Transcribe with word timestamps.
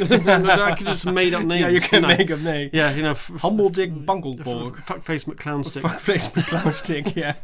I 0.02 0.74
could 0.76 0.86
just 0.86 1.06
made 1.06 1.34
up 1.34 1.44
names. 1.44 1.60
yeah, 1.62 1.68
you 1.68 1.80
can 1.80 2.02
make 2.02 2.30
up 2.30 2.40
names. 2.40 2.70
Yeah, 2.72 2.94
you 2.94 3.02
know, 3.02 3.10
f- 3.10 3.26
Humble 3.40 3.68
Dick 3.68 3.92
Bunkelborg. 3.92 4.76
fuckface 4.84 5.24
McClownstick. 5.24 5.82
Fuckface 5.82 6.30
McClown 6.34 6.72
stick, 6.72 7.14
yeah. 7.16 7.34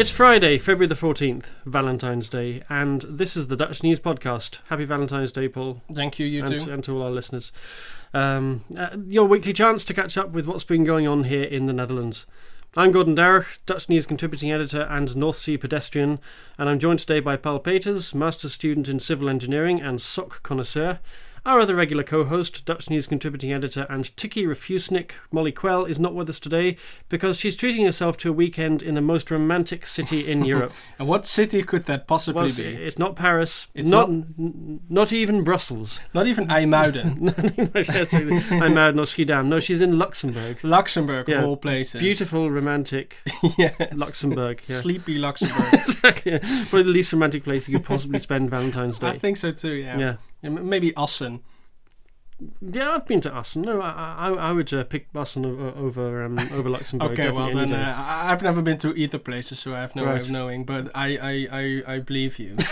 It's 0.00 0.10
Friday, 0.10 0.56
February 0.56 0.86
the 0.86 0.94
14th, 0.94 1.50
Valentine's 1.66 2.30
Day, 2.30 2.62
and 2.70 3.02
this 3.02 3.36
is 3.36 3.48
the 3.48 3.54
Dutch 3.54 3.82
News 3.82 4.00
Podcast. 4.00 4.60
Happy 4.68 4.86
Valentine's 4.86 5.30
Day, 5.30 5.46
Paul, 5.46 5.82
Thank 5.92 6.18
you, 6.18 6.24
you 6.24 6.42
and, 6.42 6.58
too. 6.58 6.72
and 6.72 6.82
to 6.84 6.96
all 6.96 7.02
our 7.02 7.10
listeners. 7.10 7.52
Um, 8.14 8.64
uh, 8.78 8.96
your 9.06 9.26
weekly 9.26 9.52
chance 9.52 9.84
to 9.84 9.92
catch 9.92 10.16
up 10.16 10.30
with 10.30 10.46
what's 10.46 10.64
been 10.64 10.84
going 10.84 11.06
on 11.06 11.24
here 11.24 11.42
in 11.42 11.66
the 11.66 11.74
Netherlands. 11.74 12.26
I'm 12.78 12.92
Gordon 12.92 13.14
Darragh, 13.14 13.58
Dutch 13.66 13.90
News 13.90 14.06
contributing 14.06 14.50
editor 14.50 14.84
and 14.88 15.14
North 15.14 15.36
Sea 15.36 15.58
pedestrian, 15.58 16.18
and 16.56 16.70
I'm 16.70 16.78
joined 16.78 17.00
today 17.00 17.20
by 17.20 17.36
Paul 17.36 17.58
Peters, 17.58 18.14
master's 18.14 18.54
student 18.54 18.88
in 18.88 19.00
civil 19.00 19.28
engineering 19.28 19.82
and 19.82 20.00
sock 20.00 20.42
connoisseur. 20.42 20.98
Our 21.46 21.60
other 21.60 21.74
regular 21.74 22.02
co-host, 22.04 22.64
Dutch 22.66 22.90
News 22.90 23.06
contributing 23.06 23.50
editor 23.52 23.86
and 23.88 24.14
Tiki 24.16 24.44
Refusnik, 24.44 25.12
Molly 25.32 25.52
Quell, 25.52 25.86
is 25.86 25.98
not 25.98 26.14
with 26.14 26.28
us 26.28 26.38
today 26.38 26.76
because 27.08 27.38
she's 27.38 27.56
treating 27.56 27.84
herself 27.86 28.18
to 28.18 28.28
a 28.28 28.32
weekend 28.32 28.82
in 28.82 28.94
the 28.94 29.00
most 29.00 29.30
romantic 29.30 29.86
city 29.86 30.30
in 30.30 30.44
Europe. 30.50 30.72
And 30.98 31.08
what 31.08 31.26
city 31.26 31.62
could 31.62 31.86
that 31.86 32.06
possibly 32.06 32.42
Well, 32.42 32.54
be? 32.56 32.62
it's 32.64 32.98
not 32.98 33.16
Paris. 33.16 33.68
It's 33.74 33.88
not 33.90 34.10
not- 34.10 34.26
n- 34.38 34.80
not 34.90 35.12
even 35.14 35.42
Brussels. 35.42 35.98
Not 36.12 36.26
even 36.26 36.46
IJmuiden. 36.48 37.32
I'm 38.62 38.74
mad, 38.74 38.94
not 38.96 39.06
Schiedam. 39.06 39.46
No, 39.46 39.60
she's 39.60 39.80
in 39.80 39.98
Luxembourg. 39.98 40.58
Luxembourg, 40.62 41.26
Yeah. 41.28 41.38
of 41.38 41.44
all 41.44 41.56
places. 41.56 42.00
Beautiful, 42.02 42.50
romantic 42.50 43.16
yes. 43.58 43.74
Luxembourg. 43.94 44.60
Yeah. 44.68 44.76
Sleepy 44.76 45.16
Luxembourg. 45.26 45.72
exactly. 45.72 46.38
Probably 46.38 46.82
the 46.82 46.90
least 46.90 47.12
romantic 47.14 47.44
place 47.44 47.66
you 47.66 47.78
could 47.78 47.86
possibly 47.86 48.18
spend 48.18 48.50
Valentine's 48.50 48.98
Day. 48.98 49.08
I 49.08 49.18
think 49.18 49.38
so 49.38 49.52
too, 49.52 49.72
yeah. 49.74 49.98
yeah. 49.98 50.16
Maybe 50.42 50.94
Assen. 50.96 51.40
Yeah, 52.60 52.90
I've 52.90 53.06
been 53.06 53.20
to 53.22 53.34
Assen. 53.34 53.62
No, 53.62 53.80
I, 53.82 54.14
I, 54.18 54.28
I 54.30 54.52
would 54.52 54.72
uh, 54.72 54.84
pick 54.84 55.08
Assen 55.14 55.44
over 55.44 55.68
over, 55.76 56.24
um, 56.24 56.38
over 56.52 56.68
Luxembourg. 56.70 57.12
Okay, 57.12 57.30
well 57.30 57.52
then 57.54 57.72
uh, 57.72 57.94
I've 57.98 58.42
never 58.42 58.62
been 58.62 58.78
to 58.78 58.94
either 58.94 59.18
places, 59.18 59.58
so 59.58 59.74
I 59.74 59.80
have 59.80 59.94
no 59.94 60.04
way 60.06 60.16
of 60.16 60.30
knowing. 60.30 60.64
But 60.64 60.90
I, 60.94 61.16
I, 61.16 61.48
I, 61.52 61.94
I 61.94 61.98
believe 62.00 62.38
you. 62.38 62.56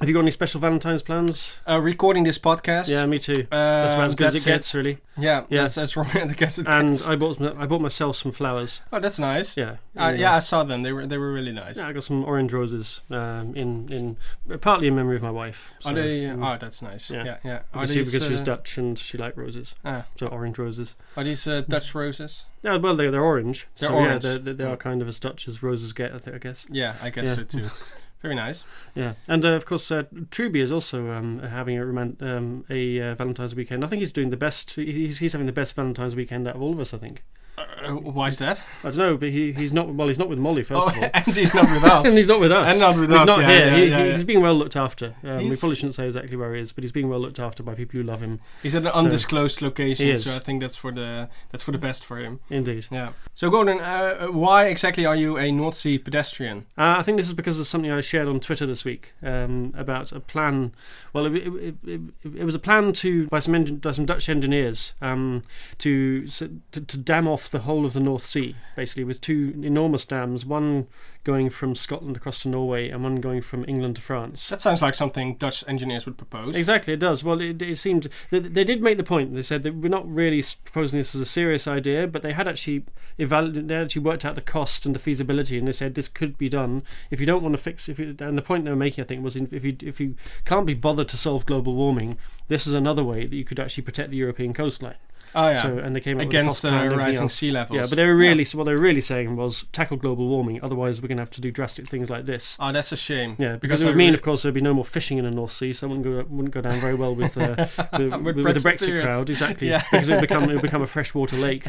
Have 0.00 0.08
you 0.08 0.12
got 0.14 0.20
any 0.20 0.30
special 0.30 0.60
Valentine's 0.60 1.02
plans? 1.02 1.56
uh, 1.68 1.80
recording 1.80 2.24
this 2.24 2.38
podcast. 2.38 2.88
Yeah, 2.88 3.06
me 3.06 3.18
too. 3.18 3.46
That's 3.50 3.94
about 3.94 4.06
as 4.06 4.14
good 4.14 4.26
as 4.28 4.32
that's 4.34 4.46
it 4.46 4.50
gets, 4.50 4.74
really. 4.74 4.98
Yeah, 5.16 5.44
Yeah. 5.48 5.62
that's 5.62 5.78
as 5.78 5.96
romantic 5.96 6.40
as 6.46 6.58
it 6.58 6.66
And 6.68 6.90
gets. 6.90 7.06
I 7.06 7.16
bought 7.16 7.36
some- 7.38 7.56
I 7.58 7.66
bought 7.66 7.80
myself 7.80 8.16
some 8.16 8.32
flowers. 8.32 8.80
oh, 8.92 9.00
that's 9.00 9.18
nice. 9.18 9.56
Yeah. 9.56 9.76
Uh, 9.96 10.12
yeah, 10.16 10.34
I 10.36 10.40
saw 10.40 10.64
them. 10.64 10.82
They 10.82 10.92
were 10.92 11.06
they 11.06 11.18
were 11.18 11.32
really 11.32 11.52
nice. 11.52 11.76
Yeah, 11.76 11.88
I 11.88 11.92
got 11.92 12.04
some 12.04 12.24
orange 12.24 12.52
roses 12.52 13.00
um, 13.10 13.54
in 13.54 13.88
in 13.92 14.16
partly 14.60 14.88
in 14.88 14.96
memory 14.96 15.16
of 15.16 15.22
my 15.22 15.30
wife. 15.30 15.72
Are 15.84 15.90
So, 15.90 15.94
they? 15.94 16.26
um, 16.26 16.42
oh, 16.42 16.56
that's 16.58 16.82
nice. 16.82 17.10
yeah. 17.10 17.24
Yeah, 17.24 17.38
yeah. 17.44 17.62
These, 18.04 18.12
because 18.12 18.26
she 18.26 18.30
was 18.32 18.40
uh, 18.40 18.44
Dutch 18.44 18.78
and 18.78 18.98
she 18.98 19.18
liked 19.18 19.36
roses, 19.36 19.74
ah, 19.84 20.04
so 20.16 20.26
orange 20.28 20.58
roses. 20.58 20.94
are 21.16 21.24
these 21.24 21.46
uh, 21.46 21.62
Dutch 21.68 21.94
roses? 21.94 22.44
Yeah, 22.62 22.76
well, 22.76 22.94
they're, 22.96 23.10
they're 23.10 23.22
orange. 23.22 23.66
They're 23.78 23.88
so 23.90 23.94
orange. 23.96 24.24
yeah, 24.24 24.38
they're, 24.38 24.54
they 24.54 24.64
are 24.64 24.76
Mm. 24.76 24.80
kind 24.80 25.02
of 25.02 25.08
as 25.08 25.18
Dutch 25.18 25.46
as 25.48 25.62
roses 25.62 25.92
get, 25.92 26.12
I, 26.14 26.18
think, 26.18 26.36
I 26.36 26.38
guess. 26.38 26.66
Yeah, 26.70 26.94
I 27.02 27.10
guess 27.10 27.26
Yeah. 27.26 27.34
so 27.34 27.42
too. 27.44 27.70
Very 28.22 28.34
nice. 28.34 28.64
Yeah, 28.94 29.12
and 29.28 29.44
uh, 29.44 29.48
of 29.50 29.66
course, 29.66 29.90
uh, 29.90 30.04
Truby 30.30 30.60
is 30.62 30.72
also 30.72 31.10
um, 31.10 31.40
having 31.40 31.76
a 31.76 31.84
roman- 31.84 32.16
um, 32.20 32.64
a 32.70 32.98
uh, 33.00 33.14
Valentine's 33.16 33.54
weekend. 33.54 33.84
I 33.84 33.86
think 33.86 34.00
he's 34.00 34.12
doing 34.12 34.30
the 34.30 34.36
best. 34.38 34.70
He's, 34.72 35.18
he's 35.18 35.32
having 35.32 35.46
the 35.46 35.52
best 35.52 35.74
Valentine's 35.74 36.16
weekend 36.16 36.48
out 36.48 36.56
of 36.56 36.62
all 36.62 36.72
of 36.72 36.80
us. 36.80 36.94
I 36.94 36.98
think. 36.98 37.22
Uh, 37.56 37.92
why 37.92 38.28
is 38.28 38.38
that? 38.38 38.60
I 38.82 38.88
don't 38.90 38.96
know, 38.96 39.16
but 39.16 39.28
he, 39.28 39.52
he's 39.52 39.72
not. 39.72 39.94
Well, 39.94 40.08
he's 40.08 40.18
not 40.18 40.28
with 40.28 40.38
Molly 40.38 40.62
first 40.64 40.86
oh, 40.86 40.88
of 40.88 40.96
all. 40.96 41.10
and 41.14 41.26
he's 41.26 41.54
not 41.54 41.70
with 41.70 41.84
us. 41.84 42.06
and 42.06 42.16
he's 42.16 42.26
not 42.26 42.40
with 42.40 42.50
us. 42.50 42.72
And 42.72 42.80
not 42.80 42.98
with 42.98 43.10
he's 43.10 43.20
us, 43.20 43.26
not 43.26 43.40
yeah, 43.40 43.46
here. 43.46 43.66
yeah, 43.66 43.76
he, 43.76 43.84
yeah, 43.84 43.98
he- 43.98 44.06
yeah. 44.08 44.12
He's 44.14 44.24
being 44.24 44.40
well 44.40 44.54
looked 44.54 44.74
after. 44.76 45.14
Um, 45.22 45.48
we 45.48 45.56
probably 45.56 45.76
shouldn't 45.76 45.94
say 45.94 46.06
exactly 46.06 46.36
where 46.36 46.54
he 46.54 46.60
is, 46.60 46.72
but 46.72 46.82
he's 46.82 46.92
being 46.92 47.08
well 47.08 47.20
looked 47.20 47.38
after 47.38 47.62
by 47.62 47.74
people 47.74 48.00
who 48.00 48.02
love 48.02 48.22
him. 48.22 48.40
He's 48.62 48.74
at 48.74 48.82
an 48.82 48.92
So- 48.92 48.98
undisclosed 48.98 49.62
location, 49.62 50.16
so 50.16 50.34
I 50.34 50.38
think 50.40 50.62
that's 50.62 50.76
for 50.76 50.90
the 50.90 51.28
that's 51.52 51.62
for 51.62 51.72
the 51.72 51.78
best 51.78 52.04
for 52.04 52.18
him. 52.18 52.40
Indeed. 52.50 52.88
Yeah. 52.90 53.12
So 53.34 53.50
Gordon, 53.50 53.80
uh, 53.80 54.26
why 54.26 54.66
exactly 54.66 55.06
are 55.06 55.16
you 55.16 55.36
a 55.38 55.52
North 55.52 55.76
Sea 55.76 55.98
pedestrian? 55.98 56.66
Uh, 56.76 56.96
I 56.98 57.02
think 57.02 57.18
this 57.18 57.28
is 57.28 57.34
because 57.34 57.60
of 57.60 57.68
something 57.68 57.90
I 57.90 58.00
shared 58.00 58.26
on 58.26 58.40
Twitter 58.40 58.66
this 58.66 58.84
week 58.84 59.12
um, 59.22 59.72
about 59.76 60.10
a 60.10 60.20
plan. 60.20 60.72
Well, 61.12 61.26
it, 61.26 61.34
it, 61.36 61.54
it, 61.54 61.74
it, 61.86 62.00
it 62.38 62.44
was 62.44 62.54
a 62.54 62.58
plan 62.58 62.92
to 62.94 63.28
by 63.28 63.38
some 63.38 63.54
engin- 63.54 63.80
by 63.80 63.92
some 63.92 64.06
Dutch 64.06 64.28
engineers 64.28 64.94
um, 65.00 65.42
to, 65.78 66.26
to 66.26 66.60
to 66.72 66.96
dam 66.96 67.28
off 67.28 67.43
the 67.50 67.60
whole 67.60 67.84
of 67.84 67.92
the 67.92 68.00
North 68.00 68.24
Sea, 68.24 68.56
basically 68.76 69.04
with 69.04 69.20
two 69.20 69.54
enormous 69.62 70.04
dams, 70.04 70.44
one 70.44 70.86
going 71.24 71.48
from 71.48 71.74
Scotland 71.74 72.16
across 72.16 72.42
to 72.42 72.48
Norway 72.48 72.90
and 72.90 73.02
one 73.02 73.16
going 73.16 73.40
from 73.40 73.64
England 73.66 73.96
to 73.96 74.02
France. 74.02 74.48
That 74.50 74.60
sounds 74.60 74.82
like 74.82 74.94
something 74.94 75.36
Dutch 75.36 75.64
engineers 75.66 76.04
would 76.04 76.18
propose. 76.18 76.54
Exactly, 76.54 76.92
it 76.92 77.00
does. 77.00 77.24
Well, 77.24 77.40
it, 77.40 77.60
it 77.62 77.78
seemed 77.78 78.08
they, 78.30 78.40
they 78.40 78.64
did 78.64 78.82
make 78.82 78.98
the 78.98 79.04
point. 79.04 79.34
They 79.34 79.42
said 79.42 79.62
that 79.62 79.74
we're 79.74 79.88
not 79.88 80.06
really 80.08 80.42
proposing 80.64 81.00
this 81.00 81.14
as 81.14 81.20
a 81.22 81.26
serious 81.26 81.66
idea, 81.66 82.06
but 82.06 82.22
they 82.22 82.34
had 82.34 82.46
actually 82.46 82.84
evaluated, 83.18 83.68
they 83.68 83.76
actually 83.76 84.02
worked 84.02 84.24
out 84.24 84.34
the 84.34 84.42
cost 84.42 84.84
and 84.84 84.94
the 84.94 84.98
feasibility, 84.98 85.58
and 85.58 85.66
they 85.66 85.72
said 85.72 85.94
this 85.94 86.08
could 86.08 86.36
be 86.36 86.48
done 86.48 86.82
if 87.10 87.20
you 87.20 87.26
don't 87.26 87.42
want 87.42 87.54
to 87.54 87.62
fix. 87.62 87.88
If 87.88 87.98
you, 87.98 88.14
and 88.20 88.36
the 88.36 88.42
point 88.42 88.64
they 88.64 88.70
were 88.70 88.76
making, 88.76 89.02
I 89.02 89.06
think, 89.06 89.24
was 89.24 89.36
if 89.36 89.64
you 89.64 89.76
if 89.80 89.98
you 90.00 90.16
can't 90.44 90.66
be 90.66 90.74
bothered 90.74 91.08
to 91.08 91.16
solve 91.16 91.46
global 91.46 91.74
warming, 91.74 92.18
this 92.48 92.66
is 92.66 92.74
another 92.74 93.02
way 93.02 93.26
that 93.26 93.34
you 93.34 93.44
could 93.44 93.58
actually 93.58 93.84
protect 93.84 94.10
the 94.10 94.18
European 94.18 94.52
coastline. 94.52 94.96
Oh 95.34 95.48
yeah. 95.48 95.62
So, 95.62 95.78
and 95.78 95.94
they 95.96 96.00
came 96.00 96.18
up 96.18 96.26
Against 96.26 96.62
cost 96.62 96.64
uh, 96.74 96.96
rising 96.96 97.28
sea 97.28 97.50
levels. 97.50 97.76
Yeah, 97.78 97.86
but 97.88 97.96
they 97.96 98.04
were 98.06 98.16
really 98.16 98.44
so. 98.44 98.58
what 98.58 98.64
they 98.64 98.72
were 98.72 98.80
really 98.80 99.00
saying 99.00 99.36
was 99.36 99.64
tackle 99.72 99.96
global 99.96 100.28
warming. 100.28 100.60
Otherwise, 100.62 101.00
we're 101.02 101.08
going 101.08 101.16
to 101.18 101.22
have 101.22 101.30
to 101.30 101.40
do 101.40 101.50
drastic 101.50 101.88
things 101.88 102.08
like 102.10 102.26
this. 102.26 102.56
Oh, 102.60 102.72
that's 102.72 102.92
a 102.92 102.96
shame. 102.96 103.36
Yeah, 103.38 103.52
because, 103.56 103.60
Because 103.60 103.82
it 103.82 103.86
would 103.86 103.96
mean, 103.96 104.14
of 104.14 104.22
course, 104.22 104.42
there'd 104.42 104.54
be 104.54 104.60
no 104.60 104.74
more 104.74 104.84
fishing 104.84 105.18
in 105.18 105.24
the 105.24 105.30
North 105.30 105.50
Sea, 105.52 105.72
so 105.72 105.86
it 105.86 105.90
wouldn't 105.90 106.04
go 106.04 106.24
wouldn't 106.34 106.54
go 106.54 106.60
down 106.60 106.80
very 106.80 106.94
well 106.94 107.14
with 107.14 107.36
uh, 107.36 107.66
with, 107.98 108.12
with, 108.22 108.36
with 108.36 108.62
the 108.62 108.68
Brexit 108.68 109.02
crowd. 109.02 109.28
Exactly, 109.30 109.68
Yeah. 109.68 109.82
because 109.90 110.08
it 110.08 110.14
would 110.14 110.20
become 110.20 110.44
it 110.44 110.52
would 110.54 110.62
become 110.62 110.82
a 110.82 110.86
freshwater 110.96 111.36
lake. 111.36 111.66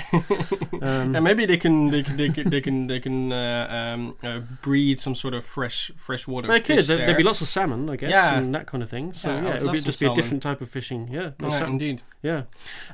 Um, 0.82 1.16
And 1.16 1.24
maybe 1.24 1.46
they 1.46 1.58
can 1.58 1.90
they 1.92 2.04
can 2.04 2.18
they 2.18 2.30
can 2.30 2.50
they 2.50 2.62
can, 2.62 2.88
they 2.88 3.00
can 3.00 3.32
uh, 3.32 3.68
um, 3.96 4.16
uh, 4.24 4.40
breed 4.62 5.00
some 5.00 5.16
sort 5.16 5.34
of 5.34 5.44
fresh 5.44 5.92
freshwater 5.96 6.48
they 6.48 6.60
could. 6.60 6.78
fish 6.78 6.88
There, 6.88 7.06
would 7.08 7.18
be 7.18 7.24
lots 7.24 7.42
of 7.42 7.48
salmon, 7.48 7.90
I 7.90 7.96
guess, 7.96 8.12
Yeah. 8.12 8.38
and 8.38 8.54
that 8.56 8.68
kind 8.68 8.84
of 8.84 8.90
thing. 8.90 9.14
So 9.14 9.30
Yeah, 9.30 9.44
yeah, 9.44 9.56
it 9.58 9.64
would 9.64 9.86
just 9.86 10.00
be 10.00 10.08
a 10.08 10.14
different 10.14 10.44
type 10.44 10.62
of 10.62 10.70
fishing. 10.70 11.08
Yeah, 11.12 11.32
Yeah, 11.40 11.66
indeed. 11.68 12.02
Yeah. 12.26 12.42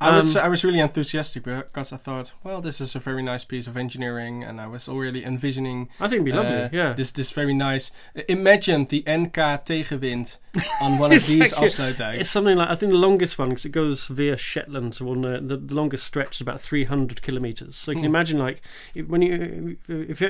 I 0.00 0.10
was 0.16 0.36
Um, 0.36 0.44
I 0.44 0.48
was 0.48 0.64
really 0.64 0.80
enthusiastic 0.80 1.42
because 1.44 1.92
I 1.92 1.96
thought, 2.06 2.32
well, 2.44 2.60
this 2.60 2.80
is 2.80 2.94
a 2.94 2.98
very 2.98 3.22
nice 3.22 3.44
piece 3.52 3.66
of 3.70 3.76
engineering, 3.76 4.44
and 4.44 4.60
I 4.60 4.66
was 4.66 4.88
already 4.88 5.24
envisioning 5.24 5.88
I 6.00 6.08
think 6.08 6.20
it'd 6.22 6.24
be 6.24 6.32
lovely. 6.32 6.62
uh, 6.64 6.68
yeah. 6.72 6.92
this 6.92 7.12
this 7.12 7.30
very 7.40 7.54
nice. 7.54 7.90
Imagine 8.28 8.86
the 8.86 9.00
NK 9.08 9.36
tegenwind 9.66 10.38
on 10.82 10.98
one 10.98 11.12
of 11.16 11.26
these 11.26 11.52
afsluitdijks. 11.52 12.20
It's 12.20 12.30
something 12.30 12.56
like 12.58 12.68
I 12.68 12.74
think 12.74 12.92
the 12.92 12.98
longest 13.08 13.38
one 13.38 13.48
because 13.50 13.64
it 13.64 13.72
goes 13.72 14.06
via 14.06 14.36
Shetland 14.36 14.92
to 14.94 15.04
one. 15.04 15.24
Uh, 15.24 15.40
the, 15.42 15.56
the 15.56 15.74
longest 15.74 16.04
stretch 16.06 16.36
is 16.36 16.40
about 16.40 16.60
three 16.60 16.84
hundred 16.84 17.22
kilometers. 17.22 17.76
So 17.76 17.90
you 17.90 17.96
can 17.96 18.04
Hmm. 18.04 18.14
imagine 18.14 18.38
like 18.38 18.60
if, 18.94 19.06
when 19.08 19.22
you 19.22 19.76
if 19.88 20.20
you, 20.20 20.28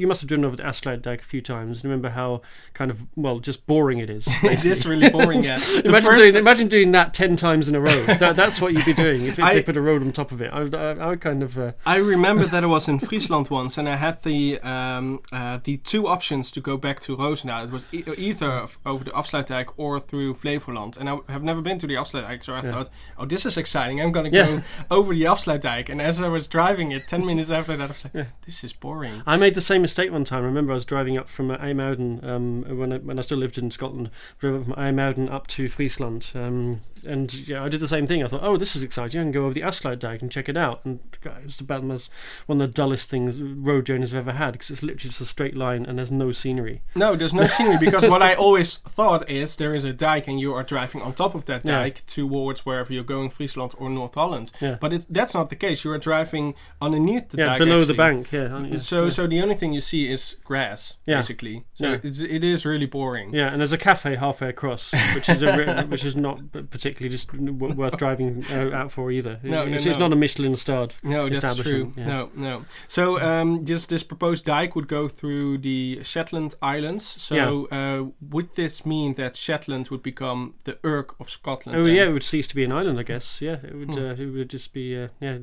you 0.00 0.06
must 0.06 0.20
have 0.20 0.28
driven 0.28 0.44
over 0.44 0.56
the 0.56 0.62
Afsluitdijk 0.62 1.20
a 1.20 1.24
few 1.24 1.40
times 1.42 1.78
and 1.78 1.84
remember 1.90 2.10
how 2.10 2.40
kind 2.74 2.90
of 2.90 3.06
well 3.16 3.38
just 3.40 3.66
boring 3.66 3.98
it 3.98 4.10
is. 4.10 4.28
it 4.42 4.64
is 4.64 4.86
really 4.86 5.10
boring. 5.10 5.42
Yeah. 5.42 5.58
Imagine 5.84 6.16
doing 6.16 6.36
imagine 6.36 6.68
doing 6.68 6.92
that 6.92 7.14
ten 7.14 7.36
times 7.36 7.68
in 7.68 7.74
a 7.74 7.80
row. 7.80 8.04
that, 8.06 8.36
that's 8.44 8.60
what 8.60 8.72
you'd 8.72 8.84
be 8.84 8.94
doing 8.94 9.24
if, 9.24 9.38
if 9.38 9.44
I- 9.44 9.54
they 9.54 9.62
put 9.62 9.76
a 9.76 9.80
road 9.80 10.02
on 10.02 10.12
top 10.12 10.32
of 10.32 10.40
it. 10.40 10.50
I 10.52 10.62
would, 10.62 10.74
I, 10.74 10.90
I 10.92 11.06
would 11.08 11.20
kind 11.20 11.42
of 11.42 11.58
uh, 11.58 11.72
I 11.86 11.96
remember 11.96 12.44
that 12.46 12.62
I 12.62 12.66
was 12.66 12.88
in 12.88 12.98
Friesland 12.98 13.48
once, 13.50 13.78
and 13.78 13.88
I 13.88 13.96
had 13.96 14.22
the 14.22 14.60
um, 14.60 15.20
uh, 15.32 15.58
the 15.64 15.76
two 15.78 16.06
options 16.06 16.50
to 16.52 16.60
go 16.60 16.76
back 16.76 17.00
to 17.00 17.16
Roosendaal. 17.16 17.64
It 17.64 17.70
was 17.70 17.84
e- 17.92 18.04
either 18.16 18.66
over 18.86 19.04
the 19.04 19.10
Afsluitdijk 19.12 19.68
or 19.76 20.00
through 20.00 20.34
Flevoland. 20.34 20.96
And 20.96 21.08
I 21.08 21.18
have 21.28 21.42
never 21.42 21.60
been 21.62 21.78
to 21.78 21.86
the 21.86 21.94
Afsluitdijk, 21.94 22.44
so 22.44 22.54
I 22.54 22.62
Yeah. 22.62 22.70
thought, 22.70 22.90
oh, 23.18 23.26
this 23.26 23.46
is 23.46 23.56
exciting. 23.56 24.00
I'm 24.00 24.12
gonna 24.12 24.30
Yeah. 24.30 24.46
go 24.88 24.96
over 24.96 25.14
the 25.14 25.22
Afsluitdijk. 25.24 25.88
And 25.88 26.00
as 26.00 26.20
I 26.20 26.28
was 26.28 26.46
driving 26.48 26.92
it, 26.92 27.08
ten 27.08 27.24
minutes 27.24 27.50
after 27.50 27.76
that, 27.76 27.84
I 27.90 27.92
was 27.92 28.04
like, 28.04 28.14
Yeah. 28.14 28.24
this 28.46 28.62
is 28.64 28.72
boring. 28.72 29.22
I 29.26 29.36
made 29.36 29.54
the 29.54 29.60
same 29.60 29.82
mistake 29.82 30.10
one 30.12 30.24
time. 30.24 30.42
I 30.42 30.46
remember 30.46 30.72
I 30.72 30.74
was 30.74 30.84
driving 30.84 31.18
up 31.18 31.28
from 31.28 31.50
uh, 31.50 31.56
IJmuiden 31.58 32.22
um, 32.26 32.62
when 32.78 32.92
I, 32.92 32.98
when 32.98 33.18
I 33.18 33.22
still 33.22 33.38
lived 33.38 33.58
in 33.58 33.70
Scotland. 33.70 34.10
Drove 34.38 34.60
up 34.60 34.64
from 34.66 34.74
IJmuiden 34.74 35.30
up 35.32 35.46
to 35.48 35.68
Friesland, 35.68 36.30
um, 36.34 36.80
and 37.04 37.32
yeah, 37.48 37.64
I 37.64 37.68
did 37.68 37.80
the 37.80 37.88
same 37.88 38.06
thing. 38.06 38.22
I 38.22 38.28
thought, 38.28 38.42
oh, 38.44 38.56
this 38.56 38.76
is 38.76 38.82
exciting. 38.82 39.20
I 39.20 39.24
can 39.24 39.32
go 39.32 39.44
over 39.46 39.54
the 39.54 39.60
the 39.64 39.66
Afsluitdijk 39.70 40.20
and 40.20 40.30
check 40.30 40.48
it 40.48 40.56
out. 40.56 40.84
And 40.84 40.98
God, 41.20 41.42
it's 41.44 41.60
about 41.60 41.82
the 41.82 41.86
most, 41.86 42.10
one 42.46 42.60
of 42.60 42.68
the 42.68 42.72
dullest 42.74 43.08
things 43.08 43.40
road 43.40 43.86
journeys 43.86 44.12
I've 44.12 44.18
ever 44.26 44.32
had 44.32 44.52
because 44.52 44.70
it's 44.70 44.82
literally 44.82 45.10
just 45.10 45.20
a 45.20 45.24
straight 45.24 45.56
line 45.56 45.86
and 45.86 45.96
there's 45.98 46.10
no 46.10 46.32
scenery. 46.32 46.82
No, 46.94 47.14
there's 47.16 47.32
no 47.34 47.46
scenery 47.46 47.78
because 47.78 48.02
what 48.08 48.22
I 48.22 48.34
always 48.44 48.76
thought 48.76 49.30
is 49.30 49.56
there 49.56 49.74
is 49.74 49.84
a 49.84 49.92
dike 49.92 50.26
and 50.28 50.40
you 50.40 50.52
are 50.54 50.62
driving 50.62 51.02
on 51.02 51.14
top 51.14 51.34
of 51.34 51.44
that 51.46 51.64
Yeah. 51.64 51.78
dike 51.78 52.04
towards 52.06 52.66
wherever 52.66 52.92
you're 52.92 53.04
going, 53.04 53.30
Friesland 53.30 53.74
or 53.78 53.88
North 53.90 54.14
Holland. 54.14 54.50
Yeah. 54.60 54.76
But 54.80 54.92
it's, 54.92 55.06
that's 55.08 55.34
not 55.34 55.50
the 55.50 55.56
case. 55.56 55.84
You 55.84 55.92
are 55.92 55.98
driving 55.98 56.54
underneath 56.82 57.28
the 57.30 57.38
yeah, 57.38 57.46
dike. 57.46 57.58
below 57.60 57.84
the 57.84 57.94
bank. 57.94 58.32
Yeah. 58.32 58.78
So, 58.78 59.04
yeah. 59.04 59.08
so 59.10 59.26
the 59.26 59.40
only 59.40 59.54
thing 59.54 59.72
you 59.72 59.80
see 59.80 60.10
is 60.10 60.36
grass, 60.44 60.96
Yeah. 61.06 61.16
basically. 61.18 61.64
So 61.74 61.90
Yeah. 61.90 61.98
it's, 62.02 62.20
it 62.20 62.44
is 62.44 62.66
really 62.66 62.86
boring. 62.86 63.32
Yeah, 63.34 63.48
and 63.50 63.60
there's 63.60 63.72
a 63.72 63.78
cafe 63.78 64.16
halfway 64.16 64.48
across, 64.48 64.92
which 65.14 65.28
is 65.28 65.42
a 65.42 65.84
which 65.88 66.04
is 66.04 66.16
not 66.16 66.52
particularly 66.52 66.93
just 66.94 67.28
w- 67.30 67.74
worth 67.74 67.96
driving 68.04 68.44
uh, 68.50 68.70
out 68.72 68.90
for 68.92 69.10
either. 69.10 69.38
No, 69.42 69.64
no, 69.64 69.74
it's, 69.74 69.86
it's 69.86 69.98
not 69.98 70.12
a 70.12 70.16
Michelin 70.16 70.56
starred. 70.56 70.94
No, 71.02 71.28
that's 71.28 71.60
true. 71.60 71.92
yeah. 71.96 72.06
No, 72.06 72.30
no. 72.34 72.64
So 72.88 73.20
um, 73.20 73.64
this 73.64 73.86
this 73.86 74.02
proposed 74.02 74.44
dike 74.44 74.74
would 74.74 74.88
go 74.88 75.08
through 75.08 75.58
the 75.58 76.00
Shetland 76.02 76.54
Islands. 76.62 77.04
So 77.04 77.66
uh, 77.66 78.10
would 78.30 78.54
this 78.56 78.84
mean 78.86 79.14
that 79.14 79.36
Shetland 79.36 79.88
would 79.88 80.02
become 80.02 80.54
the 80.64 80.78
Urk 80.84 81.14
of 81.20 81.28
Scotland? 81.30 81.78
Oh 81.78 81.84
then? 81.84 81.94
yeah, 81.94 82.04
it 82.04 82.12
would 82.12 82.22
cease 82.22 82.46
to 82.48 82.54
be 82.54 82.64
an 82.64 82.72
island, 82.72 82.98
I 82.98 83.02
guess. 83.02 83.40
Yeah, 83.42 83.56
it 83.64 83.74
would. 83.74 83.94
Hmm. 83.94 83.98
Uh, 84.04 84.12
it 84.14 84.26
would 84.32 84.50
just 84.50 84.72
be. 84.72 84.96
Uh, 84.96 85.08
yeah, 85.20 85.38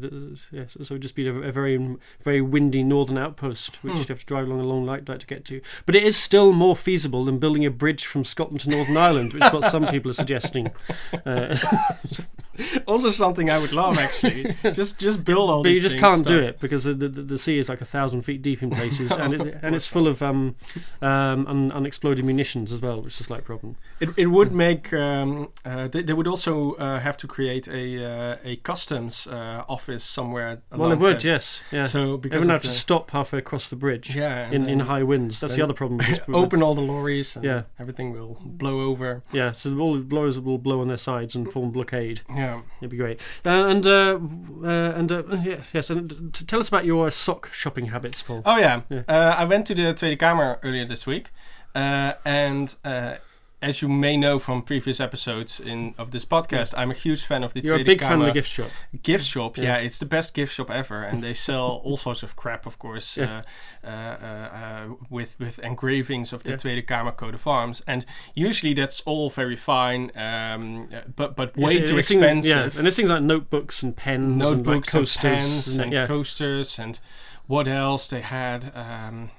yeah. 0.51 0.63
So 0.67 0.83
so 0.83 0.93
it 0.93 0.95
would 0.95 1.01
just 1.01 1.15
be 1.15 1.27
a, 1.27 1.33
a 1.33 1.51
very, 1.51 1.77
very 2.21 2.41
windy 2.41 2.83
northern 2.83 3.17
outpost, 3.17 3.77
which 3.83 3.93
Hmm. 3.93 3.99
you'd 3.99 4.09
have 4.09 4.19
to 4.19 4.25
drive 4.25 4.47
along 4.47 4.59
a 4.59 4.63
long 4.63 4.85
light 4.85 5.05
dike 5.05 5.19
to 5.19 5.27
get 5.27 5.45
to. 5.45 5.61
But 5.85 5.95
it 5.95 6.03
is 6.03 6.15
still 6.17 6.51
more 6.53 6.75
feasible 6.75 7.25
than 7.25 7.39
building 7.39 7.65
a 7.65 7.71
bridge 7.71 8.05
from 8.05 8.23
Scotland 8.23 8.61
to 8.61 8.69
Northern 8.69 8.97
Ireland, 8.97 9.33
which 9.33 9.43
is 9.43 9.51
what 9.53 9.65
some 9.65 9.87
people 9.87 10.09
are 10.11 10.13
suggesting. 10.13 10.71
Uh, 11.25 11.40
also 12.87 13.09
something 13.11 13.49
I 13.49 13.57
would 13.59 13.71
love 13.73 13.97
actually. 13.97 14.55
just 14.73 14.99
just 14.99 15.23
build 15.23 15.49
all 15.49 15.63
these. 15.63 15.79
but 15.79 15.83
you 15.83 15.89
just 15.89 15.97
can't 15.99 16.25
do 16.25 16.39
it 16.39 16.59
because 16.59 16.83
the, 16.83 16.93
the, 16.93 17.07
the 17.09 17.37
sea 17.37 17.57
is 17.57 17.69
like 17.69 17.81
a 17.81 17.85
thousand 17.85 18.21
feet 18.23 18.41
deep 18.41 18.61
in 18.61 18.69
places, 18.79 19.11
and 19.11 19.33
it, 19.33 19.59
and 19.61 19.75
it's 19.75 19.87
full 19.87 20.07
of 20.07 20.21
um, 20.21 20.55
um, 21.01 21.47
un, 21.47 21.71
unexploded 21.71 22.23
munitions 22.25 22.71
as 22.71 22.81
well, 22.81 23.01
which 23.01 23.13
is 23.15 23.21
a 23.21 23.23
slight 23.23 23.45
problem. 23.45 23.75
It, 23.99 24.09
it 24.17 24.27
would 24.27 24.51
make 24.51 24.91
um, 24.93 25.49
uh, 25.65 25.87
they, 25.87 26.03
they 26.03 26.13
would 26.13 26.27
also 26.27 26.73
uh, 26.73 26.99
have 26.99 27.17
to 27.17 27.27
create 27.27 27.67
a 27.67 28.05
uh, 28.05 28.37
a 28.43 28.55
customs 28.57 29.27
uh, 29.27 29.63
office 29.67 30.03
somewhere. 30.03 30.61
well, 30.71 30.91
it 30.91 30.99
would, 30.99 31.21
there. 31.21 31.33
yes, 31.33 31.61
yeah. 31.71 31.83
So 31.83 32.17
They 32.17 32.29
because 32.29 32.39
wouldn't 32.41 32.55
of 32.55 32.63
have 32.63 32.71
to 32.71 32.77
stop 32.77 33.11
halfway 33.11 33.39
across 33.39 33.69
the 33.69 33.75
bridge 33.75 34.15
yeah, 34.15 34.49
in, 34.51 34.67
in 34.67 34.81
high 34.81 35.03
winds. 35.03 35.39
That's 35.39 35.55
the 35.55 35.61
other 35.61 35.73
problem. 35.73 36.01
Open 36.33 36.61
all 36.61 36.75
the 36.75 36.81
lorries 36.81 37.35
and 37.35 37.45
Yeah. 37.45 37.63
everything 37.79 38.11
will 38.11 38.37
blow 38.43 38.81
over. 38.81 39.23
Yeah, 39.31 39.51
so 39.53 39.77
all 39.79 39.93
the 39.95 40.01
blowers 40.01 40.39
will 40.39 40.57
blow 40.57 40.81
on 40.81 40.87
their 40.87 40.97
sides 41.21 41.35
and 41.35 41.51
form 41.51 41.71
blockade. 41.71 42.21
Yeah. 42.29 42.61
It'd 42.79 42.89
be 42.89 42.97
great. 42.97 43.19
Uh, 43.45 43.67
and 43.67 43.85
uh, 43.85 44.19
uh, 44.63 44.67
and 44.67 45.11
uh, 45.11 45.23
yeah, 45.43 45.61
yes, 45.73 45.89
and 45.89 46.33
t- 46.33 46.45
tell 46.45 46.59
us 46.59 46.67
about 46.67 46.85
your 46.85 47.11
sock 47.11 47.53
shopping 47.53 47.87
habits, 47.87 48.23
Paul. 48.23 48.41
Oh 48.45 48.57
yeah. 48.57 48.81
Yeah. 48.89 49.03
Uh, 49.07 49.35
I 49.37 49.45
went 49.45 49.67
to 49.67 49.75
the 49.75 49.93
Tweede 49.93 50.19
Kamer 50.19 50.59
earlier 50.63 50.85
this 50.85 51.05
week, 51.05 51.29
uh, 51.75 52.13
and 52.25 52.75
uh, 52.83 53.15
as 53.61 53.81
you 53.81 53.87
may 53.87 54.17
know 54.17 54.39
from 54.39 54.61
previous 54.63 54.99
episodes 54.99 55.59
in 55.59 55.93
of 55.97 56.11
this 56.11 56.25
podcast, 56.25 56.73
I'm 56.75 56.91
a 56.91 56.95
huge 56.95 57.25
fan 57.25 57.43
of 57.43 57.53
the 57.53 57.61
You're 57.61 57.75
a 57.77 57.83
big 57.83 58.01
fan 58.01 58.19
of 58.21 58.25
the 58.27 58.31
gift 58.33 58.49
shop. 58.49 58.69
gift 59.03 59.25
shop. 59.25 59.57
Yeah. 59.57 59.63
Yeah. 59.63 59.75
it's 59.77 59.99
the 59.99 60.05
best 60.05 60.33
gift 60.33 60.53
shop 60.55 60.69
ever, 60.71 61.03
and 61.03 61.21
they 61.23 61.33
sell 61.33 61.81
all 61.85 61.97
sorts 61.97 62.23
of 62.23 62.35
crap, 62.35 62.65
of 62.65 62.79
course, 62.79 63.17
Yeah. 63.17 63.43
uh, 63.83 63.87
uh, 63.87 63.91
uh, 63.91 64.85
with 65.09 65.35
with 65.39 65.59
engravings 65.59 66.33
of 66.33 66.43
the 66.43 66.51
Yeah. 66.51 66.57
Tweede 66.57 66.87
Kamer 66.87 67.15
coat 67.15 67.35
of 67.35 67.45
arms, 67.47 67.81
and 67.87 68.05
usually 68.33 68.73
that's 68.73 69.01
all 69.01 69.29
very 69.29 69.55
fine, 69.55 70.11
um, 70.15 70.89
uh, 70.93 71.01
but 71.15 71.35
but 71.35 71.55
way 71.55 71.73
It's- 71.75 71.89
too 71.89 71.97
it's 71.97 72.11
expensive. 72.11 72.49
yeah, 72.49 72.63
and 72.63 72.85
there's 72.85 72.95
things 72.95 73.09
like 73.09 73.21
notebooks 73.23 73.83
and 73.83 73.95
pens 73.95 74.23
and 74.23 74.39
like 74.41 74.57
notebooks 74.57 74.93
and, 74.95 75.07
pens 75.07 75.77
and, 75.77 75.93
and 75.93 76.07
coasters 76.07 76.79
and 76.79 76.99
what 77.47 77.67
else 77.67 78.07
they 78.07 78.21
had 78.21 78.71
um, 78.75 79.29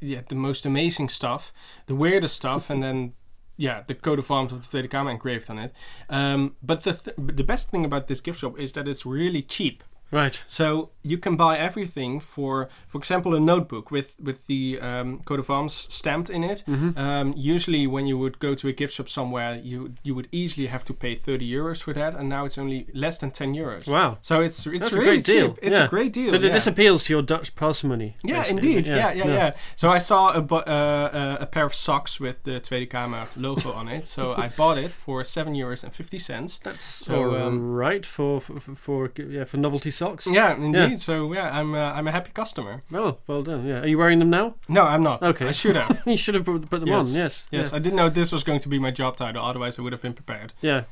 yeah 0.00 0.20
the 0.28 0.34
most 0.34 0.66
amazing 0.66 1.08
stuff 1.08 1.52
the 1.86 1.94
weirdest 1.94 2.36
stuff 2.36 2.68
and 2.68 2.82
then 2.82 3.14
yeah 3.56 3.82
the 3.86 3.94
coat 3.94 4.18
of 4.18 4.30
arms 4.30 4.52
of 4.52 4.62
the 4.62 4.68
Tweede 4.68 4.90
Kamer 4.90 5.10
engraved 5.10 5.48
on 5.50 5.58
it. 5.58 5.72
Um, 6.08 6.56
but 6.62 6.82
the 6.82 6.94
th- 6.94 7.16
the 7.16 7.44
best 7.44 7.70
thing 7.70 7.84
about 7.84 8.06
this 8.06 8.20
gift 8.20 8.40
shop 8.40 8.58
is 8.58 8.72
that 8.72 8.88
it's 8.88 9.06
really 9.06 9.42
cheap 9.42 9.84
right. 10.12 10.44
so 10.46 10.90
you 11.04 11.18
can 11.18 11.34
buy 11.36 11.58
everything 11.58 12.20
for, 12.20 12.68
for 12.86 12.98
example, 12.98 13.34
a 13.34 13.40
notebook 13.40 13.90
with 13.90 14.16
with 14.22 14.46
the 14.46 14.78
um, 14.80 15.18
coat 15.24 15.40
of 15.40 15.50
arms 15.50 15.74
stamped 15.92 16.30
in 16.30 16.44
it. 16.44 16.62
Mm-hmm. 16.68 16.96
Um, 16.96 17.34
usually, 17.36 17.86
when 17.88 18.06
you 18.06 18.16
would 18.18 18.38
go 18.38 18.54
to 18.54 18.68
a 18.68 18.72
gift 18.72 18.94
shop 18.94 19.08
somewhere, 19.08 19.56
you 19.70 19.94
you 20.04 20.14
would 20.14 20.28
easily 20.30 20.68
have 20.68 20.84
to 20.84 20.94
pay 20.94 21.16
thirty 21.16 21.46
euros 21.50 21.82
for 21.82 21.92
that, 21.94 22.14
and 22.14 22.28
now 22.28 22.44
it's 22.44 22.58
only 22.58 22.86
less 22.94 23.18
than 23.18 23.30
ten 23.32 23.54
euros. 23.54 23.88
Wow. 23.88 24.18
So 24.20 24.40
it's 24.40 24.64
it's 24.66 24.78
That's 24.80 24.92
a 24.94 24.98
really 24.98 25.10
great 25.16 25.24
deal. 25.24 25.48
cheap. 25.48 25.58
It's 25.62 25.78
Yeah. 25.78 25.86
a 25.86 25.88
great 25.88 26.12
deal. 26.12 26.30
So 26.30 26.36
yeah. 26.36 26.52
this 26.52 26.66
appeals 26.68 27.04
to 27.04 27.12
your 27.14 27.22
Dutch 27.22 27.54
parsimony. 27.56 28.14
Yeah, 28.22 28.42
basically. 28.42 28.76
indeed. 28.76 28.86
Yeah, 28.86 29.12
yeah, 29.12 29.24
no. 29.26 29.34
yeah. 29.34 29.50
So 29.76 29.88
I 29.96 29.98
saw 29.98 30.32
a, 30.34 30.40
bu- 30.40 30.56
uh, 30.66 31.08
uh, 31.12 31.36
a 31.40 31.46
pair 31.46 31.64
of 31.64 31.74
socks 31.74 32.20
with 32.20 32.36
the 32.44 32.60
Tweede 32.60 32.90
Kamer 32.90 33.26
logo 33.36 33.72
on 33.72 33.88
it. 33.88 34.06
So 34.08 34.34
I 34.34 34.48
bought 34.56 34.78
it 34.78 34.92
for 34.92 35.24
seven 35.24 35.54
euros 35.54 35.82
and 35.84 35.92
fifty 35.92 36.18
cents. 36.18 36.60
That's 36.62 36.84
So, 37.06 37.14
all 37.14 37.36
um, 37.42 37.74
right 37.74 38.06
for 38.06 38.40
for, 38.40 38.60
for 38.60 38.74
for 38.74 39.10
yeah 39.16 39.44
for 39.44 39.56
novelty 39.58 39.90
socks. 40.02 40.26
Yeah, 40.26 40.54
indeed. 40.68 40.98
So 41.00 41.32
yeah, 41.32 41.58
I'm 41.58 41.70
uh, 41.74 41.96
I'm 41.96 42.06
a 42.08 42.12
happy 42.12 42.32
customer. 42.40 42.74
Well, 42.90 43.12
well 43.28 43.42
done. 43.42 43.66
Yeah, 43.66 43.80
are 43.84 43.86
you 43.92 43.98
wearing 43.98 44.18
them 44.22 44.30
now? 44.30 44.46
No, 44.68 44.82
I'm 44.92 45.02
not. 45.02 45.22
Okay. 45.22 45.48
I 45.48 45.52
should 45.52 45.76
have. 45.76 46.02
you 46.06 46.16
should 46.16 46.34
have 46.38 46.44
put 46.44 46.70
them 46.80 46.86
Yes. 46.88 47.06
on. 47.08 47.14
Yes. 47.22 47.46
Yes, 47.50 47.70
Yeah. 47.70 47.76
I 47.76 47.78
didn't 47.84 47.96
know 48.00 48.08
this 48.10 48.32
was 48.32 48.42
going 48.44 48.60
to 48.60 48.68
be 48.68 48.78
my 48.78 48.90
job 48.90 49.16
title. 49.16 49.42
Otherwise, 49.44 49.78
I 49.78 49.82
would 49.82 49.92
have 49.92 50.02
been 50.02 50.14
prepared. 50.22 50.52
Yeah. 50.60 50.82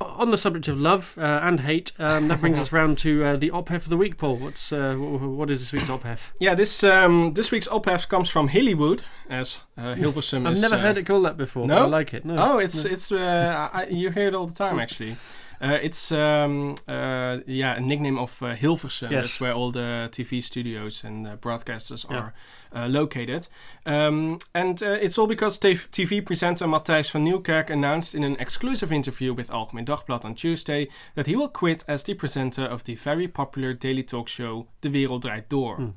On 0.00 0.30
the 0.30 0.38
subject 0.38 0.68
of 0.68 0.78
love 0.80 1.16
uh, 1.18 1.40
and 1.42 1.58
hate, 1.60 1.90
um, 1.98 2.28
that 2.28 2.40
brings 2.40 2.56
us 2.60 2.70
round 2.72 2.98
to 2.98 3.24
uh, 3.24 3.36
the 3.36 3.50
ophef 3.50 3.82
of 3.82 3.88
the 3.88 3.96
week, 3.96 4.16
Paul. 4.16 4.36
What's 4.36 4.72
uh, 4.72 4.94
wh- 4.94 5.18
wh- 5.20 5.36
what 5.38 5.50
is 5.50 5.58
this 5.58 5.72
week's 5.72 5.90
ophef? 5.90 6.20
Yeah, 6.38 6.54
this 6.54 6.84
um, 6.84 7.34
this 7.34 7.50
week's 7.50 7.66
ophef 7.66 8.06
comes 8.08 8.28
from 8.30 8.48
Hillywood, 8.48 9.00
as 9.28 9.58
uh, 9.76 9.94
Hilversum 10.02 10.46
I've 10.46 10.52
is. 10.52 10.62
never 10.62 10.76
uh, 10.76 10.84
heard 10.86 10.98
it 10.98 11.04
called 11.04 11.24
that 11.24 11.36
before. 11.36 11.66
no? 11.66 11.74
but 11.74 11.82
I 11.82 11.86
like 11.98 12.14
it. 12.14 12.24
No. 12.24 12.36
Oh, 12.38 12.58
it's 12.58 12.84
No. 12.84 12.90
it's 12.92 13.10
uh, 13.10 13.68
I, 13.72 13.86
you 13.90 14.10
hear 14.10 14.28
it 14.28 14.34
all 14.36 14.46
the 14.46 14.54
time 14.54 14.78
actually. 14.78 15.16
Uh, 15.60 15.78
it's 15.82 16.12
um, 16.12 16.76
uh, 16.86 17.38
yeah 17.46 17.76
a 17.76 17.80
nickname 17.80 18.18
of 18.18 18.42
uh, 18.42 18.54
Hilversum. 18.54 19.10
Yes. 19.10 19.24
That's 19.24 19.40
where 19.40 19.52
all 19.52 19.72
the 19.72 20.08
TV 20.12 20.42
studios 20.42 21.04
and 21.04 21.26
uh, 21.26 21.36
broadcasters 21.36 22.06
Yeah. 22.10 22.16
are 22.16 22.32
uh, 22.72 22.88
located. 22.88 23.48
Um, 23.86 24.38
and 24.54 24.82
uh, 24.82 24.98
it's 25.00 25.18
all 25.18 25.26
because 25.26 25.58
TV, 25.58 26.24
presenter 26.24 26.66
Matthijs 26.66 27.10
van 27.10 27.24
Nieuwkerk 27.24 27.70
announced 27.70 28.14
in 28.14 28.24
an 28.24 28.36
exclusive 28.38 28.92
interview 28.92 29.34
with 29.34 29.50
Algemeen 29.50 29.84
Dagblad 29.86 30.24
on 30.24 30.34
Tuesday 30.34 30.88
that 31.14 31.26
he 31.26 31.34
will 31.36 31.48
quit 31.48 31.84
as 31.88 32.02
the 32.02 32.14
presenter 32.14 32.62
of 32.64 32.84
the 32.84 32.94
very 32.94 33.26
popular 33.28 33.72
daily 33.72 34.02
talk 34.02 34.28
show 34.28 34.66
De 34.80 34.88
Wereld 34.90 35.22
Draait 35.24 35.48
Door. 35.48 35.76
Hmm. 35.76 35.88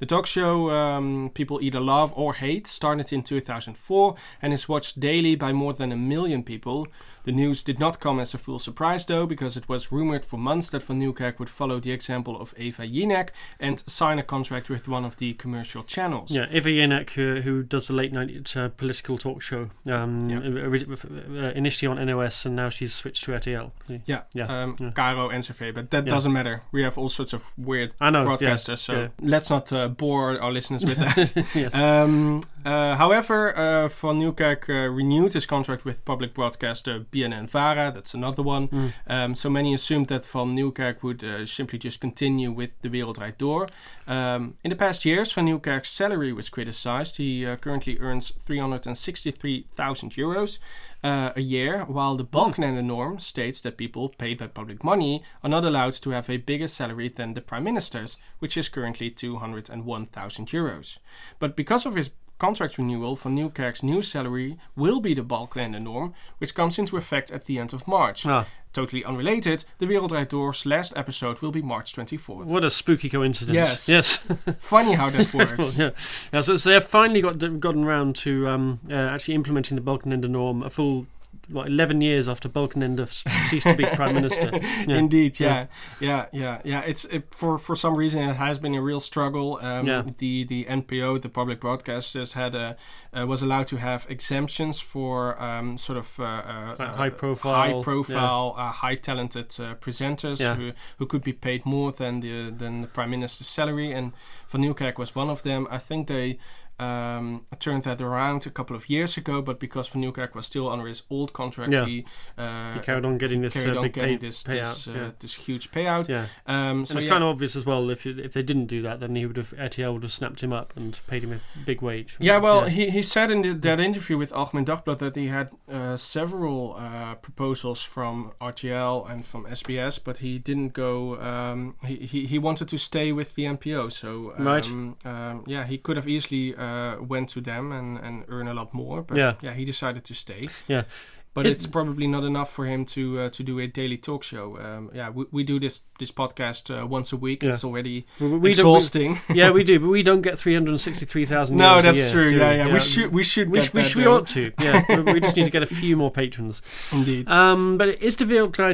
The 0.00 0.06
talk 0.06 0.26
show 0.26 0.70
um, 0.70 1.30
people 1.34 1.60
either 1.62 1.80
love 1.80 2.12
or 2.16 2.34
hate 2.34 2.66
started 2.66 3.12
in 3.12 3.22
2004 3.22 4.14
and 4.42 4.52
is 4.52 4.68
watched 4.68 4.98
daily 4.98 5.36
by 5.36 5.52
more 5.52 5.72
than 5.72 5.92
a 5.92 5.96
million 5.96 6.42
people. 6.42 6.86
The 7.24 7.32
news 7.32 7.62
did 7.62 7.78
not 7.78 8.00
come 8.00 8.20
as 8.20 8.34
a 8.34 8.38
full 8.38 8.58
surprise 8.58 9.04
though, 9.06 9.26
because 9.26 9.56
it 9.56 9.68
was 9.68 9.90
rumored 9.90 10.24
for 10.24 10.36
months 10.38 10.68
that 10.70 10.82
Van 10.82 11.00
Nieuwkerk 11.00 11.38
would 11.38 11.50
follow 11.50 11.80
the 11.80 11.90
example 11.90 12.40
of 12.40 12.54
Eva 12.58 12.82
Jinek 12.82 13.30
and 13.58 13.82
sign 13.86 14.18
a 14.18 14.22
contract 14.22 14.68
with 14.68 14.88
one 14.88 15.04
of 15.04 15.16
the 15.16 15.34
commercial 15.34 15.82
channels. 15.84 16.30
Yeah, 16.30 16.46
Eva 16.52 16.68
Jinek, 16.68 17.10
uh, 17.38 17.40
who 17.42 17.62
does 17.62 17.86
the 17.88 17.94
late 17.94 18.12
night 18.12 18.56
uh, 18.56 18.68
political 18.68 19.18
talk 19.18 19.42
show, 19.42 19.70
um, 19.90 20.28
Yeah. 20.30 20.38
uh, 20.38 21.52
initially 21.54 21.88
on 21.90 21.98
NOS, 21.98 22.44
and 22.46 22.54
now 22.56 22.68
she's 22.68 22.92
switched 22.94 23.24
to 23.24 23.32
RTL. 23.32 23.72
Yeah, 24.06 24.22
Yeah, 24.34 24.62
um, 24.62 24.76
yeah. 24.78 24.90
NCV, 25.32 25.72
but 25.74 25.90
that 25.90 26.06
Yeah. 26.06 26.12
doesn't 26.12 26.32
matter. 26.32 26.62
We 26.72 26.82
have 26.82 26.98
all 26.98 27.08
sorts 27.08 27.32
of 27.32 27.42
weird 27.56 27.92
I 28.00 28.10
know. 28.10 28.22
broadcasters, 28.22 28.78
so 28.78 29.08
let's 29.20 29.50
not 29.50 29.72
uh, 29.72 29.88
bore 29.88 30.38
our 30.40 30.52
listeners 30.52 30.84
with 30.84 30.96
that. 30.98 31.46
yes. 31.54 31.74
Um, 31.74 32.42
uh, 32.64 32.96
however, 32.96 33.56
uh, 33.56 33.88
Van 33.88 34.18
Nieuwkerk 34.20 34.68
uh, 34.68 34.88
renewed 34.90 35.32
his 35.32 35.46
contract 35.46 35.84
with 35.84 36.04
public 36.04 36.34
broadcaster 36.34 36.98
BNN 37.14 37.48
Vara. 37.48 37.92
That's 37.92 38.14
another 38.14 38.42
one. 38.42 38.68
Mm. 38.68 38.92
Um, 39.06 39.34
so 39.34 39.48
many 39.48 39.72
assumed 39.72 40.06
that 40.06 40.24
Van 40.24 40.56
Nieuwkerk 40.56 41.02
would 41.02 41.22
uh, 41.22 41.46
simply 41.46 41.78
just 41.78 42.00
continue 42.00 42.50
with 42.50 42.72
The 42.82 42.88
Wereld 42.88 43.18
Draait 43.18 43.38
Door. 43.38 43.68
Um, 44.06 44.54
in 44.64 44.70
the 44.70 44.76
past 44.76 45.04
years, 45.04 45.32
Van 45.32 45.46
Nieuwkerk's 45.46 45.88
salary 45.88 46.32
was 46.32 46.48
criticized. 46.48 47.16
He 47.16 47.46
uh, 47.46 47.56
currently 47.56 47.98
earns 47.98 48.32
363,000 48.40 50.10
euros 50.12 50.58
uh, 51.04 51.32
a 51.36 51.40
year, 51.40 51.84
while 51.84 52.16
the 52.16 52.24
Balkenende 52.24 52.82
norm 52.82 53.18
states 53.20 53.60
that 53.60 53.76
people 53.76 54.08
paid 54.08 54.38
by 54.38 54.46
public 54.46 54.82
money 54.82 55.22
are 55.42 55.50
not 55.50 55.64
allowed 55.64 55.92
to 55.92 56.10
have 56.10 56.28
a 56.28 56.38
bigger 56.38 56.66
salary 56.66 57.08
than 57.08 57.34
the 57.34 57.40
prime 57.40 57.64
minister's, 57.64 58.16
which 58.38 58.56
is 58.56 58.68
currently 58.68 59.10
201,000 59.10 60.48
euros. 60.48 60.98
But 61.38 61.56
because 61.56 61.86
of 61.86 61.94
his 61.94 62.10
contract 62.38 62.78
renewal, 62.78 63.16
Van 63.16 63.36
Nieuwkerk's 63.36 63.82
new 63.82 64.02
salary 64.02 64.56
will 64.76 65.00
be 65.00 65.14
the 65.14 65.22
Balkenende 65.22 65.80
norm, 65.82 66.14
which 66.38 66.54
comes 66.54 66.78
into 66.78 66.96
effect 66.96 67.30
at 67.30 67.44
the 67.44 67.58
end 67.58 67.72
of 67.72 67.86
March. 67.88 68.26
Ah, 68.26 68.46
Totally 68.72 69.04
unrelated, 69.04 69.64
The 69.78 69.86
Wereld 69.86 70.10
Draait 70.10 70.30
Door's 70.30 70.66
last 70.66 70.92
episode 70.96 71.40
will 71.40 71.52
be 71.52 71.62
March 71.62 71.92
24th. 71.94 72.46
what 72.46 72.64
a 72.64 72.70
spooky 72.70 73.08
coincidence. 73.08 73.54
Yes. 73.54 73.88
Yes. 73.88 74.16
Funny 74.58 74.94
how 74.94 75.10
that 75.10 75.32
Well, 75.34 75.46
works. 75.46 75.78
yeah. 75.78 75.90
yeah 76.32 76.40
so, 76.40 76.56
so 76.56 76.70
they've 76.70 76.82
finally 76.82 77.20
got 77.20 77.38
gotten 77.60 77.84
around 77.84 78.16
to 78.16 78.48
um, 78.48 78.80
uh, 78.90 78.94
actually 78.94 79.34
implementing 79.36 79.76
the 79.76 79.80
Balkenende 79.80 80.28
norm, 80.28 80.64
a 80.64 80.70
full 80.70 81.06
what 81.48 81.66
eleven 81.66 82.00
years 82.00 82.28
after 82.28 82.48
Balkenende 82.48 83.06
ceased 83.48 83.66
to 83.66 83.74
be 83.74 83.84
prime 83.86 84.14
minister. 84.14 84.50
Yeah. 84.86 84.96
Indeed, 84.98 85.40
Yeah. 85.40 85.66
yeah, 86.00 86.08
yeah, 86.08 86.26
yeah, 86.32 86.60
yeah. 86.64 86.80
It's 86.90 87.04
it, 87.06 87.24
for 87.30 87.58
for 87.58 87.76
some 87.76 87.94
reason 87.96 88.22
it 88.22 88.36
has 88.36 88.58
been 88.58 88.74
a 88.74 88.82
real 88.82 89.00
struggle. 89.00 89.58
Um, 89.62 89.86
Yeah. 89.86 90.02
The 90.18 90.44
the 90.44 90.64
NPO, 90.64 91.20
the 91.20 91.28
public 91.28 91.60
broadcasters, 91.60 92.32
had 92.32 92.54
a 92.54 92.76
uh, 93.16 93.26
was 93.26 93.42
allowed 93.42 93.66
to 93.68 93.76
have 93.76 94.06
exemptions 94.08 94.80
for 94.80 95.40
um, 95.42 95.78
sort 95.78 95.98
of 95.98 96.18
uh, 96.20 96.24
uh, 96.24 96.76
Like 96.78 96.88
uh, 96.88 96.96
high 96.96 97.10
profile, 97.10 97.54
high 97.54 97.82
profile, 97.82 98.54
uh, 98.58 98.72
high 98.72 98.96
talented 98.96 99.46
uh, 99.60 99.74
presenters 99.84 100.40
Yeah. 100.40 100.54
who 100.56 100.72
who 100.98 101.06
could 101.06 101.22
be 101.24 101.32
paid 101.32 101.64
more 101.64 101.92
than 101.92 102.20
the 102.20 102.50
than 102.58 102.82
the 102.82 102.88
prime 102.88 103.10
minister's 103.10 103.48
salary. 103.48 103.92
And 103.92 104.12
Van 104.48 104.62
Nieuwkerk 104.62 104.98
was 104.98 105.14
one 105.16 105.30
of 105.32 105.42
them. 105.42 105.66
I 105.70 105.78
think 105.78 106.08
they. 106.08 106.38
Um, 106.78 107.46
turned 107.60 107.84
that 107.84 108.00
around 108.00 108.46
a 108.46 108.50
couple 108.50 108.74
of 108.74 108.90
years 108.90 109.16
ago, 109.16 109.40
but 109.40 109.60
because 109.60 109.86
Van 109.88 110.02
Nieuwkerk 110.02 110.34
was 110.34 110.46
still 110.46 110.68
under 110.68 110.86
his 110.86 111.04
old 111.08 111.32
contract, 111.32 111.72
Yeah. 111.72 111.86
he, 111.86 112.04
uh, 112.36 112.74
He 112.74 112.80
carried 112.80 113.04
on 113.04 113.16
getting 113.16 113.42
this 113.42 113.56
uh, 113.56 113.76
on 113.76 113.82
big 113.82 113.92
getting 113.92 114.18
pay, 114.18 114.26
this 114.26 114.42
payout. 114.42 114.62
this, 114.62 114.88
uh, 114.88 114.92
yeah. 114.92 115.10
this 115.20 115.34
huge 115.34 115.70
payout. 115.70 116.08
yeah. 116.08 116.26
Um, 116.46 116.84
so 116.84 116.92
and 116.92 116.98
it's 116.98 117.04
yeah, 117.06 117.12
kind 117.12 117.22
of 117.22 117.30
obvious 117.30 117.54
as 117.54 117.64
well. 117.64 117.90
If 117.90 118.04
you, 118.04 118.16
if 118.18 118.32
they 118.32 118.42
didn't 118.42 118.66
do 118.66 118.82
that, 118.82 118.98
then 118.98 119.14
he 119.14 119.24
would 119.24 119.36
have 119.36 119.52
RTL 119.56 119.92
would 119.92 120.02
have 120.02 120.12
snapped 120.12 120.40
him 120.42 120.52
up 120.52 120.72
and 120.76 120.98
paid 121.06 121.22
him 121.22 121.32
a 121.32 121.40
big 121.64 121.80
wage. 121.80 122.16
yeah. 122.18 122.38
Well, 122.38 122.64
he, 122.64 122.90
he 122.90 123.02
said 123.02 123.30
in 123.30 123.42
the, 123.42 123.52
that 123.54 123.78
interview 123.78 124.18
with 124.18 124.32
Algemeen 124.32 124.64
Dagblad 124.66 124.98
that 124.98 125.14
he 125.14 125.28
had 125.28 125.50
uh, 125.72 125.96
several 125.96 126.74
uh, 126.76 127.14
proposals 127.14 127.82
from 127.82 128.32
RTL 128.40 129.08
and 129.10 129.24
from 129.24 129.44
SBS, 129.46 130.00
but 130.02 130.16
he 130.18 130.38
didn't 130.40 130.72
go. 130.72 131.20
Um, 131.20 131.76
he, 131.84 131.96
he 131.98 132.26
he 132.26 132.38
wanted 132.38 132.66
to 132.68 132.78
stay 132.78 133.12
with 133.12 133.36
the 133.36 133.44
NPO. 133.44 133.92
So 133.92 134.34
um, 134.36 134.44
Right. 134.46 134.68
um, 135.04 135.44
yeah, 135.46 135.64
he 135.66 135.78
could 135.78 135.96
have 135.96 136.08
easily 136.08 136.54
uh, 136.64 137.02
went 137.08 137.28
to 137.34 137.40
them 137.40 137.72
and, 137.72 137.98
and 138.06 138.24
earn 138.28 138.48
a 138.48 138.54
lot 138.54 138.72
more. 138.72 139.02
But 139.02 139.16
Yeah. 139.16 139.34
yeah, 139.42 139.54
he 139.54 139.64
decided 139.64 140.02
to 140.04 140.14
stay. 140.14 140.48
Yeah. 140.68 140.84
But 141.34 141.46
Is- 141.46 141.56
it's 141.56 141.66
probably 141.66 142.06
not 142.06 142.22
enough 142.24 142.50
for 142.52 142.64
him 142.64 142.84
to 142.86 143.20
uh, 143.20 143.28
to 143.30 143.42
do 143.42 143.58
a 143.58 143.66
daily 143.66 143.96
talk 143.98 144.22
show. 144.22 144.56
Um, 144.58 144.90
yeah, 144.94 145.10
we, 145.10 145.24
we 145.32 145.42
do 145.44 145.58
this 145.58 145.80
this 145.98 146.12
podcast 146.12 146.70
uh, 146.70 146.86
once 146.86 147.12
a 147.12 147.16
week. 147.16 147.42
Yeah. 147.42 147.50
It's 147.54 147.64
already 147.64 148.06
We- 148.20 148.26
we 148.26 148.30
don't- 148.30 148.40
we- 148.42 148.50
exhausting. 148.50 149.18
yeah, 149.34 149.50
we 149.50 149.64
do, 149.64 149.80
but 149.80 149.88
we 149.88 150.02
don't 150.04 150.22
get 150.22 150.38
three 150.42 150.54
hundred 150.54 150.78
sixty-three 150.78 151.26
thousand. 151.26 151.56
No, 151.56 151.78
a 151.78 151.82
that's 151.82 151.98
year, 151.98 152.10
true. 152.12 152.28
do 152.28 152.36
Yeah, 152.36 152.52
yeah, 152.66 152.72
We 152.72 152.78
should 152.80 153.12
we 153.12 153.22
should 153.24 153.50
We, 153.50 153.60
sh- 153.62 153.72
we, 153.74 153.82
sh- 153.82 153.96
we 153.96 154.06
ought 154.06 154.26
to. 154.28 154.52
Yeah, 154.60 155.02
we, 155.12 155.20
just 155.20 155.36
need 155.36 155.44
to 155.46 155.50
get 155.50 155.62
a 155.62 155.66
few 155.66 155.96
more 155.96 156.10
patrons. 156.10 156.62
Indeed. 156.92 157.28
Um, 157.30 157.78
but 157.78 157.88
is 158.00 158.16
De 158.16 158.24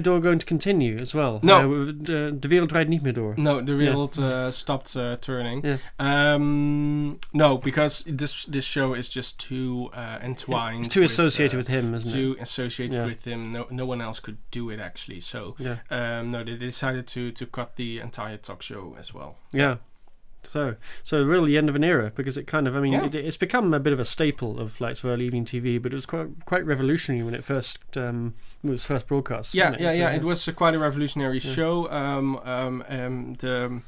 Door 0.00 0.21
going 0.21 0.38
to 0.38 0.47
continue 0.47 0.97
as 1.00 1.14
well? 1.14 1.40
No. 1.43 1.73
Uh, 1.88 1.93
de, 1.93 2.33
de 2.33 2.49
Wereld 2.49 2.69
Draait 2.71 2.88
Niet 2.88 3.02
Meer 3.02 3.14
Door. 3.14 3.35
No, 3.38 3.62
the 3.62 3.73
Yeah. 3.73 4.47
uh, 4.47 4.50
stopped 4.50 4.95
uh, 4.97 5.17
turning. 5.17 5.64
Yeah. 5.64 5.79
Um, 6.35 7.19
no, 7.33 7.59
because 7.59 8.05
this 8.07 8.45
this 8.45 8.64
show 8.64 8.95
is 8.95 9.09
just 9.09 9.38
too 9.49 9.88
uh, 9.95 10.19
entwined. 10.23 10.87
It's 10.87 10.95
too 10.95 11.00
with, 11.00 11.11
associated 11.11 11.55
uh, 11.57 11.59
with 11.59 11.69
him, 11.69 11.95
isn't 11.95 12.12
too 12.12 12.37
it? 12.38 12.43
Associated 12.50 12.97
Yeah. 12.97 13.07
with 13.07 13.25
him. 13.26 13.52
No, 13.52 13.66
no 13.71 13.87
one 13.87 14.00
else 14.00 14.21
could 14.21 14.38
do 14.50 14.71
it 14.71 14.80
actually. 14.80 15.21
So 15.21 15.54
Yeah, 15.59 15.76
um, 15.90 16.28
no, 16.30 16.45
they 16.45 16.57
decided 16.57 17.07
to 17.14 17.30
to 17.33 17.47
cut 17.47 17.76
the 17.76 18.00
entire 18.00 18.37
talk 18.38 18.62
show 18.62 18.97
as 18.99 19.14
well. 19.14 19.33
yeah. 19.52 19.76
So, 20.42 20.76
so 21.04 21.23
really 21.23 21.50
the 21.52 21.59
end 21.59 21.69
of 21.69 21.75
an 21.76 21.85
era 21.85 22.11
because 22.14 22.38
it 22.38 22.47
kind 22.47 22.66
of, 22.66 22.75
I 22.75 22.80
mean, 22.80 22.95
Yeah. 22.95 23.04
it, 23.04 23.14
it's 23.14 23.37
become 23.37 23.75
a 23.75 23.78
bit 23.78 23.92
of 23.92 24.00
a 24.00 24.07
staple 24.07 24.59
of 24.59 24.80
like 24.80 24.97
of 24.99 25.04
early 25.04 25.26
evening 25.26 25.45
TV, 25.45 25.78
but 25.83 25.92
it 25.92 25.95
was 25.95 26.07
quite 26.07 26.28
quite 26.47 26.64
revolutionary 26.64 27.23
when 27.23 27.35
it 27.35 27.45
first 27.45 27.78
um, 27.97 28.33
was 28.62 28.83
first 28.83 29.07
broadcast. 29.07 29.54
Yeah, 29.54 29.73
yeah, 29.78 29.92
So, 29.92 29.99
yeah. 29.99 30.11
It 30.16 30.25
was 30.25 30.49
quite 30.57 30.75
a 30.75 30.78
revolutionary 30.78 31.40
show. 31.40 31.90
Um, 31.90 32.38
um, 32.57 32.83
um, 32.88 33.35
the 33.35 33.83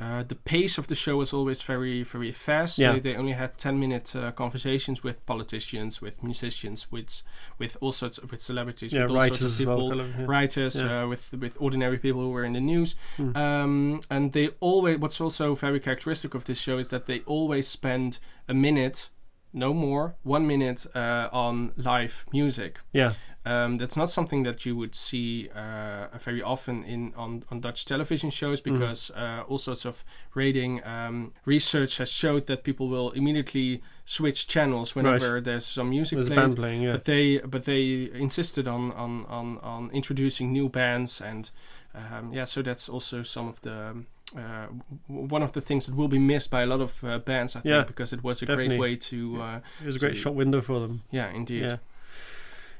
uh, 0.00 0.22
the 0.22 0.34
pace 0.36 0.78
of 0.78 0.86
the 0.86 0.94
show 0.94 1.16
was 1.16 1.32
always 1.32 1.60
very, 1.62 2.04
very 2.04 2.30
fast. 2.30 2.78
Yeah. 2.78 2.92
They, 2.92 3.00
they 3.00 3.16
only 3.16 3.32
had 3.32 3.58
ten 3.58 3.80
minute 3.80 4.14
uh, 4.14 4.30
conversations 4.32 5.02
with 5.02 5.24
politicians, 5.26 6.00
with 6.00 6.22
musicians, 6.22 6.90
with 6.92 7.22
with 7.58 7.76
all 7.80 7.92
sorts 7.92 8.18
of 8.18 8.30
with 8.30 8.40
celebrities, 8.40 8.92
yeah, 8.92 9.02
with 9.02 9.10
all 9.10 9.16
writers 9.16 9.38
sorts 9.40 9.60
of 9.60 9.66
well. 9.66 9.76
people. 9.76 10.00
of, 10.00 10.18
yeah. 10.18 10.24
Writers 10.26 10.76
uh, 10.80 11.06
with 11.08 11.32
with 11.32 11.56
ordinary 11.60 11.98
people 11.98 12.20
who 12.20 12.30
were 12.30 12.44
in 12.44 12.52
the 12.52 12.60
news, 12.60 12.94
Hmm. 13.16 13.36
um, 13.36 14.00
and 14.10 14.32
they 14.32 14.50
always. 14.60 14.98
What's 14.98 15.20
also 15.20 15.54
very 15.54 15.80
characteristic 15.80 16.34
of 16.34 16.44
this 16.44 16.60
show 16.60 16.78
is 16.78 16.88
that 16.88 17.06
they 17.06 17.20
always 17.26 17.66
spend 17.66 18.18
a 18.48 18.54
minute, 18.54 19.10
no 19.52 19.72
more, 19.74 20.14
one 20.22 20.46
minute 20.46 20.86
uh, 20.94 21.28
on 21.32 21.72
live 21.76 22.26
music. 22.32 22.78
yeah, 22.92 23.12
Um, 23.46 23.76
that's 23.78 23.96
not 23.96 24.10
something 24.10 24.44
that 24.44 24.66
you 24.66 24.76
would 24.76 24.94
see 24.94 25.48
uh, 25.54 26.18
very 26.18 26.42
often 26.42 26.84
in 26.84 27.12
on, 27.16 27.44
on 27.50 27.60
Dutch 27.60 27.84
television 27.84 28.30
shows 28.30 28.60
Mm-hmm. 28.60 28.78
because 28.78 29.10
uh, 29.14 29.44
all 29.48 29.58
sorts 29.58 29.84
of 29.86 30.04
rating 30.34 30.82
um, 30.84 31.32
research 31.46 31.98
has 31.98 32.10
showed 32.10 32.46
that 32.46 32.62
people 32.62 32.88
will 32.88 33.10
immediately 33.12 33.80
switch 34.04 34.46
channels 34.48 34.94
whenever 34.96 35.40
there's 35.40 35.66
some 35.66 35.88
music 35.90 36.16
there's 36.18 36.28
played. 36.28 36.56
playing. 36.56 36.82
Yeah, 36.82 36.92
But 36.92 37.04
they 37.04 37.38
but 37.38 37.62
they 37.64 38.10
insisted 38.14 38.68
on 38.68 38.92
on, 38.92 39.24
on, 39.26 39.58
on 39.62 39.90
introducing 39.92 40.52
new 40.52 40.68
bands 40.68 41.20
and 41.20 41.50
um, 41.94 42.32
yeah, 42.34 42.44
so 42.46 42.62
that's 42.62 42.88
also 42.88 43.22
some 43.22 43.48
of 43.48 43.60
the 43.60 43.72
um, 43.90 44.06
uh, 44.36 44.66
one 45.06 45.42
of 45.42 45.52
the 45.52 45.60
things 45.60 45.86
that 45.86 45.94
will 45.94 46.08
be 46.08 46.18
missed 46.18 46.50
by 46.50 46.62
a 46.62 46.66
lot 46.66 46.80
of 46.80 47.02
uh, 47.04 47.18
bands, 47.18 47.56
I 47.56 47.60
think, 47.60 47.70
Yeah, 47.72 47.82
because 47.84 48.12
it 48.12 48.22
was 48.22 48.42
a 48.42 48.46
definitely. 48.46 48.76
great 48.76 48.80
way 48.80 48.96
to 48.96 49.42
uh, 49.42 49.60
it 49.80 49.86
was 49.86 49.96
a 49.96 49.98
great 49.98 50.16
shop 50.16 50.34
window 50.34 50.60
for 50.60 50.80
them. 50.80 51.02
yeah, 51.10 51.30
indeed. 51.30 51.62
Yeah, 51.62 51.76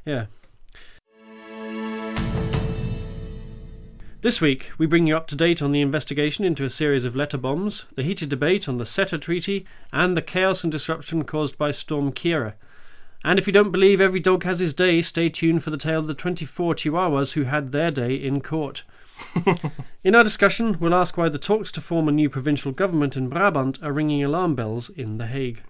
yeah. 0.05 0.27
This 4.21 4.41
week, 4.41 4.73
we 4.79 4.87
bring 4.87 5.07
you 5.07 5.17
up 5.17 5.29
to 5.29 5.37
date 5.37 5.63
on 5.63 5.71
the 5.71 5.81
investigation 5.81 6.45
into 6.45 6.65
a 6.65 6.71
series 6.71 7.05
of 7.05 7.15
letter 7.15 7.39
bombs, 7.39 7.87
the 7.95 8.03
heated 8.03 8.29
debate 8.29 8.69
on 8.69 8.77
the 8.77 8.85
CETA 8.85 9.21
Treaty, 9.21 9.65
and 9.93 10.17
the 10.17 10.23
chaos 10.23 10.65
and 10.65 10.73
disruption 10.73 11.23
caused 11.23 11.57
by 11.57 11.71
Storm 11.71 12.13
Ciara. 12.13 12.57
And 13.25 13.39
if 13.39 13.47
you 13.47 13.53
don't 13.53 13.71
believe 13.71 14.01
every 14.01 14.19
dog 14.19 14.43
has 14.43 14.59
his 14.59 14.75
day, 14.75 15.03
stay 15.03 15.29
tuned 15.29 15.63
for 15.63 15.71
the 15.71 15.77
tale 15.77 16.01
of 16.01 16.09
the 16.09 16.15
24 16.15 16.75
Chihuahuas 16.75 17.35
who 17.35 17.45
had 17.45 17.71
their 17.71 17.93
day 17.93 18.15
in 18.15 18.41
court. 18.41 18.83
in 20.05 20.15
our 20.15 20.25
discussion, 20.25 20.79
we'll 20.79 20.95
ask 20.95 21.17
why 21.17 21.29
the 21.29 21.39
talks 21.39 21.73
to 21.73 21.81
form 21.81 22.09
a 22.09 22.13
new 22.13 22.31
provincial 22.31 22.73
government 22.73 23.17
in 23.17 23.29
Brabant 23.29 23.83
are 23.83 23.93
ringing 23.93 24.23
alarm 24.23 24.55
bells 24.55 24.89
in 24.91 25.19
The 25.19 25.27
Hague. 25.27 25.63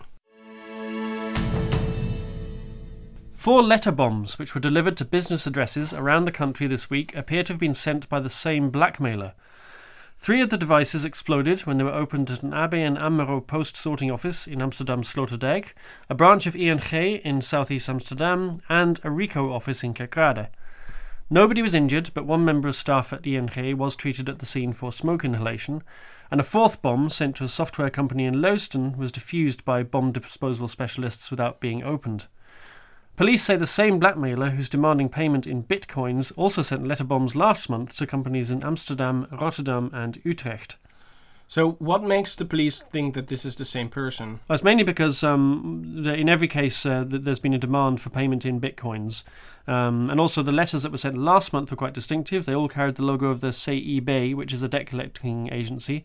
Four 3.35 3.62
letter 3.62 3.93
bombs, 3.93 4.38
which 4.38 4.55
were 4.55 4.61
delivered 4.61 4.97
to 4.97 5.05
business 5.05 5.47
addresses 5.47 5.95
around 5.95 6.25
the 6.25 6.33
country 6.33 6.67
this 6.67 6.90
week, 6.90 7.14
appear 7.14 7.43
to 7.45 7.52
have 7.52 7.61
been 7.61 7.73
sent 7.73 8.09
by 8.09 8.21
the 8.21 8.28
same 8.28 8.69
blackmailer. 8.69 9.35
Three 10.17 10.40
of 10.40 10.50
the 10.50 10.59
devices 10.59 11.05
exploded 11.05 11.61
when 11.61 11.78
they 11.78 11.85
were 11.85 11.93
opened 11.95 12.28
at 12.31 12.43
an 12.43 12.50
ABN 12.50 13.00
AMRO 13.00 13.40
post 13.40 13.76
sorting 13.76 14.11
office 14.11 14.49
in 14.49 14.61
Amsterdam 14.61 15.02
Sloterdijk, 15.02 15.73
a 16.11 16.14
branch 16.17 16.49
of 16.49 16.57
ING 16.57 16.81
in 16.90 17.40
southeast 17.40 17.88
Amsterdam, 17.88 18.61
and 18.69 18.99
a 18.99 19.09
Ricoh 19.09 19.52
office 19.52 19.85
in 19.85 19.95
Kerkrade. 19.95 20.49
Nobody 21.30 21.61
was 21.61 21.75
injured, 21.75 22.11
but 22.14 22.25
one 22.25 22.44
member 22.44 22.68
of 22.68 22.76
staff 22.76 23.12
at 23.12 23.26
ING 23.26 23.76
was 23.76 23.94
treated 23.94 24.30
at 24.30 24.38
the 24.38 24.47
scene 24.47 24.73
for 24.73 24.90
smoke 24.90 25.25
inhalation, 25.25 25.82
and 26.30 26.40
a 26.40 26.44
fourth 26.44 26.80
bomb 26.80 27.11
sent 27.11 27.37
to 27.37 27.44
a 27.44 27.49
software 27.49 27.90
company 27.90 28.25
in 28.25 28.40
Leusden 28.40 28.97
was 28.97 29.12
defused 29.12 29.64
by 29.64 29.82
bomb 29.82 30.11
disposal 30.11 30.68
specialists 30.68 31.30
without 31.30 31.61
being 31.61 31.82
opened. 31.82 32.26
Police 33.16 33.42
say 33.42 33.56
the 33.56 33.66
same 33.66 33.99
blackmailer 33.99 34.50
who's 34.50 34.68
demanding 34.68 35.08
payment 35.08 35.47
in 35.47 35.64
bitcoins 35.64 36.32
also 36.37 36.62
sent 36.62 36.87
letter 36.87 37.04
bombs 37.04 37.35
last 37.35 37.68
month 37.68 37.97
to 37.97 38.06
companies 38.06 38.50
in 38.50 38.62
Amsterdam, 38.62 39.26
Rotterdam, 39.32 39.90
and 39.92 40.23
Utrecht. 40.25 40.76
So, 41.50 41.73
what 41.73 42.04
makes 42.04 42.35
the 42.35 42.44
police 42.44 42.80
think 42.80 43.14
that 43.14 43.28
this 43.28 43.47
is 43.47 43.56
the 43.56 43.64
same 43.64 43.88
person? 43.88 44.40
Well, 44.47 44.54
it's 44.54 44.62
mainly 44.62 44.85
because 44.85 45.25
um, 45.25 46.04
in 46.06 46.28
every 46.28 46.47
case 46.47 46.85
uh, 46.85 47.04
there's 47.06 47.38
been 47.38 47.54
a 47.54 47.58
demand 47.58 48.02
for 48.02 48.11
payment 48.11 48.44
in 48.44 48.61
bitcoins. 48.61 49.25
Um, 49.68 50.08
and 50.10 50.18
also, 50.18 50.42
the 50.42 50.50
letters 50.52 50.82
that 50.82 50.92
were 50.92 50.98
sent 50.98 51.16
last 51.18 51.52
month 51.52 51.70
were 51.70 51.76
quite 51.76 51.92
distinctive. 51.94 52.46
They 52.46 52.54
all 52.54 52.68
carried 52.68 52.94
the 52.96 53.04
logo 53.04 53.26
of 53.28 53.40
the 53.40 53.48
CIB, 53.48 54.34
which 54.34 54.52
is 54.52 54.62
a 54.62 54.68
debt 54.68 54.87
collecting 54.87 55.52
agency 55.52 56.04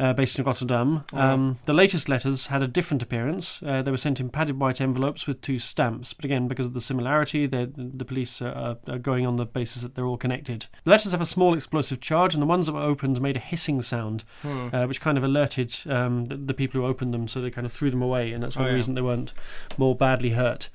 uh, 0.00 0.12
based 0.12 0.38
in 0.38 0.44
Rotterdam. 0.44 1.04
Um, 1.12 1.58
the 1.64 1.72
latest 1.74 2.08
letters 2.08 2.48
had 2.48 2.62
a 2.62 2.66
different 2.68 3.02
appearance. 3.02 3.62
Uh, 3.62 3.82
they 3.82 3.90
were 3.90 3.96
sent 3.96 4.18
in 4.20 4.30
padded 4.30 4.58
white 4.60 4.80
envelopes 4.80 5.26
with 5.26 5.40
two 5.40 5.58
stamps. 5.58 6.12
But 6.12 6.24
again, 6.24 6.48
because 6.48 6.66
of 6.66 6.74
the 6.74 6.80
similarity, 6.80 7.46
the, 7.46 7.70
the 7.76 8.04
police 8.04 8.42
are, 8.42 8.76
are 8.88 8.98
going 8.98 9.26
on 9.26 9.36
the 9.36 9.46
basis 9.46 9.82
that 9.82 9.94
they're 9.94 10.06
all 10.06 10.16
connected. 10.16 10.66
The 10.84 10.90
letters 10.90 11.12
have 11.12 11.20
a 11.20 11.26
small 11.26 11.54
explosive 11.54 12.00
charge, 12.00 12.34
and 12.34 12.42
the 12.42 12.46
ones 12.46 12.66
that 12.66 12.72
were 12.72 12.80
opened 12.82 13.20
made 13.20 13.36
a 13.36 13.40
hissing 13.40 13.80
sound 13.82 14.24
Hmm. 14.42 14.68
uh, 14.72 14.86
which 14.86 15.00
kind 15.00 15.16
of 15.18 15.24
alerted 15.24 15.74
um, 15.88 16.24
the, 16.26 16.36
the 16.36 16.54
people 16.54 16.80
who 16.80 16.86
opened 16.86 17.14
them, 17.14 17.28
so 17.28 17.40
they 17.40 17.50
kind 17.50 17.64
of 17.66 17.72
threw 17.72 17.90
them 17.90 18.02
away, 18.02 18.32
and 18.32 18.42
that's 18.42 18.56
one 18.56 18.66
Oh, 18.66 18.68
yeah. 18.70 18.74
reason 18.74 18.94
they 18.94 19.00
weren't 19.02 19.32
more 19.76 19.94
badly 19.96 20.30
hurt. 20.30 20.68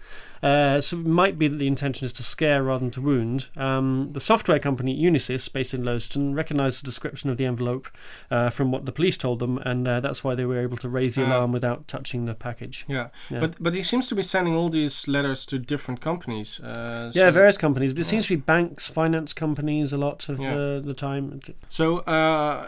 Uh, 0.44 0.82
so 0.82 0.98
it 0.98 1.06
might 1.06 1.40
be 1.40 1.48
that 1.48 1.58
the 1.58 1.68
intention 1.68 2.06
is 2.06 2.12
to 2.14 2.22
scare 2.24 2.62
rather 2.64 2.80
than 2.80 2.92
to 2.92 3.02
wound. 3.02 3.48
Um, 3.56 4.10
the 4.12 4.20
software 4.20 4.60
company 4.60 4.94
Unisys, 5.02 5.52
based 5.52 5.74
in 5.74 5.84
Leusden, 5.84 6.36
recognised 6.36 6.82
the 6.82 6.86
description 6.86 7.30
of 7.30 7.38
the 7.38 7.46
envelope 7.46 7.88
uh, 8.30 8.50
from 8.50 8.70
what 8.72 8.86
the 8.86 8.92
police 8.92 9.18
told 9.18 9.40
them, 9.40 9.58
and 9.60 9.88
uh, 9.88 10.00
that's 10.02 10.24
why 10.24 10.36
they 10.36 10.46
were 10.46 10.60
able 10.60 10.76
to 10.78 10.90
raise 10.90 11.16
the 11.16 11.24
Ah. 11.24 11.28
alarm 11.28 11.52
without 11.54 11.88
touching 11.88 12.26
the 12.26 12.34
package. 12.36 12.84
Yeah. 12.90 13.08
Yeah. 13.32 13.40
but 13.40 13.56
but 13.64 13.74
he 13.74 13.84
seems 13.84 14.08
to 14.10 14.16
be 14.16 14.24
sending 14.24 14.54
all 14.54 14.70
these 14.70 15.08
letters 15.08 15.46
to 15.46 15.58
different 15.60 16.02
companies. 16.02 16.60
Uh, 16.60 17.12
Yeah, 17.16 17.32
various 17.32 17.58
companies, 17.58 17.94
but 17.94 18.02
it 18.02 18.06
seems 18.06 18.28
to 18.28 18.36
be 18.38 18.42
banks, 18.42 18.88
finance 18.88 19.34
companies 19.34 19.94
a 19.94 19.98
lot 19.98 20.28
of 20.30 20.40
Yeah. 20.40 20.56
uh, 20.56 20.80
the 20.82 20.94
time. 20.94 21.40
So, 21.70 22.00
uh, 22.00 22.68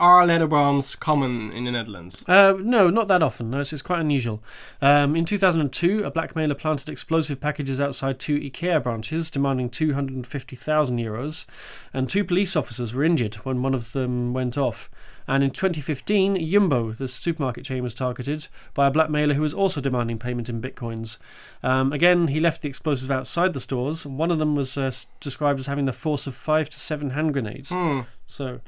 are 0.00 0.26
letter 0.26 0.48
bombs 0.48 0.96
common 0.96 1.52
in 1.52 1.64
the 1.64 1.70
Netherlands? 1.70 2.24
Uh, 2.26 2.54
no, 2.58 2.90
not 2.90 3.06
that 3.08 3.22
often. 3.22 3.50
No, 3.50 3.60
it's, 3.60 3.72
it's 3.72 3.82
quite 3.82 4.00
unusual. 4.00 4.42
Um, 4.80 5.14
in 5.14 5.24
2002, 5.24 6.02
a 6.04 6.10
blackmailer 6.10 6.54
planted 6.56 6.88
explosives 6.88 7.11
explosive 7.12 7.40
packages 7.40 7.78
outside 7.78 8.18
two 8.18 8.40
IKEA 8.40 8.82
branches, 8.82 9.30
demanding 9.30 9.68
250,000 9.68 10.96
euros, 10.96 11.44
and 11.92 12.08
two 12.08 12.24
police 12.24 12.56
officers 12.56 12.94
were 12.94 13.04
injured 13.04 13.34
when 13.44 13.60
one 13.60 13.74
of 13.74 13.92
them 13.92 14.32
went 14.32 14.56
off. 14.56 14.88
And 15.28 15.44
in 15.44 15.50
2015, 15.50 16.50
Jumbo, 16.50 16.92
the 16.92 17.06
supermarket 17.06 17.66
chain, 17.66 17.82
was 17.82 17.92
targeted 17.92 18.48
by 18.72 18.86
a 18.86 18.90
blackmailer 18.90 19.34
who 19.34 19.42
was 19.42 19.52
also 19.52 19.82
demanding 19.82 20.18
payment 20.18 20.48
in 20.48 20.62
bitcoins. 20.62 21.18
Um, 21.62 21.92
again, 21.92 22.28
he 22.28 22.40
left 22.40 22.62
the 22.62 22.70
explosives 22.70 23.10
outside 23.10 23.52
the 23.52 23.60
stores. 23.60 24.06
One 24.06 24.30
of 24.30 24.38
them 24.38 24.54
was 24.54 24.78
uh, 24.78 24.90
described 25.20 25.60
as 25.60 25.66
having 25.66 25.84
the 25.84 25.92
force 25.92 26.26
of 26.26 26.34
five 26.34 26.70
to 26.70 26.80
seven 26.80 27.10
hand 27.10 27.34
grenades. 27.34 27.68
Hmm. 27.68 28.00
So, 28.26 28.60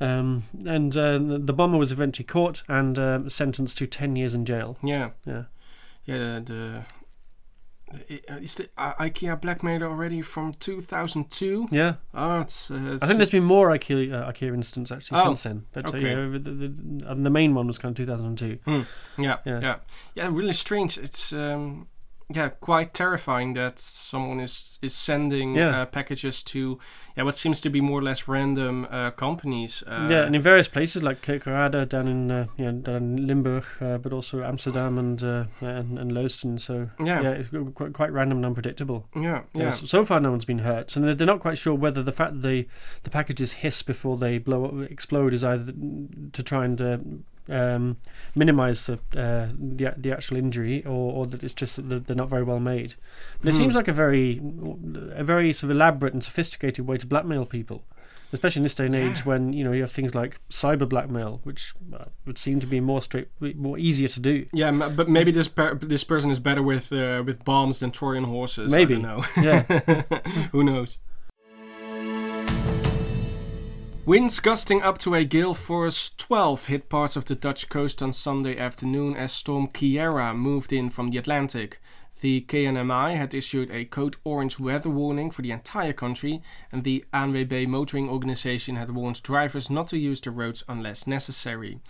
um, 0.00 0.42
and 0.66 0.96
uh, 0.96 1.18
the 1.18 1.54
bomber 1.54 1.78
was 1.78 1.92
eventually 1.92 2.26
caught 2.26 2.64
and 2.66 2.98
uh, 2.98 3.28
sentenced 3.28 3.78
to 3.78 3.86
10 3.86 4.16
years 4.16 4.34
in 4.34 4.44
jail. 4.44 4.78
Yeah. 4.82 5.10
Yeah. 5.24 5.44
Yeah. 6.06 6.18
The, 6.18 6.42
the, 6.44 6.84
is 8.08 8.54
the 8.56 8.68
uh, 8.76 8.94
IKEA 8.94 9.40
blackmailer 9.40 9.86
already 9.86 10.22
from 10.22 10.54
2002? 10.54 11.68
Yeah, 11.70 11.94
Oh, 12.14 12.40
it's, 12.40 12.70
uh, 12.70 12.74
it's 12.94 13.02
I 13.02 13.06
think 13.06 13.18
there's 13.18 13.30
been 13.30 13.44
more 13.44 13.70
IKEA, 13.70 14.12
uh, 14.12 14.30
IKEA 14.32 14.54
incidents 14.54 14.90
actually 14.92 15.20
Oh, 15.20 15.24
since 15.26 15.42
then. 15.44 15.66
But 15.72 15.86
uh, 15.86 15.88
okay. 15.96 16.10
yeah, 16.10 16.38
the, 16.38 16.50
the, 16.50 17.14
the, 17.14 17.30
main 17.30 17.54
one 17.54 17.66
was 17.66 17.78
kind 17.78 17.92
of 17.92 17.96
2002. 17.96 18.58
yeah, 18.66 18.84
Yeah. 19.18 19.36
yeah, 19.44 19.76
yeah, 20.14 20.28
Really 20.30 20.52
strange. 20.52 20.98
It's 20.98 21.32
um, 21.32 21.88
yeah, 22.28 22.48
quite 22.48 22.94
terrifying 22.94 23.54
that 23.54 23.78
someone 23.78 24.40
is 24.40 24.78
is 24.80 24.94
sending 24.94 25.54
Yeah. 25.56 25.82
uh, 25.82 25.86
packages 25.86 26.42
to 26.44 26.78
yeah 27.16 27.24
what 27.24 27.36
seems 27.36 27.60
to 27.60 27.70
be 27.70 27.80
more 27.80 27.98
or 27.98 28.02
less 28.02 28.26
random 28.28 28.86
uh, 28.90 29.10
companies. 29.10 29.82
Uh, 29.86 30.08
yeah, 30.10 30.24
and 30.26 30.34
in 30.34 30.42
various 30.42 30.68
places 30.68 31.02
like 31.02 31.20
Kerkrade 31.22 31.88
down 31.88 32.08
in 32.08 32.30
uh, 32.30 32.46
you 32.56 32.72
down 32.72 32.96
in 33.18 33.26
Limburg, 33.26 33.64
uh, 33.80 33.98
but 33.98 34.12
also 34.12 34.42
Amsterdam 34.42 34.98
and 34.98 35.22
uh, 35.22 35.44
and, 35.60 35.98
and 35.98 36.12
Leusden. 36.12 36.58
So 36.58 36.88
yeah, 36.98 37.20
yeah, 37.22 37.30
it's 37.32 37.50
quite, 37.74 37.92
quite 37.92 38.12
random 38.12 38.38
and 38.38 38.46
unpredictable. 38.46 39.06
yeah, 39.14 39.42
Yeah. 39.54 39.64
yeah. 39.64 39.70
So, 39.70 39.86
so 39.86 40.04
far, 40.04 40.20
no 40.20 40.30
one's 40.30 40.46
been 40.46 40.60
hurt, 40.60 40.96
and 40.96 41.04
they're, 41.04 41.14
they're 41.14 41.26
not 41.34 41.40
quite 41.40 41.58
sure 41.58 41.74
whether 41.74 42.02
the 42.02 42.12
fact 42.12 42.32
that 42.34 42.42
they, 42.42 42.66
the 43.02 43.10
packages 43.10 43.52
hiss 43.54 43.82
before 43.82 44.16
they 44.16 44.38
blow 44.38 44.64
up, 44.64 44.90
explode 44.90 45.34
is 45.34 45.44
either 45.44 45.72
to 46.32 46.42
try 46.42 46.64
and 46.64 46.80
uh, 46.80 46.98
um, 47.48 47.96
minimize 48.34 48.86
the, 48.86 48.94
uh, 49.20 49.48
the 49.58 49.94
the 49.96 50.12
actual 50.12 50.36
injury, 50.38 50.84
or, 50.86 51.12
or 51.12 51.26
that 51.26 51.42
it's 51.42 51.54
just 51.54 51.76
that 51.88 52.06
they're- 52.06 52.16
not 52.16 52.28
very 52.28 52.42
well 52.44 52.60
made. 52.60 52.94
But 53.40 53.48
it 53.48 53.54
Hmm. 53.54 53.58
seems 53.62 53.74
like 53.74 53.88
a 53.88 53.92
very 53.92 54.40
a 55.14 55.24
very 55.24 55.52
sort 55.52 55.70
of 55.70 55.76
elaborate 55.76 56.12
and 56.14 56.22
sophisticated 56.24 56.86
way 56.86 56.96
to 56.98 57.06
blackmail 57.06 57.44
people. 57.46 57.82
Especially 58.32 58.60
in 58.60 58.62
this 58.64 58.74
day 58.74 58.86
and 58.86 58.96
age, 58.96 59.18
Yeah. 59.20 59.24
when 59.26 59.52
you 59.52 59.62
know 59.62 59.70
you 59.70 59.82
have 59.82 59.92
things 59.92 60.12
like 60.12 60.40
cyber 60.50 60.88
blackmail, 60.88 61.40
which 61.44 61.72
uh, 61.96 62.06
would 62.26 62.36
seem 62.36 62.58
to 62.60 62.66
be 62.66 62.80
more 62.80 63.00
straight, 63.00 63.28
more 63.56 63.78
easier 63.78 64.08
to 64.08 64.18
do. 64.18 64.46
Yeah, 64.52 64.68
m- 64.68 64.96
but 64.96 65.08
maybe 65.08 65.30
this 65.30 65.46
per- 65.46 65.74
this 65.76 66.02
person 66.02 66.30
is 66.32 66.40
better 66.40 66.60
with 66.62 66.92
uh, 66.92 67.22
with 67.24 67.44
bombs 67.44 67.78
than 67.78 67.92
Trojan 67.92 68.24
horses. 68.24 68.72
Maybe. 68.72 68.96
I 68.96 69.00
don't 69.02 69.36
know. 69.36 69.42
Yeah. 69.42 70.02
Who 70.52 70.64
knows? 70.64 70.98
Winds 74.06 74.38
gusting 74.38 74.82
up 74.82 74.98
to 74.98 75.14
a 75.14 75.24
gale 75.24 75.54
force 75.54 76.10
12 76.18 76.66
hit 76.66 76.88
parts 76.90 77.16
of 77.16 77.24
the 77.24 77.34
Dutch 77.34 77.70
coast 77.70 78.02
on 78.02 78.12
Sunday 78.12 78.58
afternoon 78.58 79.16
as 79.16 79.32
storm 79.32 79.68
Ciara 79.72 80.34
moved 80.34 80.74
in 80.74 80.90
from 80.90 81.08
the 81.10 81.16
Atlantic. 81.16 81.80
The 82.20 82.42
KNMI 82.42 83.16
had 83.16 83.32
issued 83.34 83.70
a 83.70 83.86
code 83.86 84.16
orange 84.22 84.60
weather 84.60 84.90
warning 84.90 85.30
for 85.30 85.40
the 85.42 85.50
entire 85.52 85.92
country, 85.94 86.42
and 86.70 86.84
the 86.84 87.04
ANWB 87.14 87.66
motoring 87.66 88.08
organization 88.10 88.76
had 88.76 88.90
warned 88.90 89.22
drivers 89.22 89.70
not 89.70 89.88
to 89.88 89.98
use 89.98 90.20
the 90.20 90.30
roads 90.30 90.62
unless 90.68 91.06
necessary. 91.06 91.80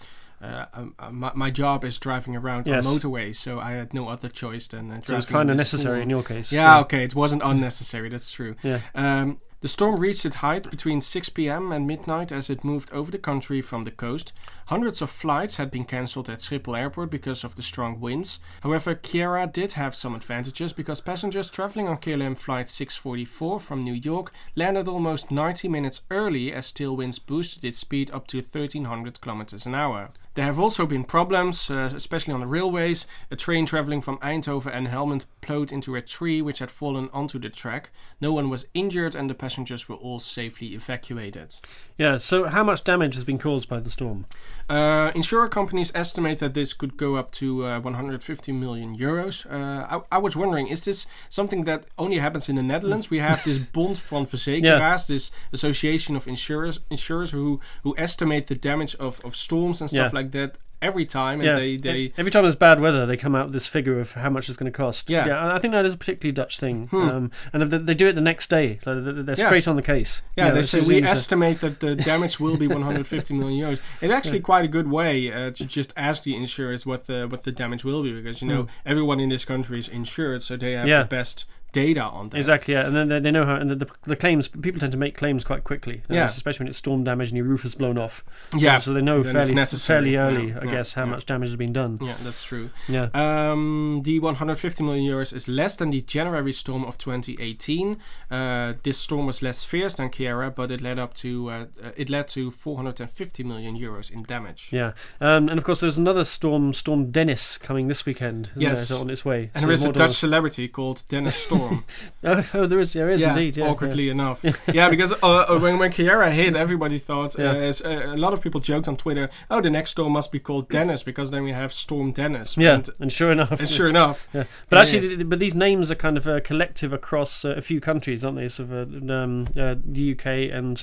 Uh, 0.41 0.67
um, 0.73 0.95
uh, 0.99 1.11
my, 1.11 1.33
my 1.35 1.51
job 1.51 1.85
is 1.85 1.99
driving 1.99 2.37
around 2.37 2.67
Yes. 2.69 2.87
on 2.87 2.95
motorways, 2.97 3.37
so 3.37 3.59
I 3.59 3.73
had 3.73 3.93
no 3.93 4.09
other 4.09 4.29
choice 4.29 4.67
than 4.69 4.91
uh, 4.91 4.95
So 5.05 5.17
it's 5.17 5.27
driving 5.27 5.33
kind 5.33 5.51
of 5.51 5.57
necessary 5.57 5.83
storm. 5.99 6.03
in 6.03 6.11
your 6.11 6.23
case. 6.23 6.53
Yeah, 6.53 6.79
okay, 6.81 7.05
it 7.05 7.15
wasn't 7.15 7.43
unnecessary, 7.45 8.09
that's 8.09 8.31
true. 8.31 8.55
Yeah. 8.63 8.81
Um, 8.95 9.41
the 9.65 9.69
storm 9.69 9.99
reached 9.99 10.27
its 10.27 10.37
height 10.37 10.71
between 10.71 11.01
6 11.01 11.31
pm 11.31 11.73
and 11.73 11.87
midnight 11.87 12.31
as 12.31 12.51
it 12.51 12.65
moved 12.65 12.93
over 12.93 13.11
the 13.11 13.17
country 13.17 13.63
from 13.63 13.85
the 13.85 13.91
coast. 13.91 14.35
Hundreds 14.67 15.01
of 15.01 15.09
flights 15.09 15.57
had 15.57 15.71
been 15.71 15.87
cancelled 15.87 16.29
at 16.29 16.41
Schiphol 16.41 16.79
Airport 16.79 17.09
because 17.11 17.45
of 17.45 17.57
the 17.57 17.63
strong 17.63 17.99
winds. 17.99 18.41
However, 18.61 18.95
Ciara 18.95 19.47
did 19.47 19.73
have 19.73 19.97
some 19.97 20.15
advantages 20.15 20.75
because 20.75 21.01
passengers 21.01 21.49
traveling 21.49 21.89
on 21.89 21.97
KLM 21.97 22.37
flight 22.37 22.69
644 22.69 23.59
from 23.59 23.81
New 23.81 23.95
York 23.95 24.35
landed 24.55 24.87
almost 24.87 25.31
90 25.31 25.69
minutes 25.69 26.03
early 26.11 26.53
as 26.53 26.71
tail 26.71 26.95
winds 26.95 27.19
boosted 27.19 27.65
its 27.65 27.79
speed 27.79 28.11
up 28.11 28.27
to 28.27 28.43
1300 28.43 29.23
kilometers 29.23 29.65
an 29.65 29.75
hour. 29.75 30.11
There 30.35 30.45
have 30.45 30.59
also 30.59 30.85
been 30.87 31.05
problems, 31.05 31.71
uh, 31.71 31.91
especially 31.95 32.35
on 32.35 32.41
the 32.41 32.47
railways. 32.47 33.07
A 33.31 33.37
train 33.37 33.67
traveling 33.67 34.01
from 34.01 34.19
Eindhoven 34.19 34.75
and 34.75 34.89
Helmond 34.89 35.27
plowed 35.41 35.71
into 35.71 35.95
a 35.95 36.03
tree 36.03 36.43
which 36.43 36.59
had 36.59 36.71
fallen 36.71 37.09
onto 37.13 37.39
the 37.39 37.49
track. 37.51 37.91
No 38.21 38.33
one 38.33 38.51
was 38.51 38.67
injured 38.75 39.15
and 39.15 39.31
the 39.31 39.35
passengers 39.35 39.89
were 39.89 39.95
all 39.97 40.19
safely 40.19 40.75
evacuated. 40.75 41.57
Yeah, 41.97 42.19
so 42.19 42.47
how 42.47 42.65
much 42.65 42.83
damage 42.83 43.15
has 43.15 43.23
been 43.25 43.39
caused 43.39 43.69
by 43.69 43.79
the 43.79 43.91
storm? 43.91 44.27
Uh, 44.69 45.13
insurer 45.15 45.49
companies 45.49 45.93
estimate 45.95 46.41
that 46.41 46.55
this 46.55 46.73
could 46.75 46.97
go 46.97 47.15
up 47.15 47.31
to 47.33 47.65
uh, 47.67 47.79
150 47.81 48.51
million 48.53 48.97
euros. 48.97 49.47
Uh, 49.49 50.01
I, 50.11 50.17
I 50.17 50.19
was 50.19 50.37
wondering, 50.37 50.67
is 50.67 50.81
this 50.81 51.07
something 51.31 51.65
that 51.65 51.85
only 51.97 52.19
happens 52.19 52.49
in 52.49 52.57
the 52.57 52.63
Netherlands? 52.63 53.11
We 53.11 53.21
have 53.21 53.45
this 53.45 53.59
Bond 53.59 53.97
van 53.99 54.25
Verzekeraars, 54.27 55.07
this 55.07 55.31
association 55.53 56.17
of 56.17 56.27
insurers, 56.27 56.81
insurers 56.91 57.31
who 57.31 57.61
who 57.85 57.95
estimate 57.97 58.49
the 58.49 58.55
damage 58.57 58.97
of, 58.97 59.21
of 59.25 59.37
storms 59.37 59.81
and 59.81 59.89
stuff 59.89 60.13
Yeah. 60.13 60.19
like 60.19 60.24
that 60.33 60.59
every 60.85 61.07
time, 61.07 61.41
and 61.41 61.47
yeah, 61.47 61.57
they 61.57 61.77
they 61.77 62.13
every 62.17 62.31
time 62.31 62.43
there's 62.43 62.55
bad 62.57 62.81
weather, 62.81 63.07
they 63.07 63.17
come 63.17 63.35
out 63.35 63.47
with 63.47 63.53
this 63.55 63.67
figure 63.67 63.99
of 63.99 64.13
how 64.13 64.31
much 64.31 64.49
it's 64.49 64.57
going 64.57 64.71
to 64.71 64.77
cost. 64.77 65.09
Yeah. 65.11 65.27
yeah, 65.27 65.55
I 65.55 65.59
think 65.59 65.73
that 65.73 65.85
is 65.85 65.95
a 65.95 65.97
particularly 65.97 66.33
Dutch 66.33 66.59
thing. 66.59 66.87
Hmm. 66.89 67.09
Um, 67.09 67.31
and 67.53 67.63
they, 67.71 67.79
they 67.79 67.95
do 67.95 68.07
it 68.07 68.13
the 68.15 68.21
next 68.21 68.51
day. 68.51 68.79
They're 68.85 69.01
they're 69.01 69.35
Yeah. 69.37 69.47
straight 69.47 69.67
on 69.67 69.77
the 69.77 69.83
case. 69.83 70.23
Yeah, 70.37 70.45
You 70.45 70.51
know, 70.51 70.55
they 70.57 70.63
say 70.63 70.81
we 70.81 71.03
estimate 71.03 71.61
that 71.61 71.81
the 71.81 71.97
damage 72.13 72.39
will 72.39 72.57
be 72.57 72.69
150 72.69 73.35
million 73.35 73.67
euros. 73.67 73.81
It's 74.01 74.13
actually 74.13 74.41
quite 74.41 74.65
a 74.65 74.69
good 74.69 74.89
way 74.91 75.33
uh, 75.33 75.51
to 75.53 75.65
just 75.65 75.93
ask 75.97 76.23
the 76.23 76.37
insurers 76.37 76.85
what 76.87 77.05
the 77.05 77.27
what 77.29 77.43
the 77.45 77.53
damage 77.53 77.85
will 77.85 78.03
be, 78.03 78.13
because 78.13 78.43
you 78.43 78.49
know 78.49 78.67
everyone 78.85 79.21
in 79.21 79.31
this 79.31 79.45
country 79.45 79.79
is 79.79 79.89
insured, 79.89 80.43
so 80.43 80.57
they 80.57 80.73
have 80.73 80.85
Hmm. 80.85 80.91
The 80.95 81.05
best 81.07 81.47
data 81.75 82.03
on 82.03 82.29
that. 82.31 82.39
Exactly, 82.39 82.73
yeah, 82.73 82.87
and 82.87 82.95
then 82.95 83.09
they, 83.09 83.19
they 83.19 83.31
know 83.31 83.45
how, 83.45 83.57
and 83.57 83.71
the, 83.71 83.89
the, 84.05 84.17
claims. 84.17 84.49
People 84.49 84.79
tend 84.81 84.93
to 84.93 84.99
make 84.99 85.17
claims 85.17 85.45
quite 85.45 85.65
quickly, 85.65 86.03
Yeah. 86.09 86.27
especially 86.27 86.65
when 86.65 86.69
it's 86.69 86.79
storm 86.79 87.05
damage 87.05 87.31
and 87.31 87.37
your 87.37 87.47
roof 87.47 87.65
is 87.65 87.75
blown 87.75 87.99
off. 87.99 88.25
So, 88.53 88.59
Yeah, 88.59 88.79
so 88.79 88.93
they 88.93 89.03
know 89.03 89.23
fairly 89.23 89.55
fairly 89.55 90.17
early, 90.17 90.49
Yeah, 90.51 90.59
I 90.63 90.65
yeah, 90.65 90.71
guess, 90.77 90.95
how 90.95 91.05
yeah. 91.05 91.11
much 91.11 91.27
damage 91.27 91.51
has 91.51 91.57
been 91.57 91.73
done. 91.73 91.99
Yeah, 92.01 92.17
that's 92.23 92.45
true. 92.45 92.71
Yeah, 92.89 93.09
Um, 93.15 94.01
the 94.05 94.19
150 94.21 94.83
million 94.83 95.05
euros 95.05 95.33
is 95.35 95.49
less 95.49 95.77
than 95.77 95.91
the 95.91 96.01
January 96.03 96.53
storm 96.53 96.85
of 96.85 96.99
2018. 96.99 97.97
Uh, 98.31 98.75
this 98.83 98.99
storm 98.99 99.27
was 99.27 99.43
less 99.43 99.65
fierce 99.65 99.95
than 99.95 100.11
Ciara, 100.11 100.51
but 100.51 100.71
it 100.71 100.81
led 100.81 100.99
up 100.99 101.15
to 101.15 101.51
uh, 101.51 101.65
uh, 101.83 101.91
it 101.97 102.11
led 102.11 102.29
to 102.29 102.51
450 102.51 103.43
million 103.45 103.79
euros 103.79 104.11
in 104.11 104.23
damage. 104.23 104.69
yeah, 104.73 104.93
um, 105.21 105.49
and 105.49 105.59
of 105.59 105.65
course 105.65 105.81
there's 105.81 105.99
another 105.99 106.25
storm, 106.25 106.73
Storm 106.73 107.11
Dennis, 107.11 107.59
coming 107.59 107.89
this 107.89 108.07
weekend. 108.07 108.51
Yes. 108.57 108.91
On 108.91 109.11
its 109.11 109.25
way. 109.25 109.51
And 109.55 109.63
So 109.63 109.67
there 109.67 109.75
is 109.75 109.85
a 109.85 109.93
Dutch 109.93 110.13
celebrity 110.13 110.69
called 110.69 111.05
Dennis 111.09 111.37
Storm. 111.37 111.85
Oh, 112.27 112.43
oh, 112.55 112.67
there 112.67 112.81
is, 112.81 112.95
there 112.95 113.11
is 113.11 113.21
yeah, 113.21 113.31
indeed. 113.31 113.57
Yeah, 113.59 113.69
awkwardly 113.69 114.09
enough. 114.09 114.45
yeah, 114.73 114.89
because 114.89 115.13
uh, 115.13 115.27
uh, 115.27 115.59
when 115.59 115.79
when 115.79 115.93
Ciara 115.93 116.31
hit, 116.31 116.57
everybody 116.57 116.99
thought. 116.99 117.39
Yeah. 117.39 117.51
Uh, 117.51 117.55
as, 117.57 117.83
uh, 117.83 118.13
a 118.15 118.17
lot 118.17 118.33
of 118.33 118.41
people 118.41 118.61
joked 118.61 118.89
on 118.89 118.97
Twitter, 118.97 119.29
"Oh, 119.51 119.61
the 119.61 119.69
next 119.69 119.91
storm 119.91 120.13
must 120.13 120.33
be 120.33 120.41
called 120.41 120.64
Dennis 120.69 121.03
because 121.03 121.31
then 121.31 121.43
we 121.43 121.53
have 121.53 121.73
Storm 121.73 122.13
Dennis." 122.13 122.57
Yeah, 122.57 122.75
And, 122.75 122.91
and 123.01 123.13
sure 123.13 123.33
enough, 123.33 123.59
and 123.59 123.69
sure 123.69 123.89
enough, 123.89 124.27
Yeah, 124.35 124.45
but 124.69 124.79
actually, 124.79 124.99
is. 124.99 125.07
th- 125.09 125.19
th- 125.19 125.29
but 125.29 125.39
these 125.39 125.55
names 125.55 125.91
are 125.91 125.95
kind 125.95 126.17
of 126.17 126.27
uh, 126.27 126.41
collective 126.41 126.93
across 126.93 127.45
uh, 127.45 127.51
a 127.57 127.61
few 127.61 127.81
countries, 127.81 128.25
aren't 128.25 128.37
they? 128.39 128.49
So, 128.49 128.65
uh, 128.65 129.13
um, 129.13 129.47
uh, 129.59 129.75
the 129.85 130.13
UK 130.13 130.27
and 130.55 130.83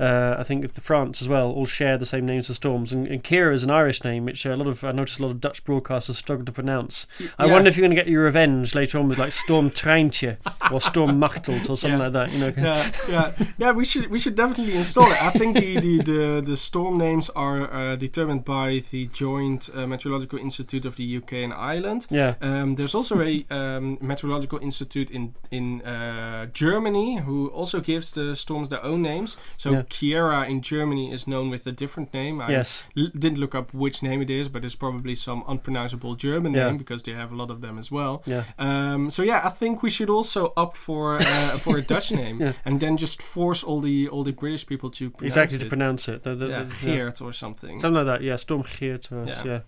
uh, 0.00 0.36
I 0.38 0.42
think 0.42 0.72
the 0.74 0.80
France 0.80 1.20
as 1.22 1.28
well 1.28 1.50
all 1.50 1.66
share 1.66 1.96
the 1.98 2.06
same 2.06 2.26
names 2.26 2.50
as 2.50 2.56
storms. 2.56 2.92
And, 2.92 3.06
and 3.08 3.22
Ciara 3.24 3.54
is 3.54 3.62
an 3.62 3.70
Irish 3.70 4.04
name, 4.04 4.24
which 4.24 4.44
a 4.46 4.56
lot 4.56 4.66
of 4.66 4.82
I 4.84 4.92
noticed 4.92 5.18
a 5.18 5.22
lot 5.22 5.30
of 5.30 5.40
Dutch 5.40 5.64
broadcasters 5.64 6.14
struggle 6.14 6.44
to 6.46 6.52
pronounce. 6.52 7.06
I 7.38 7.46
wonder 7.46 7.68
if 7.68 7.76
you're 7.76 7.86
going 7.86 7.96
to 7.96 8.00
get 8.02 8.08
your 8.08 8.24
revenge 8.24 8.74
later 8.74 8.98
on 8.98 9.08
with 9.08 9.18
like 9.18 9.32
Storm 9.32 9.70
Treintje 9.70 10.36
or 10.72 10.80
Storm 10.80 11.18
Machtelt 11.20 11.68
or 11.70 11.76
something 11.76 11.98
Yeah. 11.98 12.04
like 12.08 12.12
that. 12.12 12.32
You 12.32 12.38
know, 12.40 12.52
yeah, 12.56 12.90
yeah, 13.08 13.32
yeah. 13.58 13.72
We 13.72 13.84
should 13.84 14.10
we 14.10 14.18
should 14.18 14.34
definitely 14.34 14.74
install 14.74 15.10
it. 15.10 15.22
I 15.22 15.30
think 15.30 15.56
the 15.58 15.80
the, 15.80 15.98
the, 16.02 16.42
the 16.46 16.56
storm 16.56 16.98
names 16.98 17.30
are 17.30 17.72
uh, 17.72 17.96
determined 17.96 18.44
by 18.44 18.82
the 18.90 19.06
Joint 19.20 19.70
uh, 19.74 19.86
Meteorological 19.86 20.38
Institute 20.38 20.84
of 20.88 20.94
the 20.96 21.16
UK 21.18 21.32
and 21.46 21.52
Ireland. 21.52 22.06
yeah, 22.10 22.34
Um, 22.40 22.74
there's 22.76 22.94
also 22.94 23.14
a 23.20 23.44
um, 23.50 23.98
meteorological 24.00 24.58
institute 24.68 25.10
in 25.16 25.34
in 25.50 25.80
uh, 25.82 26.46
Germany 26.52 27.08
who 27.26 27.48
also 27.60 27.80
gives 27.80 28.10
the 28.12 28.34
storms 28.36 28.68
their 28.68 28.84
own 28.84 29.00
names. 29.02 29.36
So 29.56 29.70
Yeah. 29.70 29.82
Ciara 29.88 30.40
in 30.52 30.60
Germany 30.62 31.12
is 31.12 31.24
known 31.26 31.50
with 31.50 31.66
a 31.66 31.72
different 31.72 32.12
name. 32.14 32.40
I 32.48 32.50
yes, 32.58 32.84
l- 32.96 33.10
didn't 33.18 33.38
look 33.38 33.54
up 33.54 33.72
which 33.74 34.02
name 34.02 34.22
it 34.22 34.30
is, 34.30 34.48
but 34.48 34.64
it's 34.64 34.76
probably 34.76 35.14
some 35.14 35.42
unpronounceable 35.48 36.14
German 36.16 36.54
Yeah. 36.54 36.66
name 36.66 36.76
because 36.78 37.02
they 37.02 37.14
have 37.14 37.32
a 37.34 37.36
lot 37.36 37.50
of 37.50 37.60
them 37.60 37.78
as 37.78 37.90
well. 37.92 38.22
yeah. 38.26 38.42
Um, 38.58 39.10
so 39.10 39.22
yeah, 39.22 39.40
I 39.48 39.50
think 39.60 39.82
we 39.82 39.90
should 39.90 40.10
also 40.10 40.40
opt 40.56 40.76
for 40.76 41.02
uh, 41.16 41.58
for 41.64 41.78
a 41.78 41.82
Dutch 41.82 42.08
name, 42.22 42.36
Yeah. 42.44 42.52
and 42.64 42.80
then 42.80 42.96
just 42.96 43.22
force 43.22 43.66
all 43.68 43.80
the 43.82 44.08
all 44.12 44.24
the 44.24 44.32
British 44.32 44.64
people 44.66 44.90
to 44.90 45.04
pronounce 45.10 45.36
Exactly 45.36 45.56
it. 45.58 45.62
to 45.64 45.68
pronounce 45.68 46.12
it. 46.12 46.22
The- 46.22 46.36
the- 46.40 46.48
yeah, 46.48 46.64
the- 46.64 46.86
Geert 46.86 47.20
or 47.20 47.32
something. 47.32 47.80
Something 47.80 48.06
like 48.06 48.10
that, 48.18 48.22
yeah. 48.22 48.36
Storm 48.38 48.62
Geert 48.78 48.95
was, 49.10 49.28
Yeah. 49.28 49.44
yeah. 49.44 49.60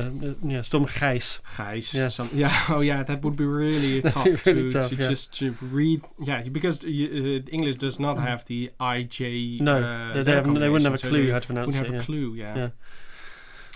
uh, 0.00 0.34
yeah, 0.42 0.62
Storm 0.62 0.86
Gijs. 0.86 1.40
Gijs. 1.56 1.94
Yeah. 1.94 2.08
Some, 2.08 2.30
yeah. 2.32 2.54
Oh, 2.68 2.80
yeah. 2.80 3.02
That 3.02 3.22
would 3.22 3.36
be 3.36 3.44
really 3.44 4.02
tough, 4.10 4.24
be 4.24 4.52
really 4.52 4.70
to, 4.70 4.80
tough, 4.80 4.90
to 4.90 4.96
yeah. 4.96 5.08
just 5.08 5.34
to 5.38 5.56
read. 5.60 6.02
Yeah, 6.18 6.42
because 6.42 6.84
you, 6.84 7.42
uh, 7.46 7.50
English 7.50 7.76
does 7.76 7.98
not 7.98 8.18
have 8.18 8.44
the 8.46 8.70
IJ. 8.80 9.60
No, 9.60 9.82
uh, 9.82 10.14
they, 10.14 10.22
they, 10.22 10.32
haven't, 10.32 10.54
they 10.54 10.68
wouldn't 10.68 10.84
have 10.84 10.94
a 10.94 10.98
so 10.98 11.08
clue 11.08 11.32
how 11.32 11.38
to 11.40 11.46
pronounce 11.46 11.76
Wouldn't 11.78 11.86
it. 11.86 11.86
have 11.86 11.94
yeah. 11.94 12.02
a 12.02 12.04
clue. 12.04 12.34
Yeah. 12.34 12.56
Yeah. 12.56 12.68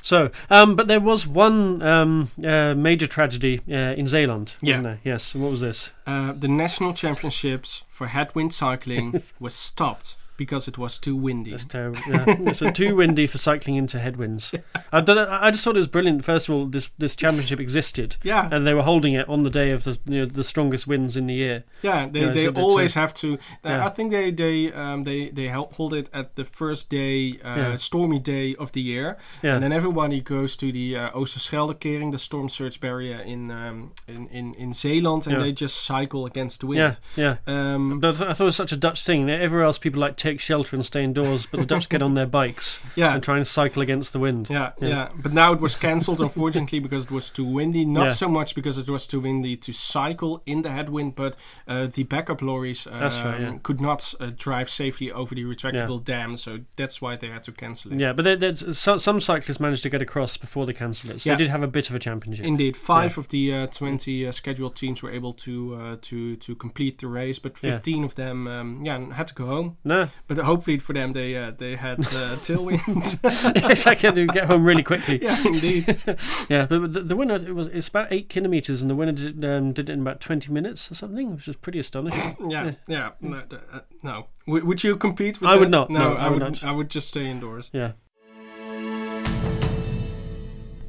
So, 0.02 0.30
um, 0.50 0.76
but 0.76 0.87
there 0.87 1.00
was 1.00 1.26
one 1.26 1.80
um, 1.83 2.30
uh, 2.44 2.74
major 2.74 3.07
tragedy 3.07 3.62
uh, 3.70 3.94
in 3.96 4.07
Zeeland, 4.07 4.54
Yeah. 4.61 4.83
there? 4.83 5.00
Yes. 5.02 5.35
What 5.35 5.50
was 5.50 5.62
this? 5.62 5.92
Uh, 6.07 6.33
the 6.33 6.46
national 6.46 6.92
championships 6.92 7.85
for 7.88 8.09
headwind 8.09 8.52
cycling 8.52 9.22
was 9.40 9.54
stopped 9.54 10.14
because 10.37 10.66
it 10.68 10.77
was 10.79 10.99
too 10.99 11.14
windy. 11.16 11.51
That's 11.53 11.64
terrible. 11.64 12.01
Yeah. 12.09 12.25
it's 12.40 12.62
uh, 12.62 12.70
too 12.70 12.97
windy 12.97 13.27
for 13.27 13.38
cycling 13.38 13.77
into 13.77 13.99
headwinds. 13.99 14.55
I, 14.92 15.01
don't- 15.01 15.29
I 15.29 15.51
just 15.51 15.64
thought 15.64 15.77
it 15.77 15.79
was 15.79 15.88
brilliant. 15.88 16.25
First 16.25 16.49
of 16.49 16.55
all, 16.55 16.66
this 16.66 16.90
this 16.99 17.14
championship 17.16 17.61
existed, 17.61 18.16
Yeah, 18.23 18.49
and 18.51 18.66
they 18.66 18.75
were 18.75 18.83
holding 18.83 19.14
it 19.14 19.29
on 19.29 19.42
the 19.44 19.51
day 19.51 19.70
of 19.70 19.85
the 19.85 19.99
you 20.07 20.20
know, 20.20 20.27
the 20.27 20.44
strongest 20.44 20.87
winds 20.87 21.16
in 21.16 21.27
the 21.27 21.35
year. 21.35 21.64
yeah. 21.83 22.09
They, 22.09 22.20
Yeah, 22.20 22.31
they 22.33 22.44
so 22.44 22.51
that's, 22.51 22.64
always 22.64 22.94
have 22.94 23.14
to. 23.14 23.38
yeah. 23.64 23.87
I 23.87 23.90
think 23.90 24.11
they 24.12 24.31
they 24.31 24.73
um, 24.73 25.03
they 25.05 25.31
they 25.31 25.49
help 25.49 25.75
hold 25.75 25.94
it 25.94 26.09
at 26.12 26.35
the 26.37 26.44
first 26.44 26.88
day, 26.90 27.38
uh, 27.44 27.57
Yeah. 27.57 27.77
stormy 27.77 28.18
day 28.18 28.55
of 28.57 28.73
the 28.73 28.81
year, 28.81 29.16
Yeah. 29.42 29.55
and 29.55 29.62
then 29.62 29.73
everybody 29.73 30.20
goes 30.20 30.57
to 30.57 30.73
the 30.73 30.97
uh, 30.97 31.11
Oosterscheldekering, 31.11 32.12
the 32.12 32.18
storm 32.18 32.49
surge 32.49 32.81
barrier 32.81 33.18
in 33.18 33.51
um, 33.51 33.92
in, 34.09 34.29
in 34.29 34.55
in 34.55 34.73
Zeeland, 34.73 35.27
and 35.27 35.37
Yeah. 35.37 35.42
they 35.42 35.53
just 35.53 35.77
cycle 35.85 36.27
against 36.27 36.61
the 36.61 36.66
wind. 36.66 36.97
yeah, 37.16 37.37
yeah. 37.47 37.75
Um, 37.75 38.01
But 38.01 38.20
I 38.20 38.33
thought 38.35 38.40
it 38.40 38.44
was 38.44 38.57
such 38.57 38.73
a 38.73 38.77
Dutch 38.77 39.05
thing. 39.05 39.29
Everywhere 39.31 39.64
else, 39.66 39.79
people 39.79 40.01
like 40.01 40.16
take 40.24 40.40
shelter 40.40 40.74
and 40.76 40.84
stay 40.84 41.04
indoors, 41.04 41.46
but 41.46 41.60
the 41.60 41.66
Dutch 41.66 41.88
get 41.88 42.02
on 42.02 42.14
their 42.14 42.26
bikes 42.26 42.80
yeah. 42.96 43.14
and 43.14 43.22
try 43.22 43.37
and 43.37 43.46
cycle 43.46 43.82
against 43.82 44.12
the 44.12 44.18
wind. 44.18 44.48
Yeah, 44.50 44.72
Yeah. 44.80 44.88
yeah, 44.88 45.08
But 45.24 45.32
now 45.32 45.52
it 45.52 45.60
was 45.60 45.76
cancelled, 45.76 46.20
unfortunately, 46.20 46.80
because 46.80 47.04
it 47.04 47.10
was 47.10 47.30
too 47.30 47.44
windy. 47.44 47.84
Not 47.84 48.04
Yeah. 48.08 48.14
so 48.24 48.28
much 48.28 48.54
because 48.54 48.78
it 48.78 48.88
was 48.88 49.06
too 49.06 49.20
windy 49.20 49.56
to 49.56 49.72
cycle 49.72 50.42
in 50.46 50.62
the 50.62 50.70
headwind, 50.70 51.14
but 51.14 51.37
uh, 51.68 51.87
the 51.87 52.04
backup 52.04 52.40
lorries 52.42 52.87
um, 52.87 53.00
right, 53.00 53.40
yeah. 53.40 53.58
could 53.62 53.80
not 53.80 54.14
uh, 54.20 54.30
drive 54.37 54.68
safely 54.70 55.12
over 55.12 55.34
the 55.34 55.44
retractable 55.44 56.02
dam, 56.02 56.37
so 56.37 56.58
that's 56.76 57.00
why 57.02 57.16
they 57.16 57.28
had 57.28 57.42
to 57.44 57.52
cancel 57.52 57.92
it. 57.92 58.00
Yeah, 58.00 58.12
but 58.12 58.40
there's, 58.40 58.76
so, 58.78 58.96
some 58.96 59.20
cyclists 59.20 59.60
managed 59.60 59.82
to 59.84 59.90
get 59.90 60.02
across 60.02 60.37
before 60.37 60.66
they 60.66 60.72
cancelled 60.72 61.12
it, 61.14 61.20
so 61.20 61.30
they 61.30 61.37
did 61.37 61.50
have 61.50 61.62
a 61.62 61.66
bit 61.68 61.90
of 61.90 61.94
a 61.96 61.98
championship. 61.98 62.46
Indeed, 62.46 62.76
five 62.76 63.18
of 63.18 63.28
the 63.28 63.52
uh, 63.54 63.66
twenty 63.66 64.26
uh, 64.26 64.32
scheduled 64.32 64.74
teams 64.76 65.02
were 65.02 65.10
able 65.10 65.32
to 65.46 65.74
uh, 65.74 65.96
to 66.02 66.37
to 66.37 66.54
complete 66.54 66.98
the 66.98 67.08
race, 67.08 67.38
but 67.38 67.52
Yeah. 67.62 67.72
fifteen 67.72 68.04
of 68.04 68.14
them, 68.14 68.46
um, 68.46 68.82
yeah, 68.84 69.12
had 69.14 69.28
to 69.28 69.34
go 69.34 69.46
home. 69.46 69.76
no, 69.84 70.08
But 70.27 70.38
hopefully 70.38 70.79
for 70.79 70.94
them, 70.94 71.12
they 71.12 71.37
uh, 71.37 71.50
they 71.50 71.77
had 71.77 72.00
uh, 72.00 72.37
tailwind. 72.40 73.70
exactly. 73.70 74.11
They 74.11 74.27
get 74.27 74.46
home 74.46 74.64
really 74.64 74.83
quickly. 74.83 75.18
yeah, 75.22 75.37
indeed. 75.46 76.00
Yeah, 76.48 76.66
but 76.66 76.92
the, 76.92 77.00
the 77.03 77.16
winner 77.16 77.35
it 77.35 77.55
was 77.55 77.66
it's 77.68 77.88
about 77.88 78.11
eight 78.11 78.29
kilometers, 78.29 78.81
and 78.83 78.90
the 78.90 78.94
winner 78.94 79.12
did, 79.12 79.44
um, 79.44 79.72
did 79.72 79.88
it 79.90 79.92
in 79.92 80.00
about 80.00 80.20
twenty 80.20 80.50
minutes 80.53 80.90
or 80.90 80.94
something, 80.94 81.35
which 81.35 81.46
is 81.48 81.57
pretty 81.57 81.79
astonishing. 81.79 82.37
Yeah, 82.48 82.72
yeah. 82.88 83.11
No, 83.20 83.42
uh, 83.72 83.81
no. 84.03 84.27
W- 84.46 84.64
would 84.64 84.83
you 84.85 84.96
compete 84.96 85.40
with 85.40 85.48
I 85.50 85.57
would 85.57 85.70
not, 85.70 85.90
no, 85.90 86.14
I 86.14 86.27
I 86.27 86.29
would 86.31 86.42
would. 86.42 86.53
not. 86.62 86.64
I 86.64 86.72
would 86.72 86.88
just 86.90 87.09
stay 87.09 87.27
indoors. 87.31 87.68
Yeah. 87.72 87.92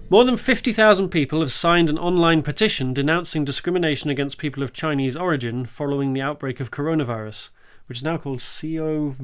More 0.10 0.24
than 0.24 0.38
50,000 0.38 1.10
people 1.10 1.40
have 1.42 1.52
signed 1.52 1.90
an 1.90 1.98
online 1.98 2.44
petition 2.44 2.94
denouncing 2.94 3.44
discrimination 3.44 4.10
against 4.12 4.38
people 4.38 4.62
of 4.62 4.72
Chinese 4.72 5.18
origin 5.18 5.66
following 5.66 6.14
the 6.14 6.22
outbreak 6.22 6.60
of 6.60 6.70
coronavirus, 6.72 7.50
which 7.88 8.00
is 8.00 8.04
now 8.04 8.18
called 8.18 8.40
CO 8.40 9.16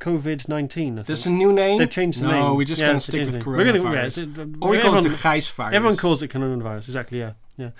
COVID 0.00 0.48
19. 0.48 1.02
There's 1.06 1.26
a 1.26 1.30
new 1.30 1.52
name. 1.52 1.78
They've 1.78 1.90
changed 1.90 2.20
the 2.20 2.26
no, 2.28 2.48
name. 2.48 2.56
we're 2.56 2.64
just 2.64 2.80
Yeah, 2.80 2.88
gonna 2.88 3.00
stick 3.00 3.20
with 3.26 3.34
name. 3.36 3.44
We're 3.44 3.64
gonna- 3.64 3.78
yeah, 3.78 4.04
coronavirus. 4.06 4.38
uh, 4.38 4.64
or 4.66 4.70
we 4.70 4.78
call 4.80 4.98
it 4.98 5.02
the 5.02 5.08
everyone- 5.10 5.18
Gijsvirus. 5.18 5.72
Everyone 5.72 5.96
calls 5.96 6.22
it 6.22 6.28
coronavirus, 6.30 6.84
exactly, 6.88 7.18
yeah. 7.18 7.32
yeah. 7.56 7.70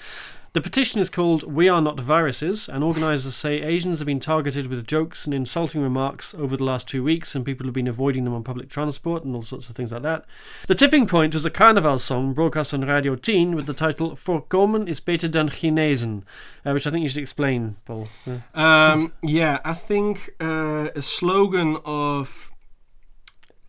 The 0.54 0.60
petition 0.60 1.00
is 1.00 1.10
called 1.10 1.52
We 1.52 1.68
Are 1.68 1.80
Not 1.80 1.98
Viruses, 1.98 2.68
and 2.68 2.84
organisers 2.84 3.34
say 3.34 3.60
Asians 3.60 3.98
have 3.98 4.06
been 4.06 4.20
targeted 4.20 4.68
with 4.68 4.86
jokes 4.86 5.24
and 5.24 5.34
insulting 5.34 5.82
remarks 5.82 6.32
over 6.32 6.56
the 6.56 6.62
last 6.62 6.86
two 6.86 7.02
weeks, 7.02 7.34
and 7.34 7.44
people 7.44 7.66
have 7.66 7.74
been 7.74 7.88
avoiding 7.88 8.22
them 8.22 8.34
on 8.34 8.44
public 8.44 8.68
transport 8.68 9.24
and 9.24 9.34
all 9.34 9.42
sorts 9.42 9.68
of 9.68 9.74
things 9.74 9.90
like 9.90 10.02
that. 10.02 10.24
The 10.68 10.76
tipping 10.76 11.08
point 11.08 11.34
was 11.34 11.44
a 11.44 11.50
carnival 11.50 11.98
song 11.98 12.34
broadcast 12.34 12.72
on 12.72 12.82
Radio 12.82 13.16
10 13.16 13.56
with 13.56 13.66
the 13.66 13.74
title 13.74 14.12
Voorkomen 14.12 14.86
is 14.86 15.00
beter 15.00 15.26
dan 15.26 15.48
genezen, 15.48 16.22
uh, 16.64 16.70
which 16.70 16.86
I 16.86 16.90
think 16.90 17.02
you 17.02 17.08
should 17.08 17.22
explain, 17.22 17.74
Paul. 17.84 18.06
Yeah. 18.24 18.38
Um, 18.54 19.12
yeah, 19.24 19.58
I 19.64 19.74
think 19.74 20.36
uh, 20.40 20.90
a 20.94 21.02
slogan 21.02 21.78
of 21.84 22.53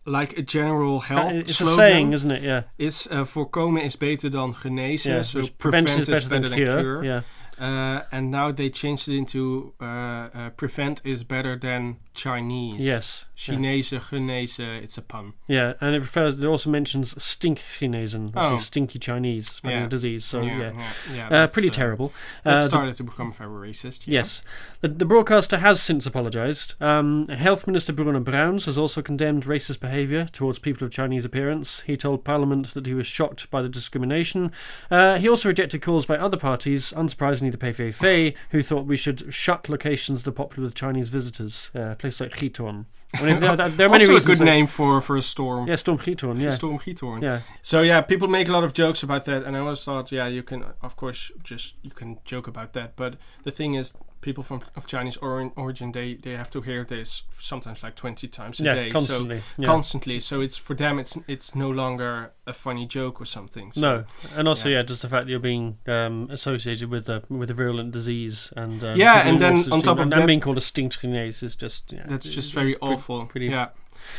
like 0.05 0.37
a 0.37 0.41
general 0.41 0.99
health 0.99 1.33
it's 1.33 1.55
slogan 1.55 1.73
a 1.73 1.75
saying, 1.75 2.13
isn't 2.13 2.31
it? 2.31 2.41
Yeah. 2.41 2.63
is 2.75 3.07
uh, 3.11 3.25
voorkomen 3.25 3.83
is 3.83 3.97
beter 3.97 4.29
dan 4.29 4.55
genezen. 4.55 5.11
yeah. 5.11 5.23
so 5.23 5.39
which 5.39 5.57
prevent 5.57 5.85
prevention 5.85 6.01
is 6.01 6.27
better 6.27 6.49
than 6.49 6.53
cure. 6.53 7.03
Yeah. 7.03 7.21
Uh, 7.59 8.01
and 8.11 8.31
now 8.31 8.51
they 8.51 8.69
changed 8.69 9.07
it 9.07 9.15
into 9.17 9.73
uh, 9.81 9.85
uh, 9.85 10.49
prevent 10.51 11.01
is 11.05 11.23
better 11.23 11.55
than 11.57 11.97
Chinese. 12.13 12.85
Yes. 12.85 13.25
Yeah. 13.37 13.55
Chinese, 13.55 14.59
it's 14.59 14.97
a 14.97 15.01
pun. 15.01 15.33
Yeah, 15.47 15.73
and 15.81 15.95
it 15.95 15.99
refers. 15.99 16.35
It 16.37 16.45
also 16.45 16.69
mentions 16.69 17.21
stink 17.21 17.59
Chinesen, 17.59 18.27
which 18.27 18.33
Oh. 18.37 18.57
stinky 18.57 18.99
Chinese, 18.99 19.49
spreading 19.49 19.83
Yeah. 19.83 19.87
disease. 19.89 20.23
So 20.25 20.41
yeah, 20.41 20.71
yeah, 21.13 21.25
Uh, 21.27 21.29
that's, 21.29 21.53
pretty 21.53 21.69
uh, 21.69 21.73
terrible. 21.73 22.13
That 22.43 22.55
Uh, 22.57 22.67
started 22.67 22.95
to 22.95 23.03
become 23.03 23.31
very 23.31 23.69
racist. 23.71 24.07
yeah. 24.07 24.13
Yes. 24.19 24.41
The, 24.81 24.87
the 24.87 25.05
broadcaster 25.05 25.57
has 25.57 25.81
since 25.81 26.05
apologised. 26.05 26.75
Um, 26.81 27.27
Health 27.27 27.67
Minister 27.67 27.91
Bruno 27.93 28.19
Bruins 28.21 28.65
has 28.65 28.77
also 28.77 29.01
condemned 29.01 29.43
racist 29.43 29.79
behaviour 29.81 30.25
towards 30.31 30.59
people 30.59 30.85
of 30.85 30.91
Chinese 30.91 31.25
appearance. 31.25 31.81
He 31.81 31.97
told 31.97 32.23
Parliament 32.23 32.73
that 32.73 32.85
he 32.85 32.93
was 32.93 33.07
shocked 33.07 33.49
by 33.51 33.61
the 33.61 33.69
discrimination. 33.69 34.51
Uh, 34.89 35.17
he 35.17 35.27
also 35.27 35.49
rejected 35.49 35.81
calls 35.81 36.05
by 36.05 36.17
other 36.17 36.37
parties, 36.37 36.93
unsurprisingly 36.95 37.44
the 37.49 37.57
PVV, 37.57 38.35
who 38.51 38.61
thought 38.61 38.85
we 38.85 38.97
should 38.97 39.33
shut 39.33 39.69
locations 39.69 40.23
that 40.23 40.31
are 40.31 40.33
popular 40.33 40.65
with 40.65 40.75
Chinese 40.75 41.09
visitors, 41.09 41.69
uh, 41.75 41.95
places 41.95 42.21
like 42.21 42.31
Giethoorn. 42.31 42.85
I 43.13 43.23
mean, 43.23 43.39
there, 43.39 43.55
there 43.55 43.87
are 43.87 43.89
many 43.89 44.05
also 44.05 44.17
a 44.17 44.35
good 44.35 44.43
name 44.43 44.67
for, 44.67 44.99
for 44.99 45.15
a 45.15 45.21
storm. 45.21 45.67
Yeah, 45.67 45.75
Storm 45.75 45.97
Giethoorn, 45.97 46.39
yeah. 46.39 46.49
Storm 46.49 46.79
Giethoorn. 46.79 47.21
Yeah, 47.21 47.41
So 47.61 47.81
yeah, 47.81 48.01
people 48.01 48.27
make 48.27 48.47
a 48.49 48.51
lot 48.51 48.63
of 48.63 48.73
jokes 48.73 49.03
about 49.03 49.25
that, 49.25 49.43
and 49.43 49.55
I 49.55 49.59
always 49.59 49.83
thought, 49.83 50.11
yeah, 50.11 50.27
you 50.27 50.43
can, 50.43 50.65
of 50.81 50.95
course, 50.95 51.31
just 51.43 51.75
you 51.81 51.91
can 51.91 52.19
joke 52.25 52.47
about 52.47 52.73
that. 52.73 52.95
But 52.95 53.15
the 53.43 53.51
thing 53.51 53.75
is, 53.75 53.93
people 54.25 54.43
from 54.43 54.61
of 54.75 54.85
Chinese 54.87 55.17
ori- 55.21 55.51
origin, 55.55 55.91
they 55.91 56.15
they 56.15 56.35
have 56.35 56.49
to 56.49 56.61
hear 56.61 56.83
this 56.83 57.23
sometimes 57.39 57.83
like 57.83 57.95
twenty 57.95 58.27
times 58.27 58.59
a 58.59 58.63
yeah, 58.63 58.73
day, 58.75 58.89
constantly. 58.89 59.39
so 59.39 59.45
yeah. 59.61 59.67
constantly. 59.67 60.19
So 60.19 60.41
it's 60.41 60.57
for 60.57 60.75
them, 60.75 60.99
it's 60.99 61.17
it's 61.27 61.55
no 61.55 61.69
longer 61.69 62.31
a 62.47 62.53
funny 62.53 62.85
joke 62.87 63.21
or 63.21 63.25
something. 63.25 63.71
So, 63.73 63.81
No, 63.81 64.03
and 64.37 64.47
also 64.47 64.67
yeah. 64.69 64.77
yeah. 64.77 64.83
just 64.83 65.01
the 65.01 65.09
fact 65.09 65.25
that 65.25 65.31
you're 65.31 65.39
being 65.53 65.77
um, 65.87 66.27
associated 66.31 66.89
with 66.89 67.09
a 67.09 67.21
with 67.29 67.49
a 67.49 67.53
virulent 67.53 67.91
disease 67.93 68.51
and 68.57 68.83
um, 68.83 68.97
Yeah, 68.97 69.27
and 69.27 69.39
then 69.39 69.55
on 69.71 69.81
top 69.81 69.97
of 69.97 70.03
and, 70.03 70.11
that- 70.11 70.17
and 70.19 70.27
being 70.27 70.41
called 70.41 70.57
a 70.57 70.61
stinkchinese 70.61 71.43
is 71.43 71.55
just 71.55 71.91
yeah, 71.93 72.05
that's 72.07 72.27
just 72.29 72.53
very 72.53 72.75
awful. 72.81 73.25
Pretty, 73.27 73.47
yeah, 73.47 73.67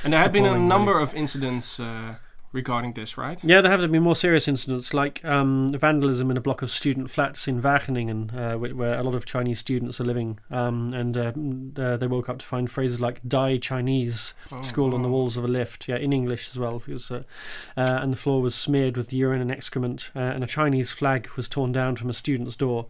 and 0.04 0.12
there 0.12 0.20
have 0.22 0.32
been 0.32 0.46
a 0.46 0.58
number 0.58 1.00
of 1.00 1.14
incidents 1.14 1.80
uh, 1.80 2.14
regarding 2.56 2.94
this, 2.94 3.16
right? 3.16 3.38
Yeah, 3.44 3.60
there 3.60 3.70
have 3.70 3.88
been 3.92 4.02
more 4.02 4.16
serious 4.16 4.48
incidents 4.48 4.92
like 4.92 5.24
um, 5.24 5.70
vandalism 5.72 6.30
in 6.30 6.36
a 6.36 6.40
block 6.40 6.62
of 6.62 6.70
student 6.70 7.10
flats 7.10 7.46
in 7.46 7.62
Wageningen, 7.62 8.34
uh, 8.34 8.58
where, 8.58 8.98
a 8.98 9.02
lot 9.02 9.14
of 9.14 9.24
Chinese 9.26 9.60
students 9.60 10.00
are 10.00 10.04
living, 10.04 10.40
um, 10.50 10.92
and 10.92 11.16
uh, 11.16 11.32
uh, 11.80 11.96
they 11.96 12.06
woke 12.08 12.28
up 12.28 12.38
to 12.38 12.46
find 12.46 12.68
phrases 12.68 13.00
like 13.00 13.20
"die 13.28 13.58
Chinese" 13.58 14.34
Oh, 14.50 14.60
scrawled 14.62 14.94
on 14.94 15.02
the 15.02 15.08
walls 15.08 15.36
of 15.36 15.44
a 15.44 15.48
lift, 15.48 15.86
yeah, 15.86 15.96
in 15.96 16.12
English 16.12 16.48
as 16.48 16.58
well, 16.58 16.78
because, 16.84 17.10
uh, 17.10 17.22
uh, 17.76 17.98
and 18.02 18.12
the 18.12 18.16
floor 18.16 18.40
was 18.40 18.54
smeared 18.54 18.96
with 18.96 19.12
urine 19.12 19.42
and 19.42 19.52
excrement, 19.52 20.10
uh, 20.16 20.20
and 20.20 20.42
a 20.42 20.46
Chinese 20.46 20.90
flag 20.90 21.28
was 21.36 21.48
torn 21.48 21.72
down 21.72 21.94
from 21.94 22.10
a 22.10 22.14
student's 22.14 22.56
door. 22.56 22.86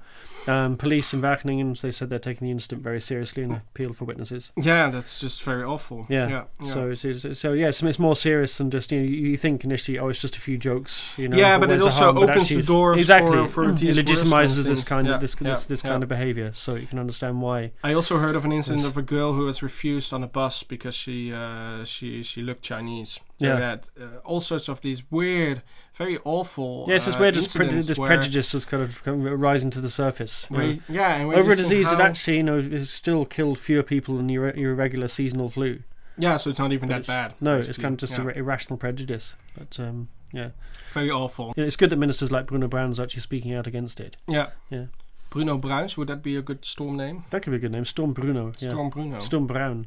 Um, 0.46 0.76
police 0.76 1.12
in 1.12 1.20
Wageningen, 1.20 1.78
they 1.80 1.90
said 1.90 2.08
they're 2.08 2.20
taking 2.20 2.46
the 2.46 2.52
incident 2.52 2.82
very 2.82 3.00
seriously 3.00 3.42
and 3.42 3.54
appeal 3.54 3.92
for 3.92 4.04
witnesses. 4.04 4.52
Yeah, 4.56 4.90
that's 4.90 5.18
just 5.18 5.42
very 5.42 5.64
awful. 5.64 6.06
Yeah. 6.08 6.28
yeah. 6.28 6.44
yeah. 6.62 6.72
So, 6.72 6.90
it's, 6.90 7.40
so 7.40 7.52
yeah, 7.52 7.72
so 7.72 7.88
it's 7.88 7.98
more 7.98 8.14
serious 8.14 8.56
than 8.58 8.70
just 8.70 8.92
you 8.92 9.00
know 9.00 9.04
you 9.04 9.26
you 9.30 9.36
initially 9.64 9.98
oh 9.98 10.08
it's 10.08 10.20
just 10.20 10.36
a 10.36 10.40
few 10.40 10.56
jokes 10.58 11.12
you 11.18 11.28
know 11.28 11.36
Yeah, 11.36 11.58
but 11.58 11.70
it 11.70 11.80
also 11.82 12.04
harm? 12.12 12.18
Opens 12.18 12.48
the 12.48 12.62
doors 12.62 13.00
exactly 13.00 13.36
for- 13.48 13.48
for 13.48 13.70
it 13.70 13.76
legitimizes 13.76 14.64
this 14.64 14.84
kind 14.84 15.06
Yeah, 15.06 15.14
of 15.14 15.20
this 15.20 15.34
this, 15.36 15.62
yeah, 15.62 15.68
this 15.68 15.82
yeah. 15.84 15.90
kind 15.90 16.02
of 16.02 16.08
behavior 16.08 16.50
so 16.52 16.74
you 16.74 16.86
can 16.86 16.98
understand 16.98 17.40
why 17.42 17.72
I 17.84 17.92
also 17.94 18.18
heard 18.18 18.36
of 18.36 18.44
an 18.44 18.52
incident 18.52 18.82
Yes. 18.82 18.90
of 18.90 18.96
a 18.98 19.02
girl 19.02 19.32
who 19.32 19.44
was 19.46 19.62
refused 19.62 20.12
on 20.12 20.22
a 20.22 20.26
bus 20.26 20.62
because 20.62 20.94
she 20.94 21.32
uh, 21.32 21.84
she 21.84 22.22
she 22.22 22.42
looked 22.42 22.62
Chinese. 22.62 23.20
So 23.38 23.46
Yeah. 23.46 23.56
that 23.66 23.90
uh, 24.00 24.04
all 24.24 24.40
sorts 24.40 24.68
of 24.68 24.80
these 24.80 25.02
weird, 25.10 25.60
very 25.94 26.16
awful. 26.24 26.86
yes 26.88 27.06
it's 27.06 27.16
uh, 27.16 27.20
where 27.20 27.32
this, 27.32 27.54
pre- 27.54 27.68
this 27.68 27.98
prejudice 27.98 28.52
has 28.52 28.64
kind 28.64 28.82
of 28.82 29.06
rising 29.06 29.70
to 29.70 29.80
the 29.80 29.90
surface 29.90 30.50
know. 30.50 30.78
yeah, 30.88 31.16
and 31.16 31.34
over 31.34 31.52
a 31.52 31.56
disease 31.56 31.90
that 31.90 32.00
actually 32.00 32.38
you 32.38 32.42
know 32.42 32.58
still 32.84 33.26
killed 33.26 33.58
fewer 33.58 33.82
people 33.82 34.16
than 34.16 34.28
your, 34.30 34.54
your 34.56 34.74
regular 34.74 35.08
seasonal 35.08 35.48
flu 35.50 35.80
yeah, 36.18 36.36
so 36.36 36.50
it's 36.50 36.58
not 36.58 36.72
even 36.72 36.88
But 36.88 37.04
that 37.04 37.06
bad. 37.06 37.34
no 37.40 37.56
it's 37.58 37.78
kind 37.78 37.94
of 37.94 37.98
just 37.98 38.12
yeah. 38.16 38.30
irrational 38.34 38.76
prejudice 38.78 39.34
but 39.56 39.78
um, 39.80 40.08
yeah 40.32 40.50
very 40.92 41.10
awful. 41.10 41.52
Know, 41.56 41.64
it's 41.64 41.76
good 41.76 41.90
that 41.90 41.96
ministers 41.96 42.32
like 42.32 42.46
Bruno 42.46 42.68
Bruins's 42.68 42.98
actually 43.00 43.20
speaking 43.20 43.54
out 43.54 43.66
against 43.66 44.00
it 44.00 44.16
Yeah, 44.26 44.50
Yeah. 44.70 44.86
Bruno 45.30 45.58
Bruins, 45.58 45.98
would 45.98 46.08
that 46.08 46.22
be 46.22 46.36
a 46.36 46.42
good 46.42 46.64
storm 46.64 46.96
name? 46.96 47.24
that 47.30 47.42
could 47.42 47.50
be 47.50 47.56
a 47.56 47.60
good 47.60 47.72
name 47.72 47.84
Storm 47.84 48.12
Bruno 48.12 48.52
yeah. 48.58 48.68
Storm 48.70 48.90
Bruno. 48.90 49.20
Storm 49.20 49.46
Brown 49.46 49.86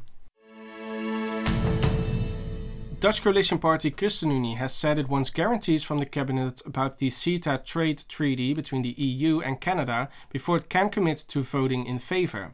Dutch 3.00 3.22
coalition 3.22 3.58
party 3.58 3.90
ChristenUnie 3.90 4.58
has 4.58 4.74
said 4.74 4.98
it 4.98 5.08
wants 5.08 5.30
guarantees 5.30 5.82
from 5.82 5.98
the 6.00 6.04
cabinet 6.04 6.60
about 6.66 6.98
the 6.98 7.08
CETA 7.08 7.64
trade 7.64 8.04
treaty 8.10 8.52
between 8.52 8.82
the 8.82 8.90
EU 8.90 9.40
and 9.40 9.58
Canada 9.58 10.10
before 10.28 10.58
it 10.58 10.68
can 10.68 10.90
commit 10.90 11.16
to 11.28 11.42
voting 11.42 11.86
in 11.86 11.98
favor. 11.98 12.52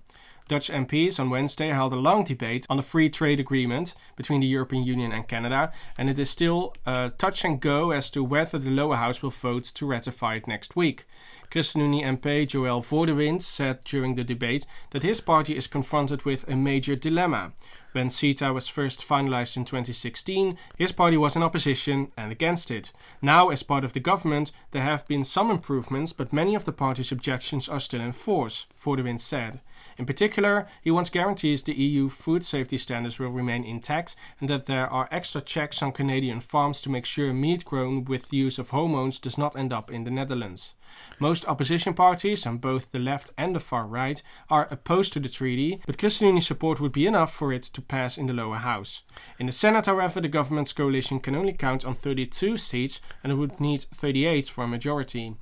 Dutch 0.48 0.70
MPs 0.70 1.18
on 1.18 1.28
Wednesday 1.28 1.68
held 1.68 1.92
a 1.92 1.96
long 1.96 2.22
debate 2.22 2.66
on 2.70 2.76
the 2.76 2.82
free 2.82 3.10
trade 3.10 3.40
agreement 3.40 3.94
between 4.14 4.40
the 4.40 4.46
European 4.46 4.84
Union 4.84 5.10
and 5.10 5.26
Canada, 5.26 5.72
and 5.98 6.08
it 6.08 6.20
is 6.20 6.30
still 6.30 6.72
uh, 6.86 7.10
touch 7.18 7.44
and 7.44 7.60
go 7.60 7.90
as 7.90 8.10
to 8.10 8.22
whether 8.22 8.56
the 8.56 8.70
lower 8.70 8.96
house 8.96 9.22
will 9.22 9.30
vote 9.30 9.64
to 9.64 9.86
ratify 9.86 10.36
it 10.36 10.46
next 10.46 10.76
week. 10.76 11.04
ChristenUnie 11.50 12.04
MP 12.04 12.46
Joël 12.46 12.84
Voordewind 12.84 13.42
said 13.42 13.82
during 13.84 14.14
the 14.14 14.24
debate 14.24 14.66
that 14.90 15.02
his 15.02 15.20
party 15.20 15.56
is 15.56 15.66
confronted 15.66 16.24
with 16.24 16.48
a 16.48 16.56
major 16.56 16.94
dilemma. 16.94 17.52
When 17.92 18.08
CETA 18.08 18.52
was 18.52 18.68
first 18.68 19.00
finalized 19.00 19.56
in 19.56 19.64
2016, 19.64 20.58
his 20.76 20.92
party 20.92 21.16
was 21.16 21.34
in 21.34 21.42
opposition 21.42 22.12
and 22.16 22.30
against 22.30 22.70
it. 22.70 22.92
Now, 23.22 23.48
as 23.48 23.62
part 23.62 23.84
of 23.84 23.94
the 23.94 24.00
government, 24.00 24.52
there 24.72 24.82
have 24.82 25.08
been 25.08 25.24
some 25.24 25.50
improvements, 25.50 26.12
but 26.12 26.32
many 26.32 26.54
of 26.54 26.66
the 26.66 26.72
party's 26.72 27.10
objections 27.10 27.68
are 27.68 27.80
still 27.80 28.02
in 28.02 28.12
force, 28.12 28.66
Voordewind 28.78 29.20
said. 29.20 29.60
In 29.98 30.04
particular, 30.04 30.66
he 30.82 30.90
wants 30.90 31.10
guarantees 31.10 31.62
the 31.62 31.74
EU 31.74 32.08
food 32.08 32.44
safety 32.44 32.76
standards 32.76 33.18
will 33.18 33.30
remain 33.30 33.64
intact 33.64 34.14
and 34.40 34.48
that 34.48 34.66
there 34.66 34.88
are 34.88 35.08
extra 35.10 35.40
checks 35.40 35.82
on 35.82 35.92
Canadian 35.92 36.40
farms 36.40 36.82
to 36.82 36.90
make 36.90 37.06
sure 37.06 37.32
meat 37.32 37.64
grown 37.64 38.04
with 38.04 38.28
the 38.28 38.36
use 38.36 38.58
of 38.58 38.70
hormones 38.70 39.18
does 39.18 39.38
not 39.38 39.56
end 39.56 39.72
up 39.72 39.90
in 39.90 40.04
the 40.04 40.10
Netherlands. 40.10 40.74
Most 41.18 41.46
opposition 41.48 41.94
parties, 41.94 42.46
on 42.46 42.58
both 42.58 42.90
the 42.90 42.98
left 42.98 43.30
and 43.38 43.56
the 43.56 43.60
far 43.60 43.86
right, 43.86 44.22
are 44.50 44.68
opposed 44.70 45.12
to 45.14 45.20
the 45.20 45.28
treaty, 45.28 45.80
but 45.86 45.96
ChristenUnie 45.96 46.42
support 46.42 46.80
would 46.80 46.92
be 46.92 47.06
enough 47.06 47.32
for 47.32 47.52
it 47.52 47.62
to 47.62 47.80
pass 47.80 48.18
in 48.18 48.26
the 48.26 48.34
lower 48.34 48.56
house. 48.56 49.02
In 49.38 49.46
the 49.46 49.52
Senate, 49.52 49.86
however, 49.86 50.20
the 50.20 50.28
government's 50.28 50.72
coalition 50.72 51.20
can 51.20 51.34
only 51.34 51.52
count 51.52 51.84
on 51.84 51.94
32 51.94 52.56
seats 52.58 53.00
and 53.22 53.32
it 53.32 53.36
would 53.36 53.60
need 53.60 53.82
38 53.82 54.48
for 54.48 54.64
a 54.64 54.68
majority. 54.68 55.36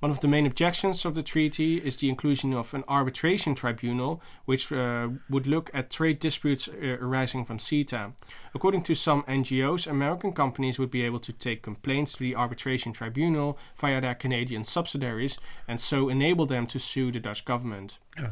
One 0.00 0.12
of 0.12 0.20
the 0.20 0.28
main 0.28 0.46
objections 0.46 1.04
of 1.04 1.16
the 1.16 1.24
treaty 1.24 1.78
is 1.78 1.96
the 1.96 2.08
inclusion 2.08 2.54
of 2.54 2.72
an 2.72 2.84
arbitration 2.86 3.56
tribunal, 3.56 4.22
which 4.44 4.70
uh, 4.70 5.08
would 5.28 5.48
look 5.48 5.72
at 5.74 5.90
trade 5.90 6.20
disputes 6.20 6.68
uh, 6.68 6.98
arising 7.00 7.44
from 7.44 7.58
CETA. 7.58 8.12
According 8.54 8.82
to 8.82 8.94
some 8.94 9.24
NGOs, 9.24 9.88
American 9.88 10.32
companies 10.32 10.78
would 10.78 10.92
be 10.92 11.02
able 11.02 11.18
to 11.18 11.32
take 11.32 11.62
complaints 11.62 12.12
to 12.12 12.20
the 12.20 12.36
arbitration 12.36 12.92
tribunal 12.92 13.58
via 13.76 14.00
their 14.00 14.14
Canadian 14.14 14.62
subsidiaries 14.62 15.36
and 15.66 15.80
so 15.80 16.08
enable 16.08 16.46
them 16.46 16.68
to 16.68 16.78
sue 16.78 17.10
the 17.10 17.18
Dutch 17.18 17.44
government. 17.44 17.98
Yeah. 18.18 18.30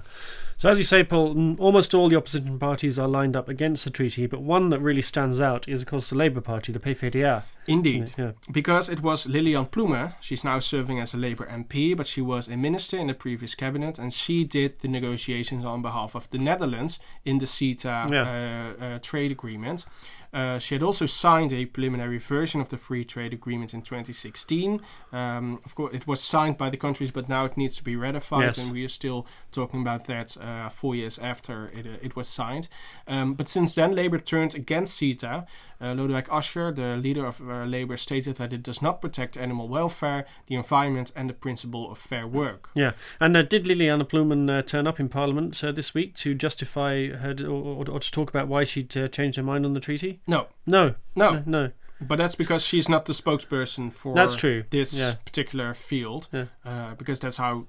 So, 0.59 0.71
as 0.71 0.79
you 0.79 0.85
say, 0.85 1.05
Paul, 1.05 1.57
almost 1.61 1.93
all 1.93 2.09
the 2.09 2.17
opposition 2.17 2.59
parties 2.59 2.99
are 2.99 3.07
lined 3.07 3.37
up 3.37 3.47
against 3.47 3.85
the 3.85 3.91
treaty, 3.91 4.27
but 4.27 4.41
one 4.41 4.71
that 4.71 4.81
really 4.81 5.03
stands 5.03 5.39
out 5.39 5.69
is, 5.69 5.83
of 5.83 5.87
course, 5.87 6.09
the 6.09 6.17
Labour 6.17 6.41
Party, 6.41 6.73
the 6.73 6.79
PVDA. 6.79 7.43
Indeed, 7.67 8.15
yeah. 8.17 8.33
because 8.51 8.89
it 8.89 9.03
was 9.03 9.27
Lilianne 9.27 9.69
Ploumen. 9.71 10.15
She's 10.21 10.45
now 10.45 10.59
serving 10.61 10.99
as 10.99 11.13
a 11.13 11.19
Labour 11.19 11.47
MP, 11.47 11.95
but 11.95 12.07
she 12.07 12.23
was 12.23 12.49
a 12.49 12.57
minister 12.57 12.97
in 12.97 13.09
the 13.09 13.15
previous 13.15 13.55
cabinet, 13.55 13.99
and 13.99 14.15
she 14.15 14.45
did 14.45 14.79
the 14.81 14.89
negotiations 14.89 15.65
on 15.65 15.83
behalf 15.83 16.15
of 16.15 16.31
the 16.31 16.39
Netherlands 16.39 17.01
in 17.25 17.37
the 17.37 17.45
CETA 17.45 18.11
yeah. 18.11 18.75
uh, 18.81 18.85
uh, 18.85 18.99
trade 19.01 19.33
agreement. 19.33 19.85
Uh, 20.33 20.59
she 20.59 20.75
had 20.75 20.83
also 20.83 21.07
signed 21.07 21.53
a 21.53 21.65
preliminary 21.67 22.19
version 22.19 22.61
of 22.61 22.69
the 22.69 22.77
free 22.77 23.05
trade 23.05 23.33
agreement 23.33 23.73
in 23.75 23.83
2016. 23.83 24.81
Um, 25.13 25.61
of 25.65 25.75
course, 25.75 25.95
it 25.95 26.07
was 26.07 26.23
signed 26.23 26.57
by 26.57 26.71
the 26.71 26.77
countries, 26.77 27.11
but 27.11 27.29
now 27.29 27.45
it 27.45 27.57
needs 27.57 27.77
to 27.77 27.85
be 27.85 27.97
ratified, 27.97 28.43
yes. 28.43 28.59
and 28.59 28.73
we 28.73 28.85
are 28.85 28.89
still 28.89 29.27
talking 29.53 29.81
about 29.81 30.07
that 30.07 30.37
uh, 30.37 30.69
four 30.69 30.95
years 30.95 31.19
after 31.19 31.69
it, 31.69 31.87
uh, 31.87 31.99
it 32.03 32.17
was 32.17 32.29
signed. 32.29 32.69
Um, 33.07 33.35
but 33.35 33.49
since 33.49 33.75
then, 33.75 33.95
Labour 33.95 34.19
turned 34.19 34.55
against 34.55 35.01
CETA. 35.01 35.47
Uh, 35.81 35.95
Lodewijk 35.95 36.27
Asscher, 36.29 36.75
the 36.75 36.97
leader 36.97 37.27
of 37.27 37.41
uh, 37.41 37.65
Labour, 37.65 37.97
stated 37.97 38.37
that 38.37 38.53
it 38.53 38.63
does 38.63 38.81
not 38.81 39.01
protect 39.01 39.37
animal 39.37 39.69
welfare, 39.69 40.25
the 40.47 40.55
environment, 40.55 41.13
and 41.15 41.29
the 41.29 41.35
principle 41.35 41.91
of 41.91 41.99
fair 41.99 42.27
work. 42.27 42.71
Yeah, 42.75 42.93
and 43.21 43.37
uh, 43.37 43.43
did 43.43 43.65
Lilianne 43.65 44.09
Ploumen 44.09 44.51
uh, 44.51 44.63
turn 44.63 44.87
up 44.87 44.99
in 44.99 45.09
Parliament 45.09 45.63
uh, 45.63 45.73
this 45.73 45.95
week 45.95 46.15
to 46.17 46.35
justify 46.35 47.09
her 47.09 47.35
d- 47.35 47.45
or, 47.45 47.85
or, 47.89 48.01
to 48.01 48.11
talk 48.11 48.31
about 48.31 48.49
why 48.49 48.65
she'd 48.65 48.97
uh, 48.97 49.09
changed 49.09 49.37
her 49.37 49.43
mind 49.43 49.67
on 49.67 49.75
the 49.75 49.81
treaty? 49.81 50.21
No. 50.27 50.49
No. 50.67 50.95
No. 51.15 51.35
No. 51.35 51.43
no. 51.47 51.71
But 52.01 52.17
that's 52.17 52.35
because 52.35 52.63
she's 52.63 52.89
not 52.89 53.07
the 53.07 53.15
spokesperson 53.15 53.91
for 53.91 54.15
that's 54.15 54.37
true. 54.37 54.65
this 54.69 54.99
yeah. 54.99 55.15
particular 55.25 55.73
field. 55.73 56.29
Yeah. 56.31 56.95
because 56.99 57.19
that's 57.21 57.39
how 57.39 57.67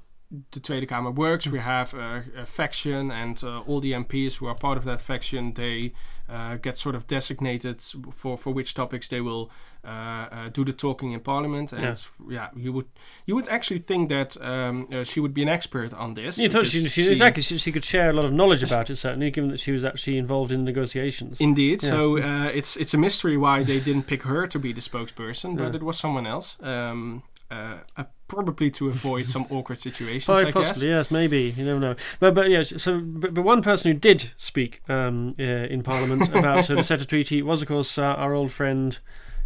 the 0.51 0.59
Tweede 0.59 0.87
Kamer 0.87 1.13
works. 1.13 1.47
We 1.47 1.59
have 1.59 1.93
a, 1.93 2.23
a 2.35 2.45
faction, 2.45 3.11
and 3.11 3.41
uh, 3.43 3.61
all 3.61 3.79
the 3.79 3.93
MPs 3.93 4.37
who 4.37 4.47
are 4.47 4.55
part 4.55 4.77
of 4.77 4.83
that 4.83 4.99
faction 4.99 5.53
they 5.53 5.93
get 6.61 6.77
sort 6.77 6.95
of 6.95 7.07
designated 7.07 7.81
for, 8.13 8.37
for 8.37 8.53
which 8.53 8.73
topics 8.73 9.07
they 9.07 9.21
will 9.21 9.49
uh, 9.83 9.89
uh 10.31 10.49
do 10.49 10.65
the 10.65 10.73
talking 10.73 11.11
in 11.11 11.19
Parliament. 11.19 11.71
And 11.71 11.81
yeah. 11.81 11.95
yeah, 12.29 12.49
you 12.55 12.73
would 12.73 12.87
you 13.25 13.35
would 13.35 13.47
actually 13.47 13.79
think 13.79 14.09
that 14.09 14.39
um, 14.41 14.87
uh, 14.91 15.03
she 15.03 15.19
would 15.19 15.33
be 15.33 15.43
an 15.43 15.49
expert 15.49 15.93
on 15.93 16.13
this. 16.13 16.37
You 16.37 16.49
thought 16.49 16.67
she, 16.67 16.81
she, 16.87 17.03
she, 17.03 17.11
exactly 17.11 17.43
she, 17.43 17.57
she, 17.57 17.71
could 17.71 17.85
share 17.85 18.09
a 18.09 18.13
lot 18.13 18.25
of 18.25 18.33
knowledge 18.33 18.63
about 18.63 18.89
it, 18.89 18.97
certainly, 18.97 19.31
given 19.31 19.49
that 19.51 19.59
she 19.59 19.71
was 19.71 19.85
actually 19.85 20.17
involved 20.17 20.51
in 20.51 20.63
negotiations. 20.63 21.39
Indeed. 21.39 21.83
Yeah. 21.83 21.89
So 21.89 22.17
uh, 22.17 22.51
it's 22.53 22.75
it's 22.75 22.93
a 22.93 22.97
mystery 22.97 23.37
why 23.37 23.63
they 23.63 23.79
didn't 23.79 24.03
pick 24.03 24.23
her 24.23 24.47
to 24.47 24.59
be 24.59 24.73
the 24.73 24.81
spokesperson, 24.81 25.57
but 25.57 25.75
it 25.75 25.83
was 25.83 25.97
someone 25.97 26.27
else. 26.27 26.57
Um, 26.61 27.23
uh, 27.49 27.77
probably 28.27 28.69
to 28.69 28.87
avoid 28.89 29.25
some 29.25 29.45
awkward 29.49 29.77
situations. 29.77 30.29
I 30.29 30.51
possibly, 30.51 30.63
guess. 30.63 30.83
yes, 30.83 31.11
maybe 31.11 31.53
you 31.55 31.63
never 31.63 31.79
know. 31.79 31.95
But 32.19 32.33
but 32.33 32.49
yeah, 32.49 32.63
so 32.63 32.99
but, 32.99 33.33
but 33.33 33.43
one 33.43 33.61
person 33.61 33.91
who 33.91 33.97
did 33.97 34.31
speak 34.37 34.81
um, 34.89 35.35
uh, 35.39 35.43
in 35.43 35.83
Parliament 35.83 36.16
about 36.21 36.69
uh, 36.69 36.75
the 36.75 36.81
CETA 36.81 37.07
treaty 37.07 37.41
was, 37.41 37.61
of 37.61 37.67
course, 37.67 37.97
uh, 37.97 38.03
our 38.03 38.33
old 38.33 38.51
friend 38.51 38.99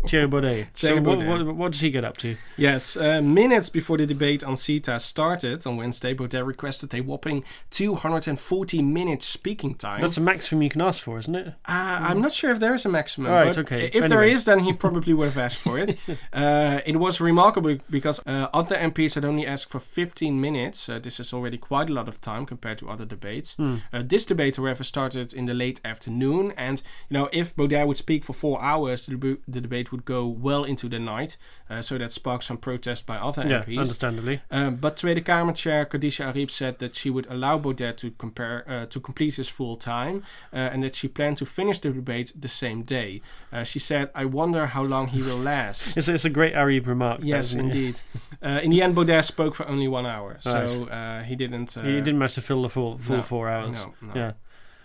Thierry 0.07 0.27
Baudet. 0.27 0.67
so 0.73 0.99
What, 1.01 1.23
what, 1.23 1.55
what, 1.55 1.71
did 1.71 1.81
he 1.81 1.89
get 1.89 2.03
up 2.03 2.17
to? 2.17 2.35
Yes, 2.57 2.97
uh, 2.97 3.21
minutes 3.21 3.69
before 3.69 3.97
the 3.97 4.05
debate 4.05 4.43
on 4.43 4.55
CETA 4.55 4.99
started 4.99 5.65
on 5.67 5.77
Wednesday, 5.77 6.13
Baudet 6.13 6.45
requested 6.45 6.93
a 6.93 7.01
whopping 7.01 7.43
240 7.71 8.81
minutes 8.81 9.25
speaking 9.25 9.75
time. 9.75 10.01
That's 10.01 10.17
a 10.17 10.21
maximum 10.21 10.63
you 10.63 10.69
can 10.69 10.81
ask 10.81 11.03
for, 11.03 11.19
isn't 11.19 11.35
it? 11.35 11.47
Uh, 11.65 11.71
mm. 11.71 12.09
I'm 12.09 12.21
not 12.21 12.33
sure 12.33 12.51
if 12.51 12.59
there 12.59 12.73
is 12.73 12.85
a 12.85 12.89
maximum. 12.89 13.31
Right, 13.31 13.57
okay. 13.57 13.85
If 13.85 13.95
anyway. 13.95 14.07
there 14.07 14.23
is, 14.23 14.45
then 14.45 14.59
he 14.59 14.73
probably 14.85 15.13
would 15.13 15.25
have 15.25 15.37
asked 15.37 15.57
for 15.57 15.77
it. 15.77 15.97
uh, 16.33 16.81
it 16.85 16.97
was 16.97 17.21
remarkable 17.21 17.77
because 17.89 18.19
uh, 18.25 18.47
other 18.53 18.75
MPs 18.75 19.15
had 19.15 19.25
only 19.25 19.45
asked 19.45 19.69
for 19.69 19.79
15 19.79 20.39
minutes. 20.39 20.89
Uh, 20.89 20.99
this 20.99 21.19
is 21.19 21.33
already 21.33 21.57
quite 21.57 21.89
a 21.89 21.93
lot 21.93 22.07
of 22.07 22.21
time 22.21 22.45
compared 22.45 22.77
to 22.79 22.89
other 22.89 23.05
debates. 23.05 23.55
Mm. 23.55 23.81
this 24.09 24.25
debate, 24.25 24.57
however, 24.57 24.83
started 24.83 25.33
in 25.33 25.45
the 25.45 25.53
late 25.53 25.79
afternoon, 25.85 26.53
and 26.57 26.81
you 27.09 27.17
know 27.17 27.29
if 27.31 27.55
Baudet 27.55 27.85
would 27.87 27.97
speak 27.97 28.23
for 28.23 28.33
four 28.33 28.61
hours, 28.61 29.05
the, 29.05 29.37
the 29.47 29.61
debate 29.61 29.90
would 29.91 30.05
go 30.05 30.25
well 30.27 30.63
into 30.63 30.87
the 30.89 30.99
night, 30.99 31.37
uh, 31.69 31.81
so 31.81 31.97
that 31.97 32.11
sparked 32.11 32.43
some 32.43 32.57
protest 32.57 33.05
by 33.05 33.17
other 33.17 33.45
yeah, 33.47 33.61
MPs. 33.61 33.77
understandably. 33.77 34.41
Um, 34.49 34.75
but 34.75 34.97
Tweede 34.97 35.23
Kamer 35.25 35.55
Chair 35.55 35.85
Khadija 35.85 36.33
Arib 36.33 36.51
said 36.51 36.79
that 36.79 36.95
she 36.95 37.09
would 37.09 37.27
allow 37.27 37.57
Baudet 37.57 37.97
to 37.97 38.11
compare 38.11 38.65
uh, 38.67 38.85
to 38.87 38.99
complete 38.99 39.35
his 39.35 39.47
full 39.47 39.75
time, 39.75 40.23
uh, 40.53 40.57
and 40.57 40.83
that 40.83 40.95
she 40.95 41.07
planned 41.07 41.37
to 41.37 41.45
finish 41.45 41.79
the 41.79 41.91
debate 41.91 42.31
the 42.39 42.47
same 42.47 42.83
day. 42.83 43.21
Uh, 43.51 43.63
she 43.63 43.79
said, 43.79 44.09
"I 44.15 44.25
wonder 44.25 44.67
how 44.67 44.83
long 44.83 45.07
he 45.07 45.21
will 45.21 45.37
last." 45.39 45.81
it's, 45.97 46.07
a, 46.07 46.13
it's 46.13 46.25
a 46.25 46.29
great 46.29 46.53
Arib 46.53 46.87
remark. 46.87 47.21
Yes, 47.23 47.53
indeed. 47.53 47.99
Uh, 48.43 48.59
in 48.63 48.71
the 48.71 48.81
end, 48.81 48.95
Baudet 48.95 49.25
spoke 49.25 49.55
for 49.55 49.67
only 49.67 49.87
one 49.87 50.05
hour, 50.05 50.37
so 50.39 50.85
right. 50.85 51.23
he 51.23 51.35
didn't. 51.35 51.73
he 51.73 52.01
didn't 52.01 52.17
manage 52.17 52.35
to 52.35 52.41
fill 52.41 52.61
the 52.61 52.69
full 52.69 52.97
full 52.97 53.17
no, 53.17 53.23
four 53.23 53.49
hours. 53.49 53.85
No, 53.85 53.93
no. 54.01 54.13
Yeah. 54.15 54.31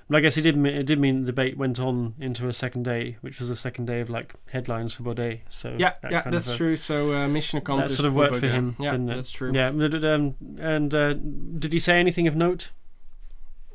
But 0.09 0.19
I 0.19 0.21
guess 0.21 0.37
it 0.37 0.43
did. 0.43 0.57
Mean, 0.57 0.75
it 0.75 0.85
did 0.85 1.01
mean 1.01 1.23
the 1.23 1.27
debate 1.27 1.57
went 1.57 1.81
on 1.81 2.15
into 2.21 2.49
a 2.49 2.53
second 2.53 2.85
day, 2.85 3.17
which 3.23 3.41
was 3.41 3.51
a 3.51 3.57
second 3.57 3.87
day 3.87 4.01
of 4.01 4.09
like 4.09 4.35
headlines 4.51 4.93
for 4.93 5.03
Baudet. 5.03 5.41
So 5.49 5.75
yeah, 5.77 5.95
that 6.03 6.13
yeah, 6.13 6.23
that's 6.23 6.53
a, 6.55 6.57
true. 6.57 6.77
So 6.77 7.13
uh, 7.13 7.29
mission 7.29 7.59
accomplished. 7.59 7.97
That 7.97 7.97
sort 7.97 8.07
of 8.07 8.13
for 8.13 8.19
worked 8.19 8.33
Baudet. 8.35 8.51
for 8.51 8.55
him. 8.55 8.77
Yeah, 8.79 8.97
that's 8.99 9.33
true. 9.33 9.53
Yeah, 9.53 9.69
um, 9.69 10.37
and 10.59 10.95
uh, 10.95 11.15
did 11.15 11.73
he 11.73 11.81
say 11.81 11.99
anything 11.99 12.29
of 12.29 12.37
note? 12.37 12.71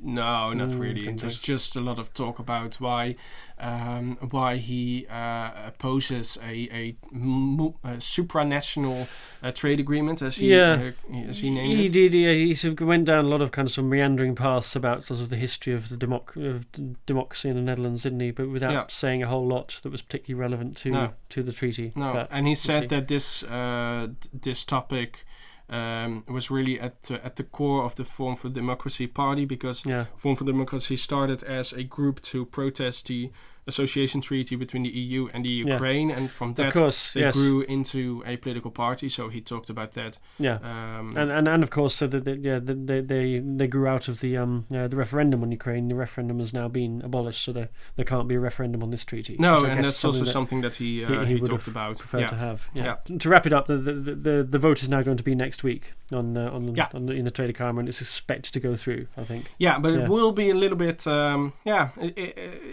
No, 0.04 0.52
not 0.54 0.70
mm, 0.70 0.80
really. 0.80 1.12
There's 1.12 1.38
just 1.38 1.76
a 1.76 1.82
lot 1.82 2.00
of 2.00 2.12
talk 2.14 2.40
about 2.40 2.82
why 2.82 3.16
um, 3.60 4.18
why 4.32 4.58
he 4.58 5.06
uh, 5.08 5.52
opposes 5.68 6.40
a, 6.42 6.68
a, 6.72 6.96
a 7.14 7.98
supranational 7.98 9.08
uh, 9.44 9.52
trade 9.52 9.80
agreement, 9.80 10.24
as 10.24 10.38
he 10.38 10.56
yeah. 10.56 10.92
uh, 11.12 11.16
as 11.30 11.40
he 11.40 11.52
named 11.52 11.78
he 11.78 11.86
it. 11.86 11.94
did. 11.94 12.14
Yeah, 12.16 12.32
he 12.32 12.56
sort 12.56 12.82
of 12.82 12.88
went 12.88 13.06
down 13.06 13.26
a 13.26 13.28
lot 13.28 13.42
of 13.42 13.52
kind 13.52 13.68
of 13.68 13.74
some 13.74 13.90
meandering 13.90 14.34
paths 14.34 14.76
about 14.76 15.06
sort 15.06 15.20
of 15.20 15.30
the 15.30 15.36
history 15.36 15.74
of 15.74 15.90
the 15.90 15.98
democ- 15.98 16.36
of 16.36 16.66
democracy 17.06 17.50
in 17.50 17.56
the 17.56 17.62
Netherlands, 17.62 18.02
didn't 18.02 18.22
he? 18.22 18.32
But 18.32 18.50
without 18.50 18.72
yeah. 18.72 18.86
saying 18.88 19.22
a 19.22 19.28
whole 19.28 19.46
lot 19.46 19.80
that 19.84 19.92
was 19.92 20.02
particularly 20.02 20.42
relevant 20.42 20.78
to 20.78 20.90
no. 20.90 21.14
to 21.30 21.44
the 21.44 21.54
treaty. 21.54 21.94
No, 21.96 22.14
but 22.14 22.28
and 22.32 22.48
he 22.48 22.56
said 22.56 22.90
that 22.90 23.08
this 23.08 23.44
uh, 23.44 24.08
this 24.34 24.64
topic 24.64 25.26
um, 25.69 26.24
was 26.28 26.52
really 26.52 26.80
at 26.80 27.10
uh, 27.10 27.19
at 27.24 27.36
the 27.36 27.43
core 27.43 27.84
of 27.84 27.95
the 27.95 28.04
Forum 28.04 28.36
for 28.36 28.50
Democracy 28.50 29.08
party 29.08 29.45
because 29.45 29.86
yeah. 29.86 30.06
Forum 30.15 30.36
for 30.36 30.45
Democracy 30.45 30.97
started 30.97 31.43
as 31.43 31.74
a 31.74 31.84
group 31.84 32.21
to 32.24 32.45
protest 32.45 33.08
the 33.08 33.32
association 33.67 34.21
treaty 34.21 34.56
between 34.56 34.84
the 34.84 34.89
EU 34.89 35.30
and 35.34 35.45
the 35.45 35.50
Ukraine, 35.50 36.10
and 36.12 36.32
from 36.32 36.54
that 36.56 36.74
course, 36.74 37.13
they 37.13 37.21
yes, 37.21 37.36
grew 37.36 37.62
into 37.62 38.24
a 38.26 38.38
political 38.38 38.71
party. 38.71 39.08
So 39.10 39.30
he 39.30 39.41
talked 39.41 39.69
about 39.69 39.91
that. 39.93 40.17
yeah. 40.39 40.58
Um, 40.63 41.13
And, 41.15 41.32
and 41.32 41.47
and 41.47 41.63
of 41.63 41.69
course, 41.69 41.95
so 41.95 42.08
that 42.08 42.26
yeah, 42.41 42.60
that 42.60 42.88
they 42.88 43.02
they 43.02 43.39
they 43.39 43.67
grew 43.67 43.88
out 43.88 44.08
of 44.08 44.19
the 44.19 44.38
um 44.38 44.65
uh, 44.74 44.88
the 44.88 44.97
referendum 44.97 45.43
on 45.43 45.52
Ukraine. 45.52 45.88
The 45.89 45.95
referendum 45.95 46.39
has 46.39 46.54
now 46.54 46.67
been 46.67 47.02
abolished, 47.04 47.43
so 47.43 47.52
there 47.54 47.69
there 47.97 48.06
can't 48.06 48.28
be 48.28 48.36
a 48.36 48.39
referendum 48.39 48.82
on 48.84 48.89
this 48.89 49.06
treaty. 49.06 49.36
no, 49.39 49.63
and 49.65 49.84
that's 49.86 50.04
also 50.06 50.24
that 50.26 50.32
something 50.32 50.62
that 50.62 50.76
he 50.76 51.06
uh, 51.06 51.10
he- 51.21 51.26
he, 51.32 51.34
he 51.36 51.41
talked 51.41 51.67
about. 51.67 52.02
Yeah. 52.13 52.28
to 52.28 52.36
have. 52.47 52.60
Yeah. 52.74 52.95
To 53.24 53.30
wrap 53.30 53.45
it 53.45 53.54
up, 53.54 53.65
the 53.67 53.78
the, 53.78 53.93
the 54.28 54.36
the 54.56 54.60
vote 54.60 54.82
is 54.84 54.89
now 54.89 55.02
going 55.02 55.17
to 55.17 55.24
be 55.24 55.36
next 55.36 55.63
week 55.63 55.93
on 56.12 56.36
uh, 56.38 56.50
on, 56.56 56.76
Yeah. 56.76 56.88
on 56.93 57.06
the, 57.08 57.13
in 57.13 57.26
the 57.26 57.32
Tweede 57.32 57.54
Kamer, 57.56 57.80
and 57.80 57.88
it's 57.89 58.02
expected 58.02 58.52
to 58.54 58.60
go 58.60 58.76
through. 58.76 59.08
I 59.17 59.24
think. 59.24 59.43
Yeah, 59.58 59.80
but 59.80 59.93
Yeah. 59.93 60.02
it 60.04 60.10
will 60.10 60.32
be 60.32 60.50
a 60.50 60.56
little 60.56 60.78
bit. 60.78 61.06
Um, 61.08 61.54
yeah, 61.65 61.89
it, 62.06 62.17
it, 62.17 62.32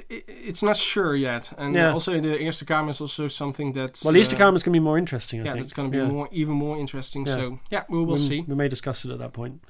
it, 0.09 0.25
it's 0.51 0.63
not 0.63 0.77
sure 0.89 1.15
yet, 1.15 1.53
and 1.59 1.75
Yeah. 1.75 1.93
also 1.93 2.21
the 2.21 2.39
Eerste 2.43 2.65
Kamer 2.67 2.91
is 2.91 3.01
also 3.01 3.29
something 3.29 3.73
that's. 3.75 4.05
Well, 4.05 4.15
the 4.15 4.21
Eerste 4.21 4.35
uh, 4.35 4.39
Kamer 4.39 4.57
is 4.57 4.63
going 4.63 4.73
to 4.73 4.81
be 4.81 4.85
more 4.91 4.99
interesting. 4.99 5.41
I 5.41 5.45
Yeah, 5.45 5.53
think. 5.53 5.65
it's 5.65 5.73
going 5.73 5.91
to 5.91 5.97
be 5.97 6.03
Yeah. 6.03 6.11
more, 6.11 6.29
even 6.33 6.55
more 6.55 6.77
interesting. 6.79 7.27
So 7.27 7.61
yeah, 7.71 7.85
we 7.89 7.99
will 7.99 8.15
we, 8.15 8.19
see. 8.19 8.41
We 8.49 8.55
may 8.55 8.69
discuss 8.69 9.05
it 9.05 9.11
at 9.11 9.19
that 9.19 9.33
point. 9.33 9.61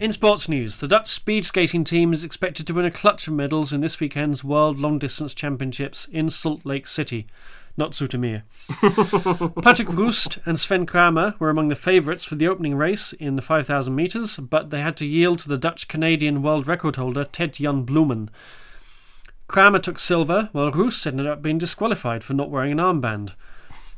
In 0.00 0.12
sports 0.12 0.48
news, 0.48 0.78
the 0.78 0.86
Dutch 0.86 1.08
speed 1.08 1.44
skating 1.44 1.82
team 1.82 2.12
is 2.12 2.22
expected 2.22 2.68
to 2.68 2.74
win 2.74 2.84
a 2.84 2.90
clutch 2.90 3.26
of 3.26 3.34
medals 3.34 3.72
in 3.72 3.80
this 3.80 3.98
weekend's 3.98 4.44
World 4.44 4.78
Long 4.78 4.96
Distance 5.00 5.34
Championships 5.34 6.04
in 6.06 6.30
Salt 6.30 6.64
Lake 6.64 6.86
City, 6.86 7.26
not 7.78 7.92
Zoetermeer. 7.92 8.42
Patrick 9.62 9.92
Roest 9.92 10.38
and 10.44 10.58
Sven 10.58 10.84
Kramer 10.84 11.36
were 11.38 11.48
among 11.48 11.68
the 11.68 11.76
favourites 11.76 12.24
for 12.24 12.34
the 12.34 12.48
opening 12.48 12.74
race 12.74 13.12
in 13.14 13.36
the 13.36 13.42
5,000 13.42 13.94
metres, 13.94 14.36
but 14.36 14.70
they 14.70 14.80
had 14.80 14.96
to 14.98 15.06
yield 15.06 15.38
to 15.40 15.48
the 15.48 15.56
Dutch 15.56 15.88
Canadian 15.88 16.42
world 16.42 16.66
record 16.66 16.96
holder 16.96 17.24
Ted 17.24 17.54
Jan 17.54 17.86
Bloemen. 17.86 18.28
Kramer 19.46 19.78
took 19.78 19.98
silver, 19.98 20.50
while 20.52 20.70
Roest 20.70 21.06
ended 21.06 21.26
up 21.26 21.40
being 21.40 21.56
disqualified 21.56 22.22
for 22.22 22.34
not 22.34 22.50
wearing 22.50 22.72
an 22.72 22.78
armband. 22.78 23.34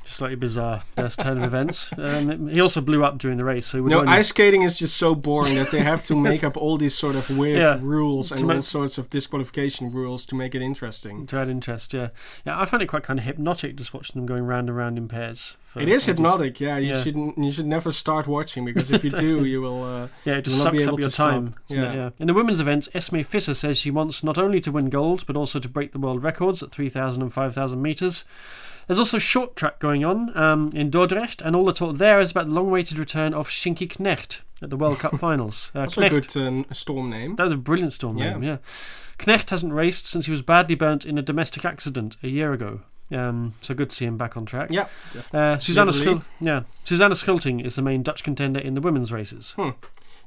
Slightly 0.03 0.37
bizarre 0.37 0.83
first 0.97 1.21
turn 1.21 1.39
of 1.39 1.45
events. 1.45 1.91
Um, 2.01 2.49
he 2.49 2.61
also 2.61 2.81
blew 2.81 3.05
up 3.05 3.19
during 3.19 3.37
the 3.39 3.45
race, 3.45 3.67
so 3.67 3.79
No, 3.81 4.01
only- 4.01 4.09
ice 4.13 4.29
skating 4.29 4.63
is 4.63 4.79
just 4.79 4.97
so 4.97 5.15
boring 5.15 5.55
that 5.57 5.71
they 5.71 5.81
have 5.83 6.03
to 6.05 6.17
make 6.29 6.43
up 6.43 6.57
all 6.57 6.77
these 6.79 6.95
sort 6.97 7.15
of 7.15 7.29
weird 7.37 7.61
Yeah. 7.61 7.79
rules 7.81 8.33
and 8.33 8.47
make- 8.47 8.57
all 8.57 8.63
sorts 8.63 8.97
of 8.99 9.11
disqualification 9.11 9.91
rules 9.93 10.25
to 10.27 10.35
make 10.35 10.55
it 10.55 10.63
interesting. 10.63 11.27
to 11.27 11.37
add 11.37 11.49
interest. 11.49 11.93
Yeah, 11.95 12.09
yeah. 12.45 12.59
I 12.61 12.65
find 12.65 12.83
it 12.83 12.87
quite 12.87 13.03
kind 13.03 13.19
of 13.19 13.25
hypnotic 13.27 13.77
just 13.77 13.93
watching 13.95 14.19
them 14.21 14.27
going 14.27 14.45
round 14.45 14.69
and 14.69 14.77
round 14.77 14.99
in 14.99 15.07
pairs. 15.09 15.57
for 15.69 15.81
It 15.81 15.89
is 15.89 16.03
ages. 16.03 16.07
hypnotic, 16.07 16.59
yeah. 16.61 16.79
You 16.79 16.93
Yeah. 16.95 17.03
shouldn't. 17.03 17.39
You 17.39 17.53
should 17.53 17.67
never 17.67 17.93
start 17.93 18.27
watching 18.27 18.65
because 18.65 18.91
if 18.97 19.05
you 19.05 19.11
do, 19.11 19.45
you 19.45 19.61
will. 19.61 19.85
Uh, 19.85 20.09
Yeah, 20.25 20.39
it 20.39 20.43
just 20.45 20.57
will 20.57 20.65
not 20.65 20.73
be 20.73 20.81
sucks 20.81 20.93
up 20.95 21.01
your 21.01 21.11
time. 21.11 21.55
Yeah. 21.69 21.93
yeah. 21.93 22.11
In 22.19 22.27
the 22.27 22.35
women's 22.35 22.59
events, 22.61 22.89
Esmee 22.95 23.25
Visser 23.25 23.55
says 23.55 23.79
she 23.79 23.91
wants 23.93 24.25
not 24.25 24.39
only 24.39 24.61
to 24.61 24.73
win 24.73 24.89
gold, 24.89 25.25
but 25.27 25.37
also 25.37 25.61
to 25.61 25.69
break 25.69 25.93
the 25.93 25.99
world 26.01 26.25
records 26.25 26.63
at 26.63 26.73
3,000 26.73 27.23
and 27.23 27.33
5,000 27.33 27.81
metres. 27.83 28.25
There's 28.87 28.99
also 28.99 29.19
short 29.19 29.57
track 29.57 29.79
going 29.79 30.05
on 30.05 30.37
um, 30.37 30.71
in 30.75 30.91
Dordrecht, 30.91 31.41
and 31.45 31.55
all 31.55 31.65
the 31.65 31.73
talk 31.73 31.97
there 31.99 32.19
is 32.21 32.31
about 32.31 32.47
the 32.47 32.53
long-awaited 32.53 32.99
return 32.99 33.33
of 33.35 33.49
Sjinkie 33.49 33.89
Knegt 33.89 34.41
at 34.63 34.71
the 34.71 34.77
World 34.77 34.99
Cup 34.99 35.19
finals. 35.19 35.71
Uh, 35.75 35.81
also 35.83 36.03
a 36.03 36.09
good 36.11 36.37
uh, 36.37 36.63
storm 36.73 37.11
name. 37.11 37.37
that 37.37 37.45
was 37.45 37.53
a 37.53 37.57
brilliant 37.57 37.93
storm 37.93 38.19
Yeah. 38.19 38.33
name, 38.33 38.43
yeah. 38.43 38.57
Knecht 39.19 39.51
hasn't 39.51 39.73
raced 39.73 40.07
since 40.07 40.27
he 40.27 40.31
was 40.33 40.43
badly 40.43 40.75
burnt 40.75 41.05
in 41.05 41.19
a 41.19 41.23
domestic 41.23 41.65
accident 41.65 42.17
a 42.23 42.29
year 42.29 42.53
ago. 42.53 42.81
Um, 43.13 43.55
so 43.61 43.75
good 43.75 43.91
to 43.91 43.97
see 43.97 44.05
him 44.07 44.17
back 44.17 44.37
on 44.37 44.47
track. 44.47 44.71
Yeah, 44.71 44.87
Uh, 45.33 45.59
Susanna. 45.59 45.91
Schul- 45.91 46.23
yeah, 46.41 46.63
Susanna 46.85 47.15
is 47.15 47.75
the 47.75 47.83
main 47.83 48.03
Dutch 48.03 48.23
contender 48.23 48.61
in 48.61 48.75
the 48.75 48.81
women's 48.81 49.13
races. 49.13 49.55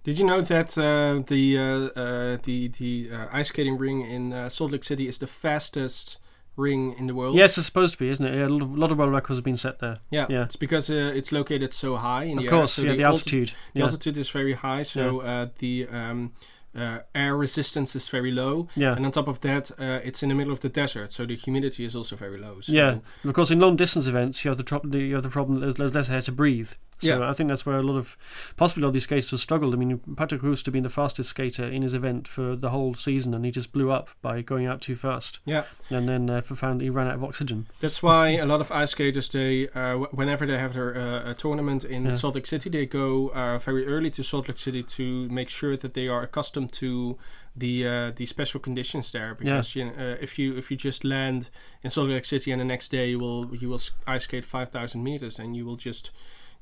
Did 0.04 0.20
you 0.20 0.26
know 0.26 0.42
that 0.42 0.78
uh, 0.78 1.24
the 1.26 1.58
uh, 1.58 2.00
uh, 2.00 2.38
the 2.44 2.68
the 2.68 3.10
uh, 3.14 3.28
ice 3.32 3.48
skating 3.50 3.78
ring 3.78 4.02
in 4.02 4.34
uh, 4.34 4.50
Salt 4.50 4.72
Lake 4.74 4.84
City 4.84 5.08
is 5.08 5.18
the 5.18 5.28
fastest 5.28 6.18
ring 6.56 6.94
in 7.00 7.08
the 7.08 7.16
world? 7.16 7.36
Yes, 7.36 7.58
it's 7.58 7.66
supposed 7.66 7.94
to 7.94 8.00
be, 8.00 8.10
isn't 8.10 8.26
it? 8.26 8.36
Yeah, 8.36 8.48
a 8.48 8.50
lot 8.50 8.92
of, 8.92 8.98
world 8.98 9.12
records 9.12 9.38
have 9.38 9.44
been 9.44 9.58
set 9.58 9.80
there. 9.80 10.00
Yeah, 10.12 10.28
Yeah. 10.30 10.44
it's 10.44 10.56
because 10.56 10.90
uh, 10.90 11.12
it's 11.16 11.32
located 11.32 11.74
so 11.74 11.96
high 11.96 12.24
in 12.26 12.38
Of 12.38 12.44
the 12.44 12.50
course, 12.50 12.78
air. 12.80 12.84
so 12.86 12.92
yeah, 12.92 12.98
the, 12.98 13.04
alti- 13.04 13.18
altitude. 13.20 13.48
the 13.74 13.80
Yeah, 13.80 13.86
altitude 13.86 14.18
is 14.18 14.30
very 14.30 14.54
high, 14.54 14.84
so 14.84 15.22
uh, 15.22 15.48
the 15.60 15.88
um, 15.92 16.34
uh, 16.76 17.00
air 17.16 17.36
resistance 17.36 17.96
is 17.96 18.08
very 18.10 18.32
low, 18.32 18.68
yeah. 18.76 18.96
and 18.96 19.06
on 19.06 19.12
top 19.12 19.28
of 19.28 19.42
that, 19.42 19.72
uh, 19.80 20.00
it's 20.04 20.22
in 20.24 20.30
the 20.30 20.36
middle 20.36 20.54
of 20.54 20.60
the 20.62 20.70
desert, 20.70 21.12
so 21.12 21.26
the 21.26 21.36
humidity 21.36 21.86
is 21.86 21.96
also 21.96 22.16
very 22.16 22.40
low. 22.40 22.62
So 22.62 22.72
Yeah, 22.74 22.90
and 23.24 23.30
of 23.30 23.34
course, 23.34 23.52
in 23.52 23.60
long 23.60 23.76
distance 23.76 24.08
events, 24.08 24.44
you 24.44 24.50
have 24.50 24.58
the, 24.58 24.64
tro- 24.64 24.82
the 24.84 25.00
you 25.00 25.16
have 25.16 25.24
the 25.24 25.30
problem 25.30 25.60
that 25.60 25.66
there's, 25.66 25.76
there's 25.76 25.96
less 25.96 26.10
air 26.10 26.22
to 26.22 26.32
breathe. 26.32 26.72
So 27.04 27.20
Yeah. 27.20 27.30
I 27.30 27.34
think 27.34 27.50
that's 27.50 27.66
where 27.66 27.78
a 27.78 27.84
lot 27.84 27.98
of 27.98 28.18
possibly 28.58 28.84
all 28.86 28.92
these 28.92 29.04
skaters 29.04 29.32
have 29.32 29.40
struggled. 29.40 29.74
I 29.74 29.78
mean, 29.78 30.00
Patrick 30.16 30.42
Roest 30.44 30.66
to 30.66 30.72
been 30.72 30.84
the 30.84 30.90
fastest 30.90 31.30
skater 31.30 31.66
in 31.66 31.82
his 31.82 31.94
event 31.94 32.28
for 32.28 32.56
the 32.56 32.70
whole 32.70 32.94
season, 32.96 33.34
and 33.34 33.46
he 33.46 33.52
just 33.52 33.72
blew 33.72 33.92
up 33.92 34.10
by 34.22 34.42
going 34.42 34.66
out 34.66 34.82
too 34.82 34.96
fast. 34.96 35.40
Yeah. 35.46 35.64
and 35.90 36.08
then 36.10 36.30
uh, 36.30 36.42
found 36.42 36.82
he 36.82 36.90
ran 36.90 37.08
out 37.08 37.16
of 37.16 37.24
oxygen. 37.24 37.68
That's 37.82 38.02
why 38.02 38.30
a 38.38 38.46
lot 38.46 38.62
of 38.62 38.72
ice 38.72 38.92
skaters, 38.92 39.30
they 39.30 39.68
uh, 39.70 39.98
whenever 40.12 40.46
they 40.46 40.58
have 40.58 40.74
their 40.74 40.96
uh, 40.96 41.32
a 41.32 41.34
tournament 41.34 41.84
in 41.84 42.06
Yeah. 42.06 42.14
Salt 42.16 42.36
Lake 42.36 42.48
City, 42.48 42.70
they 42.70 42.86
go 42.86 43.30
uh, 43.30 43.58
very 43.60 43.86
early 43.86 44.10
to 44.12 44.24
Salt 44.24 44.48
Lake 44.48 44.58
City 44.60 44.84
to 44.84 45.04
make 45.30 45.50
sure 45.50 45.76
that 45.78 45.94
they 45.94 46.08
are 46.08 46.24
accustomed 46.24 46.72
to 46.74 47.18
the 47.56 47.88
uh, 47.88 48.12
the 48.16 48.26
special 48.26 48.60
conditions 48.60 49.12
there. 49.12 49.36
Because 49.36 49.76
you 49.76 49.86
know, 49.86 49.92
uh, 49.98 50.18
if 50.22 50.40
you 50.40 50.58
if 50.58 50.72
you 50.72 50.78
just 50.78 51.04
land 51.04 51.50
in 51.84 51.90
Salt 51.90 52.10
Lake 52.10 52.26
City 52.26 52.52
and 52.52 52.60
the 52.62 52.66
next 52.66 52.90
day 52.92 53.10
you 53.12 53.20
will 53.20 53.56
you 53.56 53.70
will 53.70 53.82
ice 54.08 54.24
skate 54.24 54.46
five 54.46 54.70
thousand 54.70 55.04
meters, 55.04 55.40
and 55.40 55.56
you 55.56 55.66
will 55.66 55.76
just 55.78 56.12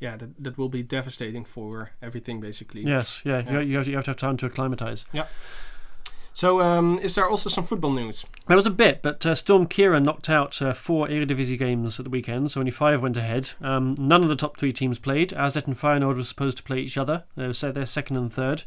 yeah 0.01 0.17
that 0.17 0.43
that 0.43 0.57
will 0.57 0.67
be 0.67 0.83
devastating 0.83 1.45
for 1.45 1.91
everything 2.01 2.41
basically. 2.41 2.81
Yes, 2.81 3.21
yeah, 3.23 3.43
Yeah. 3.45 3.51
You, 3.51 3.59
you, 3.59 3.75
have 3.77 3.85
to, 3.85 3.91
you 3.91 3.95
have 3.95 4.05
to 4.05 4.11
have 4.11 4.17
time 4.17 4.37
to 4.37 4.45
acclimatise. 4.47 5.05
So 6.33 6.61
um, 6.61 6.97
is 6.99 7.15
there 7.15 7.27
also 7.27 7.49
some 7.49 7.63
football 7.63 7.91
news? 7.91 8.25
There 8.47 8.57
was 8.57 8.65
a 8.65 8.71
bit, 8.71 9.01
but 9.01 9.25
uh, 9.25 9.35
Storm 9.35 9.67
Ciara 9.67 9.99
knocked 9.99 10.29
out 10.29 10.61
uh, 10.61 10.73
four 10.73 11.07
Eredivisie 11.07 11.59
games 11.59 11.99
at 11.99 12.05
the 12.05 12.09
weekend, 12.09 12.51
so 12.51 12.59
only 12.61 12.71
five 12.71 13.01
went 13.01 13.17
ahead. 13.17 13.51
Um, 13.61 13.95
none 13.99 14.23
of 14.23 14.29
the 14.29 14.35
top 14.35 14.57
three 14.57 14.73
teams 14.73 14.97
played. 14.97 15.33
AZ 15.33 15.55
and 15.57 15.77
Feyenoord 15.77 16.15
were 16.15 16.23
supposed 16.23 16.57
to 16.57 16.63
play 16.63 16.79
each 16.79 16.97
other. 16.97 17.25
They 17.35 17.47
were 17.47 17.53
set 17.53 17.75
their 17.75 17.85
second 17.85 18.17
and 18.17 18.31
third. 18.33 18.63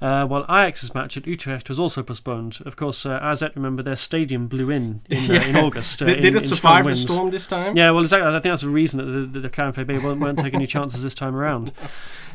Uh, 0.00 0.26
while 0.26 0.44
Ajax's 0.44 0.94
match 0.94 1.16
at 1.16 1.26
Utrecht 1.26 1.68
was 1.68 1.78
also 1.78 2.02
postponed. 2.02 2.58
Of 2.64 2.76
course, 2.76 3.06
uh, 3.06 3.20
AZ, 3.22 3.42
remember, 3.54 3.82
their 3.82 3.96
stadium 3.96 4.48
blew 4.48 4.70
in 4.70 5.02
in, 5.08 5.30
uh, 5.30 5.34
in 5.46 5.56
August. 5.56 6.02
Uh, 6.02 6.06
did, 6.06 6.16
in- 6.16 6.22
did 6.32 6.36
it 6.36 6.46
survive 6.46 6.86
the 6.86 6.94
storm 6.94 7.30
this 7.30 7.46
time? 7.46 7.76
Yeah, 7.76 7.90
well, 7.90 8.02
exactly. 8.02 8.26
I 8.28 8.32
think 8.40 8.52
that's 8.52 8.62
the 8.62 8.70
reason 8.70 8.98
that 8.98 9.12
the, 9.12 9.40
the, 9.40 9.40
the 9.48 9.50
KNVB 9.50 10.02
weren't, 10.02 10.20
weren't 10.20 10.38
taking 10.38 10.56
any 10.60 10.66
chances 10.66 11.02
this 11.02 11.14
time 11.14 11.36
around. 11.36 11.72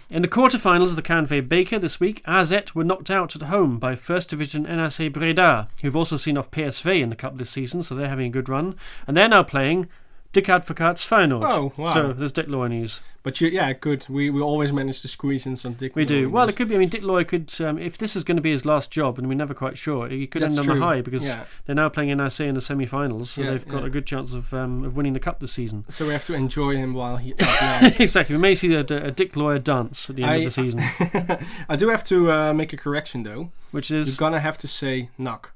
In 0.10 0.22
the 0.22 0.30
quarterfinals 0.30 0.92
of 0.92 0.96
the 0.96 1.02
KNVB 1.02 1.50
Beker 1.50 1.82
this 1.82 2.00
week, 2.00 2.22
AZ 2.26 2.54
were 2.74 2.86
knocked 2.86 3.12
out 3.12 3.36
at 3.36 3.42
home 3.42 3.78
by 3.78 3.94
First 3.94 4.30
Division 4.30 4.64
NAC 4.64 5.12
Breda, 5.12 5.68
who've 5.82 5.98
also 5.98 6.16
seen 6.16 6.38
off 6.38 6.50
PSV 6.50 7.02
in 7.02 7.10
the 7.10 7.16
cup 7.16 7.38
this 7.38 7.50
season, 7.50 7.84
so 7.84 7.94
they're 7.94 8.08
having 8.08 8.28
a 8.28 8.30
good 8.30 8.48
run. 8.48 8.78
And 9.06 9.18
they're 9.18 9.28
now 9.28 9.44
playing 9.44 9.90
Dick 10.38 10.50
Advocaat's 10.50 11.04
Feyenoord. 11.04 11.42
Oh 11.44 11.74
wow! 11.78 11.92
So 11.92 12.14
there's 12.14 12.32
Dick 12.32 12.48
Loy 12.48 12.68
news. 12.68 13.02
But 13.24 13.42
you, 13.42 13.48
yeah, 13.48 13.74
good. 13.74 14.06
We 14.08 14.30
we 14.30 14.40
always 14.40 14.72
manage 14.72 15.02
to 15.02 15.08
squeeze 15.08 15.48
in 15.48 15.56
some 15.56 15.74
dick. 15.74 15.96
We 15.96 16.06
do. 16.06 16.30
Well, 16.30 16.48
it 16.48 16.56
could 16.56 16.68
be. 16.68 16.76
I 16.76 16.78
mean, 16.78 16.90
Dick 16.90 17.02
Loy 17.02 17.24
could, 17.24 17.52
um, 17.60 17.80
if 17.80 17.98
this 17.98 18.16
is 18.16 18.24
going 18.24 18.36
to 18.36 18.42
be 18.42 18.52
his 18.52 18.64
last 18.64 18.92
job, 18.92 19.18
and 19.18 19.28
we're 19.28 19.34
never 19.34 19.56
quite 19.56 19.80
sure, 19.80 20.08
he 20.08 20.28
could 20.28 20.44
That's 20.44 20.60
end 20.60 20.70
on 20.70 20.76
true. 20.76 20.84
a 20.84 20.88
high 20.88 21.02
because 21.02 21.26
yeah. 21.26 21.46
they're 21.66 21.74
now 21.74 21.90
playing 21.90 22.16
NAC 22.16 22.42
in 22.42 22.54
the 22.54 22.62
semi-finals, 22.62 23.32
so 23.32 23.42
Yeah, 23.42 23.50
they've 23.50 23.68
got 23.68 23.82
yeah. 23.82 23.88
a 23.88 23.90
good 23.90 24.06
chance 24.06 24.36
of 24.36 24.54
um, 24.54 24.84
of 24.84 24.96
winning 24.96 25.14
the 25.14 25.20
cup 25.20 25.40
this 25.40 25.54
season. 25.54 25.86
So 25.90 26.06
we 26.06 26.14
have 26.14 26.26
to 26.26 26.36
enjoy 26.36 26.76
him 26.76 26.94
while 26.94 27.18
he 27.18 27.32
exactly. 27.40 28.36
We 28.36 28.42
may 28.44 28.54
see 28.54 28.76
a, 28.76 28.82
a 28.82 29.10
Dick 29.10 29.36
Lawyer 29.36 29.58
dance 29.58 30.08
at 30.08 30.18
the 30.18 30.22
end 30.22 30.32
I- 30.34 30.36
of 30.36 30.44
the 30.44 30.52
season, 30.52 30.82
I 31.68 31.76
do 31.76 31.90
have 31.90 32.04
to 32.04 32.32
uh, 32.32 32.54
make 32.54 32.74
a 32.74 32.78
correction 32.78 33.24
though. 33.24 33.50
which 33.72 33.90
is? 33.90 34.08
You're 34.08 34.30
gonna 34.30 34.40
have 34.40 34.60
to 34.60 34.68
say 34.68 35.10
Nak. 35.18 35.54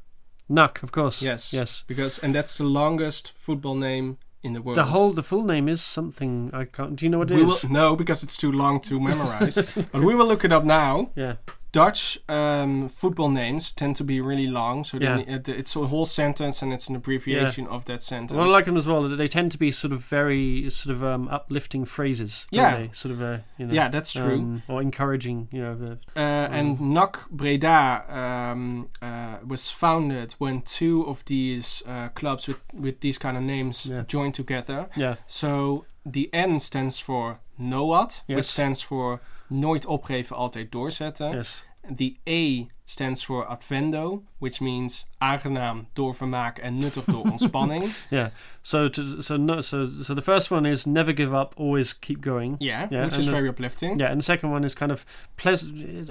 Nuck, 0.49 0.83
of 0.83 0.91
course. 0.91 1.21
Yes. 1.21 1.53
Yes. 1.53 1.83
Because 1.87 2.19
and 2.19 2.35
that's 2.35 2.57
the 2.57 2.65
longest 2.65 3.31
football 3.35 3.75
name 3.75 4.17
in 4.43 4.53
the 4.53 4.61
world. 4.61 4.77
The 4.77 4.85
whole, 4.85 5.11
the 5.11 5.23
full 5.23 5.43
name 5.43 5.67
is 5.69 5.81
something 5.81 6.49
I 6.53 6.65
can't. 6.65 6.95
Do 6.95 7.05
you 7.05 7.09
know 7.09 7.19
what 7.19 7.31
it 7.31 7.35
we 7.35 7.43
is? 7.43 7.63
will 7.63 7.69
no 7.71 7.95
because 7.95 8.23
it's 8.23 8.37
too 8.37 8.51
long 8.51 8.79
to 8.81 8.99
memorize. 8.99 9.75
but 9.91 10.01
we 10.01 10.15
will 10.15 10.27
look 10.27 10.43
it 10.43 10.51
up 10.51 10.63
now. 10.63 11.11
Yeah. 11.15 11.35
Dutch 11.71 12.19
um, 12.27 12.89
football 12.89 13.29
names 13.29 13.71
tend 13.71 13.95
to 13.95 14.03
be 14.03 14.19
really 14.19 14.47
long, 14.47 14.83
so 14.83 14.97
Yeah. 14.97 15.17
then 15.17 15.29
it, 15.29 15.47
it's 15.47 15.75
a 15.75 15.87
whole 15.87 16.05
sentence 16.05 16.61
and 16.61 16.73
it's 16.73 16.89
an 16.89 16.95
abbreviation 16.97 17.65
of 17.67 17.85
that 17.85 18.03
sentence. 18.03 18.33
Well, 18.37 18.49
I 18.49 18.51
like 18.51 18.65
them 18.65 18.75
as 18.77 18.87
well. 18.87 19.07
They 19.07 19.27
tend 19.27 19.51
to 19.53 19.57
be 19.57 19.71
sort 19.71 19.93
of 19.93 20.03
very 20.03 20.69
sort 20.69 20.95
of 20.95 21.03
um, 21.03 21.27
uplifting 21.29 21.85
phrases. 21.85 22.45
Yeah. 22.51 22.77
they? 22.77 22.89
Sort 22.93 23.13
of, 23.13 23.21
uh, 23.21 23.37
you 23.57 23.67
know, 23.67 23.73
yeah, 23.73 23.87
that's 23.87 24.11
true. 24.13 24.33
um, 24.35 24.63
or 24.67 24.81
encouraging. 24.81 25.47
You 25.51 25.61
know, 25.61 25.97
uh, 26.15 26.19
Uh, 26.19 26.47
and 26.51 26.79
NAC 26.81 27.29
Breda 27.29 28.03
um, 28.09 28.89
uh, 29.01 29.37
was 29.47 29.69
founded 29.69 30.33
when 30.39 30.61
two 30.63 31.03
of 31.07 31.23
these 31.25 31.83
uh, 31.87 32.09
clubs 32.09 32.47
with, 32.47 32.59
with 32.73 32.99
these 32.99 33.17
kind 33.17 33.37
of 33.37 33.43
names 33.43 33.85
Yeah. 33.85 34.03
joined 34.07 34.33
together. 34.33 34.89
yeah, 34.97 35.15
So 35.27 35.85
the 36.05 36.29
N 36.33 36.59
stands 36.59 36.99
for 36.99 37.39
NOAD, 37.59 38.21
which 38.27 38.45
stands 38.45 38.81
for 38.81 39.21
Nooit 39.51 39.85
opgeven, 39.85 40.35
altijd 40.35 40.71
doorzetten. 40.71 41.31
yes, 41.31 41.63
The 41.95 42.15
A 42.29 42.67
stands 42.83 43.23
for 43.25 43.45
advendo, 43.47 44.23
which 44.37 44.59
means 44.59 45.05
aangenaam 45.17 45.87
door 45.93 46.15
vermaak 46.15 46.57
en 46.57 46.77
nuttig 46.77 47.03
door 47.05 47.23
ontspanning. 47.31 47.83
Yeah. 48.09 48.27
So 48.61 48.89
to, 48.89 49.21
so 49.21 49.37
no 49.37 49.61
so 49.61 49.87
so 50.01 50.13
the 50.13 50.21
first 50.21 50.49
one 50.51 50.69
is 50.69 50.85
never 50.85 51.13
give 51.13 51.33
up, 51.39 51.53
always 51.57 51.99
keep 51.99 52.21
going. 52.21 52.55
Yeah, 52.59 52.85
Yeah, 52.89 53.03
which 53.03 53.17
is 53.17 53.25
the- 53.25 53.31
very 53.31 53.47
uplifting. 53.47 53.99
Yeah, 53.99 54.09
and 54.11 54.19
the 54.19 54.25
second 54.25 54.51
one 54.51 54.65
is 54.65 54.73
kind 54.75 54.91
of 54.91 55.05
pleasant. 55.35 56.09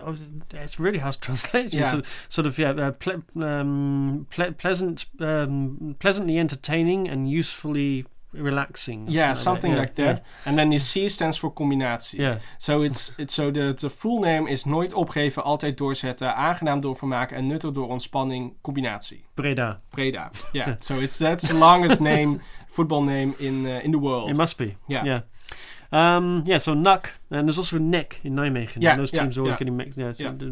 It's 0.53 0.79
really 0.81 0.99
hard 0.99 1.15
to 1.15 1.21
translate. 1.27 1.73
Yeah. 1.75 1.91
Sort, 1.91 2.05
sort 2.29 2.47
of 2.47 2.59
yeah, 2.59 2.71
uh, 2.89 2.91
ple- 2.91 3.23
um, 3.45 4.27
ple- 4.31 4.53
pleasant, 4.53 5.07
um, 5.19 5.95
pleasantly 5.99 6.39
entertaining 6.39 7.09
and 7.11 7.29
usefully 7.29 8.05
relaxing. 8.33 9.09
Yeah, 9.09 9.35
something 9.35 9.77
like 9.77 9.93
Yeah, 9.95 10.13
that. 10.13 10.25
And 10.45 10.57
then 10.57 10.71
the 10.71 10.79
C 10.79 11.09
stands 11.09 11.39
for 11.39 11.53
combinatie. 11.53 12.19
Yeah. 12.19 12.39
So 12.59 12.83
it's 12.83 13.13
it's 13.17 13.35
so 13.35 13.51
the, 13.51 13.75
the 13.75 13.91
full 13.91 14.21
name 14.21 14.49
is 14.49 14.65
nooit 14.65 14.93
opgeven, 14.93 15.43
altijd 15.45 15.77
doorzetten, 15.77 16.35
aangenaam 16.35 16.81
door 16.81 16.97
vermaken 16.97 17.37
en 17.37 17.47
nuttig 17.47 17.73
door 17.73 17.89
ontspanning, 17.89 18.55
combinatie. 18.63 19.25
Breda. 19.35 19.81
Breda. 19.91 20.31
Yeah. 20.53 20.75
so 20.87 20.99
it's 20.99 21.17
that's 21.17 21.47
the 21.47 21.55
longest 21.55 22.01
name 22.01 22.41
football 22.67 23.03
name 23.03 23.35
in 23.39 23.67
uh, 23.67 23.85
in 23.85 23.91
the 23.91 23.99
world. 23.99 24.29
It 24.29 24.37
must 24.37 24.57
be. 24.57 24.77
Yeah. 24.87 25.05
Yeah. 25.05 25.21
Um, 25.93 26.45
yeah, 26.47 26.59
so 26.59 26.75
NUC, 26.75 27.11
and 27.31 27.49
there's 27.49 27.59
also 27.59 27.79
NEC 27.79 28.21
in 28.25 28.35
Nijmegen. 28.37 28.77
Yeah, 28.79 28.93
and 28.93 29.01
those 29.01 29.13
yeah, 29.13 29.23
teams 29.23 29.37
are 29.37 29.41
always 29.41 29.55
yeah. 29.55 29.59
getting 29.59 29.77
mixed. 29.77 29.99
Yeah, 29.99 30.13
so 30.13 30.25
Yeah. 30.25 30.31
But 30.31 30.47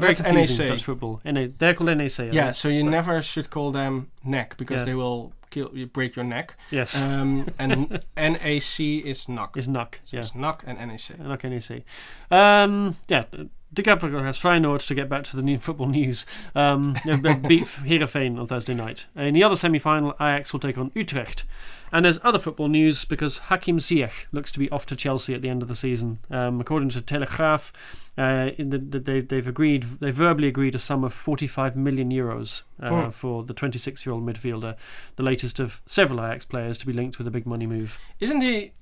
that's 0.14 0.20
confusing, 0.20 0.58
NAC. 0.66 0.68
Dutch 0.68 0.84
football. 0.84 1.20
NA, 1.24 1.46
they're 1.58 1.74
called 1.74 1.96
NAC. 1.96 2.20
I 2.20 2.24
yeah, 2.24 2.44
think. 2.44 2.54
so 2.56 2.68
you 2.68 2.84
But- 2.84 2.90
never 2.90 3.22
should 3.22 3.48
call 3.50 3.70
them 3.72 4.10
neck 4.24 4.56
because 4.58 4.84
they 4.84 4.94
will 4.94 5.32
kill 5.50 5.70
you 5.74 5.86
break 5.86 6.16
your 6.16 6.24
neck. 6.24 6.56
Yes, 6.70 7.00
Um, 7.00 7.46
and 7.58 8.00
NAC 8.16 8.80
is 8.80 9.28
knock. 9.28 9.56
is 9.56 9.68
NUC. 9.68 10.00
So 10.04 10.16
Yeah. 10.16 10.20
it's 10.20 10.34
knock 10.34 10.62
and 10.66 10.78
NAC. 10.78 11.18
NUC 11.18 11.44
NAC. 11.44 11.84
Um, 12.30 12.96
yeah. 13.08 13.24
De 13.74 13.82
Gabber 13.82 14.22
has 14.22 14.38
Feyenoord 14.38 14.86
to 14.86 14.94
get 14.94 15.08
back 15.08 15.24
to 15.24 15.36
the 15.36 15.42
new 15.42 15.58
football 15.58 15.86
news. 15.88 16.26
Um, 16.54 16.92
beat 17.04 17.64
Heerenveen 17.64 18.38
on 18.38 18.46
Thursday 18.46 18.74
night. 18.74 19.06
In 19.16 19.32
the 19.34 19.42
other 19.42 19.56
semi-final, 19.56 20.10
Ajax 20.20 20.52
will 20.52 20.60
take 20.60 20.76
on 20.76 20.92
Utrecht. 20.94 21.44
And 21.90 22.04
there's 22.04 22.18
other 22.22 22.38
football 22.38 22.68
news 22.68 23.04
because 23.06 23.38
Hakim 23.38 23.78
Ziyech 23.78 24.26
looks 24.30 24.52
to 24.52 24.58
be 24.58 24.70
off 24.70 24.84
to 24.86 24.96
Chelsea 24.96 25.34
at 25.34 25.40
the 25.42 25.48
end 25.48 25.62
of 25.62 25.68
the 25.68 25.76
season. 25.76 26.18
Um, 26.30 26.60
according 26.60 26.90
to 26.90 27.00
Telegraaf, 27.02 27.70
uh, 28.18 28.50
in 28.58 28.70
the, 28.70 28.78
the, 28.78 28.98
they, 28.98 29.20
they've 29.20 29.48
agreed, 29.48 29.84
they 30.00 30.10
verbally 30.10 30.48
agreed 30.48 30.74
a 30.74 30.78
sum 30.78 31.02
of 31.04 31.12
45 31.14 31.74
million 31.76 32.10
euros 32.10 32.62
uh, 32.82 33.04
Hmm. 33.04 33.10
for 33.10 33.42
the 33.42 33.54
26-year-old 33.54 34.24
midfielder, 34.26 34.76
the 35.16 35.22
latest 35.22 35.60
of 35.60 35.80
several 35.86 36.20
Ajax 36.24 36.44
players 36.44 36.76
to 36.78 36.86
be 36.86 36.92
linked 36.92 37.16
with 37.18 37.26
a 37.26 37.30
big 37.30 37.46
money 37.46 37.66
move. 37.66 37.98
Isn't 38.20 38.42
he? 38.42 38.72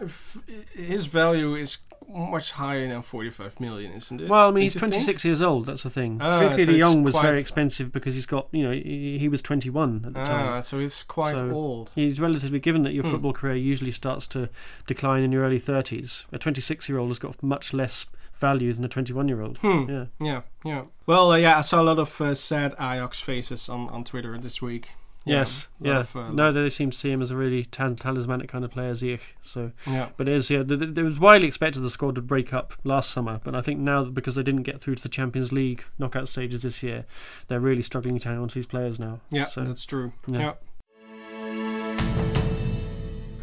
f- 0.00 0.42
His 0.74 1.06
value 1.06 1.54
is 1.56 1.78
much 2.12 2.52
higher 2.52 2.86
than 2.88 3.02
45 3.02 3.60
million, 3.60 3.92
isn't 3.92 4.20
it? 4.20 4.28
Well, 4.28 4.48
I 4.48 4.50
mean, 4.50 4.62
he's 4.64 4.74
you 4.74 4.80
think? 4.80 4.92
26 4.94 5.24
years 5.24 5.40
old. 5.42 5.66
That's 5.66 5.82
the 5.82 5.90
thing. 5.90 6.18
Ah, 6.20 6.40
Frenkie 6.40 6.64
so 6.66 6.72
de 6.72 6.78
Jong 6.78 7.02
was 7.02 7.16
very 7.16 7.38
expensive 7.40 7.92
because 7.92 8.14
he's 8.14 8.26
got, 8.26 8.48
you 8.52 8.62
know, 8.64 8.72
he, 8.72 9.16
he 9.18 9.28
was 9.28 9.42
21 9.42 10.04
at 10.06 10.14
the 10.14 10.22
time. 10.24 10.46
Ah, 10.48 10.60
so 10.60 10.78
he's 10.78 11.02
quite 11.02 11.36
So- 11.38 11.50
old. 11.50 11.90
He's 11.94 12.20
relatively 12.20 12.58
given 12.60 12.82
that 12.82 12.92
your 12.92 13.04
Hmm. 13.04 13.10
football 13.12 13.32
career 13.32 13.54
usually 13.56 13.92
starts 13.92 14.26
to 14.28 14.48
decline 14.86 15.22
in 15.22 15.32
your 15.32 15.44
early 15.44 15.60
30s. 15.60 16.24
A 16.32 16.38
26 16.38 16.88
year 16.88 16.98
old 16.98 17.08
has 17.10 17.18
got 17.18 17.42
much 17.42 17.72
less 17.72 18.06
value 18.34 18.72
than 18.72 18.84
a 18.84 18.88
21 18.88 19.28
year 19.28 19.42
old. 19.42 19.58
Hmm. 19.58 19.84
Yeah. 19.88 20.04
Yeah, 20.20 20.40
yeah. 20.64 20.82
Well, 21.06 21.32
uh, 21.32 21.36
yeah, 21.36 21.58
I 21.58 21.60
saw 21.60 21.80
a 21.80 21.84
lot 21.84 21.98
of 21.98 22.20
uh, 22.20 22.34
sad 22.34 22.72
Ajax 22.80 23.20
faces 23.20 23.68
on, 23.68 23.88
on 23.90 24.02
Twitter 24.04 24.36
this 24.38 24.62
week. 24.62 24.90
Yeah, 25.26 25.36
yes. 25.40 25.68
lot 25.80 25.88
Yeah. 25.90 25.98
of, 26.00 26.16
uh, 26.16 26.30
no, 26.30 26.50
they 26.50 26.70
seem 26.70 26.90
to 26.90 26.96
see 26.96 27.10
him 27.10 27.20
as 27.20 27.30
a 27.30 27.36
really 27.36 27.64
tan- 27.64 27.96
talismanic 27.96 28.48
kind 28.48 28.64
of 28.64 28.70
player, 28.70 28.92
Ziyech. 28.92 29.20
So, 29.42 29.72
Yeah. 29.86 30.08
but 30.16 30.28
it 30.28 30.34
is 30.34 30.50
yeah. 30.50 30.62
th- 30.62 30.80
th- 30.80 30.96
It 30.96 31.02
was 31.02 31.20
widely 31.20 31.46
expected 31.46 31.80
the 31.82 31.90
squad 31.90 32.16
would 32.16 32.26
break 32.26 32.54
up 32.54 32.72
last 32.84 33.10
summer, 33.10 33.38
but 33.44 33.54
I 33.54 33.60
think 33.60 33.80
now 33.80 34.02
that 34.04 34.14
because 34.14 34.34
they 34.36 34.42
didn't 34.42 34.62
get 34.62 34.80
through 34.80 34.94
to 34.94 35.02
the 35.02 35.10
Champions 35.10 35.52
League 35.52 35.84
knockout 35.98 36.28
stages 36.28 36.62
this 36.62 36.82
year, 36.82 37.04
they're 37.48 37.60
really 37.60 37.82
struggling 37.82 38.18
to 38.18 38.28
hang 38.30 38.38
on 38.38 38.48
to 38.48 38.54
these 38.54 38.66
players 38.66 38.98
now. 38.98 39.20
Yeah, 39.30 39.44
So, 39.44 39.62
that's 39.64 39.84
true. 39.84 40.12
yeah. 40.26 40.38
Yeah. 40.40 40.52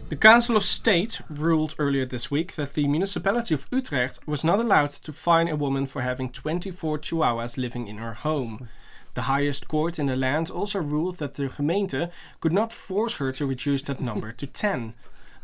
The 0.10 0.16
Council 0.16 0.56
of 0.56 0.64
State 0.64 1.22
ruled 1.30 1.76
earlier 1.78 2.06
this 2.06 2.32
week 2.32 2.56
that 2.56 2.74
the 2.76 2.88
municipality 2.88 3.54
of 3.54 3.68
Utrecht 3.72 4.20
was 4.26 4.42
not 4.44 4.60
allowed 4.60 4.90
to 4.92 5.12
fine 5.12 5.50
a 5.50 5.56
woman 5.58 5.86
for 5.86 6.02
having 6.02 6.30
24 6.30 6.98
chihuahuas 7.00 7.58
living 7.58 7.88
in 7.90 7.98
her 7.98 8.14
home. 8.14 8.70
The 9.18 9.24
highest 9.24 9.68
court 9.68 9.98
in 9.98 10.06
the 10.06 10.16
land 10.16 10.52
also 10.52 10.80
ruled 10.80 11.18
that 11.18 11.34
the 11.34 11.48
gemeente 11.48 12.12
could 12.40 12.54
not 12.54 12.72
force 12.72 13.18
her 13.18 13.32
to 13.32 13.48
reduce 13.48 13.82
that 13.82 14.00
number 14.00 14.32
to 14.32 14.46
10. 14.46 14.94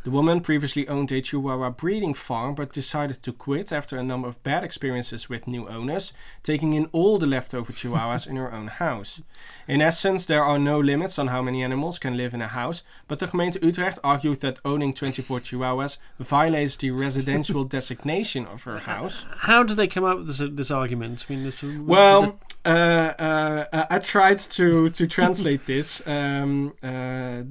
The 0.04 0.12
woman 0.12 0.42
previously 0.42 0.88
owned 0.88 1.12
a 1.12 1.22
Chihuahua 1.22 1.72
breeding 1.72 2.14
farm 2.14 2.54
but 2.54 2.72
decided 2.72 3.24
to 3.24 3.34
quit 3.34 3.74
after 3.74 3.98
a 3.98 4.04
number 4.04 4.28
of 4.28 4.44
bad 4.44 4.64
experiences 4.64 5.28
with 5.28 5.48
new 5.48 5.68
owners, 5.68 6.14
taking 6.44 6.74
in 6.74 6.88
all 6.92 7.18
the 7.18 7.26
leftover 7.26 7.74
Chihuahuas 7.74 8.28
in 8.28 8.36
her 8.36 8.54
own 8.54 8.68
house. 8.68 9.24
In 9.68 9.82
essence, 9.82 10.28
there 10.28 10.44
are 10.44 10.60
no 10.60 10.80
limits 10.80 11.18
on 11.18 11.30
how 11.30 11.42
many 11.42 11.64
animals 11.64 11.98
can 11.98 12.16
live 12.16 12.36
in 12.36 12.44
a 12.44 12.50
house, 12.50 12.84
but 13.08 13.18
the 13.18 13.26
gemeente 13.26 13.58
Utrecht 13.64 13.98
argued 14.04 14.42
that 14.42 14.60
owning 14.64 14.94
24 14.94 15.40
Chihuahuas 15.40 15.98
violates 16.20 16.76
the 16.76 16.92
residential 16.92 17.64
designation 17.64 18.46
of 18.46 18.64
her 18.64 18.80
house. 18.80 19.26
How 19.38 19.64
do 19.64 19.74
they 19.74 19.88
come 19.88 20.04
up 20.04 20.20
with 20.20 20.28
this, 20.28 20.44
this 20.52 20.70
argument? 20.70 21.26
I 21.28 21.34
mean, 21.34 21.44
this, 21.44 21.64
Well, 21.64 22.24
uh, 22.24 22.53
uh, 22.66 22.70
uh, 22.70 23.86
I 23.90 24.00
tried 24.00 24.40
to 24.40 24.90
to 24.90 25.08
translate 25.08 25.66
this. 25.66 26.06
Um, 26.08 26.74
uh, 26.82 27.44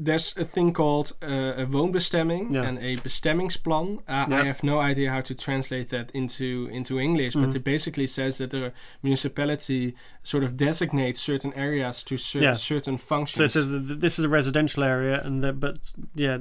there's 0.00 0.36
a 0.36 0.44
thing 0.44 0.72
called 0.72 1.12
uh, 1.22 1.62
a 1.62 1.66
woonbestemming 1.66 2.52
Yeah. 2.54 2.62
and 2.68 2.78
a 2.78 2.96
bestemmingsplan. 2.98 3.98
Uh, 4.08 4.26
Yeah. 4.28 4.40
I 4.40 4.44
have 4.44 4.62
no 4.62 4.78
idea 4.90 5.10
how 5.10 5.20
to 5.22 5.34
translate 5.34 5.88
that 5.90 6.10
into 6.14 6.68
into 6.72 6.98
English, 7.00 7.34
but 7.34 7.48
Mhm. 7.50 7.56
it 7.56 7.64
basically 7.64 8.06
says 8.06 8.36
that 8.38 8.50
the 8.50 8.72
municipality 9.02 9.94
sort 10.22 10.44
of 10.44 10.56
designates 10.56 11.20
certain 11.20 11.52
areas 11.54 12.02
to 12.04 12.16
cer- 12.16 12.42
Yeah. 12.42 12.52
certain 12.54 12.96
so 12.98 13.04
functions. 13.06 13.44
it 13.44 13.52
says 13.52 13.68
this 14.00 14.18
is 14.18 14.24
a 14.24 14.28
residential 14.28 14.82
area, 14.84 15.20
and 15.24 15.42
but 15.60 15.76
yeah, 16.14 16.38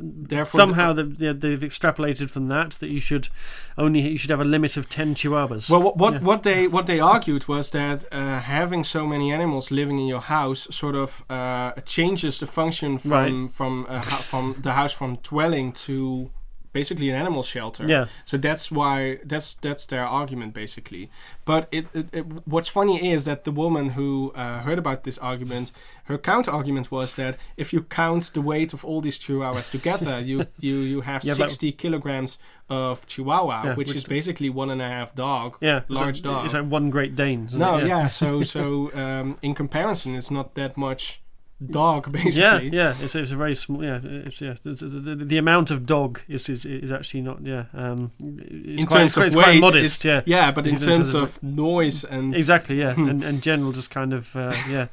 Therefore, 0.00 0.58
somehow 0.60 0.92
they've, 0.92 1.20
yeah, 1.20 1.32
they've 1.42 1.60
extrapolated 1.70 2.30
from 2.30 2.48
that 2.48 2.70
that 2.80 2.90
you 2.90 3.00
should 3.00 3.28
only 3.76 4.00
you 4.12 4.18
should 4.18 4.30
have 4.30 4.40
a 4.40 4.50
limit 4.56 4.76
of 4.76 4.84
ten 4.88 5.14
chihuahuas. 5.14 5.68
Well, 5.70 5.82
what 5.82 5.96
what, 5.96 6.22
what 6.22 6.42
they 6.42 6.68
what 6.68 6.86
they 6.86 7.00
argued 7.00 7.44
was 7.48 7.70
that 7.70 8.04
uh, 8.12 8.40
having 8.40 8.84
so 8.84 9.06
many 9.06 9.32
animals 9.32 9.70
living 9.70 9.98
in 9.98 10.06
your 10.06 10.22
house 10.22 10.68
sort 10.70 10.94
of 10.94 11.24
uh, 11.30 11.72
changes 11.84 12.38
the 12.38 12.46
function 12.46 12.77
from 12.98 13.10
Right. 13.10 13.50
from 13.50 13.86
from 14.30 14.44
the 14.62 14.72
house 14.72 14.92
from 14.92 15.16
dwelling 15.22 15.72
to 15.86 16.30
basically 16.72 17.08
an 17.08 17.16
animal 17.16 17.42
shelter. 17.42 17.84
yeah, 17.88 18.06
So 18.26 18.36
that's 18.36 18.70
why 18.70 19.18
that's 19.24 19.54
that's 19.54 19.86
their 19.86 20.04
argument 20.06 20.52
basically. 20.54 21.10
But 21.46 21.66
it, 21.72 21.86
it, 21.94 22.06
it 22.12 22.24
what's 22.46 22.68
funny 22.68 23.10
is 23.12 23.24
that 23.24 23.44
the 23.44 23.50
woman 23.50 23.90
who 23.96 24.32
uh, 24.36 24.60
heard 24.60 24.78
about 24.78 25.02
this 25.02 25.18
argument, 25.18 25.72
her 26.04 26.18
counter 26.18 26.50
argument 26.52 26.90
was 26.90 27.14
that 27.14 27.36
if 27.56 27.72
you 27.72 27.82
count 27.82 28.32
the 28.34 28.42
weight 28.42 28.72
of 28.74 28.84
all 28.84 29.00
these 29.00 29.18
chihuahuas 29.18 29.70
together, 29.70 30.20
you 30.30 30.44
you 30.60 30.76
you 30.92 31.00
have 31.00 31.24
Yeah, 31.24 31.34
60 31.34 31.72
kilograms 31.72 32.38
of 32.68 33.06
chihuahua, 33.06 33.62
Yeah, 33.64 33.74
which, 33.74 33.88
which- 33.88 33.96
is 33.96 34.04
basically 34.04 34.50
one 34.50 34.70
and 34.70 34.82
a 34.82 34.88
half 34.88 35.14
dog. 35.14 35.56
yeah, 35.60 35.80
Large 35.88 36.20
dog. 36.22 36.44
It's 36.44 36.54
like 36.54 36.70
one 36.70 36.90
Great 36.90 37.16
Dane. 37.16 37.48
No, 37.54 37.78
it? 37.78 37.86
yeah. 37.88 38.08
so 38.08 38.42
so 38.54 38.92
um, 38.94 39.38
in 39.42 39.54
comparison, 39.54 40.14
it's 40.14 40.30
not 40.30 40.54
that 40.54 40.76
much 40.76 41.22
dog 41.70 42.10
basically. 42.12 42.40
yeah, 42.40 42.58
yeah. 42.60 42.94
it's, 43.00 43.14
it's 43.14 43.32
a 43.32 43.36
very 43.36 43.54
small. 43.54 43.82
Yeah, 43.84 44.00
it's, 44.02 44.40
yeah. 44.40 44.54
The, 44.62 44.72
the, 44.74 45.14
the, 45.16 45.24
the 45.24 45.38
amount 45.38 45.70
of 45.70 45.86
dog 45.86 46.20
is 46.28 46.48
is, 46.48 46.64
is 46.64 46.92
actually 46.92 47.22
not. 47.22 47.44
Yeah, 47.44 47.64
um, 47.74 48.12
it's 48.20 48.80
In 48.80 48.86
quite, 48.86 48.98
terms 48.98 49.16
it's, 49.16 49.26
of 49.26 49.32
quite 49.32 49.46
weight, 49.48 49.60
modest. 49.60 50.04
Yeah, 50.04 50.22
Yeah, 50.26 50.52
but 50.52 50.66
in 50.66 50.74
In 50.76 50.80
terms 50.80 51.12
terms 51.12 51.14
of- 51.14 51.22
of 51.36 51.42
noise 51.42 52.04
and 52.04 52.34
exactly. 52.34 52.78
Yeah, 52.78 52.94
Hmm. 52.94 53.08
and, 53.08 53.22
and 53.24 53.42
general 53.42 53.72
just 53.72 53.90
kind 53.90 54.12
of 54.12 54.34
uh, 54.36 54.52
yeah. 54.70 54.86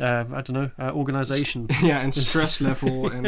Uh, 0.00 0.24
I 0.32 0.40
don't 0.40 0.50
know 0.52 0.70
uh, 0.78 0.90
organization. 0.92 1.68
yeah, 1.82 2.00
and 2.00 2.14
stress 2.14 2.60
level 2.60 3.06
and. 3.12 3.26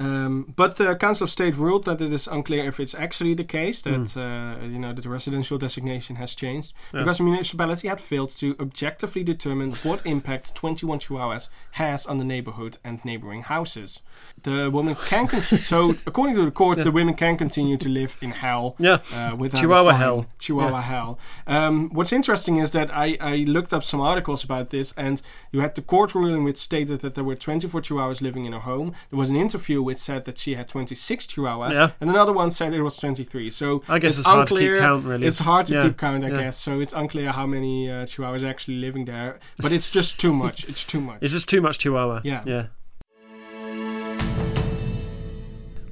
Um, 0.00 0.52
but 0.56 0.76
the 0.76 0.94
Council 0.94 1.24
of 1.24 1.30
State 1.30 1.56
ruled 1.56 1.84
that 1.84 2.00
it 2.00 2.12
is 2.12 2.28
unclear 2.28 2.64
if 2.68 2.78
it's 2.78 2.94
actually 2.94 3.34
the 3.34 3.44
case 3.44 3.82
that 3.82 4.16
uh, 4.16 4.64
you 4.64 4.78
know 4.78 4.92
that 4.92 5.02
the 5.02 5.08
residential 5.08 5.58
designation 5.58 6.16
has 6.16 6.34
changed 6.36 6.72
Yeah. 6.92 7.00
because 7.00 7.18
the 7.18 7.24
municipality 7.24 7.88
had 7.88 8.00
failed 8.00 8.30
to 8.38 8.54
objectively 8.60 9.24
determine 9.24 9.72
what 9.82 10.06
impact 10.06 10.54
21 10.54 11.00
Chihuahuas 11.00 11.48
has 11.72 12.06
on 12.06 12.18
the 12.18 12.24
neighborhood 12.24 12.78
and 12.84 13.04
neighboring 13.04 13.42
houses. 13.42 14.00
The 14.42 14.70
woman 14.70 14.94
can 14.94 15.26
continue. 15.26 15.62
so, 15.74 15.96
according 16.06 16.36
to 16.36 16.44
the 16.44 16.50
court, 16.52 16.78
Yeah. 16.78 16.84
the 16.84 16.92
women 16.92 17.14
can 17.14 17.36
continue 17.36 17.76
to 17.78 17.88
live 17.88 18.16
in 18.20 18.30
hell 18.30 18.76
Yeah, 18.88 18.98
uh, 19.12 19.34
without 19.36 19.60
Chihuahua 19.60 19.94
hell. 19.94 20.26
Chihuahua 20.38 20.78
Yeah. 20.78 20.82
hell. 20.82 21.18
Um, 21.48 21.90
what's 21.92 22.12
interesting 22.12 22.58
is 22.58 22.70
that 22.70 22.88
I, 22.94 23.16
I 23.20 23.36
looked 23.48 23.72
up 23.72 23.82
some 23.82 24.00
articles 24.00 24.44
about 24.44 24.70
this, 24.70 24.94
and 24.96 25.20
you 25.50 25.60
had 25.60 25.74
the 25.74 25.82
court 25.82 26.14
ruling 26.14 26.44
which 26.44 26.58
stated 26.58 27.00
that 27.00 27.14
there 27.16 27.24
were 27.24 27.34
24 27.34 27.80
Chihuahuas 27.82 28.20
living 28.22 28.44
in 28.44 28.54
a 28.54 28.60
home. 28.60 28.92
There 29.10 29.18
was 29.18 29.30
an 29.30 29.36
interview 29.36 29.82
which 29.88 29.98
said 29.98 30.24
that 30.26 30.36
she 30.38 30.54
had 30.54 30.68
26 30.68 31.26
Chihuahuas, 31.26 31.72
Yeah. 31.72 31.90
and 32.00 32.08
another 32.10 32.32
one 32.42 32.50
said 32.50 32.72
it 32.74 32.82
was 32.82 32.96
23. 32.98 33.50
So 33.50 33.82
I 33.88 33.98
guess 33.98 34.10
it's 34.12 34.18
it's, 34.20 34.26
hard 34.26 34.46
to 34.48 34.54
unclear. 34.54 34.74
keep 34.74 34.82
count. 34.82 35.04
Really, 35.06 35.26
It's 35.26 35.38
hard 35.50 35.64
to 35.66 35.74
Yeah, 35.74 35.82
keep 35.84 35.96
count, 35.96 36.22
I 36.24 36.28
yeah. 36.28 36.36
guess. 36.42 36.56
So 36.66 36.80
it's 36.80 36.92
unclear 36.92 37.32
how 37.32 37.46
many 37.46 37.90
uh, 37.90 38.04
Chihuahuas 38.10 38.44
actually 38.52 38.76
living 38.86 39.04
there, 39.06 39.38
but 39.58 39.72
it's 39.72 39.88
just 39.98 40.20
too 40.20 40.32
much. 40.32 40.68
It's 40.68 40.84
too 40.84 41.00
much. 41.00 41.18
It's 41.22 41.32
just 41.32 41.48
too 41.48 41.60
much 41.60 41.78
Chihuahua. 41.78 42.20
Yeah. 42.24 42.42
Yeah. 42.46 42.66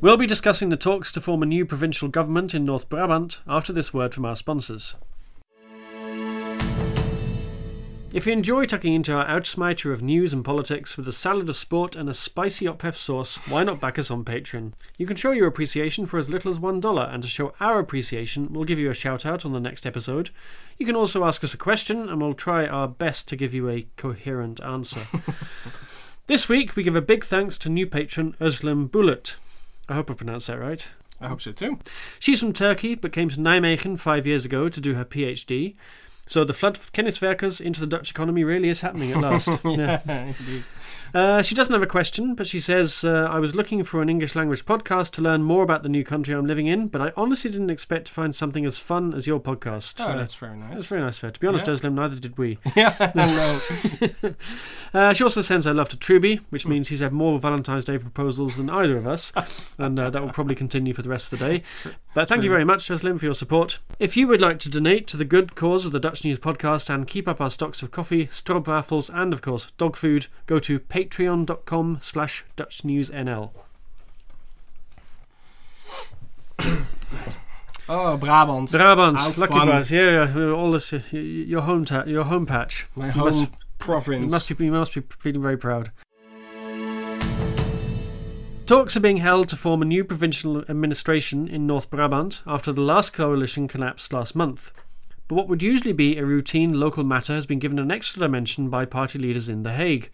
We'll 0.03 0.19
be 0.19 0.27
discussing 0.27 0.69
the 0.69 0.77
talks 0.77 1.11
to 1.13 1.21
form 1.21 1.43
a 1.43 1.47
new 1.47 1.65
provincial 1.65 2.09
government 2.09 2.55
in 2.55 2.65
North 2.65 2.89
Brabant 2.89 3.41
after 3.47 3.73
this 3.73 3.93
word 3.95 4.13
from 4.15 4.25
our 4.27 4.37
sponsors. 4.37 4.95
If 8.17 8.27
you 8.27 8.33
enjoy 8.33 8.65
tucking 8.65 8.95
into 8.95 9.13
our 9.13 9.27
uitsmijter 9.27 9.93
of 9.93 10.01
news 10.01 10.33
and 10.33 10.43
politics 10.43 10.97
with 10.97 11.07
a 11.07 11.13
salad 11.13 11.51
of 11.51 11.57
sport 11.57 11.95
and 11.95 12.09
a 12.09 12.15
spicy 12.15 12.67
ophef 12.67 12.97
sauce, 12.97 13.37
why 13.47 13.63
not 13.63 13.79
back 13.79 13.99
us 13.99 14.11
on 14.11 14.25
Patreon? 14.25 14.73
You 14.97 15.07
can 15.07 15.17
show 15.17 15.33
your 15.33 15.47
appreciation 15.47 16.07
for 16.07 16.17
as 16.19 16.31
little 16.31 16.49
as 16.49 16.59
$1, 16.59 17.15
and 17.15 17.23
to 17.23 17.29
show 17.29 17.53
our 17.61 17.79
appreciation, 17.79 18.55
we'll 18.55 18.65
give 18.65 18.79
you 18.79 18.89
a 18.89 18.95
shout 18.95 19.27
out 19.27 19.45
on 19.45 19.53
the 19.53 19.61
next 19.61 19.85
episode. 19.85 20.31
You 20.79 20.87
can 20.87 20.97
also 20.97 21.27
ask 21.27 21.45
us 21.45 21.53
a 21.53 21.59
question, 21.59 22.09
and 22.09 22.23
we'll 22.23 22.33
try 22.33 22.67
our 22.67 22.89
best 22.89 23.29
to 23.29 23.37
give 23.37 23.53
you 23.53 23.69
a 23.69 23.87
coherent 23.99 24.63
answer. 24.63 25.03
this 26.27 26.49
week, 26.49 26.75
we 26.75 26.85
give 26.85 26.97
a 26.97 27.03
big 27.03 27.23
thanks 27.23 27.59
to 27.59 27.69
new 27.69 27.87
patron 27.87 28.35
Özlem 28.41 28.89
Bulut. 28.89 29.37
I 29.91 29.95
hope 29.95 30.11
I 30.11 30.15
pronounced 30.15 30.47
that 30.47 30.59
right. 30.59 30.87
I 31.21 31.29
hope 31.29 31.43
so 31.43 31.53
too. 31.53 31.81
She's 32.19 32.41
from 32.41 32.55
Turkey, 32.55 32.95
but 32.95 33.13
came 33.13 33.29
to 33.29 33.37
Nijmegen 33.37 33.99
five 33.99 34.27
years 34.27 34.47
ago 34.47 34.71
to 34.71 34.81
do 34.81 34.95
her 34.95 35.05
PhD. 35.05 35.75
So 36.27 36.43
the 36.45 36.53
flood 36.53 36.77
of 36.77 36.93
kenniswerkers 36.93 37.61
into 37.61 37.81
the 37.81 37.87
Dutch 37.87 38.11
economy 38.11 38.43
really 38.45 38.69
is 38.69 38.81
happening 38.81 39.13
at 39.13 39.21
last. 39.21 39.49
yeah, 39.65 40.01
indeed. 40.39 40.65
Uh, 41.15 41.41
she 41.41 41.55
doesn't 41.55 41.73
have 41.73 41.85
a 41.85 41.87
question, 41.87 42.35
but 42.35 42.49
she 42.49 42.59
says, 42.59 43.05
uh, 43.05 43.29
I 43.31 43.39
was 43.39 43.55
looking 43.55 43.85
for 43.85 44.03
an 44.03 44.09
English 44.09 44.35
language 44.35 44.67
podcast 44.67 45.13
to 45.13 45.23
learn 45.23 45.45
more 45.45 45.63
about 45.63 45.85
the 45.85 45.89
new 45.89 46.03
country 46.03 46.35
I'm 46.35 46.47
living 46.47 46.67
in, 46.67 46.89
but 46.89 47.01
I 47.01 47.13
honestly 47.17 47.49
didn't 47.51 47.71
expect 47.71 48.09
to 48.09 48.13
find 48.13 48.35
something 48.35 48.67
as 48.67 48.77
fun 48.77 49.15
as 49.15 49.25
your 49.27 49.39
podcast. 49.39 49.95
Oh, 50.01 50.09
Uh, 50.09 50.17
that's 50.17 50.35
very 50.35 50.57
nice. 50.57 50.75
that's 50.75 50.87
very 50.89 51.01
nice, 51.01 51.17
Fair. 51.17 51.31
To 51.31 51.39
be 51.41 51.47
honest, 51.47 51.69
Yeah. 51.69 51.75
Özlem, 51.75 51.95
neither 51.95 52.17
did 52.17 52.37
we. 52.37 52.59
yeah, 52.77 53.13
no. 53.15 53.61
Uh, 54.95 55.13
she 55.13 55.23
also 55.23 55.43
sends 55.43 55.67
her 55.67 55.75
love 55.75 55.91
to 55.91 55.97
Truby, 55.97 56.41
which 56.49 56.67
means 56.67 56.89
he's 56.89 57.01
had 57.01 57.13
more 57.13 57.39
Valentine's 57.39 57.85
Day 57.85 57.99
proposals 57.99 58.57
than 58.57 58.71
either 58.71 58.97
of 58.97 59.07
us, 59.07 59.31
and 59.79 59.99
uh, 59.99 60.09
that 60.09 60.23
will 60.23 60.31
probably 60.31 60.55
continue 60.55 60.95
for 60.95 61.03
the 61.03 61.09
rest 61.11 61.33
of 61.33 61.39
the 61.39 61.47
day. 61.49 61.63
But 62.17 62.29
thank 62.29 62.45
you 62.45 62.49
very 62.49 62.65
much, 62.65 62.89
Özlem, 62.89 63.19
for 63.19 63.27
your 63.27 63.35
support. 63.35 63.79
If 63.99 64.17
you 64.17 64.27
would 64.27 64.41
like 64.41 64.59
to 64.61 64.71
donate 64.71 65.07
to 65.09 65.19
the 65.19 65.25
good 65.27 65.55
cause 65.55 65.85
of 65.85 65.93
the 65.93 66.01
Dutch 66.01 66.25
News 66.25 66.39
podcast 66.39 66.89
and 66.89 67.07
keep 67.07 67.29
up 67.29 67.43
our 67.43 67.51
stocks 67.51 67.83
of 67.83 67.91
coffee, 67.91 68.29
stroopwafels, 68.29 69.11
and 69.15 69.35
of 69.35 69.43
course 69.43 69.71
dog 69.77 69.97
food, 69.97 70.27
go 70.47 70.59
to 70.61 70.81
patreon.com 70.81 71.99
slash 72.01 72.47
dutchnewsnl. 72.57 73.51
Oh, 77.89 78.17
Brabant. 78.17 78.73
Brabant, 78.73 79.17
How 79.21 79.27
lucky 79.37 79.53
fun. 79.53 79.67
Brabant, 79.69 79.91
yeah, 79.91 80.35
yeah, 80.35 80.51
all 80.51 80.73
this, 80.73 80.93
uh, 80.93 81.01
your 81.13 81.61
home, 81.61 81.85
ta- 81.85 82.03
your 82.05 82.25
home 82.25 82.45
patch. 82.45 82.87
My 82.97 83.07
You 83.07 83.13
home 83.13 83.25
must- 83.27 83.39
You 83.41 83.49
province. 83.79 84.33
must 84.33 84.57
be, 84.59 84.65
you 84.65 84.73
must 84.73 84.95
be 84.95 85.03
feeling 85.21 85.41
very 85.43 85.57
proud. 85.57 85.93
Talks 88.67 88.97
are 88.97 89.01
being 89.01 89.19
held 89.19 89.49
to 89.51 89.57
form 89.57 89.81
a 89.81 89.85
new 89.85 90.03
provincial 90.03 90.63
administration 90.69 91.47
in 91.47 91.69
North 91.69 91.89
Brabant 91.89 92.43
after 92.49 92.73
the 92.73 92.81
last 92.81 93.13
coalition 93.13 93.69
collapsed 93.69 94.13
last 94.13 94.35
month. 94.35 94.73
But 95.29 95.37
what 95.37 95.47
would 95.47 95.63
usually 95.63 95.93
be 95.93 96.19
a 96.19 96.25
routine 96.25 96.73
local 96.73 97.05
matter 97.05 97.33
has 97.33 97.47
been 97.47 97.61
given 97.61 97.79
an 97.79 97.93
extra 97.93 98.19
dimension 98.19 98.69
by 98.69 98.85
party 98.85 99.21
leaders 99.21 99.49
in 99.49 99.63
The 99.63 99.75
Hague. 99.75 100.11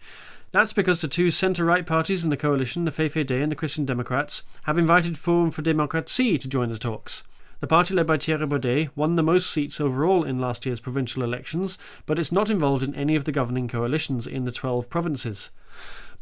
That's 0.51 0.71
because 0.71 1.01
the 1.01 1.07
two 1.07 1.31
centre 1.31 1.65
right 1.65 1.83
parties 1.83 2.23
in 2.23 2.29
the 2.29 2.37
coalition, 2.37 2.85
the 2.85 2.91
VVD 2.91 3.41
and 3.41 3.51
the 3.51 3.55
Christian 3.55 3.85
Democrats, 3.85 4.43
have 4.65 4.77
invited 4.77 5.17
Forum 5.17 5.49
for 5.49 5.63
Democratie 5.63 6.37
to 6.37 6.47
join 6.47 6.69
the 6.69 6.77
talks. 6.77 7.23
The 7.59 7.65
party 7.65 7.95
led 7.95 8.05
by 8.05 8.17
Thierry 8.17 8.45
Baudet 8.45 8.89
won 8.95 9.15
the 9.15 9.23
most 9.23 9.49
seats 9.49 9.81
overall 9.81 10.23
in 10.23 10.37
last 10.37 10.63
year's 10.67 10.79
provincial 10.79 11.23
elections, 11.23 11.79
but 12.05 12.19
it's 12.19 12.31
not 12.31 12.51
involved 12.51 12.83
in 12.83 12.93
any 12.93 13.15
of 13.15 13.23
the 13.23 13.31
governing 13.31 13.67
coalitions 13.67 14.27
in 14.27 14.45
the 14.45 14.51
12 14.51 14.91
provinces. 14.91 15.49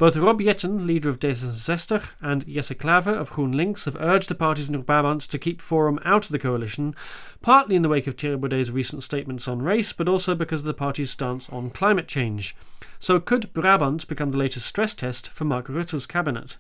Both 0.02 0.18
Rob 0.18 0.42
Jetten, 0.42 0.88
leader 0.88 1.10
of 1.10 1.20
D66, 1.20 2.14
and 2.22 2.44
Jesse 2.48 2.74
Klaver 2.74 3.14
of 3.14 3.30
GroenLinks 3.30 3.86
have 3.86 3.96
urged 4.00 4.30
the 4.30 4.34
parties 4.34 4.68
in 4.68 4.82
Brabant 4.82 5.22
to 5.22 5.38
keep 5.38 5.62
Forum 5.62 6.00
out 6.04 6.26
of 6.26 6.32
the 6.32 6.40
coalition, 6.40 6.96
partly 7.44 7.76
in 7.76 7.84
the 7.84 7.88
wake 7.88 8.08
of 8.08 8.16
Thierry 8.16 8.36
recent 8.36 9.04
statements 9.04 9.48
on 9.48 9.62
race, 9.62 9.94
but 9.94 10.08
also 10.08 10.34
because 10.34 10.62
of 10.62 10.66
the 10.66 10.74
party's 10.74 11.12
stance 11.12 11.50
on 11.50 11.70
climate 11.70 12.08
change. 12.08 12.56
So 12.98 13.20
could 13.20 13.54
Brabant 13.54 14.08
become 14.08 14.32
the 14.32 14.40
latest 14.40 14.66
stress 14.66 14.96
test 14.96 15.30
for 15.30 15.46
Mark 15.46 15.70
Rutte's 15.70 16.08
cabinet? 16.08 16.58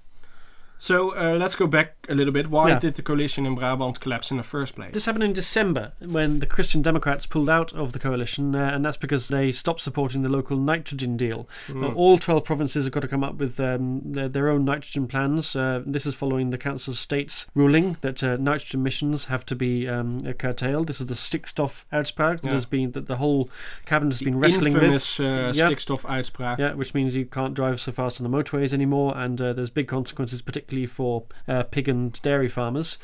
So 0.81 1.15
uh, 1.15 1.37
let's 1.37 1.53
go 1.55 1.67
back 1.67 1.93
a 2.09 2.15
little 2.15 2.33
bit. 2.33 2.49
Why 2.49 2.69
Yeah. 2.69 2.79
did 2.79 2.95
the 2.95 3.03
coalition 3.03 3.45
in 3.45 3.53
Brabant 3.53 3.99
collapse 3.99 4.31
in 4.31 4.37
the 4.37 4.43
first 4.43 4.73
place? 4.75 4.91
This 4.93 5.05
happened 5.05 5.23
in 5.23 5.31
December 5.31 5.91
when 5.99 6.39
the 6.39 6.47
Christian 6.47 6.81
Democrats 6.81 7.27
pulled 7.27 7.51
out 7.51 7.71
of 7.73 7.91
the 7.91 7.99
coalition, 7.99 8.55
uh, 8.55 8.71
and 8.73 8.83
that's 8.83 8.97
because 8.97 9.27
they 9.27 9.51
stopped 9.51 9.81
supporting 9.81 10.23
the 10.23 10.27
local 10.29 10.57
nitrogen 10.57 11.17
deal. 11.17 11.47
Uh, 11.71 11.89
all 11.93 12.17
12 12.17 12.43
provinces 12.43 12.85
have 12.85 12.93
got 12.93 13.01
to 13.01 13.07
come 13.07 13.23
up 13.23 13.35
with 13.35 13.59
um, 13.59 14.01
their, 14.03 14.27
their 14.27 14.49
own 14.49 14.65
nitrogen 14.65 15.05
plans. 15.07 15.55
Uh, 15.55 15.83
this 15.85 16.07
is 16.07 16.15
following 16.15 16.49
the 16.49 16.57
Council 16.57 16.93
of 16.93 16.97
State's 16.97 17.45
ruling 17.53 17.97
that 18.01 18.23
uh, 18.23 18.37
nitrogen 18.37 18.79
emissions 18.79 19.25
have 19.25 19.45
to 19.45 19.55
be 19.55 19.87
um, 19.87 20.17
uh, 20.27 20.33
curtailed. 20.33 20.87
This 20.87 20.99
is 20.99 21.09
the 21.09 21.13
stikstofuitspraak 21.15 22.41
that 22.41 22.45
Yeah. 22.47 22.53
has 22.53 22.65
been 22.65 22.91
that 22.93 23.05
the 23.05 23.17
whole 23.17 23.51
cabinet 23.85 24.13
has 24.13 24.23
been 24.23 24.39
wrestling 24.39 24.73
with. 24.73 24.81
Infamous 24.81 25.19
uh, 25.19 25.51
Yeah. 25.53 25.67
stikstofuitspraak. 25.67 26.57
Yeah, 26.57 26.73
which 26.73 26.95
means 26.95 27.15
you 27.15 27.25
can't 27.27 27.53
drive 27.53 27.79
so 27.79 27.91
fast 27.91 28.19
on 28.19 28.29
the 28.29 28.35
motorways 28.35 28.73
anymore, 28.73 29.15
and 29.15 29.39
uh, 29.39 29.53
there's 29.53 29.69
big 29.69 29.87
consequences, 29.87 30.41
particularly 30.41 30.70
for 30.85 31.23
uh, 31.47 31.63
pig 31.63 31.87
and 31.87 32.21
dairy 32.21 32.47
farmers. 32.49 32.97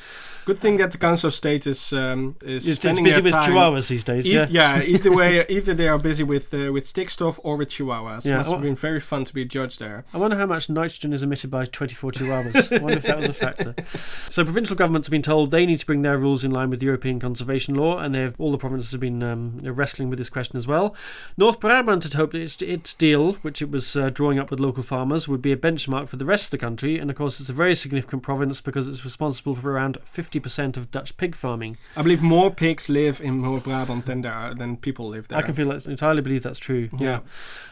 Good 0.46 0.60
thing 0.60 0.78
that 0.78 0.92
the 0.92 0.98
Council 0.98 1.28
of 1.28 1.34
State 1.34 1.68
is 1.68 1.92
um, 1.92 2.38
is 2.42 2.66
It's, 2.66 2.68
it's 2.68 2.82
spending 2.82 3.04
busy 3.04 3.22
their 3.22 3.24
with 3.24 3.34
chihuahuas 3.34 3.90
these 3.90 4.04
days. 4.06 4.26
E- 4.26 4.34
yeah. 4.34 4.48
yeah, 4.50 4.82
either 4.96 5.12
way, 5.12 5.46
either 5.50 5.74
they 5.74 5.90
are 5.90 5.98
busy 6.00 6.24
with 6.24 6.54
uh, 6.54 6.72
with 6.72 6.86
stikstof 6.86 7.38
or 7.44 7.58
with 7.58 7.70
chihuahuas. 7.70 8.26
Yeah, 8.26 8.38
Must 8.38 8.52
have 8.52 8.62
been 8.62 8.76
very 8.76 9.02
fun 9.02 9.26
to 9.26 9.34
be 9.34 9.42
a 9.42 9.46
judge 9.46 9.78
there. 9.78 10.06
I 10.14 10.18
wonder 10.18 10.38
how 10.38 10.46
much 10.46 10.70
nitrogen 10.70 11.12
is 11.12 11.22
emitted 11.22 11.52
by 11.52 11.66
24 11.66 12.12
chihuahuas. 12.14 12.80
I 12.80 12.82
wonder 12.82 12.98
if 12.98 13.04
that 13.04 13.18
was 13.18 13.30
a 13.30 13.34
factor. 13.34 13.76
So, 14.30 14.44
provincial 14.44 14.76
governments 14.76 15.08
have 15.08 15.12
been 15.12 15.22
told 15.22 15.52
they 15.52 15.66
need 15.66 15.80
to 15.80 15.86
bring 15.86 16.02
their 16.02 16.18
rules 16.18 16.44
in 16.44 16.52
line 16.52 16.70
with 16.70 16.84
European 16.84 17.20
conservation 17.20 17.76
law, 17.76 17.98
and 17.98 18.14
they've, 18.14 18.36
all 18.40 18.52
the 18.52 18.58
provinces 18.58 18.92
have 18.92 19.02
been 19.02 19.24
um, 19.24 19.60
wrestling 19.64 20.10
with 20.10 20.20
this 20.20 20.30
question 20.30 20.58
as 20.58 20.68
well. 20.68 20.96
North 21.38 21.60
Brabant 21.60 22.04
had 22.04 22.14
hoped 22.14 22.36
its, 22.36 22.62
its 22.62 22.94
deal, 22.94 23.34
which 23.34 23.62
it 23.62 23.72
was 23.72 23.96
uh, 23.96 24.10
drawing 24.10 24.38
up 24.38 24.52
with 24.52 24.60
local 24.60 24.84
farmers, 24.84 25.28
would 25.28 25.42
be 25.42 25.52
a 25.52 25.58
benchmark 25.58 26.08
for 26.08 26.18
the 26.18 26.26
rest 26.26 26.46
of 26.46 26.52
the 26.52 26.58
country, 26.58 27.00
and 27.00 27.10
of 27.10 27.16
course, 27.16 27.40
it's 27.40 27.50
a 27.50 27.54
very 27.58 27.76
significant 27.76 28.24
province 28.24 28.62
because 28.62 28.88
it's 28.88 29.04
responsible 29.04 29.56
for 29.56 29.72
around 29.72 29.98
50% 30.16 30.78
of 30.78 30.92
Dutch 30.92 31.18
pig 31.18 31.36
farming. 31.36 31.78
I 31.96 32.02
believe 32.02 32.22
more 32.22 32.52
pigs 32.52 32.88
live 32.88 33.20
in 33.20 33.42
North 33.42 33.66
Brabant 33.66 34.06
than 34.06 34.22
there 34.22 34.34
are, 34.34 34.54
than 34.54 34.78
people 34.78 35.10
live 35.10 35.28
there. 35.28 35.40
I 35.40 35.42
can 35.42 35.54
feel 35.54 35.70
that's, 35.70 35.88
entirely 35.88 36.22
believe 36.22 36.44
that's 36.44 36.60
true. 36.60 36.90
Yeah. 36.98 37.20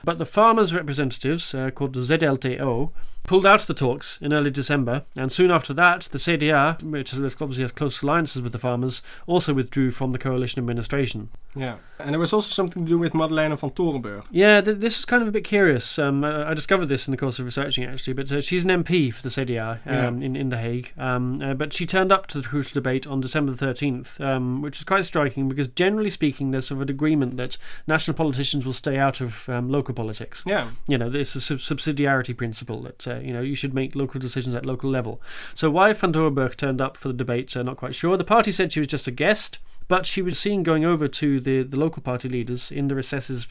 But 0.03 0.17
the 0.17 0.25
farmers' 0.25 0.73
representatives, 0.73 1.53
uh, 1.53 1.71
called 1.71 1.93
the 1.93 2.01
ZLTO, 2.01 2.91
pulled 3.25 3.45
out 3.45 3.61
of 3.61 3.67
the 3.67 3.73
talks 3.73 4.19
in 4.21 4.33
early 4.33 4.51
December, 4.51 5.03
and 5.15 5.31
soon 5.31 5.51
after 5.51 5.73
that, 5.73 6.01
the 6.11 6.17
CDA, 6.17 6.81
which 6.83 7.13
obviously 7.13 7.63
has 7.63 7.71
close 7.71 8.01
alliances 8.01 8.41
with 8.41 8.51
the 8.51 8.59
farmers, 8.59 9.01
also 9.25 9.53
withdrew 9.53 9.91
from 9.91 10.11
the 10.11 10.19
coalition 10.19 10.59
administration. 10.59 11.29
Yeah, 11.55 11.77
and 11.99 12.11
there 12.11 12.19
was 12.19 12.33
also 12.33 12.49
something 12.49 12.85
to 12.85 12.89
do 12.89 12.97
with 12.97 13.13
Madeleine 13.13 13.55
van 13.55 13.69
Toorenburg. 13.71 14.25
Yeah, 14.29 14.61
th- 14.61 14.77
this 14.77 14.99
is 14.99 15.05
kind 15.05 15.21
of 15.21 15.27
a 15.27 15.31
bit 15.31 15.43
curious. 15.43 15.97
Um, 15.97 16.23
I 16.23 16.49
I 16.49 16.53
discovered 16.53 16.87
this 16.87 17.07
in 17.07 17.11
the 17.11 17.17
course 17.17 17.39
of 17.39 17.45
researching, 17.45 17.85
actually, 17.85 18.13
but 18.13 18.31
uh, 18.31 18.41
she's 18.41 18.63
an 18.63 18.69
MP 18.69 19.13
for 19.13 19.21
the 19.21 19.29
CDA 19.73 20.03
um, 20.03 20.21
in, 20.21 20.35
in 20.35 20.49
The 20.49 20.57
Hague. 20.57 20.93
Um, 20.97 21.41
uh, 21.41 21.53
but 21.53 21.73
she 21.73 21.85
turned 21.85 22.11
up 22.11 22.27
to 22.27 22.41
the 22.41 22.47
crucial 22.47 22.73
debate 22.73 23.07
on 23.07 23.21
December 23.21 23.51
the 23.51 23.65
13th, 23.65 24.19
um, 24.21 24.61
which 24.61 24.77
is 24.77 24.83
quite 24.83 25.05
striking 25.05 25.49
because, 25.49 25.67
generally 25.67 26.09
speaking, 26.09 26.51
there's 26.51 26.67
sort 26.67 26.77
of 26.77 26.81
an 26.83 26.89
agreement 26.89 27.37
that 27.37 27.57
national 27.87 28.15
politicians 28.15 28.65
will 28.65 28.73
stay 28.73 28.97
out 28.97 29.21
of 29.21 29.47
um, 29.49 29.69
local 29.69 29.93
politics. 29.93 30.43
Yeah, 30.45 30.69
you 30.87 30.97
know, 30.97 31.09
it's 31.11 31.35
a 31.35 31.41
sub- 31.41 31.57
subsidiarity 31.57 32.35
principle 32.35 32.81
that 32.83 33.07
uh, 33.07 33.19
you 33.19 33.33
know 33.33 33.41
you 33.41 33.55
should 33.55 33.73
make 33.73 33.95
local 33.95 34.19
decisions 34.19 34.55
at 34.55 34.65
local 34.65 34.89
level. 34.89 35.21
So 35.53 35.69
why 35.69 35.93
Van 35.93 36.13
Toorenburg 36.13 36.55
turned 36.55 36.81
up 36.81 36.97
for 36.97 37.09
the 37.09 37.13
debate, 37.13 37.55
uh, 37.55 37.63
not 37.63 37.77
quite 37.77 37.95
sure. 37.95 38.17
The 38.17 38.23
party 38.23 38.51
said 38.51 38.71
she 38.71 38.79
was 38.79 38.87
just 38.87 39.07
a 39.07 39.11
guest, 39.11 39.59
but 39.87 40.05
she 40.05 40.21
was 40.21 40.37
seen 40.39 40.63
going 40.63 40.83
over 40.85 41.07
to 41.07 41.39
the 41.39 41.63
the 41.63 41.77
local 41.77 42.01
party 42.01 42.27
leaders 42.29 42.71
in 42.71 42.87
the 42.87 42.95
recesses 42.95 43.47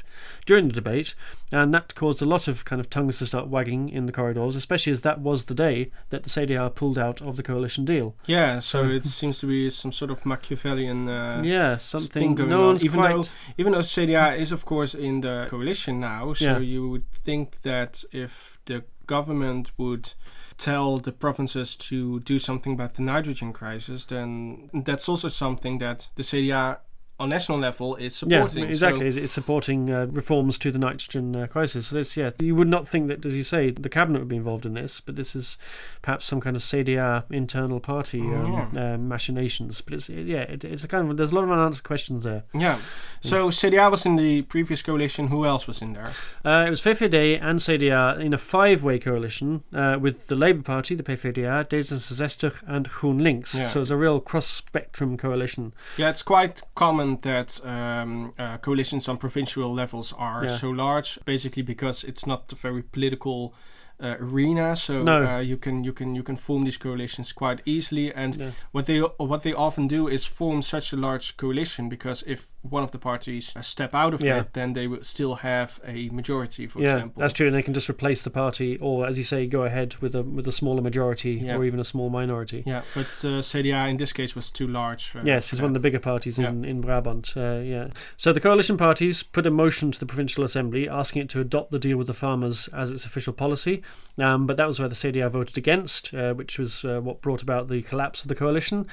during 0.47 0.69
the 0.69 0.75
debate, 0.75 1.15
and 1.53 1.73
that 1.75 1.95
caused 1.95 2.21
a 2.23 2.25
lot 2.27 2.49
of 2.49 2.65
kind 2.65 2.81
of 2.81 2.89
tongues 2.91 3.19
to 3.19 3.27
start 3.27 3.49
wagging 3.49 3.89
in 3.89 4.07
the 4.07 4.13
corridors, 4.13 4.57
especially 4.57 4.93
as 4.93 5.03
that 5.03 5.21
was 5.21 5.45
the 5.47 5.55
day 5.55 5.91
that 6.11 6.23
the 6.25 6.31
CDA 6.31 6.75
pulled 6.75 6.99
out 6.99 7.21
of 7.23 7.37
the 7.37 7.43
coalition 7.43 7.85
deal. 7.85 8.15
yeah. 8.27 8.59
So 8.59 8.83
So- 8.85 8.91
it 8.91 9.05
seems 9.05 9.39
to 9.39 9.47
be 9.47 9.71
some 9.71 9.93
sort 9.93 10.11
of 10.11 10.25
Machiavellian. 10.27 11.09
Uh, 11.09 11.43
yeah, 11.45 11.77
thing 11.77 11.81
something 11.81 12.35
going 12.35 12.51
no 12.51 12.71
on, 12.71 12.85
even 12.85 13.01
though 13.03 13.25
even 13.59 13.73
though 13.73 13.83
CDA 13.83 14.37
is 14.39 14.53
of 14.53 14.65
course 14.65 14.95
in 14.95 15.21
the 15.21 15.47
coalition 15.49 16.01
now, 16.01 16.33
so 16.33 16.45
Yeah. 16.45 16.59
you 16.59 16.89
would 16.89 17.11
think 17.13 17.63
that 17.63 18.05
if 18.13 18.59
the 18.67 18.85
government 19.07 19.71
would 19.77 20.15
tell 20.57 20.99
the 20.99 21.13
provinces 21.13 21.77
to 21.77 22.21
do 22.21 22.39
something 22.39 22.73
about 22.73 22.95
the 22.95 23.03
nitrogen 23.03 23.53
crisis, 23.53 24.05
then 24.05 24.71
that's 24.73 25.09
also 25.09 25.29
something 25.29 25.79
that 25.79 26.09
the 26.17 26.23
CDA 26.23 26.79
on 27.21 27.29
national 27.29 27.59
level 27.59 27.95
is 27.97 28.17
supporting. 28.17 28.65
Yeah, 28.65 28.69
exactly. 28.69 29.07
It's, 29.07 29.17
it's 29.17 29.33
supporting 29.33 29.91
uh, 29.91 30.07
reforms 30.07 30.59
to 30.59 30.73
the 30.73 30.79
nitrogen 30.79 31.37
uh, 31.37 31.47
crisis. 31.47 31.87
So 31.87 31.97
this, 31.97 32.17
yeah, 32.17 32.31
you 32.41 32.57
would 32.57 32.69
not 32.69 32.89
think 32.89 33.07
that, 33.07 33.25
as 33.25 33.37
you 33.37 33.45
say, 33.45 33.71
the 33.71 33.89
cabinet 33.89 34.19
would 34.19 34.29
be 34.29 34.37
involved 34.37 34.67
in 34.67 34.75
this, 34.75 35.01
but 35.01 35.15
this 35.15 35.37
is 35.37 35.57
perhaps 36.03 36.27
some 36.27 36.41
kind 36.41 36.57
of 36.57 36.63
CDA 36.63 37.23
internal 37.31 37.79
party 37.79 38.21
um, 38.21 38.77
uh, 38.77 38.97
machinations. 38.99 39.81
But 39.81 39.95
it's 39.95 40.09
yeah, 40.09 40.41
it, 40.41 40.65
it's 40.65 40.83
a 40.83 40.89
kind 40.89 41.09
of 41.09 41.17
there's 41.17 41.31
a 41.31 41.35
lot 41.35 41.45
of 41.45 41.51
unanswered 41.51 41.85
questions 41.85 42.25
there. 42.25 42.45
yeah. 42.53 42.79
So 43.21 43.49
CDA 43.49 43.91
was 43.91 44.05
in 44.05 44.17
the 44.17 44.43
previous 44.43 44.83
coalition. 44.83 45.29
Who 45.29 45.47
else 45.47 45.67
was 45.67 45.81
in 45.81 45.93
there? 45.95 46.13
Uh, 46.45 46.65
it 46.67 46.71
was 46.71 46.83
VVD 46.83 47.39
and 47.41 47.59
CDA 47.59 48.21
in 48.21 48.35
a 48.35 48.39
five-way 48.39 48.99
coalition 48.99 49.63
uh, 49.73 49.97
with 49.99 50.27
the 50.27 50.35
Labour 50.35 50.63
Party, 50.63 50.95
the 50.95 51.03
PVDA, 51.03 51.67
D66, 51.69 52.63
and 52.67 52.91
GroenLinks. 52.91 53.59
Yeah. 53.59 53.67
So 53.67 53.81
it's 53.81 53.91
a 53.91 53.97
real 53.97 54.21
cross-spectrum 54.21 55.17
coalition. 55.17 55.73
Yeah, 55.97 56.11
it's 56.11 56.23
quite 56.23 56.63
common 56.75 57.04
that 57.23 57.61
um, 57.65 58.33
uh, 58.39 58.59
coalitions 58.59 59.09
on 59.09 59.17
provincial 59.19 59.75
levels 59.75 60.13
are 60.19 60.45
Yeah. 60.45 60.57
so 60.59 60.71
large, 60.71 61.19
basically 61.25 61.63
because 61.63 62.05
it's 62.09 62.27
not 62.27 62.53
a 62.53 62.57
very 62.57 62.83
political 62.83 63.55
uh, 64.03 64.17
arena. 64.21 64.77
So 64.77 65.03
No. 65.03 65.25
uh, 65.27 65.39
you 65.39 65.57
can 65.57 65.85
you 65.85 65.93
can 65.93 66.15
you 66.15 66.23
can 66.23 66.37
form 66.37 66.65
these 66.65 66.77
coalitions 66.79 67.33
quite 67.33 67.61
easily. 67.65 68.13
And 68.15 68.35
Yeah. 68.37 68.51
what 68.73 68.87
they 68.87 69.01
what 69.01 69.43
they 69.43 69.53
often 69.53 69.89
do 69.89 70.09
is 70.09 70.25
form 70.25 70.63
such 70.63 70.93
a 70.93 70.97
large 70.97 71.37
coalition 71.37 71.89
because 71.89 72.25
if 72.27 72.47
one 72.63 72.83
of 72.83 72.91
the 72.91 72.99
parties 72.99 73.53
uh, 73.57 73.63
step 73.63 73.95
out 73.95 74.15
of 74.15 74.21
Yeah. 74.21 74.41
it, 74.41 74.53
then 74.53 74.73
they 74.73 74.87
will 74.87 75.03
still 75.03 75.35
have 75.37 75.81
a 75.87 76.09
majority. 76.11 76.67
For 76.67 76.81
yeah, 76.81 76.93
example, 76.95 77.21
that's 77.21 77.33
true, 77.33 77.47
and 77.47 77.55
they 77.57 77.63
can 77.63 77.75
just 77.75 77.89
replace 77.91 78.23
the 78.23 78.31
party, 78.31 78.79
or 78.81 79.07
as 79.07 79.17
you 79.17 79.25
say, 79.25 79.47
go 79.47 79.63
ahead 79.65 79.97
with 80.01 80.15
a 80.15 80.23
with 80.23 80.47
a 80.49 80.53
smaller 80.53 80.83
majority 80.83 81.33
Yeah. 81.45 81.57
or 81.57 81.65
even 81.65 81.81
a 81.81 81.85
small 81.85 82.11
minority. 82.11 82.63
Yeah, 82.67 82.83
but 82.95 83.07
uh, 83.25 83.43
CDA 83.43 83.89
in 83.91 83.97
this 83.97 84.13
case 84.13 84.35
was 84.35 84.51
too 84.51 84.67
large. 84.67 85.09
For, 85.09 85.21
Yes, 85.25 85.53
it's 85.53 85.61
one 85.63 85.71
of 85.71 85.75
the 85.75 85.81
bigger 85.81 86.01
parties 86.01 86.39
in, 86.39 86.65
in 86.65 86.81
Brabant. 86.81 87.33
Uh, 87.37 87.61
yeah. 87.65 87.89
So 88.17 88.33
the 88.33 88.41
coalition 88.41 88.77
parties 88.77 89.23
put 89.23 89.47
a 89.47 89.51
motion 89.51 89.91
to 89.93 89.99
the 90.01 90.07
provincial 90.07 90.45
assembly 90.45 90.89
asking 90.89 91.23
it 91.23 91.29
to 91.31 91.41
adopt 91.41 91.71
the 91.71 91.79
deal 91.79 91.97
with 91.97 92.07
the 92.07 92.15
farmers 92.15 92.69
as 92.73 92.91
its 92.91 93.05
official 93.05 93.33
policy, 93.33 93.83
um, 94.19 94.47
but 94.47 94.57
that 94.57 94.67
was 94.67 94.79
where 94.79 94.89
the 94.89 94.95
CDA 94.95 95.29
voted 95.31 95.59
against, 95.59 96.15
uh, 96.15 96.35
which 96.35 96.59
was 96.59 96.85
uh, 96.85 97.01
what 97.01 97.21
brought 97.21 97.43
about 97.43 97.69
the 97.69 97.83
collapse 97.83 98.23
of 98.23 98.29
the 98.29 98.35
coalition. 98.35 98.87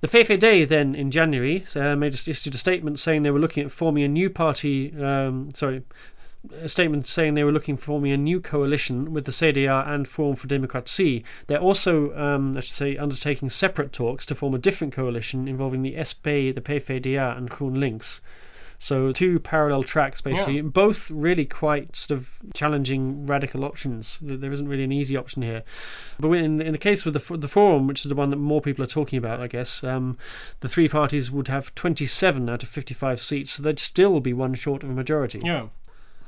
The 0.00 0.08
VVD 0.08 0.66
then 0.66 0.94
in 0.94 1.10
January 1.10 1.64
uh, 1.76 1.94
made 1.94 2.14
a, 2.14 2.30
issued 2.30 2.54
a 2.54 2.58
statement 2.58 2.98
saying 2.98 3.22
they 3.22 3.30
were 3.30 3.38
looking 3.38 3.64
at 3.64 3.70
forming 3.70 4.04
a 4.04 4.08
new 4.08 4.30
party. 4.30 4.94
Um, 5.00 5.50
sorry. 5.54 5.82
A 6.60 6.68
statement 6.68 7.06
saying 7.06 7.34
they 7.34 7.44
were 7.44 7.52
looking 7.52 7.76
for 7.76 7.84
forming 7.84 8.10
a 8.10 8.16
new 8.16 8.40
coalition 8.40 9.12
with 9.12 9.26
the 9.26 9.30
CDA 9.30 9.86
and 9.86 10.08
Forum 10.08 10.34
for 10.34 10.48
Democratie. 10.48 11.24
They're 11.46 11.60
also, 11.60 12.12
um, 12.18 12.56
I 12.56 12.60
should 12.60 12.74
say, 12.74 12.96
undertaking 12.96 13.48
separate 13.48 13.92
talks 13.92 14.26
to 14.26 14.34
form 14.34 14.52
a 14.52 14.58
different 14.58 14.92
coalition 14.92 15.46
involving 15.46 15.82
the 15.82 15.94
SP, 15.94 16.50
the 16.50 16.62
PVDA, 16.64 17.36
and 17.36 17.48
GroenLinks. 17.48 18.20
So 18.82 19.12
two 19.12 19.38
parallel 19.38 19.84
tracks, 19.84 20.20
basically, 20.20 20.60
both 20.60 21.08
really 21.08 21.44
quite 21.44 21.94
sort 21.94 22.18
of 22.18 22.40
challenging 22.52 23.26
radical 23.26 23.64
options. 23.64 24.18
There 24.20 24.36
there 24.36 24.50
isn't 24.50 24.66
really 24.66 24.82
an 24.82 24.90
easy 24.90 25.16
option 25.16 25.42
here. 25.42 25.62
But 26.18 26.32
in, 26.32 26.60
in 26.60 26.72
the 26.72 26.78
case 26.78 27.04
with 27.04 27.14
the 27.14 27.36
the 27.36 27.46
forum, 27.46 27.86
which 27.86 28.04
is 28.04 28.08
the 28.08 28.16
one 28.16 28.30
that 28.30 28.38
more 28.38 28.60
people 28.60 28.82
are 28.82 28.88
talking 28.88 29.20
about, 29.20 29.40
I 29.40 29.46
guess, 29.46 29.84
um, 29.84 30.18
the 30.60 30.68
three 30.68 30.88
parties 30.88 31.30
would 31.30 31.46
have 31.46 31.72
27 31.76 32.50
out 32.50 32.64
of 32.64 32.68
55 32.68 33.22
seats, 33.22 33.52
so 33.52 33.62
they'd 33.62 33.78
still 33.78 34.18
be 34.18 34.32
one 34.32 34.54
short 34.54 34.82
of 34.82 34.90
a 34.90 34.94
majority. 34.94 35.40
Yeah. 35.44 35.68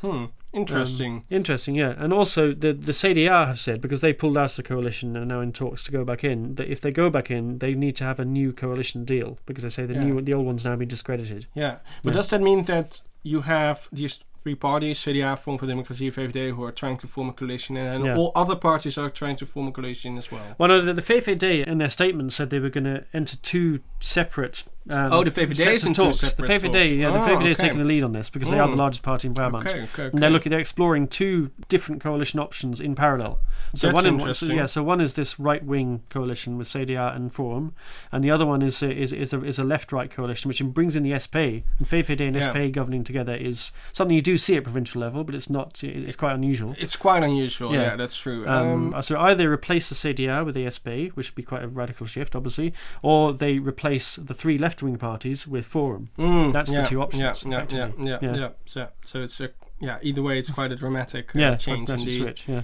Hmm. 0.00 0.24
Interesting. 0.52 1.24
Interesting, 1.30 1.74
yeah. 1.74 1.94
And 1.98 2.12
also, 2.12 2.52
the 2.54 2.72
the 2.72 2.92
CDA 2.92 3.46
have 3.46 3.58
said 3.58 3.80
because 3.80 4.00
they 4.02 4.12
pulled 4.12 4.38
out 4.38 4.50
of 4.50 4.56
the 4.56 4.62
coalition 4.62 5.16
and 5.16 5.24
are 5.30 5.34
now 5.36 5.40
in 5.40 5.52
talks 5.52 5.82
to 5.84 5.90
go 5.92 6.04
back 6.04 6.22
in. 6.22 6.54
That 6.54 6.68
if 6.68 6.80
they 6.80 6.92
go 6.92 7.10
back 7.10 7.30
in, 7.30 7.58
they 7.58 7.74
need 7.74 7.96
to 7.96 8.04
have 8.04 8.20
a 8.20 8.24
new 8.24 8.52
coalition 8.52 9.04
deal 9.04 9.38
because 9.46 9.64
they 9.64 9.70
say 9.70 9.84
the 9.86 9.94
Yeah. 9.94 10.04
new 10.04 10.20
the 10.20 10.32
old 10.34 10.46
one's 10.46 10.64
now 10.64 10.76
been 10.76 10.88
discredited. 10.88 11.46
Yeah, 11.54 11.78
but 12.04 12.10
Yeah. 12.10 12.18
does 12.18 12.28
that 12.28 12.40
mean 12.40 12.62
that 12.64 13.00
you 13.24 13.40
have 13.42 13.88
these 13.92 14.20
three 14.44 14.54
parties, 14.54 14.98
CDA, 14.98 15.36
Forum 15.36 15.58
for 15.58 15.66
Democratie, 15.66 16.10
VVD, 16.10 16.50
who 16.50 16.62
are 16.64 16.70
trying 16.72 16.98
to 16.98 17.06
form 17.06 17.30
a 17.30 17.32
coalition, 17.32 17.76
and 17.78 18.04
Yeah. 18.04 18.14
all 18.16 18.30
other 18.36 18.54
parties 18.56 18.98
are 18.98 19.08
trying 19.08 19.36
to 19.36 19.46
form 19.46 19.68
a 19.68 19.72
coalition 19.72 20.18
as 20.18 20.30
well? 20.30 20.54
Well, 20.58 20.68
no, 20.68 20.80
the, 20.82 20.92
the 20.92 21.00
VVD 21.02 21.62
in 21.66 21.78
their 21.78 21.88
statement 21.88 22.32
said 22.34 22.50
they 22.50 22.58
were 22.60 22.68
going 22.68 22.84
to 22.84 23.04
enter 23.14 23.36
two 23.38 23.80
separate. 24.00 24.64
Um, 24.90 25.12
Oh, 25.14 25.24
the 25.24 25.30
VVD 25.30 25.56
sets 25.56 25.70
is 25.76 25.82
of 25.84 25.88
into 25.88 26.02
talks. 26.02 26.20
the 26.34 26.42
VVD, 26.42 26.72
talks. 26.72 26.88
yeah, 26.90 27.10
the 27.10 27.18
Oh, 27.18 27.26
VVD 27.38 27.50
is 27.52 27.56
taking 27.56 27.78
the 27.78 27.84
lead 27.84 28.02
on 28.02 28.12
this 28.12 28.28
because 28.28 28.50
they 28.50 28.58
are 28.58 28.68
the 28.68 28.74
Mm. 28.74 28.78
largest 28.78 29.02
party 29.02 29.28
in 29.28 29.32
Brabant. 29.34 29.66
Okay, 29.66 29.82
okay, 29.84 30.10
And 30.12 30.22
they're 30.22 30.28
looking, 30.28 30.50
they're 30.50 30.60
exploring 30.60 31.08
two 31.08 31.50
different 31.68 32.02
coalition 32.02 32.38
options 32.38 32.80
in 32.80 32.94
parallel. 32.94 33.38
So 33.74 33.86
That's 33.86 33.94
one, 33.94 34.06
in, 34.06 34.18
so, 34.18 34.24
interesting. 34.24 34.56
yeah, 34.58 34.66
so 34.66 34.82
one 34.82 35.00
is 35.00 35.14
this 35.14 35.40
right-wing 35.40 36.02
coalition 36.10 36.58
with 36.58 36.66
CDA 36.68 37.16
and 37.16 37.32
Forum, 37.32 37.72
and 38.12 38.22
the 38.22 38.30
other 38.30 38.44
one 38.44 38.60
is 38.60 38.82
a, 38.82 38.90
is 38.94 39.12
is 39.14 39.32
a, 39.32 39.42
is 39.42 39.58
a 39.58 39.64
left-right 39.64 40.10
coalition, 40.10 40.48
which 40.48 40.62
brings 40.62 40.96
in 40.96 41.02
the 41.02 41.12
SP. 41.16 41.64
And 41.78 41.86
VVD 41.88 42.26
and 42.26 42.36
Yeah. 42.36 42.52
SP 42.52 42.68
governing 42.70 43.04
together 43.04 43.34
is 43.34 43.72
something 43.92 44.14
you 44.14 44.20
do 44.22 44.36
see 44.36 44.56
at 44.56 44.64
provincial 44.64 45.00
level, 45.00 45.24
but 45.24 45.34
it's 45.34 45.48
not. 45.48 45.82
It's 45.82 46.16
quite 46.16 46.34
unusual. 46.34 46.74
It's 46.78 46.96
quite 46.96 47.22
unusual. 47.22 47.72
Yeah. 47.72 47.80
Yeah, 47.82 47.96
that's 47.96 48.16
true. 48.16 48.46
Um, 48.46 48.92
Um, 48.94 49.02
so 49.02 49.18
either 49.18 49.50
replace 49.50 49.88
the 49.88 49.94
CDA 49.94 50.44
with 50.44 50.54
the 50.54 50.66
SP, 50.68 51.08
which 51.14 51.30
would 51.30 51.34
be 51.36 51.42
quite 51.42 51.62
a 51.62 51.68
radical 51.68 52.06
shift, 52.06 52.36
obviously, 52.36 52.72
or 53.02 53.32
they 53.32 53.58
replace 53.58 54.16
the 54.16 54.34
three 54.34 54.58
left-wing 54.74 54.96
parties 54.98 55.46
with 55.46 55.64
Forum. 55.64 56.10
mm, 56.18 56.52
that's 56.52 56.70
the 56.70 56.82
two 56.84 57.00
options, 57.00 57.44
Yeah, 57.44 57.50
yeah, 57.50 57.66
yeah, 57.70 57.90
yeah, 58.04 58.18
Yeah. 58.20 58.34
yeah. 58.36 58.48
So, 58.66 58.88
so 59.04 59.22
it's 59.22 59.40
a 59.40 59.50
yeah. 59.80 59.98
Either 60.02 60.22
way, 60.22 60.38
it's 60.38 60.50
quite 60.50 60.72
a 60.72 60.76
dramatic 60.76 61.34
uh, 61.36 61.38
Yeah, 61.38 61.56
change 61.56 61.88
indeed. 61.90 62.18
switch. 62.20 62.48
Yeah. 62.48 62.62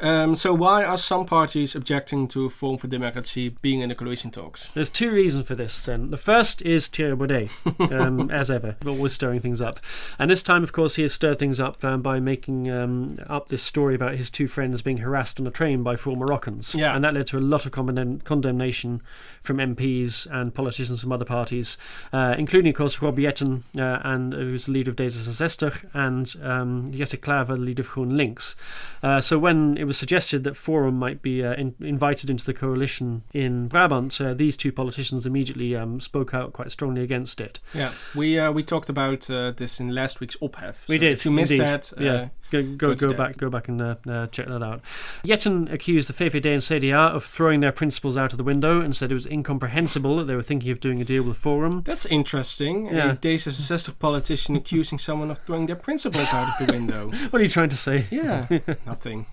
Um, 0.00 0.36
so 0.36 0.54
why 0.54 0.84
are 0.84 0.96
some 0.96 1.26
parties 1.26 1.74
objecting 1.74 2.28
to 2.28 2.48
Forum 2.48 2.78
for 2.78 2.86
Democracy 2.86 3.48
being 3.60 3.80
in 3.80 3.88
the 3.88 3.96
coalition 3.96 4.30
talks? 4.30 4.68
There's 4.68 4.90
two 4.90 5.10
reasons 5.10 5.48
for 5.48 5.56
this. 5.56 5.82
Then 5.82 6.10
the 6.10 6.16
first 6.16 6.62
is 6.62 6.86
Thierry 6.86 7.16
Baudet, 7.16 7.50
um, 7.92 8.30
as 8.30 8.48
ever, 8.48 8.76
always 8.86 9.12
stirring 9.12 9.40
things 9.40 9.60
up. 9.60 9.80
And 10.18 10.30
this 10.30 10.42
time, 10.42 10.62
of 10.62 10.72
course, 10.72 10.96
he 10.96 11.02
has 11.02 11.12
stirred 11.12 11.38
things 11.38 11.58
up 11.58 11.82
um, 11.84 12.00
by 12.00 12.20
making 12.20 12.70
um, 12.70 13.18
up 13.28 13.48
this 13.48 13.62
story 13.62 13.96
about 13.96 14.14
his 14.14 14.30
two 14.30 14.46
friends 14.46 14.82
being 14.82 14.98
harassed 14.98 15.40
on 15.40 15.46
a 15.48 15.50
train 15.50 15.82
by 15.82 15.96
four 15.96 16.16
Moroccans. 16.16 16.76
Yeah. 16.76 16.94
and 16.94 17.02
that 17.02 17.14
led 17.14 17.26
to 17.28 17.38
a 17.38 17.40
lot 17.40 17.66
of 17.66 17.72
condemn- 17.72 18.20
condemnation 18.20 19.02
from 19.42 19.56
MPs 19.56 20.26
and 20.30 20.54
politicians 20.54 21.00
from 21.00 21.10
other 21.10 21.24
parties, 21.24 21.76
uh, 22.12 22.36
including, 22.38 22.70
of 22.70 22.76
course, 22.76 23.02
Rob 23.02 23.18
Jetten, 23.18 23.62
uh, 23.76 24.00
and 24.04 24.32
who's 24.32 24.66
the 24.66 24.72
leader 24.72 24.90
of 24.92 24.96
D66, 24.96 25.86
and 25.92 26.36
um, 26.42 26.92
Jesse 26.92 27.16
Klaver, 27.16 27.48
the 27.48 27.56
leader 27.56 27.82
of 27.82 27.88
GroenLinks. 27.88 28.54
Uh, 29.02 29.20
so 29.20 29.38
when 29.38 29.76
it 29.76 29.87
was 29.88 29.96
suggested 29.98 30.44
that 30.44 30.56
Forum 30.56 30.96
might 30.98 31.20
be 31.20 31.42
uh, 31.44 31.54
in, 31.54 31.74
invited 31.80 32.30
into 32.30 32.44
the 32.44 32.54
coalition 32.54 33.24
in 33.32 33.66
Brabant, 33.66 34.20
uh, 34.20 34.34
these 34.34 34.56
two 34.56 34.70
politicians 34.70 35.26
immediately 35.26 35.74
um, 35.74 35.98
spoke 35.98 36.32
out 36.32 36.52
quite 36.52 36.70
strongly 36.70 37.02
against 37.02 37.40
it. 37.40 37.58
Yeah, 37.74 37.92
we 38.14 38.38
uh, 38.38 38.52
we 38.52 38.62
talked 38.62 38.88
about 38.88 39.28
uh, 39.28 39.50
this 39.56 39.80
in 39.80 39.88
last 39.94 40.20
week's 40.20 40.36
ophef. 40.36 40.86
We 40.86 40.96
So 40.96 41.00
did. 41.00 41.12
If 41.12 41.24
you 41.24 41.32
missed 41.32 41.52
indeed. 41.52 41.66
that, 41.66 41.92
uh, 41.98 42.04
yeah, 42.04 42.28
go 42.50 42.62
go, 42.62 42.94
go 42.94 42.94
go 42.94 43.12
back, 43.12 43.36
go 43.36 43.50
back 43.50 43.68
and 43.68 43.80
uh, 43.80 43.94
uh, 44.08 44.26
check 44.28 44.46
that 44.46 44.62
out. 44.62 44.80
Jetten 45.24 45.72
accused 45.72 46.08
the 46.08 46.12
VVD 46.12 46.46
and 46.46 46.62
CDA 46.62 47.10
of 47.10 47.24
throwing 47.24 47.60
their 47.60 47.72
principles 47.72 48.16
out 48.16 48.32
of 48.32 48.38
the 48.38 48.44
window 48.44 48.80
and 48.80 48.94
said 48.94 49.10
it 49.10 49.14
was 49.14 49.26
incomprehensible 49.26 50.16
that 50.16 50.24
they 50.24 50.34
were 50.34 50.42
thinking 50.42 50.70
of 50.70 50.80
doing 50.80 51.00
a 51.00 51.04
deal 51.04 51.22
with 51.22 51.36
Forum. 51.36 51.82
That's 51.84 52.06
interesting. 52.06 52.86
Yeah. 52.86 53.12
A 53.12 53.16
D66 53.16 53.98
politician 53.98 54.56
accusing 54.56 54.98
someone 54.98 55.30
of 55.30 55.38
throwing 55.38 55.66
their 55.66 55.76
principles 55.76 56.32
out 56.32 56.60
of 56.60 56.66
the 56.66 56.72
window. 56.72 57.12
What 57.30 57.40
are 57.40 57.44
you 57.44 57.50
trying 57.50 57.68
to 57.68 57.76
say? 57.76 58.06
Yeah, 58.10 58.46
nothing. 58.86 59.26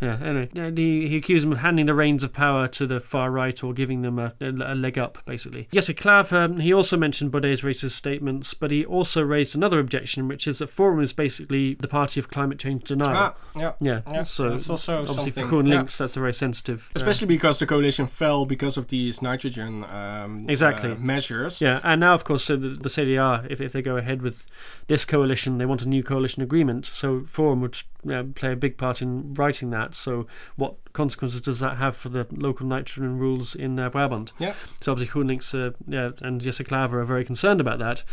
Yeah, 0.00 0.18
anyway, 0.22 0.74
he, 0.76 1.08
he 1.08 1.16
accused 1.16 1.44
them 1.44 1.52
of 1.52 1.58
handing 1.58 1.86
the 1.86 1.94
reins 1.94 2.22
of 2.22 2.32
power 2.32 2.68
to 2.68 2.86
the 2.86 3.00
far 3.00 3.30
right 3.30 3.62
or 3.64 3.72
giving 3.72 4.02
them 4.02 4.18
a, 4.18 4.34
a, 4.40 4.50
a 4.50 4.74
leg 4.74 4.98
up, 4.98 5.18
basically. 5.24 5.68
Yes, 5.72 5.88
Clav, 5.88 6.32
um, 6.32 6.58
he 6.58 6.72
also 6.72 6.96
mentioned 6.96 7.30
Baudet's 7.32 7.62
racist 7.62 7.92
statements, 7.92 8.54
but 8.54 8.70
he 8.70 8.84
also 8.84 9.22
raised 9.22 9.54
another 9.54 9.78
objection, 9.78 10.28
which 10.28 10.46
is 10.46 10.58
that 10.58 10.68
Forum 10.68 11.00
is 11.00 11.12
basically 11.12 11.74
the 11.74 11.88
party 11.88 12.20
of 12.20 12.28
climate 12.28 12.57
change 12.58 12.84
denial. 12.84 13.16
Ah, 13.16 13.34
yeah. 13.56 13.72
yeah, 13.80 14.00
Yeah, 14.10 14.22
so 14.22 14.50
that's 14.50 14.68
also 14.68 15.00
obviously 15.00 15.30
for 15.30 15.40
something, 15.40 15.66
GroenLinks, 15.66 15.96
that's 15.96 16.16
a 16.16 16.20
very 16.20 16.32
sensitive. 16.34 16.88
uh, 16.88 16.92
Especially 16.96 17.26
because 17.26 17.58
the 17.58 17.66
coalition 17.66 18.06
fell 18.06 18.44
because 18.46 18.76
of 18.76 18.88
these 18.88 19.22
nitrogen 19.22 19.84
um, 19.84 20.46
Exactly. 20.48 20.92
uh, 20.92 20.96
measures. 20.96 21.60
Yeah, 21.60 21.80
and 21.82 22.00
now, 22.00 22.14
of 22.14 22.24
course, 22.24 22.44
so 22.44 22.56
the, 22.56 22.68
the 22.70 22.88
CDA, 22.88 23.50
if, 23.50 23.60
if 23.60 23.72
they 23.72 23.82
go 23.82 23.96
ahead 23.96 24.22
with 24.22 24.46
this 24.86 25.04
coalition, 25.04 25.58
they 25.58 25.66
want 25.66 25.82
a 25.82 25.88
new 25.88 26.02
coalition 26.02 26.42
agreement. 26.42 26.86
So 26.86 27.22
Forum 27.24 27.60
would 27.60 27.78
uh, 28.10 28.24
play 28.34 28.52
a 28.52 28.56
big 28.56 28.76
part 28.78 29.02
in 29.02 29.34
writing 29.34 29.70
that. 29.70 29.94
So, 29.94 30.26
what 30.56 30.76
consequences 30.92 31.40
does 31.40 31.60
that 31.60 31.76
have 31.78 31.96
for 31.96 32.08
the 32.08 32.26
local 32.30 32.66
nitrogen 32.66 33.18
rules 33.18 33.54
in 33.54 33.78
uh, 33.78 33.90
Brabant? 33.90 34.32
Yeah. 34.38 34.54
So, 34.80 34.92
obviously, 34.92 35.20
GroenLinks 35.22 35.54
uh, 35.54 35.72
yeah, 35.86 36.10
and 36.22 36.40
Jesse 36.40 36.64
Klaver 36.64 36.94
are 36.94 37.04
very 37.04 37.24
concerned 37.24 37.60
about 37.60 37.78
that. 37.80 38.04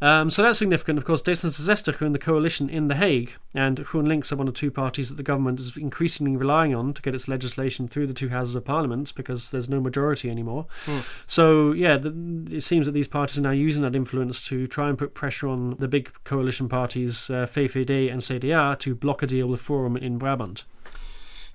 Um, 0.00 0.30
so 0.30 0.42
that's 0.42 0.58
significant. 0.58 0.98
Of 0.98 1.04
course, 1.04 1.22
D66 1.22 2.00
are 2.00 2.04
in 2.04 2.12
the 2.12 2.18
coalition 2.18 2.68
in 2.68 2.88
The 2.88 2.96
Hague, 2.96 3.32
and 3.54 3.78
GroenLinks 3.78 4.32
are 4.32 4.36
one 4.36 4.48
of 4.48 4.54
two 4.54 4.70
parties 4.70 5.08
that 5.08 5.16
the 5.16 5.22
government 5.22 5.60
is 5.60 5.76
increasingly 5.76 6.36
relying 6.36 6.74
on 6.74 6.92
to 6.94 7.02
get 7.02 7.14
its 7.14 7.28
legislation 7.28 7.88
through 7.88 8.06
the 8.06 8.14
two 8.14 8.28
houses 8.28 8.54
of 8.54 8.64
parliament 8.64 9.12
because 9.14 9.50
there's 9.50 9.68
no 9.68 9.80
majority 9.80 10.30
anymore. 10.30 10.66
Hmm. 10.84 11.00
So 11.26 11.72
yeah, 11.72 11.96
the, 11.96 12.46
it 12.50 12.62
seems 12.62 12.86
that 12.86 12.92
these 12.92 13.08
parties 13.08 13.38
are 13.38 13.42
now 13.42 13.50
using 13.50 13.82
that 13.82 13.94
influence 13.94 14.44
to 14.46 14.66
try 14.66 14.88
and 14.88 14.98
put 14.98 15.14
pressure 15.14 15.48
on 15.48 15.76
the 15.78 15.88
big 15.88 16.12
coalition 16.24 16.68
parties, 16.68 17.30
uh, 17.30 17.46
VVD 17.46 18.10
and 18.12 18.20
CDA, 18.20 18.78
to 18.80 18.94
block 18.94 19.22
a 19.22 19.26
deal 19.26 19.46
with 19.46 19.60
Forum 19.60 19.96
in 19.96 20.18
Brabant. 20.18 20.64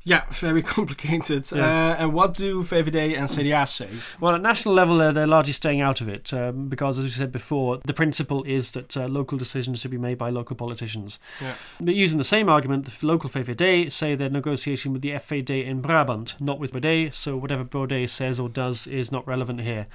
Yeah, 0.03 0.23
very 0.29 0.63
complicated. 0.77 1.49
Yeah. 1.51 1.65
Uh, 1.65 1.95
and 1.99 2.13
what 2.13 2.35
do 2.35 2.61
VVD 2.63 3.17
and 3.17 3.27
CDA 3.27 3.67
say? 3.67 3.89
Well, 4.19 4.33
at 4.35 4.41
national 4.41 4.73
level, 4.73 5.01
uh, 5.01 5.11
they're 5.11 5.27
largely 5.27 5.53
staying 5.53 5.81
out 5.81 5.99
of 6.01 6.07
it 6.07 6.33
um, 6.33 6.69
because, 6.69 6.97
as 6.99 7.03
we 7.03 7.09
said 7.11 7.31
before, 7.31 7.79
the 7.85 7.93
principle 7.93 8.43
is 8.43 8.71
that 8.71 8.95
uh, 8.95 9.07
local 9.07 9.37
decisions 9.37 9.79
should 9.79 9.91
be 9.91 9.97
made 9.97 10.17
by 10.17 10.29
local 10.29 10.55
politicians. 10.55 11.19
Yeah. 11.41 11.55
But 11.81 11.95
using 11.95 12.17
the 12.17 12.23
same 12.23 12.49
argument, 12.49 12.85
the 12.85 13.05
local 13.05 13.29
VVD 13.29 13.91
say 13.91 14.15
they're 14.15 14.29
negotiating 14.29 14.93
with 14.93 15.01
the 15.01 15.11
FVD 15.11 15.65
in 15.65 15.81
Brabant, 15.81 16.35
not 16.39 16.59
with 16.59 16.71
Baudet, 16.71 17.13
so 17.13 17.35
whatever 17.37 17.63
Baudet 17.63 18.09
says 18.09 18.39
or 18.39 18.47
does 18.49 18.87
is 18.87 19.11
not 19.11 19.27
relevant 19.27 19.61
here. 19.61 19.87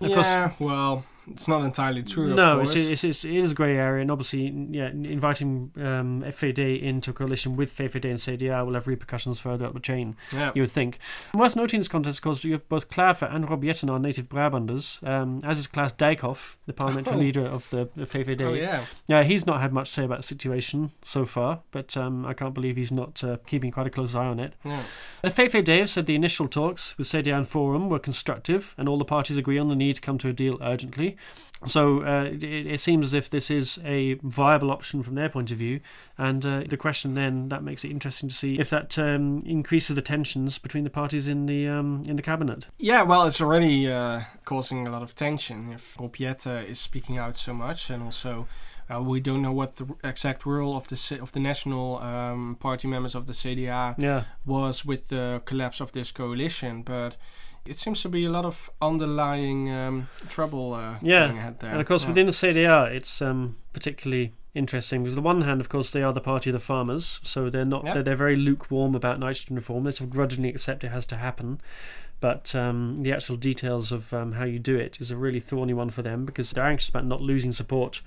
Of 0.00 0.12
course- 0.12 0.26
yeah, 0.26 0.52
well, 0.58 1.04
it's 1.30 1.48
not 1.48 1.64
entirely 1.64 2.02
true. 2.02 2.30
of 2.30 2.36
no, 2.36 2.56
course. 2.56 2.74
it's, 2.74 2.90
it's, 2.90 3.04
it's, 3.04 3.24
it 3.24 3.34
is 3.34 3.52
a 3.52 3.54
grey 3.54 3.76
area, 3.76 4.02
and 4.02 4.10
obviously, 4.10 4.42
yeah, 4.70 4.88
inviting 4.88 5.70
um, 5.76 6.22
FVD 6.26 6.82
into 6.82 7.10
a 7.10 7.12
coalition 7.14 7.56
with 7.56 7.76
VVD 7.76 8.04
and 8.04 8.18
CDA 8.18 8.64
will 8.66 8.74
have 8.74 8.86
repercussions 8.86 9.38
further 9.38 9.66
up 9.66 9.74
the 9.74 9.80
chain. 9.80 10.16
yeah. 10.32 10.52
You 10.54 10.62
would 10.62 10.70
think. 10.72 10.98
And 11.32 11.40
worth 11.40 11.56
noting 11.56 11.78
in 11.78 11.80
this 11.80 11.88
context, 11.88 12.18
of 12.20 12.22
course, 12.24 12.44
you 12.44 12.52
have 12.52 12.68
both 12.68 12.90
Klaver 12.90 13.32
and 13.34 13.48
Rob 13.48 13.62
Jetten 13.62 13.90
are 13.90 13.98
native 13.98 14.28
Brabanders, 14.28 15.02
um, 15.06 15.40
as 15.44 15.58
is 15.58 15.66
Klaas 15.66 15.92
Dijkhoff, 15.92 16.56
the 16.66 16.72
parliamentary 16.72 17.14
Oh. 17.14 17.18
leader 17.18 17.44
of 17.46 17.70
the, 17.70 17.86
VVD. 17.86 18.40
Oh 18.42 18.52
yeah. 18.54 18.84
Yeah, 19.06 19.22
he's 19.22 19.46
not 19.46 19.60
had 19.60 19.72
much 19.72 19.88
to 19.88 19.94
say 19.94 20.04
about 20.04 20.18
the 20.18 20.22
situation 20.24 20.92
so 21.02 21.24
far, 21.24 21.60
but 21.70 21.96
um, 21.96 22.26
I 22.26 22.34
can't 22.34 22.54
believe 22.54 22.76
he's 22.76 22.92
not 22.92 23.22
uh, 23.24 23.38
keeping 23.46 23.70
quite 23.70 23.86
a 23.86 23.90
close 23.90 24.14
eye 24.14 24.26
on 24.26 24.38
it. 24.40 24.54
Yeah. 24.64 24.82
The 25.22 25.30
VVD 25.30 25.78
have 25.80 25.90
said 25.90 26.06
the 26.06 26.14
initial 26.14 26.48
talks 26.48 26.96
with 26.98 27.06
CDA 27.08 27.36
and 27.36 27.48
Forum 27.48 27.88
were 27.88 27.98
constructive, 27.98 28.74
and 28.76 28.88
all 28.88 28.98
the 28.98 29.04
parties 29.04 29.36
agree 29.36 29.58
on 29.58 29.68
the 29.68 29.76
need 29.76 29.94
to 29.96 30.00
come 30.00 30.18
to 30.18 30.28
a 30.28 30.32
deal 30.32 30.58
urgently. 30.60 31.13
So 31.66 32.04
uh, 32.04 32.24
it, 32.24 32.42
it 32.42 32.80
seems 32.80 33.08
as 33.08 33.14
if 33.14 33.30
this 33.30 33.50
is 33.50 33.78
a 33.84 34.14
viable 34.22 34.70
option 34.70 35.02
from 35.02 35.14
their 35.14 35.28
point 35.28 35.50
of 35.50 35.58
view, 35.58 35.80
and 36.18 36.44
uh, 36.44 36.64
the 36.68 36.76
question 36.76 37.14
then 37.14 37.48
that 37.48 37.62
makes 37.62 37.84
it 37.84 37.90
interesting 37.90 38.28
to 38.28 38.34
see 38.34 38.58
if 38.58 38.70
that 38.70 38.98
um, 38.98 39.40
increases 39.46 39.96
the 39.96 40.02
tensions 40.02 40.58
between 40.58 40.84
the 40.84 40.90
parties 40.90 41.26
in 41.26 41.46
the 41.46 41.66
um, 41.66 42.02
in 42.06 42.16
the 42.16 42.22
cabinet. 42.22 42.66
Yeah, 42.78 43.02
well, 43.02 43.24
it's 43.26 43.40
already 43.40 43.90
uh, 43.90 44.22
causing 44.44 44.86
a 44.86 44.90
lot 44.90 45.02
of 45.02 45.14
tension 45.14 45.72
if 45.72 45.96
Jetten 45.96 46.68
is 46.68 46.80
speaking 46.80 47.18
out 47.18 47.36
so 47.36 47.54
much, 47.54 47.90
and 47.90 48.02
also 48.02 48.46
uh, 48.92 49.00
we 49.00 49.20
don't 49.20 49.42
know 49.42 49.52
what 49.52 49.76
the 49.76 49.86
exact 50.04 50.44
role 50.44 50.76
of 50.76 50.88
the 50.88 51.18
of 51.20 51.32
the 51.32 51.40
national 51.40 51.98
um, 51.98 52.56
party 52.60 52.88
members 52.88 53.14
of 53.14 53.26
the 53.26 53.32
CDA 53.32 53.94
Yeah, 53.98 54.24
was 54.44 54.84
with 54.84 55.08
the 55.08 55.40
collapse 55.46 55.80
of 55.80 55.92
this 55.92 56.12
coalition, 56.12 56.82
but 56.82 57.16
it 57.66 57.76
seems 57.78 58.02
to 58.02 58.08
be 58.08 58.24
a 58.24 58.30
lot 58.30 58.44
of 58.44 58.70
underlying 58.82 59.70
um, 59.72 60.08
trouble 60.28 60.74
uh, 60.74 60.96
Yeah, 61.02 61.26
going 61.26 61.38
ahead 61.38 61.60
there. 61.60 61.70
and 61.70 61.80
of 61.80 61.86
course 61.86 62.02
Yeah. 62.02 62.08
within 62.08 62.26
the 62.26 62.32
CDA, 62.32 62.92
it's 62.92 63.22
um, 63.22 63.56
particularly 63.72 64.32
interesting 64.54 65.02
because 65.02 65.16
on 65.16 65.22
the 65.22 65.26
one 65.26 65.40
hand, 65.42 65.60
of 65.60 65.68
course, 65.68 65.90
they 65.90 66.02
are 66.02 66.12
the 66.12 66.20
party 66.20 66.50
of 66.50 66.54
the 66.54 66.60
farmers, 66.60 67.20
so 67.22 67.50
they're 67.50 67.64
not 67.64 67.84
Yeah. 67.84 67.92
they're, 67.94 68.02
they're 68.02 68.16
very 68.16 68.36
lukewarm 68.36 68.94
about 68.94 69.18
nitrogen 69.18 69.56
reform. 69.56 69.84
They 69.84 69.90
sort 69.90 70.08
of 70.08 70.10
grudgingly 70.10 70.50
accept 70.50 70.84
it 70.84 70.88
has 70.90 71.06
to 71.06 71.16
happen, 71.16 71.60
but 72.20 72.54
um, 72.54 72.96
the 72.98 73.12
actual 73.12 73.36
details 73.36 73.92
of 73.92 74.12
um, 74.14 74.32
how 74.32 74.44
you 74.44 74.58
do 74.58 74.76
it 74.76 74.98
is 75.00 75.10
a 75.10 75.16
really 75.16 75.40
thorny 75.40 75.74
one 75.74 75.90
for 75.90 76.02
them 76.02 76.24
because 76.24 76.50
they're 76.50 76.64
anxious 76.64 76.88
about 76.88 77.04
not 77.06 77.20
losing 77.20 77.52
support 77.52 78.00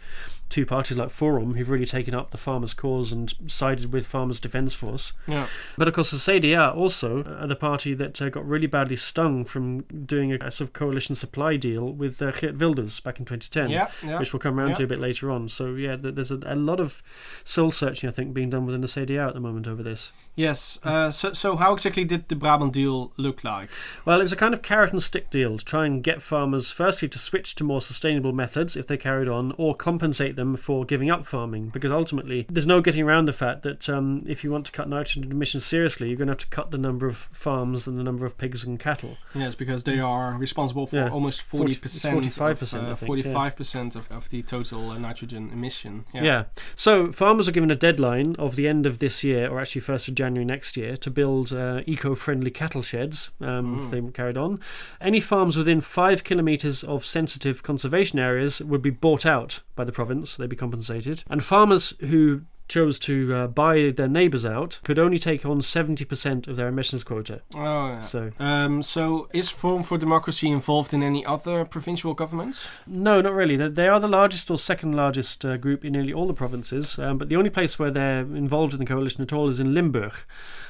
to 0.50 0.66
parties 0.66 0.96
like 0.98 1.10
Forum, 1.10 1.56
who've 1.56 1.70
really 1.70 1.86
taken 1.86 2.16
up 2.16 2.32
the 2.32 2.38
farmers' 2.38 2.74
cause 2.74 3.12
and 3.12 3.34
sided 3.48 3.92
with 3.92 4.06
Farmers 4.06 4.40
Defence 4.40 4.74
Force. 4.74 5.12
yeah, 5.28 5.48
But 5.78 5.90
of 5.90 5.94
course, 5.94 6.12
the 6.12 6.18
CDA 6.18 6.74
also 6.76 7.24
are 7.42 7.48
the 7.48 7.56
party 7.56 7.94
that 7.96 8.22
uh, 8.22 8.30
got 8.30 8.48
really 8.48 8.66
badly 8.68 8.96
stung 8.96 9.44
from 9.44 9.82
doing 9.82 10.32
a, 10.32 10.36
a 10.38 10.52
sort 10.52 10.70
of 10.70 10.74
coalition 10.74 11.16
supply 11.16 11.58
deal 11.58 11.92
with 11.92 12.22
uh, 12.22 12.32
Geert 12.32 12.58
Wilders 12.58 13.02
back 13.02 13.20
in 13.20 13.26
2010 13.26 13.70
yeah, 13.70 13.90
yeah. 14.10 14.20
which 14.20 14.32
we'll 14.32 14.40
come 14.40 14.58
around 14.58 14.70
Yeah. 14.70 14.76
to 14.76 14.84
a 14.86 14.88
bit 14.88 15.00
later 15.00 15.30
on. 15.30 15.50
So 15.50 15.76
yeah, 15.76 15.98
there's 16.00 16.32
a, 16.32 16.40
a 16.46 16.56
lot 16.56 16.80
of 16.80 17.04
soul 17.44 17.72
searching 17.72 18.08
I 18.08 18.12
think 18.14 18.34
being 18.34 18.50
done 18.50 18.66
within 18.66 18.80
the 18.82 18.88
CDA 18.88 19.28
at 19.28 19.34
the 19.34 19.40
moment 19.42 19.68
over 19.68 19.84
this. 19.84 20.14
Yes. 20.36 20.80
Uh, 20.82 21.12
so, 21.12 21.34
so 21.34 21.58
how 21.58 21.74
exactly 21.74 22.06
did 22.06 22.30
the 22.30 22.36
Brabant 22.36 22.72
deal 22.72 23.12
look 23.18 23.44
like? 23.44 23.70
Well, 24.08 24.22
it 24.22 24.24
was 24.24 24.32
a 24.32 24.38
kind 24.38 24.54
of 24.54 24.62
carrot 24.62 24.94
and 24.94 25.04
stick 25.04 25.30
deal 25.30 25.58
to 25.58 25.66
try 25.66 25.86
and 25.86 26.02
get 26.02 26.22
farmers 26.22 26.72
firstly 26.72 27.10
to 27.10 27.20
switch 27.20 27.56
to 27.56 27.66
more 27.66 27.82
sustainable 27.82 28.32
methods 28.32 28.78
if 28.78 28.88
they 28.88 28.96
carried 28.96 29.28
on, 29.28 29.54
or 29.58 29.76
compensate 29.76 30.38
them 30.38 30.56
for 30.56 30.86
giving 30.86 31.12
up 31.12 31.26
farming. 31.26 31.68
Because 31.74 31.92
ultimately, 31.92 32.46
there's 32.50 32.66
no 32.66 32.80
getting 32.80 33.04
around 33.04 33.26
the 33.26 33.34
fact 33.34 33.64
that 33.64 33.90
um, 33.90 34.24
if 34.26 34.46
you 34.46 34.50
want 34.52 34.66
to 34.68 34.72
cut 34.72 34.88
nitrogen 34.88 35.30
emissions 35.30 35.66
seriously, 35.66 36.08
you're 36.08 36.16
going 36.16 36.30
to 36.30 36.32
have 36.32 36.38
to 36.38 36.48
cut 36.48 36.72
the 36.72 36.78
number 36.78 37.06
of 37.06 37.18
farms 37.18 37.86
and 37.86 38.00
the 38.00 38.04
number 38.04 38.26
of 38.26 38.38
pigs 38.38 38.64
and 38.64 38.80
cattle. 38.80 39.18
Yes, 39.36 39.56
because 39.56 39.84
they 39.84 40.00
are 40.00 40.38
responsible 40.38 40.86
for 40.86 40.96
Yeah. 40.96 41.10
almost 41.10 41.42
Forty- 41.42 41.74
forty 41.74 41.82
percent, 41.82 42.16
45%, 42.24 42.40
I 42.40 42.54
think, 42.56 42.74
yeah. 42.88 42.96
forty-five 42.96 43.58
percent 43.58 43.98
of, 43.98 44.10
of 44.10 44.30
the 44.30 44.42
total 44.42 44.92
uh, 44.92 44.98
nitrogen 44.98 45.50
emission. 45.52 46.06
Yeah. 46.14 46.24
Yeah. 46.24 46.44
So 46.78 47.12
farmers 47.12 47.50
are 47.50 47.52
given 47.52 47.72
a 47.72 47.76
deadline 47.76 48.38
of 48.40 48.56
the 48.56 48.70
end 48.70 48.86
of 48.86 49.00
this 49.00 49.22
year, 49.26 49.50
or 49.50 49.60
actually 49.60 49.82
first 49.82 50.08
of 50.08 50.16
January 50.16 50.46
next 50.46 50.78
year, 50.78 50.96
to 50.96 51.12
build 51.12 51.52
uh, 51.52 51.82
eco-friendly 51.86 52.52
cattle 52.52 52.82
sheds. 52.84 53.32
Um, 53.42 53.80
If 53.80 53.97
carried 54.12 54.38
on, 54.38 54.60
any 55.02 55.20
farms 55.20 55.58
within 55.58 55.82
five 55.82 56.24
kilometres 56.24 56.84
of 56.84 57.06
sensitive 57.06 57.64
conservation 57.64 58.20
areas 58.20 58.62
would 58.62 58.82
be 58.82 58.90
bought 58.90 59.26
out 59.26 59.62
by 59.76 59.84
the 59.84 59.92
province. 59.92 60.38
They'd 60.38 60.50
be 60.50 60.56
compensated, 60.56 61.24
and 61.30 61.44
farmers 61.44 61.94
who 62.02 62.42
chose 62.68 63.00
to 63.00 63.34
uh, 63.34 63.48
buy 63.48 63.92
their 63.96 64.08
neighbours 64.08 64.46
out 64.46 64.80
could 64.84 65.00
only 65.00 65.18
take 65.18 65.46
on 65.46 65.62
70% 65.62 66.48
of 66.48 66.56
their 66.56 66.68
emissions 66.68 67.04
quota. 67.04 67.42
Oh, 67.56 67.88
yeah. 67.88 68.00
So, 68.02 68.32
Um, 68.40 68.82
so 68.84 69.28
is 69.34 69.50
Forum 69.50 69.84
for 69.84 69.98
Democracy 69.98 70.50
involved 70.50 70.94
in 70.94 71.02
any 71.02 71.26
other 71.26 71.64
provincial 71.66 72.14
governments? 72.14 72.70
no, 72.86 73.22
not 73.22 73.34
really. 73.34 73.56
They- 73.56 73.88
are 73.88 74.00
the 74.02 74.08
largest 74.10 74.52
or 74.52 74.58
second 74.58 74.94
largest 74.96 75.46
uh, 75.46 75.56
group 75.56 75.86
in 75.86 75.94
nearly 75.94 76.12
all 76.12 76.28
the 76.28 76.34
provinces, 76.34 77.00
um, 77.00 77.18
but 77.18 77.30
the 77.30 77.38
only 77.38 77.50
place 77.50 77.80
where 77.80 77.90
they're 77.90 78.20
involved 78.20 78.74
in 78.74 78.80
the 78.80 78.86
coalition 78.86 79.22
at 79.22 79.32
all 79.32 79.48
is 79.48 79.60
in 79.62 79.74
Limburg. 79.74 80.14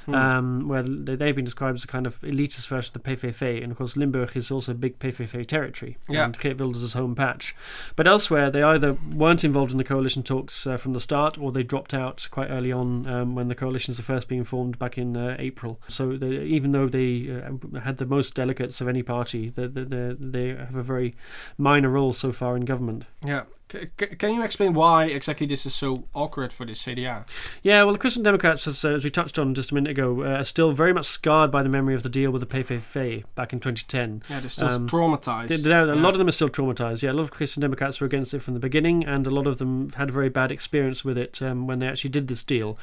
Hmm. 0.06 0.16
um, 0.16 0.68
where 0.70 0.84
they- 0.84 1.18
they've 1.18 1.36
been 1.36 1.44
described 1.44 1.76
as 1.80 1.84
a 1.84 1.88
kind 1.88 2.08
of 2.08 2.18
elitist 2.22 2.70
version 2.70 2.94
of 2.96 3.04
the 3.04 3.10
PVV, 3.10 3.62
and 3.62 3.74
of 3.74 3.78
course 3.78 3.98
Limburg 3.98 4.38
is 4.38 4.50
also 4.50 4.72
a 4.72 4.76
big 4.76 5.00
PVV 5.00 5.44
territory, 5.46 5.98
Yeah. 6.08 6.24
and 6.24 6.40
Geert 6.40 6.58
Wilders' 6.62 6.94
home 6.94 7.14
patch. 7.14 7.54
But 7.98 8.08
elsewhere, 8.08 8.50
they 8.50 8.64
either 8.64 8.94
weren't 9.14 9.44
involved 9.44 9.72
in 9.74 9.78
the 9.78 9.84
coalition 9.84 10.24
talks 10.24 10.66
uh, 10.66 10.78
from 10.78 10.94
the 10.94 11.02
start, 11.02 11.38
or 11.38 11.52
they 11.52 11.62
dropped 11.64 11.87
out 11.94 12.28
quite 12.32 12.50
early 12.50 12.72
on 12.72 13.08
um, 13.08 13.36
when 13.36 13.48
the 13.48 13.56
coalitions 13.56 13.98
were 13.98 14.04
first 14.04 14.28
being 14.28 14.44
formed 14.44 14.80
back 14.80 14.98
in 14.98 15.16
uh, 15.16 15.36
April. 15.40 15.82
So 15.88 16.18
they, 16.18 16.44
even 16.44 16.72
though 16.72 16.88
they 16.88 17.30
uh, 17.30 17.80
had 17.80 17.98
the 17.98 18.06
most 18.06 18.34
delegates 18.34 18.82
of 18.82 18.88
any 18.88 19.04
party, 19.04 19.50
they, 19.50 19.68
they 19.68 20.16
they 20.20 20.48
have 20.50 20.76
a 20.76 20.84
very 20.84 21.16
minor 21.58 21.90
role 21.90 22.14
so 22.14 22.32
far 22.32 22.56
in 22.56 22.66
government. 22.66 23.06
Yeah. 23.26 23.44
C- 23.72 23.86
can 24.18 24.34
you 24.34 24.44
explain 24.44 24.74
why 24.74 25.06
exactly 25.06 25.46
this 25.46 25.66
is 25.66 25.74
so 25.76 26.06
awkward 26.14 26.54
for 26.54 26.66
the 26.66 26.72
CDA? 26.74 27.26
Yeah, 27.64 27.84
well, 27.84 27.94
the 27.94 28.00
Christian 28.00 28.24
Democrats, 28.24 28.66
as, 28.66 28.86
uh, 28.86 28.92
as 28.92 29.04
we 29.04 29.10
touched 29.10 29.38
on 29.38 29.54
just 29.54 29.72
a 29.72 29.74
minute 29.76 29.92
ago, 29.92 30.22
uh, 30.24 30.38
are 30.38 30.44
still 30.44 30.72
very 30.72 30.94
much 30.94 31.06
scarred 31.06 31.52
by 31.52 31.64
the 31.64 31.70
memory 31.70 31.94
of 31.94 32.04
the 32.04 32.10
deal 32.10 32.32
with 32.32 32.40
the 32.42 32.46
PVV 32.48 33.26
back 33.36 33.52
in 33.52 33.60
2010. 33.60 34.24
Yeah, 34.30 34.40
they're 34.40 34.50
still 34.50 34.70
Um, 34.70 34.88
traumatized. 34.88 35.48
They- 35.50 35.74
A 35.74 35.96
lot 35.96 36.14
of 36.14 36.18
them 36.18 36.28
are 36.28 36.32
still 36.32 36.50
traumatized. 36.50 37.04
Yeah, 37.04 37.12
a 37.12 37.14
lot 37.14 37.24
of 37.24 37.32
Christian 37.32 37.62
Democrats 37.62 38.00
were 38.00 38.08
against 38.08 38.34
it 38.34 38.42
from 38.42 38.54
the 38.54 38.60
beginning, 38.60 39.06
and 39.06 39.28
a 39.28 39.30
lot 39.30 39.48
of 39.48 39.58
them 39.58 39.90
had 39.96 40.10
a 40.10 40.12
very 40.14 40.30
bad 40.30 40.52
experience 40.52 41.04
with 41.04 41.18
it 41.18 41.42
um, 41.42 41.68
when 41.68 41.80
they 41.80 41.88
actually 41.88 42.12
did 42.12 42.28
this 42.30 42.44
deal. 42.44 42.78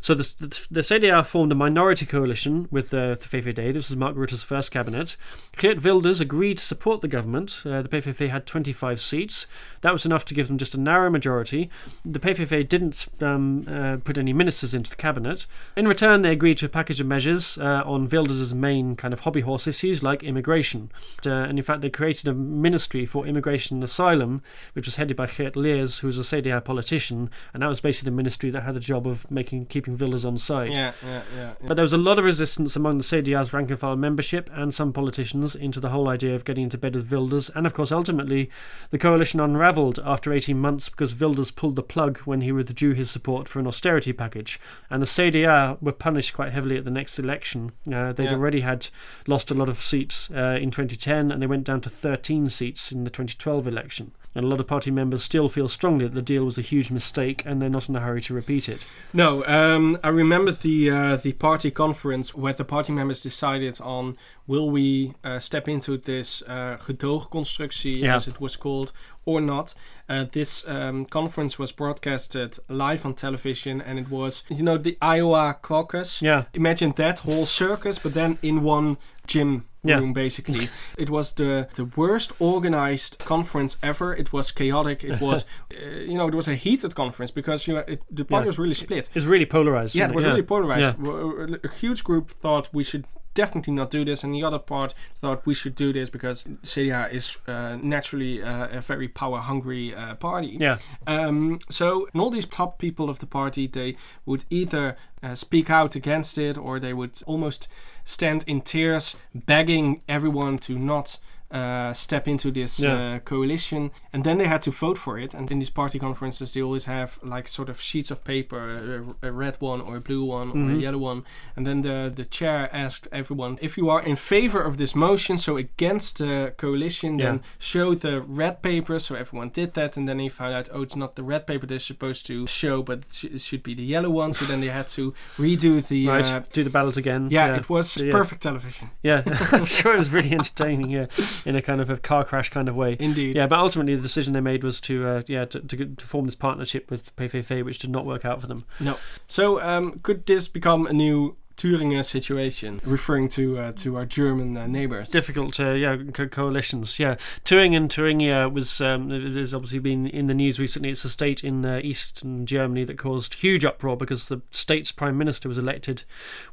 So 0.00 0.14
the, 0.14 0.32
the, 0.38 0.66
the 0.70 0.80
CDA 0.80 1.24
formed 1.26 1.52
a 1.52 1.54
minority 1.54 2.06
coalition 2.06 2.66
with 2.70 2.94
uh, 2.94 3.14
the 3.14 3.16
VVD. 3.16 3.74
This 3.74 3.90
was 3.90 3.96
Mark 3.96 4.16
Rutte's 4.16 4.42
first 4.42 4.70
cabinet. 4.70 5.16
Geert 5.58 5.84
Wilders 5.84 6.20
agreed 6.20 6.58
to 6.58 6.64
support 6.64 7.02
the 7.02 7.08
government. 7.08 7.60
Uh, 7.66 7.82
the 7.82 7.88
PVV 7.88 8.30
had 8.30 8.46
25 8.46 9.00
seats. 9.00 9.46
That 9.82 9.92
was 9.92 10.06
enough 10.06 10.24
to 10.30 10.34
give 10.34 10.48
them 10.48 10.58
just 10.58 10.74
a 10.74 10.80
narrow 10.80 11.10
majority. 11.10 11.68
The 12.04 12.20
PVV 12.20 12.68
didn't 12.68 13.06
um, 13.20 13.66
uh, 13.68 13.96
put 14.02 14.16
any 14.16 14.32
ministers 14.32 14.72
into 14.74 14.90
the 14.90 14.96
cabinet. 14.96 15.44
In 15.76 15.86
return, 15.86 16.22
they 16.22 16.30
agreed 16.30 16.58
to 16.58 16.66
a 16.66 16.68
package 16.68 17.00
of 17.00 17.06
measures 17.06 17.58
uh, 17.58 17.82
on 17.84 18.08
Wilders' 18.08 18.54
main 18.54 18.94
kind 18.94 19.12
of 19.12 19.20
hobby 19.20 19.40
horse 19.40 19.66
issues 19.66 20.02
like 20.02 20.22
immigration. 20.22 20.90
Uh, 21.26 21.30
and 21.30 21.58
in 21.58 21.64
fact, 21.64 21.80
they 21.80 21.90
created 21.90 22.28
a 22.28 22.34
ministry 22.34 23.04
for 23.04 23.26
immigration 23.26 23.78
and 23.78 23.84
asylum, 23.84 24.42
which 24.72 24.86
was 24.86 24.96
headed 24.96 25.16
by 25.16 25.26
Gerd 25.26 25.56
Leers, 25.56 25.98
who 25.98 26.06
was 26.06 26.18
a 26.18 26.22
CDA 26.22 26.64
politician, 26.64 27.28
and 27.52 27.62
that 27.62 27.68
was 27.68 27.80
basically 27.80 28.10
the 28.10 28.16
ministry 28.16 28.50
that 28.50 28.62
had 28.62 28.74
the 28.74 28.80
job 28.80 29.06
of 29.06 29.28
making 29.30 29.66
keeping 29.66 29.98
Wilders 29.98 30.24
on 30.24 30.38
side. 30.38 30.72
Yeah, 30.72 30.92
yeah, 31.04 31.22
yeah. 31.34 31.52
yeah. 31.60 31.66
But 31.66 31.74
there 31.74 31.82
was 31.82 31.92
a 31.92 31.98
lot 31.98 32.18
of 32.18 32.24
resistance 32.24 32.76
among 32.76 32.98
the 32.98 33.04
CDA's 33.04 33.52
rank 33.52 33.70
and 33.70 33.78
file 33.78 33.96
membership 33.96 34.48
and 34.52 34.72
some 34.72 34.92
politicians 34.92 35.56
into 35.56 35.80
the 35.80 35.88
whole 35.88 36.08
idea 36.08 36.36
of 36.36 36.44
getting 36.44 36.64
into 36.64 36.78
bed 36.78 36.94
with 36.94 37.10
Wilders. 37.10 37.50
And 37.50 37.66
of 37.66 37.74
course, 37.74 37.90
ultimately, 37.90 38.50
the 38.90 38.98
coalition 38.98 39.40
unravelled 39.40 39.98
after 40.04 40.19
18 40.28 40.58
months 40.58 40.88
because 40.88 41.14
Wilders 41.18 41.50
pulled 41.50 41.76
the 41.76 41.82
plug 41.82 42.18
when 42.20 42.40
he 42.42 42.52
withdrew 42.52 42.92
his 42.94 43.10
support 43.10 43.48
for 43.48 43.58
an 43.60 43.66
austerity 43.66 44.12
package. 44.12 44.60
And 44.90 45.00
the 45.00 45.06
CDA 45.06 45.78
were 45.80 45.92
punished 45.92 46.34
quite 46.34 46.52
heavily 46.52 46.76
at 46.76 46.84
the 46.84 46.90
next 46.90 47.18
election. 47.18 47.72
Uh, 47.92 48.12
they'd 48.12 48.24
Yeah. 48.24 48.32
already 48.34 48.60
had 48.60 48.88
lost 49.26 49.50
a 49.50 49.54
lot 49.54 49.68
of 49.68 49.80
seats 49.80 50.30
uh, 50.30 50.58
in 50.60 50.70
2010 50.70 51.30
and 51.30 51.40
they 51.40 51.46
went 51.46 51.64
down 51.64 51.80
to 51.82 51.88
13 51.90 52.48
seats 52.48 52.92
in 52.92 53.04
the 53.04 53.10
2012 53.10 53.66
election. 53.66 54.12
And 54.32 54.44
a 54.44 54.48
lot 54.48 54.60
of 54.60 54.68
party 54.68 54.92
members 54.92 55.24
still 55.24 55.48
feel 55.48 55.66
strongly 55.66 56.04
that 56.04 56.14
the 56.14 56.22
deal 56.22 56.44
was 56.44 56.56
a 56.56 56.62
huge 56.62 56.92
mistake 56.92 57.42
and 57.44 57.60
they're 57.60 57.68
not 57.68 57.88
in 57.88 57.96
a 57.96 58.00
hurry 58.00 58.20
to 58.22 58.34
repeat 58.34 58.68
it. 58.68 58.84
No, 59.12 59.44
um, 59.46 59.98
I 60.04 60.08
remember 60.08 60.52
the 60.52 60.88
uh, 60.88 61.16
the 61.16 61.32
party 61.32 61.72
conference 61.72 62.32
where 62.32 62.52
the 62.52 62.64
party 62.64 62.92
members 62.92 63.22
decided 63.24 63.80
on 63.80 64.16
will 64.46 64.70
we 64.70 65.14
uh, 65.24 65.40
step 65.40 65.66
into 65.68 65.96
this 65.96 66.42
uh, 66.42 66.76
gedoogconstructie, 66.80 68.00
Yeah. 68.00 68.16
as 68.16 68.28
it 68.28 68.40
was 68.40 68.56
called, 68.56 68.92
or 69.24 69.40
not. 69.40 69.74
Uh, 70.10 70.24
this 70.32 70.64
um, 70.68 71.04
conference 71.04 71.58
was 71.58 71.72
broadcasted 71.72 72.58
live 72.68 73.06
on 73.06 73.14
television, 73.14 73.80
and 73.80 73.98
it 73.98 74.08
was 74.10 74.42
you 74.48 74.62
know 74.62 74.76
the 74.78 74.96
Iowa 75.00 75.54
caucus. 75.62 76.20
Yeah. 76.22 76.44
Imagine 76.54 76.92
that 76.96 77.20
whole 77.20 77.46
circus, 77.46 77.98
but 78.00 78.12
then 78.14 78.36
in 78.42 78.62
one 78.64 78.96
gym 79.26 79.64
Yeah. 79.84 79.98
room 80.00 80.12
basically. 80.12 80.68
it 80.98 81.08
was 81.10 81.32
the 81.32 81.66
the 81.74 81.84
worst 81.96 82.32
organized 82.38 83.16
conference 83.24 83.78
ever. 83.82 84.16
It 84.18 84.32
was 84.32 84.52
chaotic. 84.52 85.04
It 85.04 85.20
was 85.28 85.44
uh, 85.70 86.10
you 86.10 86.16
know 86.18 86.28
it 86.28 86.34
was 86.34 86.48
a 86.48 86.54
heated 86.54 86.94
conference 86.94 87.32
because 87.34 87.66
you 87.70 87.74
know, 87.76 87.84
it, 87.86 88.00
the 88.16 88.24
party 88.24 88.44
Yeah. 88.44 88.46
was 88.48 88.58
really 88.58 88.74
split. 88.74 89.08
It 89.08 89.14
was 89.14 89.26
really 89.26 89.46
polarized. 89.46 89.94
Yeah, 89.94 90.08
it 90.10 90.14
was 90.14 90.24
really 90.24 90.42
polarized. 90.46 90.98
Yeah. 90.98 91.04
W- 91.04 91.58
A 91.64 91.68
huge 91.82 92.02
group 92.04 92.30
thought 92.30 92.68
we 92.74 92.84
should 92.84 93.04
definitely 93.34 93.74
not 93.74 93.90
do 93.90 94.04
this, 94.04 94.24
and 94.24 94.34
the 94.34 94.42
other 94.44 94.58
part 94.58 94.94
thought 95.20 95.46
we 95.46 95.54
should 95.54 95.74
do 95.74 95.92
this 95.92 96.10
because 96.10 96.44
CDA 96.62 97.12
is 97.12 97.36
uh, 97.46 97.76
naturally 97.82 98.42
uh, 98.42 98.68
a 98.78 98.80
very 98.80 99.08
power-hungry 99.08 99.94
uh, 99.94 100.14
party. 100.16 100.56
Yeah. 100.58 100.78
Um, 101.06 101.60
so, 101.68 102.08
and 102.12 102.20
all 102.20 102.30
these 102.30 102.46
top 102.46 102.78
people 102.78 103.08
of 103.08 103.18
the 103.18 103.26
party, 103.26 103.66
they 103.66 103.96
would 104.26 104.44
either 104.50 104.96
uh, 105.22 105.34
speak 105.34 105.70
out 105.70 105.94
against 105.94 106.38
it, 106.38 106.58
or 106.58 106.80
they 106.80 106.92
would 106.92 107.22
almost 107.26 107.68
stand 108.04 108.44
in 108.46 108.60
tears, 108.60 109.16
begging 109.34 110.02
everyone 110.08 110.58
to 110.58 110.78
not 110.78 111.18
uh, 111.50 111.92
step 111.92 112.26
into 112.28 112.50
this 112.50 112.78
Yeah. 112.80 113.16
uh, 113.16 113.18
coalition, 113.20 113.90
and 114.12 114.24
then 114.24 114.38
they 114.38 114.46
had 114.46 114.62
to 114.62 114.70
vote 114.70 114.98
for 114.98 115.18
it. 115.18 115.34
And 115.34 115.50
in 115.50 115.58
these 115.58 115.70
party 115.70 115.98
conferences, 115.98 116.52
they 116.52 116.62
always 116.62 116.84
have 116.84 117.18
like 117.22 117.48
sort 117.48 117.68
of 117.68 117.80
sheets 117.80 118.10
of 118.10 118.22
paper, 118.24 119.14
a, 119.22 119.28
a 119.28 119.32
red 119.32 119.56
one 119.60 119.80
or 119.80 119.96
a 119.96 120.00
blue 120.00 120.24
one 120.24 120.48
or 120.50 120.70
a 120.70 120.74
Mhm. 120.74 120.80
yellow 120.80 120.98
one, 120.98 121.24
and 121.56 121.66
then 121.66 121.82
the 121.82 122.12
the 122.14 122.24
chair 122.24 122.68
asked 122.72 123.08
everyone 123.12 123.58
if 123.60 123.76
you 123.76 123.90
are 123.90 124.02
in 124.02 124.16
favor 124.16 124.60
of 124.62 124.76
this 124.76 124.94
motion, 124.94 125.38
so 125.38 125.56
against 125.56 126.18
the 126.18 126.52
coalition, 126.56 127.16
then 127.18 127.40
show 127.58 127.94
the 127.94 128.20
red 128.20 128.62
paper. 128.62 128.98
So 128.98 129.14
everyone 129.14 129.50
did 129.52 129.74
that, 129.74 129.96
and 129.96 130.08
then 130.08 130.18
he 130.18 130.28
found 130.28 130.54
out, 130.54 130.68
oh, 130.72 130.82
it's 130.82 130.96
not 130.96 131.14
the 131.14 131.22
red 131.22 131.46
paper 131.46 131.66
they're 131.66 131.78
supposed 131.78 132.26
to 132.26 132.46
show, 132.46 132.82
but 132.82 132.98
it, 132.98 133.12
sh- 133.12 133.24
it 133.36 133.40
should 133.40 133.62
be 133.62 133.74
the 133.74 133.82
yellow 133.84 134.10
one. 134.10 134.32
So 134.32 134.44
then 134.44 134.60
they 134.60 134.68
had 134.68 134.88
to 134.88 135.12
redo 135.38 135.86
the. 135.86 136.06
right. 136.16 136.26
Uh, 136.26 136.40
do 136.52 136.62
the 136.64 136.70
ballot 136.70 136.96
again. 136.96 137.28
yeah, 137.30 137.56
it 137.56 137.68
was 137.68 137.96
Yeah. 137.96 138.12
perfect 138.12 138.42
television, 138.42 138.90
Yeah, 139.02 139.22
I'm 139.52 139.66
sure 139.66 139.94
it 139.94 139.98
was 139.98 140.10
really 140.12 140.32
entertaining. 140.40 140.90
Yeah, 140.90 141.06
in 141.46 141.56
a 141.56 141.62
kind 141.62 141.80
of 141.80 141.90
a 141.90 141.96
car 141.96 142.24
crash 142.24 142.50
kind 142.50 142.68
of 142.68 142.76
way. 142.76 142.96
indeed. 142.98 143.36
Yeah, 143.36 143.46
but 143.46 143.58
ultimately 143.58 143.96
the 143.96 144.02
decision 144.02 144.32
they 144.32 144.40
made 144.40 144.64
was 144.64 144.80
to 144.82 145.06
uh, 145.06 145.22
yeah 145.26 145.44
to, 145.46 145.60
to, 145.60 145.86
to 145.86 146.06
form 146.06 146.26
this 146.26 146.34
partnership 146.34 146.90
with 146.90 147.14
PVV, 147.16 147.64
which 147.64 147.78
did 147.78 147.90
not 147.90 148.06
work 148.06 148.24
out 148.24 148.40
for 148.40 148.46
them. 148.46 148.64
No. 148.78 148.96
So, 149.26 149.60
um, 149.60 150.00
could 150.02 150.26
this 150.26 150.48
become 150.48 150.86
a 150.86 150.92
new 150.92 151.36
Thuringen 151.60 152.02
situation, 152.02 152.80
referring 152.84 153.28
to 153.28 153.58
uh, 153.58 153.72
to 153.72 153.96
our 153.96 154.06
German 154.06 154.56
uh, 154.56 154.66
neighbors? 154.66 155.10
Difficult, 155.10 155.60
uh, 155.60 155.72
yeah, 155.72 155.98
co- 156.14 156.26
coalitions. 156.26 156.98
Yeah, 156.98 157.16
Turing 157.44 157.76
and 157.76 157.92
Thuringia 157.92 158.48
was 158.48 158.80
um, 158.80 159.10
there's 159.34 159.52
obviously 159.52 159.78
been 159.78 160.06
in 160.06 160.26
the 160.26 160.32
news 160.32 160.58
recently. 160.58 160.88
It's 160.88 161.04
a 161.04 161.10
state 161.10 161.44
in 161.44 161.66
uh, 161.66 161.82
eastern 161.84 162.46
Germany 162.46 162.84
that 162.84 162.96
caused 162.96 163.34
huge 163.34 163.66
uproar 163.66 163.98
because 163.98 164.28
the 164.28 164.40
state's 164.50 164.90
prime 164.90 165.18
minister 165.18 165.50
was 165.50 165.58
elected 165.58 166.04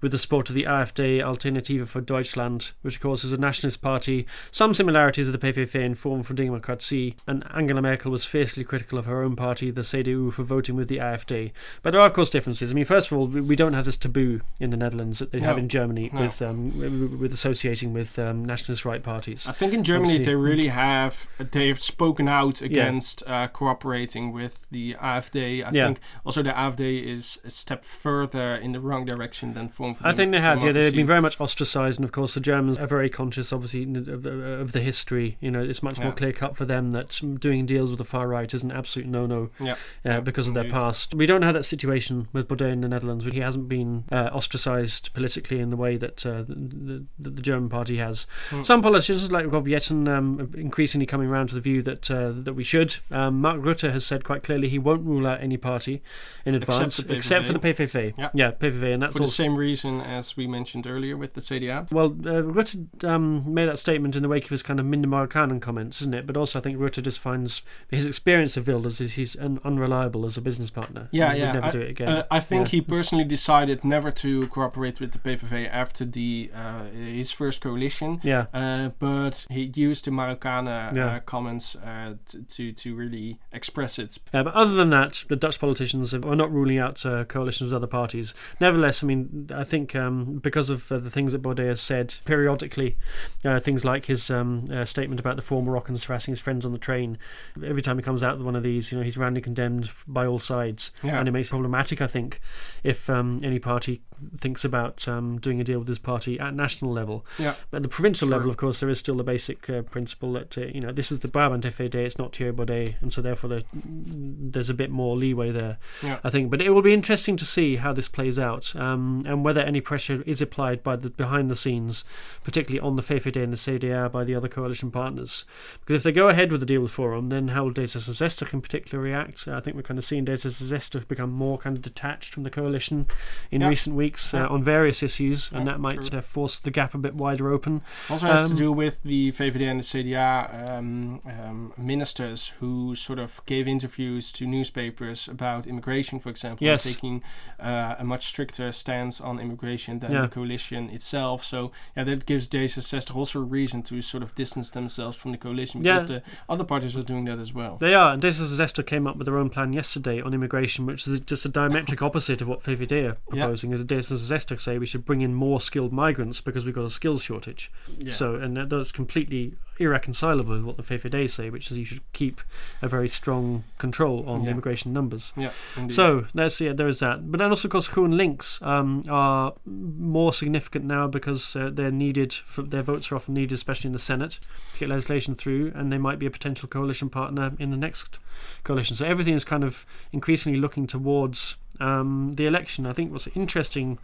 with 0.01 0.11
the 0.11 0.17
support 0.17 0.49
of 0.49 0.55
the 0.55 0.65
AfD 0.65 1.21
Alternative 1.21 1.89
for 1.89 2.01
Deutschland, 2.01 2.73
which 2.81 2.97
of 2.97 3.01
course 3.01 3.23
is 3.23 3.31
a 3.31 3.37
nationalist 3.37 3.81
party. 3.81 4.27
Some 4.51 4.73
similarities 4.73 5.29
of 5.29 5.39
the 5.39 5.53
PVV 5.53 5.75
in 5.75 5.95
Forum 5.95 6.21
for 6.21 6.33
Democratie, 6.33 7.15
and 7.25 7.45
Angela 7.53 7.81
Merkel 7.81 8.11
was 8.11 8.25
fiercely 8.25 8.65
critical 8.65 8.99
of 8.99 9.05
her 9.05 9.23
own 9.23 9.37
party, 9.37 9.71
the 9.71 9.83
CDU, 9.83 10.33
for 10.33 10.43
voting 10.43 10.75
with 10.75 10.89
the 10.89 10.97
AfD. 10.97 11.53
But 11.81 11.91
there 11.91 12.01
are 12.01 12.07
of 12.07 12.13
course 12.13 12.29
differences. 12.29 12.71
I 12.71 12.73
mean, 12.73 12.83
first 12.83 13.09
of 13.09 13.17
all, 13.17 13.27
we 13.27 13.55
don't 13.55 13.73
have 13.73 13.85
this 13.85 13.95
taboo 13.95 14.41
in 14.59 14.71
the 14.71 14.75
Netherlands 14.75 14.96
that 14.97 15.31
they 15.31 15.39
have 15.39 15.57
in 15.57 15.67
Germany 15.69 16.09
No. 16.13 16.21
with 16.21 16.41
um, 16.41 17.19
with 17.19 17.33
associating 17.33 17.93
with 17.93 18.17
um, 18.19 18.43
nationalist 18.45 18.85
right 18.85 19.01
parties. 19.03 19.47
I 19.47 19.51
think 19.53 19.73
in 19.73 19.83
Germany 19.83 20.13
Obviously. 20.13 20.25
they 20.25 20.35
really 20.35 20.67
have 20.69 21.27
they've 21.37 21.81
spoken 21.81 22.27
out 22.27 22.61
against 22.61 23.23
uh, 23.27 23.47
cooperating 23.47 24.31
with 24.31 24.67
the 24.71 24.95
AfD. 24.95 25.63
I 25.65 25.69
Yeah. 25.71 25.85
think 25.87 25.99
also 26.25 26.41
the 26.43 26.51
AfD 26.51 27.05
is 27.05 27.39
a 27.45 27.49
step 27.49 27.83
further 27.85 28.55
in 28.55 28.71
the 28.71 28.79
wrong 28.79 29.05
direction 29.05 29.53
than 29.53 29.67
Forum 29.69 29.93
for 29.93 30.07
I 30.07 30.13
think 30.13 30.31
they 30.31 30.39
have. 30.39 30.63
Yeah, 30.63 30.71
they've 30.71 30.93
been 30.93 31.07
very 31.07 31.21
much 31.21 31.39
ostracized, 31.39 31.99
and 31.99 32.05
of 32.05 32.11
course 32.11 32.33
the 32.33 32.39
Germans 32.39 32.77
are 32.77 32.87
very 32.87 33.09
conscious, 33.09 33.51
obviously, 33.53 33.83
of 33.83 34.23
the, 34.23 34.31
of 34.61 34.71
the 34.71 34.79
history. 34.81 35.37
You 35.39 35.51
know, 35.51 35.61
it's 35.63 35.83
much 35.83 35.99
more 35.99 36.09
Yeah. 36.09 36.13
clear 36.15 36.33
cut 36.33 36.55
for 36.57 36.65
them 36.65 36.91
that 36.91 37.19
doing 37.39 37.65
deals 37.65 37.89
with 37.89 37.97
the 37.99 38.05
far 38.05 38.27
right 38.27 38.53
is 38.53 38.63
an 38.63 38.71
absolute 38.71 39.07
no 39.07 39.25
no. 39.25 39.49
Yeah. 39.59 39.73
uh, 39.73 39.75
Yeah, 40.05 40.19
because 40.21 40.47
of 40.47 40.53
their 40.53 40.69
past. 40.69 41.13
We 41.13 41.25
don't 41.25 41.41
have 41.43 41.53
that 41.53 41.65
situation 41.65 42.27
with 42.33 42.47
Baudet 42.47 42.71
in 42.71 42.81
the 42.81 42.87
Netherlands. 42.87 43.23
Where 43.25 43.33
he 43.33 43.39
hasn't 43.41 43.67
been 43.67 44.03
uh, 44.11 44.29
ostracized 44.33 44.76
politically 45.13 45.59
in 45.59 45.69
the 45.69 45.75
way 45.75 45.97
that 45.97 46.25
uh, 46.25 46.43
the, 46.47 47.05
the, 47.19 47.29
the 47.29 47.41
German 47.41 47.69
party 47.69 47.97
has. 47.97 48.27
Hmm. 48.49 48.63
Some 48.63 48.81
politicians, 48.81 49.31
like 49.31 49.51
Rob 49.51 49.67
Jetten, 49.67 50.07
um, 50.07 50.51
increasingly 50.55 51.05
coming 51.05 51.29
around 51.29 51.47
to 51.49 51.55
the 51.55 51.61
view 51.61 51.81
that 51.83 52.09
uh, 52.11 52.31
that 52.35 52.53
we 52.53 52.63
should. 52.63 52.97
Um, 53.11 53.41
Mark 53.41 53.61
Rutte 53.61 53.91
has 53.91 54.05
said 54.05 54.23
quite 54.23 54.43
clearly 54.43 54.69
he 54.69 54.79
won't 54.79 55.05
rule 55.05 55.27
out 55.27 55.41
any 55.41 55.57
party 55.57 56.01
in 56.45 56.55
advance, 56.55 56.99
except 56.99 57.45
for 57.45 57.53
the 57.53 57.59
PVV. 57.59 58.13
Yeah. 58.17 58.29
yeah 58.33 58.51
PVV, 58.51 58.93
and 58.93 59.03
that's 59.03 59.13
for 59.13 59.19
the 59.19 59.27
same 59.27 59.57
reason 59.57 60.01
as 60.01 60.37
we 60.37 60.47
mentioned 60.47 60.87
earlier 60.87 61.17
with 61.17 61.33
the 61.33 61.41
CDA. 61.41 61.91
Well, 61.91 62.07
uh, 62.07 62.41
Rutte 62.43 63.03
um, 63.03 63.53
made 63.53 63.67
that 63.67 63.79
statement 63.79 64.15
in 64.15 64.23
the 64.23 64.29
wake 64.29 64.45
of 64.45 64.49
his 64.49 64.63
kind 64.63 64.79
of 64.79 64.85
minder 64.85 65.07
Marokkanen 65.07 65.61
comments, 65.61 66.01
isn't 66.01 66.13
it? 66.13 66.27
But 66.27 66.37
also, 66.37 66.59
I 66.59 66.61
think 66.61 66.77
Rutte 66.77 67.01
just 67.03 67.19
finds 67.19 67.61
his 67.89 68.05
experience 68.05 68.57
of 68.57 68.67
Wilders 68.67 69.01
is 69.01 69.13
he's 69.13 69.35
un- 69.37 69.59
unreliable 69.63 70.25
as 70.25 70.37
a 70.37 70.41
business 70.41 70.69
partner. 70.69 71.09
Yeah, 71.11 71.33
yeah. 71.33 71.53
Never 71.53 71.65
I, 71.67 71.71
do 71.71 71.81
it 71.81 71.89
again. 71.91 72.07
uh, 72.07 72.25
I 72.29 72.39
think 72.39 72.67
Yeah. 72.67 72.71
he 72.71 72.81
personally 72.81 73.23
decided 73.25 73.83
never 73.83 74.11
to 74.11 74.47
cooperate 74.67 74.99
with 74.99 75.11
the 75.13 75.19
PVV 75.19 75.69
after 75.71 76.05
the 76.05 76.51
uh, 76.53 76.83
his 76.85 77.31
first 77.31 77.61
coalition. 77.61 78.19
yeah. 78.23 78.45
Uh, 78.53 78.89
but 78.99 79.45
he 79.49 79.71
used 79.75 80.05
the 80.05 80.11
Marokkanen 80.11 80.95
Yeah. 80.95 81.05
uh, 81.05 81.19
comments 81.21 81.75
uh, 81.75 82.15
t- 82.27 82.41
to 82.49 82.71
to 82.73 82.95
really 82.95 83.39
express 83.53 83.97
it. 83.99 84.17
Uh, 84.33 84.43
but 84.43 84.53
other 84.53 84.73
than 84.75 84.89
that, 84.89 85.23
the 85.29 85.35
Dutch 85.35 85.59
politicians 85.59 86.13
are 86.13 86.35
not 86.35 86.51
ruling 86.51 86.77
out 86.79 87.05
uh, 87.05 87.23
coalitions 87.25 87.71
with 87.71 87.75
other 87.77 87.87
parties. 87.87 88.33
Nevertheless, 88.59 89.03
I 89.03 89.07
mean, 89.07 89.49
I 89.53 89.63
think 89.63 89.95
um, 89.95 90.39
because 90.39 90.69
of 90.69 90.91
uh, 90.91 90.97
the 90.99 91.09
things 91.09 91.31
that 91.31 91.41
Baudet 91.41 91.67
has 91.67 91.81
said 91.81 92.15
periodically, 92.25 92.97
uh, 93.45 93.59
things 93.59 93.83
like 93.85 94.05
his 94.05 94.29
um, 94.29 94.65
uh, 94.71 94.85
statement 94.85 95.19
about 95.19 95.35
the 95.35 95.41
four 95.41 95.61
Moroccans 95.63 96.03
harassing 96.03 96.31
his 96.33 96.39
friends 96.39 96.65
on 96.65 96.71
the 96.71 96.77
train, 96.77 97.17
every 97.63 97.81
time 97.81 97.97
he 97.97 98.03
comes 98.03 98.23
out 98.23 98.37
with 98.37 98.45
one 98.45 98.55
of 98.55 98.63
these, 98.63 98.91
you 98.91 98.97
know, 98.97 99.03
he's 99.03 99.17
roundly 99.17 99.41
condemned 99.41 99.89
by 100.07 100.25
all 100.25 100.39
sides. 100.39 100.91
Yeah. 101.03 101.19
And 101.19 101.27
it 101.27 101.31
makes 101.31 101.47
it 101.47 101.51
problematic, 101.51 102.01
I 102.01 102.07
think, 102.07 102.39
if 102.83 103.09
um, 103.09 103.39
any 103.43 103.59
party 103.59 104.01
thinks 104.35 104.56
about 104.65 105.07
um, 105.07 105.37
doing 105.39 105.59
a 105.61 105.63
deal 105.63 105.79
with 105.79 105.87
his 105.87 105.99
party 105.99 106.39
at 106.39 106.53
national 106.53 106.91
level. 106.91 107.25
Yeah. 107.39 107.55
But 107.71 107.77
at 107.77 107.83
the 107.83 107.89
provincial 107.89 108.27
Sure. 108.27 108.37
level, 108.37 108.49
of 108.49 108.57
course, 108.57 108.79
there 108.79 108.89
is 108.89 108.99
still 108.99 109.15
the 109.15 109.23
basic 109.23 109.69
uh, 109.69 109.81
principle 109.83 110.33
that, 110.33 110.57
uh, 110.57 110.61
you 110.67 110.81
know, 110.81 110.91
this 110.91 111.11
is 111.11 111.19
the 111.19 111.27
Brabant 111.27 111.63
FAD, 111.71 111.95
it's 111.95 112.17
not 112.17 112.35
Thierry 112.35 112.51
Baudet, 112.53 112.95
and 113.01 113.11
so 113.13 113.21
therefore 113.21 113.49
there, 113.49 113.61
there's 113.73 114.69
a 114.69 114.73
bit 114.73 114.89
more 114.89 115.15
leeway 115.15 115.51
there, 115.51 115.77
Yeah. 116.03 116.19
I 116.23 116.29
think. 116.29 116.49
But 116.51 116.61
it 116.61 116.71
will 116.71 116.81
be 116.81 116.93
interesting 116.93 117.37
to 117.37 117.45
see 117.45 117.77
how 117.77 117.93
this 117.93 118.09
plays 118.09 118.37
out 118.39 118.75
um, 118.75 119.23
and 119.25 119.43
whether 119.45 119.61
any 119.61 119.81
pressure 119.81 120.23
is 120.25 120.41
applied 120.41 120.83
by 120.83 120.95
the 120.95 121.09
behind 121.09 121.49
the 121.49 121.55
scenes, 121.55 122.03
particularly 122.43 122.79
on 122.85 122.95
the 122.95 123.01
FFD 123.03 123.41
and 123.43 123.53
the 123.53 123.57
CDA 123.57 124.11
by 124.11 124.23
the 124.23 124.35
other 124.35 124.47
coalition 124.47 124.91
partners. 124.91 125.45
Because 125.81 125.95
if 125.95 126.03
they 126.03 126.11
go 126.11 126.29
ahead 126.29 126.51
with 126.51 126.59
the 126.59 126.65
deal 126.65 126.81
with 126.81 126.91
Forum, 126.91 127.27
then 127.27 127.49
how 127.49 127.63
will 127.63 127.71
and 128.07 128.15
Zester 128.17 128.51
in 128.53 128.61
particular 128.61 129.03
react? 129.03 129.47
I 129.47 129.59
think 129.59 129.75
we're 129.75 129.83
kind 129.83 129.97
of 129.97 130.03
seeing 130.05 130.23
and 130.27 130.53
Zester 130.53 131.07
become 131.07 131.31
more 131.31 131.57
kind 131.57 131.75
of 131.77 131.83
detached 131.83 132.33
from 132.33 132.43
the 132.43 132.49
coalition 132.49 133.07
in 133.51 133.61
Yeah. 133.61 133.69
recent 133.69 133.95
weeks 133.95 134.33
uh, 134.33 134.46
uh, 134.47 134.53
on 134.53 134.63
various 134.63 135.03
issues, 135.03 135.51
and 135.51 135.67
that 135.67 135.79
might 135.79 136.13
uh, 136.13 136.21
force 136.21 136.59
the 136.59 136.71
gap 136.71 136.93
a 136.93 136.97
bit 136.97 137.15
wider 137.15 137.51
open. 137.51 137.81
Also 138.09 138.27
has 138.27 138.47
to 138.47 138.53
um, 138.53 138.57
do 138.57 138.71
with 138.71 139.03
the 139.03 139.31
VVD 139.31 139.61
and 139.61 139.79
the 139.79 139.83
CDA 139.83 140.69
um, 140.69 141.21
um, 141.25 141.73
ministers 141.77 142.49
who 142.59 142.95
sort 142.95 143.19
of 143.19 143.41
gave 143.45 143.67
interviews 143.67 144.31
to 144.33 144.45
newspapers 144.45 145.27
about 145.27 145.67
immigration, 145.67 146.19
for 146.19 146.29
example, 146.29 146.65
yes. 146.65 146.83
taking 146.83 147.23
uh, 147.59 147.95
a 147.97 148.03
much 148.03 148.25
stricter 148.27 148.71
stance 148.71 149.19
on 149.21 149.39
immigration 149.39 149.99
than 149.99 150.11
yeah. 150.11 150.21
the 150.21 150.27
coalition 150.27 150.89
itself. 150.89 151.43
So 151.43 151.71
yeah, 151.95 152.03
that 152.05 152.25
gives 152.25 152.47
D66 152.47 153.15
also 153.15 153.39
a 153.39 153.43
reason 153.43 153.83
to 153.83 154.01
sort 154.01 154.23
of 154.23 154.35
distance 154.35 154.69
themselves 154.69 155.17
from 155.17 155.31
the 155.31 155.37
coalition 155.37 155.81
because 155.81 156.09
yeah. 156.09 156.19
the 156.19 156.23
other 156.49 156.63
parties 156.63 156.95
are 156.95 157.01
doing 157.01 157.25
that 157.25 157.39
as 157.39 157.53
well. 157.53 157.77
They 157.77 157.93
are, 157.93 158.13
and 158.13 158.21
D66 158.21 158.85
came 158.85 159.07
up 159.07 159.17
with 159.17 159.25
their 159.25 159.37
own 159.37 159.49
plan 159.49 159.73
yesterday 159.73 160.21
on 160.21 160.33
immigration, 160.33 160.85
which 160.85 161.07
is 161.07 161.19
just 161.21 161.45
a 161.45 161.49
diametric 161.49 162.01
opposite 162.01 162.41
of 162.41 162.47
what 162.47 162.63
VVD 162.63 163.09
are 163.09 163.17
proposing. 163.29 163.71
Yeah. 163.71 163.75
As 163.75 163.81
a 163.81 163.85
D66 163.85 164.36
Leicester 164.37 164.59
say 164.59 164.77
we 164.77 164.85
should 164.85 165.03
bring 165.03 165.21
in 165.21 165.33
more 165.33 165.59
skilled 165.59 165.91
migrants 165.91 166.41
because 166.41 166.63
we've 166.63 166.75
got 166.75 166.85
a 166.85 166.91
skills 166.91 167.23
shortage. 167.23 167.71
Yeah. 167.97 168.13
So, 168.13 168.35
and 168.35 168.55
that, 168.55 168.69
that's 168.69 168.91
completely 168.91 169.55
irreconcilable 169.79 170.51
with 170.51 170.63
what 170.63 170.77
the 170.77 170.83
VVD 170.83 171.27
say, 171.27 171.49
which 171.49 171.71
is 171.71 171.77
you 171.77 171.85
should 171.85 172.01
keep 172.13 172.41
a 172.83 172.87
very 172.87 173.09
strong 173.09 173.63
control 173.79 174.23
on 174.29 174.43
yeah. 174.43 174.51
immigration 174.51 174.93
numbers. 174.93 175.33
Yeah, 175.35 175.49
indeed. 175.75 175.95
So 175.95 176.27
let's 176.35 176.61
yeah, 176.61 176.73
there 176.73 176.87
is 176.87 176.99
that. 176.99 177.31
But 177.31 177.39
then 177.39 177.49
also, 177.49 177.67
of 177.67 177.71
course, 177.71 177.87
GroenLinks 177.87 178.61
um, 178.61 179.03
are 179.09 179.53
more 179.65 180.33
significant 180.33 180.85
now 180.85 181.07
because 181.07 181.55
uh, 181.55 181.71
they're 181.73 181.89
needed. 181.89 182.31
For, 182.31 182.61
their 182.61 182.83
votes 182.83 183.11
are 183.11 183.15
often 183.15 183.33
needed, 183.33 183.55
especially 183.55 183.87
in 183.87 183.93
the 183.93 183.99
Senate, 183.99 184.37
to 184.73 184.79
get 184.79 184.89
legislation 184.89 185.33
through, 185.33 185.71
and 185.73 185.91
they 185.91 185.97
might 185.97 186.19
be 186.19 186.27
a 186.27 186.31
potential 186.31 186.69
coalition 186.69 187.09
partner 187.09 187.53
in 187.57 187.71
the 187.71 187.77
next 187.77 188.19
coalition. 188.63 188.95
So 188.95 189.05
everything 189.05 189.33
is 189.33 189.43
kind 189.43 189.63
of 189.63 189.83
increasingly 190.11 190.59
looking 190.59 190.85
towards 190.85 191.55
um, 191.79 192.33
the 192.33 192.45
election. 192.45 192.85
I 192.85 192.93
think 192.93 193.11
what's 193.11 193.27
interesting. 193.27 193.99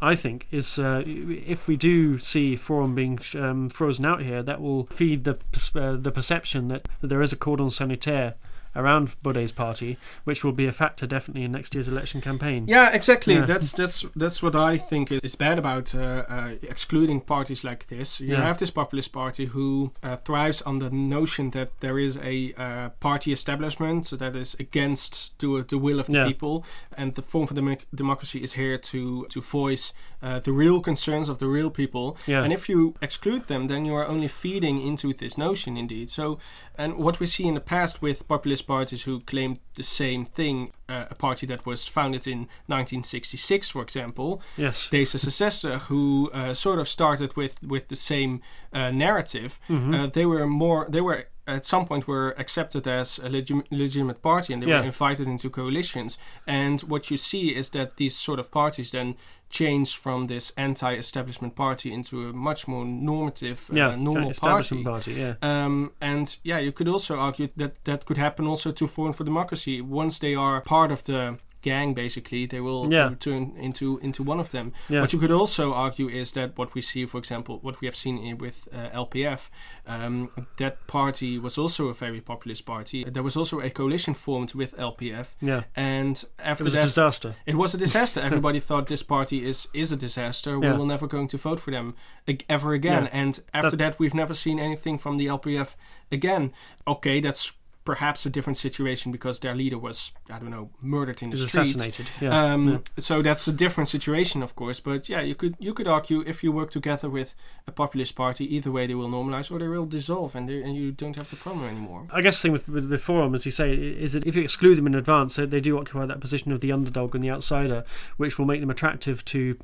I 0.00 0.14
think 0.14 0.46
is 0.50 0.78
uh, 0.78 1.02
if 1.06 1.66
we 1.66 1.76
do 1.76 2.18
see 2.18 2.54
Forum 2.54 2.94
being 2.94 3.18
um, 3.34 3.70
frozen 3.70 4.04
out 4.04 4.22
here, 4.22 4.42
that 4.42 4.60
will 4.60 4.84
feed 4.86 5.24
the 5.24 5.38
uh, 5.74 5.96
the 5.96 6.12
perception 6.12 6.68
that, 6.68 6.88
that 7.00 7.06
there 7.06 7.22
is 7.22 7.32
a 7.32 7.36
cordon 7.36 7.70
sanitaire 7.70 8.34
around 8.76 9.10
Baudet's 9.22 9.52
party, 9.52 9.96
which 10.24 10.44
will 10.44 10.52
be 10.52 10.66
a 10.66 10.72
factor 10.72 11.06
definitely 11.06 11.42
in 11.44 11.52
next 11.52 11.74
year's 11.74 11.88
election 11.88 12.20
campaign. 12.20 12.64
Yeah, 12.68 12.94
exactly. 12.94 13.34
Yeah. 13.34 13.46
That's 13.46 13.72
that's 13.72 14.04
that's 14.14 14.42
what 14.42 14.54
I 14.54 14.76
think 14.78 15.10
is, 15.10 15.34
bad 15.36 15.58
about 15.58 15.94
uh, 15.94 16.24
uh, 16.28 16.50
excluding 16.62 17.20
parties 17.20 17.64
like 17.64 17.86
this. 17.88 18.20
You 18.20 18.34
Yeah. 18.36 18.42
have 18.46 18.58
this 18.58 18.70
populist 18.70 19.12
party 19.12 19.46
who 19.46 19.92
uh, 20.02 20.16
thrives 20.16 20.62
on 20.62 20.78
the 20.78 20.90
notion 20.90 21.50
that 21.50 21.70
there 21.80 21.98
is 21.98 22.16
a 22.22 22.52
uh, 22.56 22.88
party 23.00 23.32
establishment 23.32 24.10
that 24.18 24.36
is 24.36 24.54
against 24.58 25.38
the, 25.38 25.64
the 25.68 25.78
will 25.78 25.98
of 26.00 26.06
the 26.06 26.12
Yeah. 26.18 26.26
people, 26.26 26.64
and 26.96 27.14
the 27.14 27.22
Forum 27.22 27.46
for 27.46 27.54
Demo- 27.54 27.76
Democracy 27.94 28.42
is 28.42 28.52
here 28.54 28.78
to 28.78 29.26
to 29.30 29.40
voice 29.40 29.92
uh, 30.22 30.38
the 30.40 30.52
real 30.52 30.80
concerns 30.80 31.28
of 31.28 31.38
the 31.38 31.46
real 31.46 31.70
people. 31.70 32.16
Yeah. 32.26 32.42
And 32.44 32.52
if 32.52 32.68
you 32.68 32.94
exclude 33.00 33.46
them, 33.46 33.66
then 33.68 33.84
you 33.86 33.94
are 33.94 34.06
only 34.06 34.28
feeding 34.28 34.80
into 34.80 35.12
this 35.12 35.36
notion, 35.36 35.76
indeed. 35.76 36.10
So, 36.10 36.38
and 36.78 36.94
what 36.96 37.20
we 37.20 37.26
see 37.26 37.44
in 37.44 37.54
the 37.54 37.60
past 37.60 38.02
with 38.02 38.26
populist 38.28 38.65
parties 38.66 39.06
who 39.06 39.20
claimed 39.20 39.58
the 39.74 39.82
same 39.82 40.24
thing, 40.24 40.72
uh, 40.88 41.04
a 41.10 41.14
party 41.14 41.46
that 41.46 41.64
was 41.66 41.88
founded 41.88 42.26
in 42.26 42.48
1966, 42.68 43.68
for 43.70 43.82
example, 43.82 44.40
Yes. 44.56 44.88
Deze 44.90 45.18
Successor, 45.18 45.78
who 45.88 46.30
uh, 46.32 46.54
sort 46.54 46.78
of 46.78 46.88
started 46.88 47.36
with 47.36 47.54
with 47.68 47.86
the 47.88 47.96
same 47.96 48.40
uh, 48.72 48.90
narrative, 48.90 49.58
Mhm. 49.68 49.94
uh, 49.94 50.06
they 50.12 50.24
were 50.26 50.46
more 50.46 50.86
they 50.90 51.00
were 51.00 51.24
at 51.46 51.64
some 51.66 51.84
point 51.86 52.06
were 52.08 52.34
accepted 52.38 52.86
as 52.86 53.18
a 53.18 53.28
legim- 53.28 53.64
legitimate 53.70 54.20
party 54.22 54.52
and 54.52 54.62
they 54.62 54.66
Yeah. 54.68 54.80
were 54.80 54.86
invited 54.86 55.26
into 55.28 55.48
coalitions 55.50 56.18
and 56.46 56.80
what 56.82 57.10
you 57.10 57.16
see 57.16 57.54
is 57.54 57.70
that 57.70 57.96
these 57.96 58.16
sort 58.16 58.38
of 58.40 58.50
parties 58.50 58.90
then 58.90 59.14
changed 59.48 59.96
from 59.96 60.26
this 60.26 60.52
anti-establishment 60.56 61.54
party 61.54 61.92
into 61.92 62.28
a 62.28 62.32
much 62.32 62.66
more 62.68 62.84
normative 62.84 63.70
yeah. 63.72 63.88
uh, 63.90 63.96
normal 63.96 64.32
party 64.34 64.82
party. 64.82 65.12
Yeah. 65.12 65.34
um, 65.42 65.92
and 66.00 66.36
yeah, 66.42 66.58
you 66.58 66.72
could 66.72 66.88
also 66.88 67.16
argue 67.16 67.48
that 67.56 67.84
that 67.84 68.04
could 68.06 68.18
happen 68.18 68.46
also 68.46 68.72
to 68.72 68.86
Forum 68.86 69.12
for 69.12 69.24
Democracy. 69.24 69.80
Once 69.80 70.18
they 70.18 70.34
are 70.34 70.60
part 70.60 70.90
of 70.90 71.04
the 71.04 71.38
gang, 71.70 71.94
basically, 71.94 72.46
they 72.46 72.60
will 72.60 72.92
Yeah. 72.92 73.14
turn 73.18 73.52
into 73.66 73.98
into 74.02 74.22
one 74.30 74.40
of 74.40 74.48
them. 74.50 74.72
Yeah. 74.88 75.00
What 75.02 75.12
you 75.12 75.20
could 75.20 75.30
also 75.40 75.72
argue 75.74 76.08
is 76.20 76.32
that 76.32 76.48
what 76.58 76.74
we 76.74 76.82
see, 76.82 77.06
for 77.06 77.18
example, 77.18 77.54
what 77.62 77.80
we 77.80 77.86
have 77.88 77.96
seen 77.96 78.18
in, 78.18 78.38
with 78.38 78.68
uh, 78.72 78.98
LPF, 79.04 79.50
um, 79.86 80.30
that 80.56 80.74
party 80.86 81.38
was 81.38 81.58
also 81.58 81.88
a 81.88 81.94
very 81.94 82.20
populist 82.20 82.64
party. 82.66 83.04
There 83.14 83.22
was 83.24 83.36
also 83.36 83.60
a 83.60 83.70
coalition 83.70 84.14
formed 84.14 84.54
with 84.54 84.74
LPF, 84.78 85.34
Yeah. 85.40 85.62
and 85.74 86.16
It 86.16 86.24
after 86.38 86.64
was 86.64 86.74
a 86.74 86.80
that, 86.80 86.86
disaster. 86.86 87.34
it 87.46 87.54
was 87.54 87.74
a 87.74 87.78
disaster. 87.78 88.20
Everybody 88.30 88.60
thought 88.60 88.86
this 88.86 89.02
party 89.04 89.38
is 89.48 89.68
is 89.72 89.92
a 89.92 89.96
disaster. 89.96 90.58
We 90.58 90.68
will 90.78 90.86
never 90.86 91.06
going 91.06 91.28
to 91.28 91.38
vote 91.38 91.60
for 91.60 91.70
them 91.72 91.94
ag- 92.28 92.44
ever 92.48 92.72
again. 92.74 93.06
And 93.12 93.40
after 93.52 93.76
that, 93.76 93.98
we've 93.98 94.14
never 94.22 94.34
seen 94.34 94.58
anything 94.58 94.98
from 94.98 95.16
the 95.18 95.26
LPF 95.28 95.74
again. 96.12 96.52
Okay, 96.86 97.20
that's 97.20 97.52
perhaps 97.86 98.26
a 98.26 98.30
different 98.30 98.58
situation 98.58 99.12
because 99.12 99.38
their 99.38 99.54
leader 99.54 99.78
was 99.78 100.12
I 100.28 100.38
don't 100.38 100.50
know 100.50 100.68
murdered 100.82 101.22
in 101.22 101.30
the 101.30 101.34
was 101.34 101.48
streets. 101.48 101.70
assassinated. 101.70 102.06
Yeah. 102.20 102.52
Um, 102.52 102.68
yeah. 102.68 102.78
So 102.98 103.22
that's 103.22 103.48
a 103.48 103.52
different 103.52 103.88
situation, 103.88 104.42
of 104.42 104.54
course. 104.56 104.80
But 104.80 105.08
yeah, 105.08 105.22
you 105.22 105.34
could 105.34 105.54
you 105.58 105.72
could 105.72 105.88
argue 105.88 106.22
if 106.26 106.42
you 106.44 106.52
work 106.52 106.70
together 106.70 107.08
with 107.08 107.34
a 107.66 107.72
populist 107.72 108.14
party, 108.16 108.44
either 108.54 108.70
way 108.70 108.86
they 108.86 108.94
will 108.94 109.08
normalize 109.08 109.50
or 109.50 109.58
they 109.58 109.68
will 109.68 109.86
dissolve, 109.86 110.34
and 110.34 110.48
they, 110.48 110.62
and 110.62 110.76
you 110.76 110.92
don't 110.92 111.16
have 111.16 111.30
the 111.30 111.36
problem 111.36 111.64
anymore. 111.64 112.06
I 112.10 112.20
guess 112.20 112.36
the 112.36 112.42
thing 112.42 112.52
with, 112.52 112.68
with 112.68 112.88
the 112.90 112.98
forum, 112.98 113.34
as 113.34 113.46
you 113.46 113.52
say, 113.52 113.72
is 113.72 114.12
that 114.12 114.26
if 114.26 114.36
you 114.36 114.42
exclude 114.42 114.74
them 114.76 114.86
in 114.88 114.94
advance, 114.94 115.36
they, 115.36 115.46
they 115.46 115.60
do 115.60 115.78
occupy 115.78 116.04
that 116.06 116.20
position 116.20 116.52
of 116.52 116.60
the 116.60 116.72
underdog 116.72 117.14
and 117.14 117.22
the 117.22 117.30
outsider, 117.30 117.84
which 118.16 118.38
will 118.38 118.46
make 118.46 118.60
them 118.60 118.70
attractive 118.70 119.24
to 119.26 119.54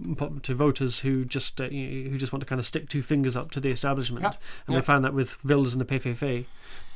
to 0.43 0.55
voters 0.55 1.01
who 1.01 1.25
just 1.25 1.61
uh, 1.61 1.69
who 1.69 2.17
just 2.17 2.33
want 2.33 2.41
to 2.41 2.47
kind 2.47 2.61
of 2.61 2.67
stick 2.67 2.89
two 2.89 3.03
fingers 3.03 3.37
up 3.37 3.51
to 3.51 3.61
the 3.61 3.71
establishment. 3.71 4.23
Yeah, 4.23 4.33
And 4.67 4.75
yeah. 4.75 4.81
they 4.81 4.85
found 4.87 5.05
that 5.05 5.13
with 5.13 5.45
Wilders 5.45 5.75
and 5.75 5.81
the 5.81 5.99
PVV. 5.99 6.47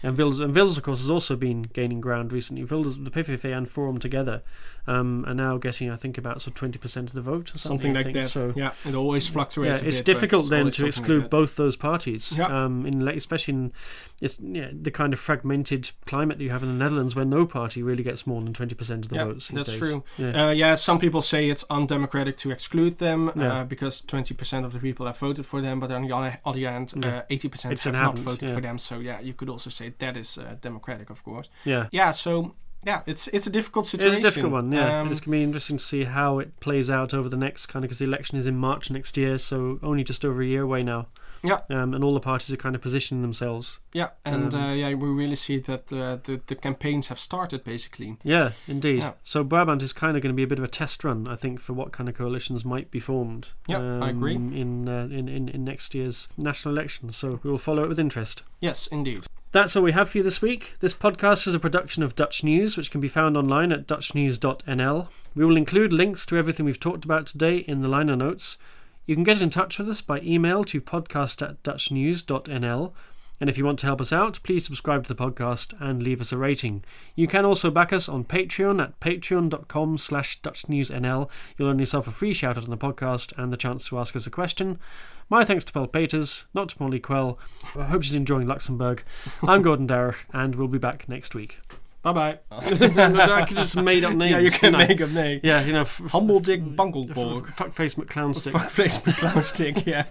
And 0.03 0.17
Wilders, 0.17 0.39
and 0.41 0.55
Wilders, 0.55 0.77
of 0.77 0.83
course, 0.83 1.01
has 1.01 1.11
also 1.11 1.37
been 1.37 1.63
gaining 1.63 2.01
ground 2.01 2.33
recently. 2.33 2.65
Wilders, 2.65 2.99
the 2.99 3.11
PVV 3.11 3.57
and 3.57 3.69
Forum 3.69 3.99
together 3.99 4.43
um, 4.87 5.25
are 5.27 5.35
now 5.35 5.57
getting, 5.59 5.91
I 5.91 5.97
think, 5.97 6.17
about 6.19 6.41
sort 6.43 6.49
of 6.49 6.55
twenty 6.55 6.79
percent 6.79 7.09
of 7.09 7.15
the 7.15 7.23
vote 7.23 7.55
or 7.55 7.59
something, 7.59 7.95
Something 7.95 7.95
like 7.95 8.13
that. 8.15 8.29
So 8.29 8.53
yeah, 8.55 8.73
it 8.85 8.95
always 8.95 9.27
yeah, 9.27 9.33
fluctuates. 9.33 9.83
a 9.83 9.87
it's 9.89 9.97
bit, 9.99 10.05
difficult 10.05 10.43
it's 10.43 10.51
then 10.51 10.67
to 10.67 10.73
something 10.73 10.85
like 10.87 10.97
exclude 10.99 11.31
both 11.31 11.57
those 11.57 11.77
parties. 11.77 12.35
Yeah. 12.37 12.47
Um, 12.65 12.87
in 12.87 13.07
especially 13.09 13.55
in 13.55 13.73
it's 14.21 14.39
yeah, 14.41 14.69
the 14.73 14.91
kind 14.91 15.13
of 15.13 15.19
fragmented 15.19 15.91
climate 16.07 16.39
that 16.39 16.45
you 16.45 16.51
have 16.51 16.63
in 16.63 16.69
the 16.69 16.85
Netherlands, 16.85 17.17
where 17.17 17.25
no 17.25 17.45
party 17.47 17.83
really 17.83 18.03
gets 18.03 18.27
more 18.27 18.41
than 18.43 18.53
twenty 18.53 18.75
percent 18.75 19.05
of 19.07 19.09
the 19.11 19.17
Yeah, 19.17 19.25
votes. 19.25 19.49
that's 19.49 19.71
days. 19.71 19.79
true. 19.79 20.05
Yeah. 20.19 20.47
Uh, 20.47 20.51
yeah, 20.51 20.75
some 20.75 20.99
people 20.99 21.21
say 21.21 21.51
it's 21.51 21.65
undemocratic 21.69 22.37
to 22.39 22.51
exclude 22.51 22.99
them 22.99 23.33
Yeah. 23.35 23.61
uh, 23.61 23.65
because 23.65 24.03
20% 24.03 24.65
of 24.65 24.73
the 24.73 24.79
people 24.79 25.07
have 25.07 25.19
voted 25.19 25.47
for 25.47 25.61
them, 25.61 25.81
but 25.81 25.91
on 25.91 26.03
the 26.07 26.15
other, 26.15 26.31
hand, 26.31 26.93
Yeah. 26.97 27.19
uh, 27.19 27.23
80% 27.31 27.73
80% 27.73 27.85
have 27.85 27.95
not 27.95 28.19
voted 28.19 28.49
yeah. 28.49 28.55
for 28.55 28.61
them. 28.61 28.79
So 28.79 28.99
yeah, 29.01 29.21
you 29.21 29.33
could 29.35 29.49
also 29.49 29.71
say 29.71 29.86
that 29.99 30.17
is 30.17 30.39
uh, 30.39 30.57
democratic, 30.61 31.11
of 31.11 31.23
course. 31.25 31.49
yeah. 31.65 31.89
Yeah, 31.93 32.13
so 32.13 32.55
yeah, 32.85 33.01
it's 33.07 33.27
it's 33.29 33.47
a 33.47 33.51
difficult 33.51 33.87
situation. 33.87 34.19
It's 34.19 34.27
a 34.27 34.31
difficult 34.31 34.53
one, 34.53 34.73
yeah. 34.73 35.01
Um, 35.01 35.11
it's 35.11 35.21
going 35.21 35.33
to 35.33 35.39
be 35.39 35.43
interesting 35.43 35.77
to 35.79 35.83
see 35.85 36.05
how 36.05 36.39
it 36.39 36.61
plays 36.61 36.89
out 36.91 37.13
over 37.15 37.29
the 37.29 37.37
next 37.37 37.67
kind 37.67 37.85
of 37.85 37.89
because 37.89 37.99
the 37.99 38.05
election 38.05 38.39
is 38.39 38.47
in 38.47 38.57
March 38.57 38.91
next 38.91 39.17
year, 39.17 39.39
so 39.39 39.79
only 39.83 40.05
just 40.05 40.25
over 40.25 40.43
a 40.43 40.47
year 40.47 40.63
away 40.63 40.83
now. 40.83 41.07
Yeah. 41.43 41.61
Um, 41.71 41.95
and 41.95 42.03
all 42.03 42.15
the 42.15 42.21
parties 42.21 42.51
are 42.53 42.57
kind 42.57 42.75
of 42.75 42.83
positioning 42.83 43.23
themselves. 43.23 43.79
yeah, 43.93 44.09
and 44.25 44.53
um, 44.55 44.61
uh, 44.61 44.73
yeah, 44.73 44.95
we 44.95 45.09
really 45.09 45.37
see 45.37 45.59
that 45.59 45.93
uh, 45.93 46.19
the 46.25 46.41
the 46.47 46.55
campaigns 46.55 47.09
have 47.09 47.19
started 47.19 47.63
basically. 47.63 48.17
Yeah, 48.25 48.51
indeed. 48.67 48.99
Yeah. 49.01 49.13
So 49.25 49.45
Brabant 49.45 49.83
is 49.83 49.93
kind 49.93 50.17
of 50.17 50.23
going 50.23 50.33
to 50.35 50.37
be 50.37 50.43
a 50.43 50.47
bit 50.47 50.59
of 50.59 50.65
a 50.65 50.69
test 50.69 51.05
run, 51.05 51.29
I 51.29 51.37
think, 51.37 51.61
for 51.61 51.73
what 51.73 51.93
kind 51.93 52.09
of 52.09 52.15
coalitions 52.17 52.65
might 52.65 52.91
be 52.91 53.01
formed. 53.01 53.49
Yeah, 53.69 54.01
I 54.03 54.09
agree. 54.11 54.37
um, 54.37 54.53
In, 54.53 54.89
uh, 54.89 55.09
in 55.11 55.29
in 55.29 55.49
in 55.49 55.65
next 55.65 55.95
year's 55.95 56.29
national 56.37 56.75
election. 56.77 57.13
So 57.13 57.39
we 57.43 57.51
will 57.51 57.59
follow 57.59 57.85
it 57.85 57.89
with 57.89 57.99
interest. 58.01 58.43
Yes, 58.61 58.87
indeed. 58.89 59.27
That's 59.57 59.75
all 59.75 59.83
we 59.83 59.93
have 59.93 60.11
for 60.11 60.19
you 60.19 60.23
this 60.23 60.43
week. 60.43 60.75
This 60.81 60.93
podcast 60.93 61.47
is 61.47 61.55
a 61.55 61.59
production 61.59 62.03
of 62.03 62.15
Dutch 62.15 62.45
News, 62.45 62.77
which 62.77 62.91
can 62.91 63.01
be 63.01 63.09
found 63.09 63.39
online 63.39 63.73
at 63.73 63.87
dutchnews.nl. 63.87 65.09
We 65.35 65.47
will 65.47 65.57
include 65.57 65.95
links 65.95 66.27
to 66.27 66.37
everything 66.37 66.67
we've 66.67 66.79
talked 66.79 67.07
about 67.07 67.25
today 67.25 67.65
in 67.67 67.81
the 67.81 67.89
liner 67.89 68.17
notes. 68.17 68.59
You 69.07 69.15
can 69.15 69.25
get 69.25 69.41
in 69.41 69.49
touch 69.49 69.79
with 69.79 69.89
us 69.89 70.03
by 70.03 70.21
email 70.21 70.63
to 70.65 70.83
podcast 70.83 71.41
at 71.41 71.63
dutchnews.nl. 71.63 72.93
And 73.41 73.49
if 73.49 73.57
you 73.57 73.65
want 73.65 73.79
to 73.79 73.87
help 73.87 74.03
us 74.03 74.13
out, 74.13 74.41
please 74.43 74.67
subscribe 74.67 75.05
to 75.05 75.15
the 75.15 75.23
podcast 75.23 75.73
and 75.81 76.03
leave 76.03 76.21
us 76.21 76.33
a 76.33 76.37
rating. 76.37 76.85
You 77.15 77.27
can 77.27 77.47
also 77.47 77.71
back 77.71 77.95
us 77.95 78.11
on 78.11 78.25
Patreon 78.25 78.83
at 78.83 79.01
patreon.com 79.01 79.97
slash 79.97 80.39
dutchnewsnl. 80.43 81.31
You'll 81.57 81.69
earn 81.71 81.79
yourself 81.79 82.07
a 82.07 82.11
free 82.11 82.35
shout 82.35 82.59
out 82.59 82.65
on 82.65 82.71
the 82.71 82.77
podcast 82.77 83.33
and 83.39 83.51
the 83.51 83.57
chance 83.57 83.89
to 83.89 83.99
ask 83.99 84.15
us 84.17 84.27
a 84.27 84.31
question. 84.31 84.79
My 85.29 85.45
thanks 85.45 85.65
to 85.65 85.73
Paul 85.73 85.89
Peters, 85.89 86.45
not 86.55 86.69
to 86.71 86.77
Molly 86.83 87.01
Quell. 87.01 87.39
I 87.77 87.85
hope 87.85 88.03
she's 88.05 88.15
enjoying 88.15 88.47
Luxembourg. 88.47 89.03
I'm 89.43 89.61
Gordon 89.63 89.89
Darroch, 89.89 90.19
and 90.33 90.55
we'll 90.55 90.69
be 90.69 90.79
back 90.79 91.09
next 91.09 91.35
week. 91.35 91.59
Bye 92.03 92.13
bye. 92.13 92.39
I 92.53 93.45
could 93.45 93.57
just 93.57 93.75
made 93.75 94.05
up 94.05 94.15
names. 94.15 94.31
yeah, 94.31 94.39
you 94.39 94.51
can 94.53 94.73
couldn't 94.75 94.89
make 94.89 95.01
a 95.01 95.07
name. 95.09 95.41
Yeah, 95.43 95.65
you 95.65 95.73
know, 95.73 95.81
f- 95.81 96.01
Humble 96.11 96.39
Dick 96.39 96.61
f- 96.61 96.69
Bunkelborg. 96.69 97.47
Fuckface 97.57 97.97
McClown 97.97 98.37
stick. 98.37 98.53
Fuck 98.53 98.71
face 98.71 98.99
McClown 98.99 99.43
stick. 99.43 99.85
Yeah. 99.85 100.05